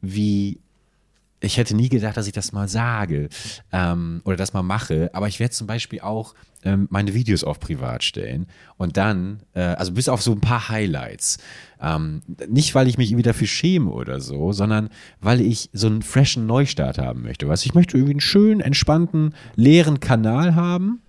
wie 0.00 0.60
ich 1.40 1.58
hätte 1.58 1.76
nie 1.76 1.88
gedacht, 1.88 2.16
dass 2.16 2.26
ich 2.26 2.32
das 2.32 2.52
mal 2.52 2.68
sage 2.68 3.28
ähm, 3.72 4.22
oder 4.24 4.36
das 4.36 4.52
mal 4.52 4.62
mache, 4.62 5.10
aber 5.12 5.28
ich 5.28 5.38
werde 5.38 5.52
zum 5.52 5.66
Beispiel 5.66 6.00
auch 6.00 6.34
ähm, 6.64 6.88
meine 6.90 7.14
Videos 7.14 7.44
auf 7.44 7.60
privat 7.60 8.02
stellen 8.02 8.46
und 8.78 8.96
dann, 8.96 9.40
äh, 9.54 9.60
also 9.60 9.92
bis 9.92 10.08
auf 10.08 10.22
so 10.22 10.32
ein 10.32 10.40
paar 10.40 10.68
Highlights. 10.68 11.38
Ähm, 11.80 12.22
nicht, 12.48 12.74
weil 12.74 12.88
ich 12.88 12.96
mich 12.96 13.10
irgendwie 13.10 13.22
dafür 13.22 13.46
schäme 13.46 13.90
oder 13.90 14.20
so, 14.20 14.52
sondern 14.52 14.88
weil 15.20 15.40
ich 15.40 15.68
so 15.72 15.86
einen 15.88 16.02
freshen 16.02 16.46
Neustart 16.46 16.98
haben 16.98 17.22
möchte. 17.22 17.46
Weißt 17.46 17.66
ich 17.66 17.74
möchte 17.74 17.96
irgendwie 17.96 18.14
einen 18.14 18.20
schönen, 18.20 18.60
entspannten, 18.60 19.34
leeren 19.56 20.00
Kanal 20.00 20.54
haben 20.54 21.02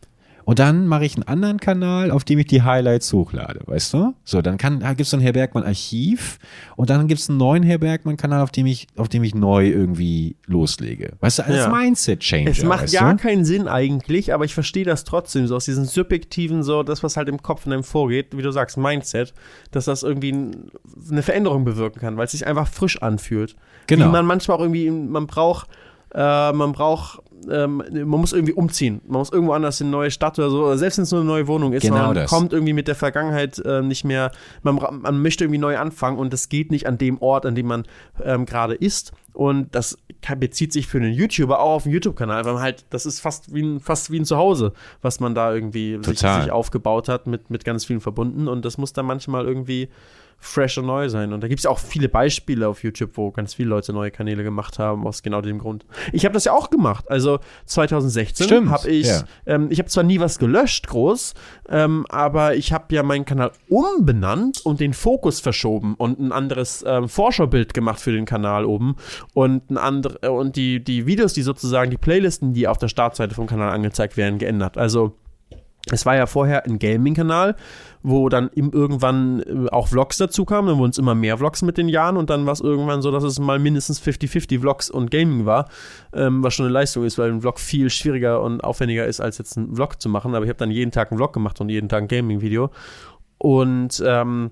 und 0.48 0.60
dann 0.60 0.88
mache 0.88 1.04
ich 1.04 1.16
einen 1.16 1.24
anderen 1.28 1.60
Kanal, 1.60 2.10
auf 2.10 2.24
dem 2.24 2.40
ich 2.40 2.46
die 2.48 2.62
Highlights 2.62 3.12
hochlade, 3.12 3.60
weißt 3.66 3.94
du? 3.94 4.14
So, 4.24 4.42
dann 4.42 4.58
kann, 4.58 4.80
da 4.80 4.94
gibt's 4.94 5.10
so 5.10 5.18
ein 5.18 5.20
Herr 5.22 5.34
Bergmann 5.34 5.66
Archiv 5.66 6.40
und 6.78 6.90
dann 6.90 7.10
gibt's 7.10 7.28
einen 7.28 7.38
neuen 7.38 7.64
Herr 7.64 7.80
Bergmann 7.80 8.16
Kanal, 8.16 8.42
auf 8.42 8.52
dem 8.52 8.66
ich, 8.66 8.88
auf 8.96 9.10
dem 9.10 9.26
ich 9.26 9.36
neu 9.36 9.68
irgendwie 9.68 10.38
loslege. 10.46 11.18
Weißt 11.20 11.40
du, 11.40 11.46
als 11.46 11.58
Ja. 11.58 11.68
Mindset-Changer. 11.68 12.50
Es 12.50 12.64
macht 12.64 12.94
gar 12.94 13.14
du? 13.14 13.22
keinen 13.22 13.44
Sinn 13.44 13.68
eigentlich, 13.68 14.34
aber 14.34 14.46
ich 14.46 14.54
verstehe 14.54 14.86
das 14.86 15.04
trotzdem, 15.04 15.48
so 15.48 15.56
aus 15.58 15.66
diesen 15.66 15.84
subjektiven, 15.84 16.64
so 16.64 16.82
das, 16.82 17.04
was 17.04 17.18
halt 17.18 17.28
im 17.28 17.42
Kopf 17.42 17.66
in 17.66 17.74
einem 17.74 17.84
vorgeht, 17.84 18.28
wie 18.38 18.42
du 18.42 18.52
sagst, 18.52 18.78
Mindset, 18.78 19.34
dass 19.72 19.84
das 19.84 20.02
irgendwie 20.02 20.32
ein, 20.32 20.72
eine 21.12 21.24
Veränderung 21.24 21.66
bewirken 21.66 22.00
kann, 22.00 22.16
weil 22.16 22.24
es 22.24 22.32
sich 22.32 22.48
einfach 22.48 22.70
frisch 22.70 23.02
anfühlt. 23.02 23.58
Genau. 23.88 24.06
Wie 24.06 24.12
man 24.12 24.26
manchmal 24.26 24.56
auch 24.56 24.62
irgendwie, 24.62 24.90
man 24.90 25.28
braucht, 25.28 25.68
äh, 26.14 26.54
man 26.54 26.72
braucht, 26.72 27.20
ähm, 27.50 27.84
man 27.92 28.20
muss 28.20 28.34
irgendwie 28.34 28.54
umziehen. 28.54 29.02
Man 29.08 29.20
muss 29.20 29.32
irgendwo 29.32 29.54
anders 29.54 29.80
in 29.82 29.88
eine 29.88 29.92
neue 29.96 30.12
Stadt 30.12 30.38
oder 30.40 30.50
so, 30.50 30.66
oder 30.66 30.78
selbst 30.78 30.98
wenn 30.98 31.04
es 31.04 31.12
nur 31.12 31.22
eine 31.22 31.30
neue 31.30 31.48
Wohnung 31.48 31.74
ist, 31.74 31.84
Genau 31.84 32.08
man 32.08 32.16
das. 32.16 32.30
kommt 32.30 32.54
irgendwie 32.54 32.74
mit 32.74 32.88
der 32.88 32.96
Vergangenheit 32.96 33.60
äh, 33.60 33.82
nicht 33.82 34.04
mehr, 34.04 34.32
man, 34.64 34.80
man 35.02 35.22
möchte 35.22 35.44
irgendwie 35.44 35.60
neu 35.60 35.78
anfangen 35.78 36.18
und 36.18 36.34
das 36.34 36.50
geht 36.50 36.72
nicht 36.72 36.88
an 36.88 36.98
dem 36.98 37.22
Ort, 37.22 37.46
an 37.46 37.56
dem 37.56 37.68
man 37.68 37.84
ähm, 38.24 38.46
gerade 38.46 38.76
ist. 38.76 39.12
Und 39.34 39.76
das 39.76 40.00
bezieht 40.40 40.74
sich 40.74 40.88
für 40.88 40.98
einen 40.98 41.14
YouTuber 41.14 41.60
auch 41.60 41.76
auf 41.76 41.84
den 41.84 41.92
YouTube-Kanal, 41.92 42.44
weil 42.46 42.54
man 42.54 42.62
halt, 42.64 42.86
das 42.90 43.06
ist 43.06 43.20
fast 43.20 43.54
wie 43.54 43.62
ein, 43.62 43.80
fast 43.80 44.10
wie 44.12 44.20
ein 44.20 44.26
Zuhause, 44.26 44.74
was 45.04 45.20
man 45.20 45.36
da 45.36 45.54
irgendwie 45.54 46.00
sich, 46.04 46.20
sich 46.20 46.52
aufgebaut 46.52 47.08
hat, 47.08 47.28
mit, 47.28 47.52
mit 47.52 47.64
ganz 47.64 47.86
vielen 47.86 48.02
verbunden. 48.02 48.48
Und 48.48 48.66
das 48.66 48.80
muss 48.80 48.94
dann 48.94 49.06
manchmal 49.06 49.46
irgendwie 49.46 49.90
fresh 50.40 50.78
und 50.78 50.86
neu 50.86 51.10
sein. 51.10 51.34
Und 51.34 51.42
da 51.42 51.48
gibt 51.48 51.60
es 51.60 51.66
auch 51.66 51.80
viele 51.80 52.10
Beispiele 52.10 52.68
auf 52.68 52.84
YouTube, 52.84 53.12
wo 53.16 53.32
ganz 53.32 53.56
viele 53.56 53.70
Leute 53.70 53.92
neue 53.92 54.12
Kanäle 54.12 54.44
gemacht 54.44 54.80
haben, 54.80 55.06
aus 55.08 55.24
genau 55.24 55.42
dem 55.42 55.58
Grund. 55.58 55.86
Ich 56.14 56.26
habe 56.26 56.34
das 56.34 56.46
ja 56.46 56.54
auch 56.54 56.70
gemacht. 56.70 57.10
Also 57.10 57.40
2016 57.66 58.46
Stimmt, 58.46 58.70
habe 58.70 58.90
ich, 58.90 59.08
ja. 59.08 59.24
ähm, 59.46 59.68
ich 59.72 59.80
habe 59.80 59.90
zwar 59.90 60.04
nie 60.04 60.20
was 60.20 60.38
gelöscht, 60.40 60.88
groß, 60.88 61.34
ähm, 61.70 62.06
aber 62.10 62.56
ich 62.56 62.72
habe 62.72 62.94
ja 62.94 63.04
meinen 63.04 63.26
Kanal 63.26 63.52
umbenannt 63.68 64.62
und 64.64 64.80
den 64.80 64.94
Fokus 64.94 65.40
verschoben 65.40 65.96
und 65.96 66.20
ein 66.20 66.32
anderes 66.32 66.84
ähm, 66.88 67.10
Vorschaubild 67.10 67.74
gemacht 67.74 68.00
für 68.00 68.12
den 68.12 68.26
Kanal 68.26 68.66
oben 68.66 68.96
und 69.34 69.70
ein 69.72 69.78
andere 69.78 70.32
und 70.32 70.56
die, 70.56 70.84
die 70.84 71.06
Videos, 71.06 71.34
die 71.34 71.42
sozusagen, 71.42 71.90
die 71.90 71.98
Playlisten, 71.98 72.54
die 72.54 72.68
auf 72.68 72.78
der 72.78 72.88
Startseite 72.88 73.36
vom 73.36 73.48
Kanal 73.48 73.72
angezeigt 73.72 74.18
werden, 74.18 74.38
geändert. 74.38 74.78
Also 74.78 75.16
es 75.92 76.06
war 76.06 76.16
ja 76.16 76.26
vorher 76.26 76.66
ein 76.66 76.80
Gaming-Kanal, 76.80 77.56
wo 78.04 78.30
dann 78.30 78.50
irgendwann 78.54 79.42
äh, 79.42 79.70
auch 79.70 79.88
Vlogs 79.88 80.18
dazu 80.18 80.46
kamen. 80.46 80.68
Dann 80.68 80.78
wurden 80.78 80.92
es 80.92 80.98
immer 80.98 81.16
mehr 81.16 81.38
Vlogs 81.38 81.62
mit 81.62 81.78
den 81.78 81.90
Jahren 81.90 82.18
und 82.18 82.30
dann 82.30 82.46
war 82.46 82.54
es 82.54 82.62
irgendwann 82.62 83.02
so, 83.02 83.12
dass 83.12 83.24
es 83.24 83.40
mal 83.40 83.60
mindestens 83.60 84.02
50-50 84.02 84.60
Vlogs 84.60 84.90
und 84.90 85.12
Gaming 85.12 85.46
war, 85.46 85.70
ähm, 86.14 86.44
was 86.44 86.54
schon 86.54 86.66
eine 86.66 86.74
Leistung 86.74 87.04
ist, 87.04 87.18
weil 87.18 87.32
ein 87.32 87.42
Vlog 87.42 87.60
viel 87.60 87.90
schwieriger 87.90 88.42
und 88.42 88.64
aufwendiger 88.64 89.06
ist, 89.06 89.20
als 89.20 89.38
jetzt 89.38 89.58
einen 89.58 89.76
Vlog 89.76 90.02
zu 90.02 90.10
machen. 90.10 90.36
Aber 90.36 90.46
ich 90.46 90.50
habe 90.50 90.60
dann 90.60 90.72
jeden 90.72 90.92
Tag 90.92 91.12
einen 91.12 91.18
Vlog 91.18 91.34
gemacht 91.34 91.60
und 91.62 91.70
jeden 91.70 91.90
Tag 91.90 92.04
ein 92.04 92.08
Gaming-Video. 92.08 92.72
Und 93.40 94.02
ähm, 94.06 94.52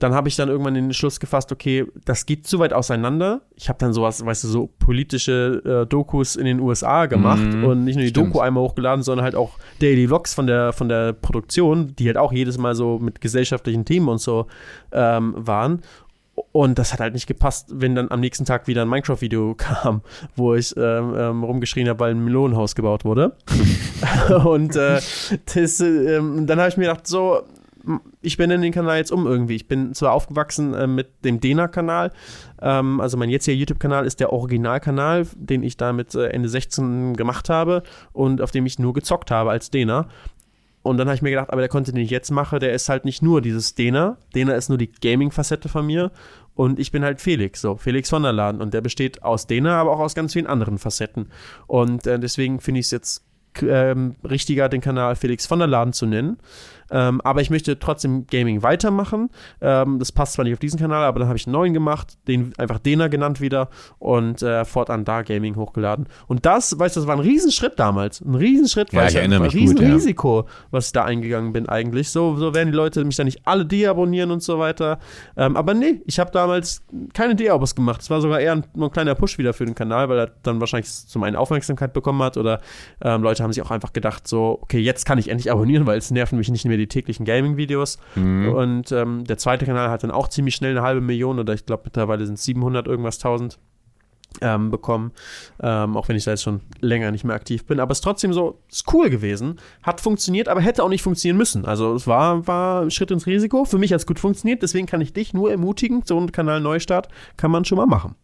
dann 0.00 0.14
habe 0.14 0.28
ich 0.28 0.34
dann 0.34 0.48
irgendwann 0.48 0.74
den 0.74 0.92
Schluss 0.94 1.20
gefasst, 1.20 1.52
okay, 1.52 1.86
das 2.04 2.26
geht 2.26 2.46
zu 2.46 2.58
weit 2.58 2.72
auseinander. 2.72 3.42
Ich 3.54 3.68
habe 3.68 3.78
dann 3.78 3.92
sowas, 3.92 4.24
weißt 4.24 4.44
du, 4.44 4.48
so 4.48 4.70
politische 4.78 5.62
äh, 5.84 5.86
Dokus 5.86 6.36
in 6.36 6.46
den 6.46 6.58
USA 6.58 7.06
gemacht 7.06 7.40
Mhm, 7.40 7.64
und 7.64 7.84
nicht 7.84 7.96
nur 7.96 8.02
die 8.02 8.08
stimmt. 8.08 8.28
Doku 8.34 8.40
einmal 8.40 8.64
hochgeladen, 8.64 9.02
sondern 9.02 9.24
halt 9.24 9.34
auch 9.34 9.58
Daily 9.80 10.08
Vlogs 10.08 10.34
von 10.34 10.46
der, 10.46 10.72
von 10.72 10.88
der 10.88 11.12
Produktion, 11.12 11.94
die 11.96 12.06
halt 12.06 12.16
auch 12.16 12.32
jedes 12.32 12.58
Mal 12.58 12.74
so 12.74 12.98
mit 12.98 13.20
gesellschaftlichen 13.20 13.84
Themen 13.84 14.08
und 14.08 14.20
so 14.20 14.46
ähm, 14.92 15.34
waren. 15.36 15.82
Und 16.52 16.78
das 16.78 16.94
hat 16.94 17.00
halt 17.00 17.12
nicht 17.12 17.26
gepasst, 17.26 17.68
wenn 17.70 17.94
dann 17.94 18.10
am 18.10 18.20
nächsten 18.20 18.46
Tag 18.46 18.66
wieder 18.66 18.82
ein 18.82 18.88
Minecraft-Video 18.88 19.54
kam, 19.58 20.00
wo 20.34 20.54
ich 20.54 20.74
ähm, 20.76 21.14
ähm, 21.16 21.44
rumgeschrien 21.44 21.88
habe, 21.88 22.00
weil 22.00 22.12
ein 22.12 22.24
Melonenhaus 22.24 22.74
gebaut 22.74 23.04
wurde. 23.04 23.36
und 24.44 24.76
äh, 24.76 25.00
das, 25.54 25.80
äh, 25.80 26.16
ähm, 26.16 26.46
dann 26.46 26.58
habe 26.58 26.70
ich 26.70 26.76
mir 26.78 26.84
gedacht, 26.86 27.06
so, 27.06 27.42
ich 28.20 28.36
benenne 28.36 28.62
den 28.62 28.72
Kanal 28.72 28.98
jetzt 28.98 29.12
um 29.12 29.26
irgendwie. 29.26 29.56
Ich 29.56 29.68
bin 29.68 29.94
zwar 29.94 30.12
aufgewachsen 30.12 30.74
äh, 30.74 30.86
mit 30.86 31.24
dem 31.24 31.40
Dena-Kanal, 31.40 32.12
ähm, 32.60 33.00
also 33.00 33.16
mein 33.16 33.30
jetziger 33.30 33.56
YouTube-Kanal 33.56 34.06
ist 34.06 34.20
der 34.20 34.32
Originalkanal, 34.32 35.26
den 35.34 35.62
ich 35.62 35.76
da 35.76 35.92
mit 35.92 36.14
äh, 36.14 36.28
Ende 36.28 36.48
16 36.48 37.16
gemacht 37.16 37.48
habe 37.48 37.82
und 38.12 38.40
auf 38.40 38.50
dem 38.50 38.66
ich 38.66 38.78
nur 38.78 38.92
gezockt 38.92 39.30
habe 39.30 39.50
als 39.50 39.70
Dena. 39.70 40.08
Und 40.82 40.96
dann 40.96 41.08
habe 41.08 41.14
ich 41.14 41.22
mir 41.22 41.30
gedacht, 41.30 41.50
aber 41.50 41.60
der 41.60 41.68
Content, 41.68 41.96
den 41.96 42.04
ich 42.04 42.10
jetzt 42.10 42.30
mache, 42.30 42.58
der 42.58 42.72
ist 42.72 42.88
halt 42.88 43.04
nicht 43.04 43.22
nur 43.22 43.42
dieses 43.42 43.74
Dena. 43.74 44.16
Dena 44.34 44.54
ist 44.54 44.70
nur 44.70 44.78
die 44.78 44.90
Gaming-Facette 44.90 45.68
von 45.68 45.84
mir. 45.84 46.10
Und 46.54 46.78
ich 46.78 46.90
bin 46.90 47.04
halt 47.04 47.20
Felix, 47.20 47.60
so 47.60 47.76
Felix 47.76 48.08
von 48.08 48.22
der 48.22 48.32
Laden. 48.32 48.62
Und 48.62 48.72
der 48.72 48.80
besteht 48.80 49.22
aus 49.22 49.46
Dena, 49.46 49.78
aber 49.78 49.92
auch 49.92 50.00
aus 50.00 50.14
ganz 50.14 50.32
vielen 50.32 50.46
anderen 50.46 50.78
Facetten. 50.78 51.28
Und 51.66 52.06
äh, 52.06 52.18
deswegen 52.18 52.60
finde 52.60 52.80
ich 52.80 52.86
es 52.86 52.92
jetzt 52.92 53.24
ähm, 53.62 54.16
richtiger, 54.28 54.68
den 54.68 54.80
Kanal 54.80 55.16
Felix 55.16 55.46
von 55.46 55.58
der 55.58 55.68
Laden 55.68 55.92
zu 55.92 56.06
nennen. 56.06 56.38
Ähm, 56.90 57.20
aber 57.22 57.40
ich 57.40 57.50
möchte 57.50 57.78
trotzdem 57.78 58.26
Gaming 58.26 58.62
weitermachen. 58.62 59.30
Ähm, 59.60 59.98
das 59.98 60.12
passt 60.12 60.34
zwar 60.34 60.44
nicht 60.44 60.54
auf 60.54 60.58
diesen 60.58 60.78
Kanal, 60.78 61.04
aber 61.04 61.20
dann 61.20 61.28
habe 61.28 61.36
ich 61.36 61.46
einen 61.46 61.52
neuen 61.52 61.72
gemacht, 61.72 62.18
den 62.26 62.52
einfach 62.58 62.78
Dena 62.78 63.08
genannt 63.08 63.40
wieder 63.40 63.68
und 63.98 64.42
äh, 64.42 64.64
fortan 64.64 65.04
da 65.04 65.22
Gaming 65.22 65.56
hochgeladen. 65.56 66.08
Und 66.26 66.46
das, 66.46 66.78
weißt 66.78 66.96
du, 66.96 67.00
das 67.00 67.06
war 67.06 67.16
ein 67.16 67.20
Riesenschritt 67.20 67.78
damals. 67.78 68.20
Ein 68.20 68.34
Riesenschritt, 68.34 68.92
Ja, 68.92 69.00
weil 69.00 69.08
ich 69.08 69.16
erinnere 69.16 69.38
ein 69.38 69.42
mich 69.44 69.52
gut, 69.52 69.80
Riesenrisiko, 69.80 70.46
was 70.70 70.86
ich 70.86 70.92
da 70.92 71.04
eingegangen 71.04 71.52
bin 71.52 71.68
eigentlich. 71.68 72.10
So, 72.10 72.36
so 72.36 72.54
werden 72.54 72.70
die 72.70 72.76
Leute 72.76 73.04
mich 73.04 73.16
dann 73.16 73.26
nicht 73.26 73.46
alle 73.46 73.64
deabonnieren 73.64 74.30
und 74.30 74.42
so 74.42 74.58
weiter. 74.58 74.98
Ähm, 75.36 75.56
aber 75.56 75.74
nee, 75.74 76.02
ich 76.06 76.18
habe 76.18 76.30
damals 76.32 76.82
keine 77.14 77.36
Deabos 77.36 77.74
gemacht. 77.74 78.00
Es 78.00 78.10
war 78.10 78.20
sogar 78.20 78.40
eher 78.40 78.52
ein, 78.52 78.66
nur 78.74 78.88
ein 78.88 78.92
kleiner 78.92 79.14
Push 79.14 79.38
wieder 79.38 79.52
für 79.52 79.64
den 79.64 79.74
Kanal, 79.74 80.08
weil 80.08 80.18
er 80.18 80.30
dann 80.42 80.60
wahrscheinlich 80.60 80.90
zum 80.90 81.22
einen 81.22 81.36
Aufmerksamkeit 81.36 81.92
bekommen 81.92 82.22
hat 82.22 82.36
oder 82.36 82.60
ähm, 83.02 83.22
Leute 83.40 83.44
haben 83.44 83.52
sich 83.52 83.62
auch 83.62 83.70
einfach 83.70 83.92
gedacht, 83.92 84.28
so, 84.28 84.58
okay, 84.60 84.78
jetzt 84.78 85.06
kann 85.06 85.18
ich 85.18 85.28
endlich 85.28 85.50
abonnieren, 85.50 85.86
weil 85.86 85.98
es 85.98 86.10
nerven 86.10 86.38
mich 86.38 86.50
nicht 86.50 86.66
mehr 86.66 86.76
die 86.76 86.86
täglichen 86.86 87.24
Gaming-Videos. 87.24 87.98
Und 88.54 88.92
ähm, 88.92 89.24
der 89.24 89.38
zweite 89.38 89.64
Kanal 89.64 89.90
hat 89.90 90.02
dann 90.02 90.10
auch 90.10 90.28
ziemlich 90.28 90.54
schnell 90.54 90.72
eine 90.72 90.82
halbe 90.82 91.00
Million 91.00 91.38
oder 91.38 91.54
ich 91.54 91.64
glaube 91.64 91.82
mittlerweile 91.86 92.26
sind 92.26 92.34
es 92.34 92.44
700 92.44 92.86
irgendwas 92.86 93.18
tausend 93.18 93.58
ähm, 94.42 94.70
bekommen, 94.70 95.12
ähm, 95.60 95.96
auch 95.96 96.08
wenn 96.08 96.16
ich 96.16 96.24
da 96.24 96.32
jetzt 96.32 96.42
schon 96.42 96.60
länger 96.80 97.10
nicht 97.10 97.24
mehr 97.24 97.34
aktiv 97.34 97.66
bin. 97.66 97.80
Aber 97.80 97.92
es 97.92 97.98
ist 97.98 98.04
trotzdem 98.04 98.32
so, 98.32 98.60
ist 98.70 98.92
cool 98.92 99.10
gewesen, 99.10 99.58
hat 99.82 100.00
funktioniert, 100.00 100.48
aber 100.48 100.60
hätte 100.60 100.84
auch 100.84 100.88
nicht 100.88 101.02
funktionieren 101.02 101.36
müssen. 101.36 101.64
Also 101.64 101.94
es 101.94 102.06
war, 102.06 102.46
war 102.46 102.82
ein 102.82 102.90
Schritt 102.90 103.10
ins 103.10 103.26
Risiko. 103.26 103.64
Für 103.64 103.78
mich 103.78 103.92
hat 103.92 104.00
es 104.00 104.06
gut 104.06 104.20
funktioniert, 104.20 104.62
deswegen 104.62 104.86
kann 104.86 105.00
ich 105.00 105.12
dich 105.12 105.32
nur 105.32 105.50
ermutigen, 105.50 106.02
so 106.04 106.16
einen 106.16 106.30
Kanal 106.30 106.60
Neustart 106.60 107.08
kann 107.36 107.50
man 107.50 107.64
schon 107.64 107.78
mal 107.78 107.86
machen. 107.86 108.14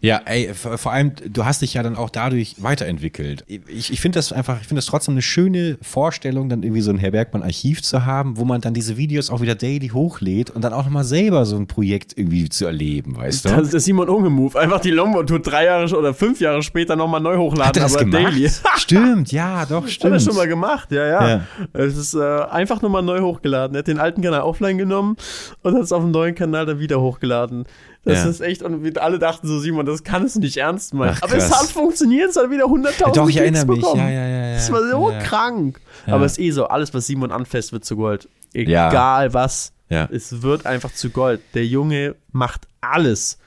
Ja, 0.00 0.20
ey, 0.24 0.52
vor 0.54 0.92
allem, 0.92 1.12
du 1.28 1.44
hast 1.44 1.62
dich 1.62 1.74
ja 1.74 1.82
dann 1.82 1.96
auch 1.96 2.10
dadurch 2.10 2.56
weiterentwickelt. 2.58 3.44
Ich, 3.46 3.92
ich 3.92 4.00
finde 4.00 4.18
das 4.18 4.32
einfach, 4.32 4.60
ich 4.60 4.66
finde 4.66 4.78
das 4.78 4.86
trotzdem 4.86 5.14
eine 5.14 5.22
schöne 5.22 5.78
Vorstellung, 5.82 6.48
dann 6.48 6.62
irgendwie 6.62 6.80
so 6.82 6.90
ein 6.90 6.98
Herr 6.98 7.10
Bergmann-Archiv 7.12 7.82
zu 7.82 8.04
haben, 8.04 8.36
wo 8.36 8.44
man 8.44 8.60
dann 8.60 8.74
diese 8.74 8.96
Videos 8.96 9.30
auch 9.30 9.40
wieder 9.40 9.54
daily 9.54 9.88
hochlädt 9.88 10.50
und 10.50 10.62
dann 10.62 10.72
auch 10.72 10.84
nochmal 10.84 11.04
selber 11.04 11.46
so 11.46 11.56
ein 11.56 11.66
Projekt 11.66 12.16
irgendwie 12.16 12.48
zu 12.48 12.66
erleben, 12.66 13.16
weißt 13.16 13.44
du? 13.44 13.48
Das 13.50 13.62
ist 13.62 13.72
der 13.72 13.80
Simon 13.80 14.08
Unge-Move. 14.08 14.58
Einfach 14.58 14.80
die 14.80 14.90
Longboard-Tour 14.90 15.40
drei 15.40 15.64
Jahre 15.64 15.96
oder 15.96 16.14
fünf 16.14 16.40
Jahre 16.40 16.62
später 16.62 16.96
nochmal 16.96 17.20
neu 17.20 17.36
hochladen, 17.36 17.66
Hat 17.68 17.76
er 17.76 17.82
das 17.84 17.94
aber 17.96 18.04
gemacht? 18.04 18.24
daily. 18.34 18.50
Stimmt, 18.76 19.32
ja, 19.32 19.64
doch, 19.66 19.76
Hat 19.82 19.84
er 19.84 19.90
stimmt. 19.90 20.22
schon 20.22 20.36
mal 20.36 20.48
gemacht, 20.48 20.90
ja, 20.92 21.06
ja. 21.06 21.28
Ja. 21.28 21.40
Es 21.72 21.96
ist 21.96 22.14
äh, 22.14 22.20
einfach 22.50 22.82
nochmal 22.82 23.02
neu 23.02 23.20
hochgeladen. 23.20 23.74
Er 23.76 23.80
hat 23.80 23.86
den 23.86 23.98
alten 23.98 24.22
Kanal 24.22 24.42
offline 24.42 24.78
genommen 24.78 25.16
und 25.62 25.74
hat 25.74 25.82
es 25.82 25.92
auf 25.92 26.02
dem 26.02 26.10
neuen 26.10 26.34
Kanal 26.34 26.66
dann 26.66 26.78
wieder 26.78 27.00
hochgeladen. 27.00 27.64
Das 28.06 28.22
Ja. 28.22 28.30
ist 28.30 28.40
echt, 28.40 28.62
und 28.62 28.84
wir 28.84 29.02
alle 29.02 29.18
dachten 29.18 29.48
so, 29.48 29.58
Simon, 29.58 29.84
das 29.84 30.04
kannst 30.04 30.36
du 30.36 30.40
nicht 30.40 30.56
ernst 30.58 30.94
meinen. 30.94 31.10
Ach, 31.16 31.22
Aber 31.22 31.34
es 31.36 31.50
hat 31.50 31.66
funktioniert, 31.66 32.30
es 32.30 32.36
hat 32.36 32.48
wieder 32.50 32.64
100.000 32.66 33.16
Doch, 33.16 33.28
ich 33.28 33.34
Klicks 33.36 33.40
erinnere 33.40 33.66
mich. 33.66 33.80
bekommen. 33.80 34.00
Ja, 34.00 34.08
ja, 34.08 34.26
ja, 34.28 34.46
ja. 34.46 34.54
Das 34.54 34.70
war 34.70 34.88
so 34.88 35.10
ja. 35.10 35.18
krank. 35.18 35.80
Ja. 36.06 36.14
Aber 36.14 36.24
es 36.24 36.32
ist 36.32 36.38
eh 36.38 36.50
so, 36.52 36.68
alles, 36.68 36.94
was 36.94 37.06
Simon 37.08 37.32
anfasst, 37.32 37.72
wird 37.72 37.84
zu 37.84 37.96
Gold. 37.96 38.28
Ja. 38.54 38.88
Egal 38.88 39.34
was. 39.34 39.72
Ja. 39.88 40.08
Es 40.10 40.40
wird 40.42 40.66
einfach 40.66 40.92
zu 40.92 41.10
Gold. 41.10 41.40
Der 41.54 41.66
Junge 41.66 42.14
macht 42.30 42.68
alles. 42.80 43.38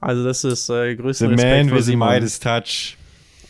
Also 0.00 0.22
das 0.24 0.44
ist 0.44 0.68
äh, 0.70 0.94
größter 0.94 1.26
The 1.26 1.32
Respekt 1.34 1.66
man 1.66 1.76
with 1.76 1.84
the 1.84 1.90
Simon. 1.92 2.14
Midas 2.14 2.38
touch. 2.38 2.96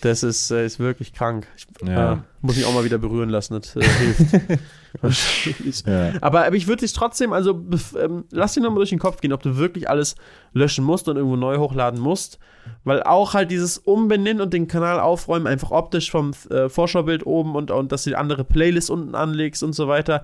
Das 0.05 0.22
ist, 0.22 0.50
äh, 0.50 0.66
ist 0.66 0.78
wirklich 0.78 1.12
krank. 1.14 1.46
Ich, 1.57 1.66
Ja. 1.86 2.12
äh, 2.12 2.16
muss 2.42 2.57
mich 2.57 2.66
auch 2.66 2.74
mal 2.74 2.84
wieder 2.84 2.98
berühren 2.98 3.30
lassen. 3.30 3.55
Das 3.55 3.74
äh, 3.76 3.82
hilft. 3.98 4.61
Wahrscheinlich. 5.00 5.82
Ja. 5.86 6.12
aber, 6.20 6.46
aber 6.46 6.55
ich 6.57 6.66
würde 6.68 6.80
dich 6.80 6.92
trotzdem, 6.92 7.32
also 7.32 7.64
ähm, 7.98 8.24
lass 8.30 8.55
dir 8.55 8.61
nochmal 8.61 8.78
durch 8.78 8.90
den 8.90 8.98
Kopf 8.98 9.20
gehen, 9.20 9.32
ob 9.32 9.42
du 9.42 9.57
wirklich 9.57 9.88
alles 9.88 10.14
löschen 10.52 10.84
musst 10.84 11.09
und 11.09 11.16
irgendwo 11.16 11.36
neu 11.36 11.59
hochladen 11.59 12.00
musst. 12.00 12.38
Weil 12.84 13.02
auch 13.02 13.34
halt 13.34 13.50
dieses 13.50 13.78
Umbenennen 13.78 14.40
und 14.40 14.55
den 14.55 14.68
Kanal 14.68 15.00
aufräumen, 15.00 15.46
einfach 15.46 15.70
optisch 15.70 16.11
vom 16.11 16.32
äh, 16.50 16.68
Vorschaubild 16.68 17.26
oben 17.26 17.57
und, 17.57 17.70
und 17.70 17.92
dass 17.92 18.05
du 18.05 18.11
die 18.11 18.16
andere 18.16 18.44
Playlist 18.44 18.90
unten 18.90 19.14
anlegst 19.14 19.62
und 19.62 19.72
so 19.74 19.88
weiter, 19.88 20.20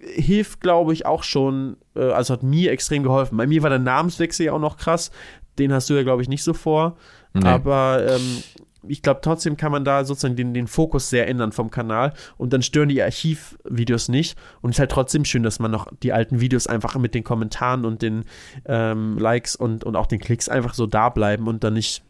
hilft, 0.00 0.60
glaube 0.60 0.92
ich, 0.92 1.06
auch 1.06 1.22
schon, 1.22 1.76
äh, 1.94 2.10
also 2.10 2.34
hat 2.34 2.42
mir 2.42 2.72
extrem 2.72 3.02
geholfen. 3.02 3.36
Bei 3.36 3.46
mir 3.46 3.62
war 3.62 3.70
der 3.70 3.78
Namenswechsel 3.78 4.46
ja 4.46 4.52
auch 4.52 4.58
noch 4.60 4.76
krass. 4.76 5.10
Den 5.58 5.72
hast 5.72 5.88
du 5.90 5.94
ja, 5.94 6.02
glaube 6.02 6.22
ich, 6.22 6.28
nicht 6.28 6.42
so 6.42 6.52
vor. 6.52 6.96
Nee. 7.32 7.46
Aber 7.46 8.04
ähm, 8.08 8.42
ich 8.88 9.02
glaube, 9.02 9.20
trotzdem 9.22 9.56
kann 9.56 9.72
man 9.72 9.84
da 9.84 10.04
sozusagen 10.04 10.36
den, 10.36 10.54
den 10.54 10.66
Fokus 10.66 11.10
sehr 11.10 11.28
ändern 11.28 11.52
vom 11.52 11.70
Kanal 11.70 12.12
und 12.36 12.52
dann 12.52 12.62
stören 12.62 12.88
die 12.88 13.02
Archivvideos 13.02 14.08
nicht. 14.08 14.38
Und 14.60 14.70
es 14.70 14.76
ist 14.76 14.80
halt 14.80 14.90
trotzdem 14.90 15.24
schön, 15.24 15.42
dass 15.42 15.58
man 15.58 15.70
noch 15.70 15.88
die 16.02 16.12
alten 16.12 16.40
Videos 16.40 16.66
einfach 16.66 16.96
mit 16.96 17.14
den 17.14 17.24
Kommentaren 17.24 17.84
und 17.84 18.02
den 18.02 18.24
ähm, 18.66 19.18
Likes 19.18 19.56
und, 19.56 19.84
und 19.84 19.96
auch 19.96 20.06
den 20.06 20.20
Klicks 20.20 20.48
einfach 20.48 20.74
so 20.74 20.86
da 20.86 21.08
bleiben 21.08 21.46
und 21.46 21.64
dann 21.64 21.74
nicht 21.74 22.02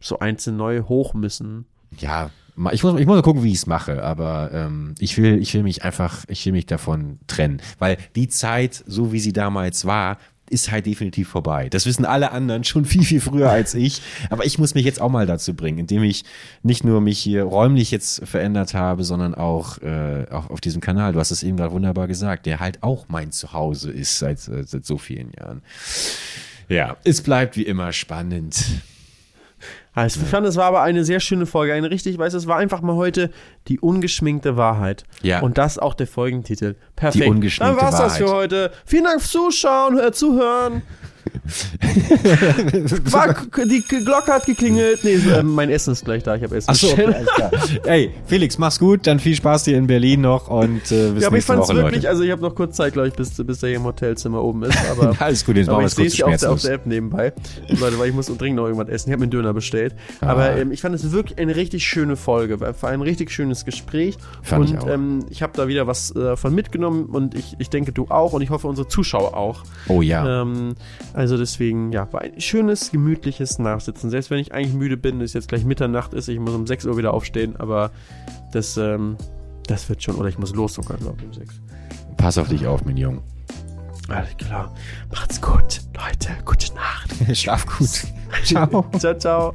so 0.00 0.18
einzeln 0.18 0.56
neu 0.56 0.82
hoch 0.82 1.14
müssen. 1.14 1.66
ja, 1.98 2.30
ich 2.72 2.82
muss, 2.82 3.00
ich 3.00 3.06
muss 3.06 3.16
mal 3.16 3.22
gucken, 3.22 3.42
wie 3.42 3.50
ich 3.50 3.58
es 3.58 3.66
mache, 3.66 4.02
aber 4.02 4.50
ähm, 4.52 4.94
ich, 4.98 5.16
will, 5.16 5.40
ich 5.40 5.54
will 5.54 5.62
mich 5.62 5.84
einfach, 5.84 6.24
ich 6.28 6.44
will 6.44 6.52
mich 6.52 6.66
davon 6.66 7.18
trennen. 7.26 7.62
Weil 7.78 7.96
die 8.14 8.28
Zeit, 8.28 8.84
so 8.86 9.10
wie 9.12 9.20
sie 9.20 9.32
damals 9.32 9.86
war, 9.86 10.18
ist 10.52 10.70
halt 10.70 10.86
definitiv 10.86 11.28
vorbei. 11.28 11.68
Das 11.68 11.86
wissen 11.86 12.04
alle 12.04 12.30
anderen 12.32 12.62
schon 12.64 12.84
viel, 12.84 13.02
viel 13.02 13.20
früher 13.20 13.50
als 13.50 13.74
ich. 13.74 14.02
Aber 14.30 14.44
ich 14.44 14.58
muss 14.58 14.74
mich 14.74 14.84
jetzt 14.84 15.00
auch 15.00 15.08
mal 15.08 15.26
dazu 15.26 15.54
bringen, 15.54 15.78
indem 15.78 16.02
ich 16.02 16.24
nicht 16.62 16.84
nur 16.84 17.00
mich 17.00 17.18
hier 17.18 17.44
räumlich 17.44 17.90
jetzt 17.90 18.26
verändert 18.26 18.74
habe, 18.74 19.04
sondern 19.04 19.34
auch, 19.34 19.78
äh, 19.78 20.26
auch 20.30 20.50
auf 20.50 20.60
diesem 20.60 20.80
Kanal. 20.80 21.12
Du 21.12 21.18
hast 21.18 21.30
es 21.30 21.42
eben 21.42 21.56
gerade 21.56 21.72
wunderbar 21.72 22.06
gesagt, 22.06 22.46
der 22.46 22.60
halt 22.60 22.82
auch 22.82 23.06
mein 23.08 23.32
Zuhause 23.32 23.90
ist 23.90 24.18
seit, 24.18 24.46
äh, 24.48 24.64
seit 24.64 24.84
so 24.84 24.98
vielen 24.98 25.32
Jahren. 25.32 25.62
Ja, 26.68 26.96
es 27.04 27.22
bleibt 27.22 27.56
wie 27.56 27.62
immer 27.62 27.92
spannend. 27.92 28.64
Also 29.94 30.20
ich 30.22 30.26
fand, 30.28 30.46
es 30.46 30.56
war 30.56 30.64
aber 30.64 30.82
eine 30.82 31.04
sehr 31.04 31.20
schöne 31.20 31.44
Folge. 31.44 31.74
Eine 31.74 31.90
richtig, 31.90 32.18
weißt 32.18 32.32
du, 32.34 32.38
es 32.38 32.46
war 32.46 32.56
einfach 32.56 32.80
mal 32.80 32.96
heute 32.96 33.30
die 33.68 33.78
ungeschminkte 33.78 34.56
Wahrheit. 34.56 35.04
Ja. 35.22 35.40
Und 35.40 35.58
das 35.58 35.78
auch 35.78 35.92
der 35.94 36.06
Folgentitel. 36.06 36.76
Perfekt. 36.96 37.24
Die 37.24 37.28
ungeschminkte 37.28 37.76
Dann 37.76 37.84
war's 37.84 37.98
das 37.98 38.16
für 38.16 38.24
Wahrheit. 38.24 38.52
heute. 38.52 38.72
Vielen 38.86 39.04
Dank 39.04 39.20
fürs 39.20 39.30
Zuschauen, 39.32 39.98
äh, 39.98 40.12
Zuhören. 40.12 40.82
Quack, 43.10 43.48
die 43.66 43.82
Glocke 43.82 44.32
hat 44.32 44.46
geklingelt. 44.46 45.04
Nee, 45.04 45.14
äh, 45.14 45.42
mein 45.42 45.70
Essen 45.70 45.92
ist 45.92 46.04
gleich 46.04 46.22
da. 46.22 46.36
Ich 46.36 46.42
habe 46.42 46.56
Essen 46.56 46.70
Achso, 46.70 46.88
alles 46.94 47.26
klar. 47.34 47.50
Ey, 47.84 48.10
Felix, 48.26 48.58
mach's 48.58 48.78
gut, 48.78 49.06
dann 49.06 49.18
viel 49.18 49.34
Spaß 49.34 49.64
dir 49.64 49.76
in 49.76 49.86
Berlin 49.86 50.20
noch 50.20 50.48
und 50.48 50.76
äh, 50.76 50.78
bis 50.78 50.92
Ja, 50.92 51.04
aber 51.06 51.14
ich 51.16 51.30
nächste 51.30 51.52
fand 51.52 51.62
es 51.62 51.68
Woche, 51.68 51.76
wirklich, 51.76 51.94
Leute. 52.02 52.08
also 52.10 52.22
ich 52.22 52.30
habe 52.30 52.42
noch 52.42 52.54
kurz 52.54 52.76
Zeit, 52.76 52.92
glaube 52.92 53.08
ich, 53.08 53.14
bis, 53.14 53.34
bis 53.34 53.60
der 53.60 53.70
hier 53.70 53.78
im 53.78 53.84
Hotelzimmer 53.84 54.42
oben 54.42 54.64
ist. 54.64 54.78
Aber, 54.90 55.14
Alles 55.20 55.44
gut, 55.44 55.56
jetzt 55.56 55.68
aber 55.68 55.82
machen 55.82 55.96
wir 55.96 56.04
ich 56.04 56.14
es 56.14 56.20
kurz 56.20 56.34
auf 56.34 56.40
der, 56.40 56.52
auf 56.52 56.62
der 56.62 56.72
App 56.72 56.86
nebenbei. 56.86 57.32
Leute, 57.68 57.98
weil 57.98 58.08
ich 58.08 58.14
muss 58.14 58.26
dringend 58.26 58.56
noch 58.56 58.66
irgendwas 58.66 58.88
essen. 58.88 59.08
Ich 59.08 59.12
habe 59.12 59.20
mir 59.20 59.24
einen 59.24 59.30
Döner 59.30 59.54
bestellt. 59.54 59.94
Ah. 60.20 60.28
Aber 60.28 60.56
ähm, 60.56 60.72
ich 60.72 60.80
fand 60.80 60.94
es 60.94 61.10
wirklich 61.12 61.38
eine 61.38 61.56
richtig 61.56 61.86
schöne 61.86 62.16
Folge. 62.16 62.60
War 62.60 62.72
war 62.82 62.90
ein 62.90 63.02
richtig 63.02 63.30
schönes 63.30 63.64
Gespräch. 63.64 64.16
Fand 64.42 64.68
und 64.68 64.74
ich 64.74 64.80
auch. 64.82 64.88
Ähm, 64.88 65.24
ich 65.30 65.42
habe 65.42 65.52
da 65.56 65.68
wieder 65.68 65.86
was 65.86 66.14
äh, 66.14 66.36
von 66.36 66.54
mitgenommen 66.54 67.06
und 67.06 67.34
ich, 67.34 67.56
ich 67.58 67.70
denke, 67.70 67.92
du 67.92 68.06
auch 68.08 68.32
und 68.32 68.42
ich 68.42 68.50
hoffe, 68.50 68.66
unsere 68.66 68.88
Zuschauer 68.88 69.36
auch. 69.36 69.64
Oh 69.88 70.02
ja. 70.02 70.42
Ähm, 70.42 70.74
also 71.14 71.36
deswegen, 71.36 71.92
ja, 71.92 72.10
war 72.12 72.22
ein 72.22 72.40
schönes, 72.40 72.90
gemütliches 72.90 73.58
Nachsitzen. 73.58 74.10
Selbst 74.10 74.30
wenn 74.30 74.38
ich 74.38 74.52
eigentlich 74.52 74.74
müde 74.74 74.96
bin, 74.96 75.20
es 75.20 75.32
jetzt 75.32 75.48
gleich 75.48 75.64
Mitternacht 75.64 76.14
ist, 76.14 76.28
ich 76.28 76.38
muss 76.38 76.54
um 76.54 76.66
6 76.66 76.86
Uhr 76.86 76.96
wieder 76.96 77.14
aufstehen, 77.14 77.56
aber 77.56 77.90
das, 78.52 78.76
ähm, 78.76 79.16
das 79.66 79.88
wird 79.88 80.02
schon, 80.02 80.16
oder 80.16 80.28
ich 80.28 80.38
muss 80.38 80.54
los 80.54 80.74
sogar, 80.74 80.96
glaube 80.96 81.18
ich, 81.20 81.26
um 81.26 81.32
6. 81.32 81.60
Pass 82.16 82.38
auf 82.38 82.48
dich 82.48 82.66
auf, 82.66 82.84
mein 82.84 82.96
Junge. 82.96 83.22
Alles 84.08 84.36
klar. 84.36 84.72
Macht's 85.10 85.40
gut, 85.40 85.80
Leute. 85.96 86.30
Gute 86.44 86.74
Nacht. 86.74 87.10
Schlaf 87.36 87.66
gut. 87.66 88.06
Ciao. 88.44 88.84
ciao, 88.98 89.14
ciao. 89.18 89.54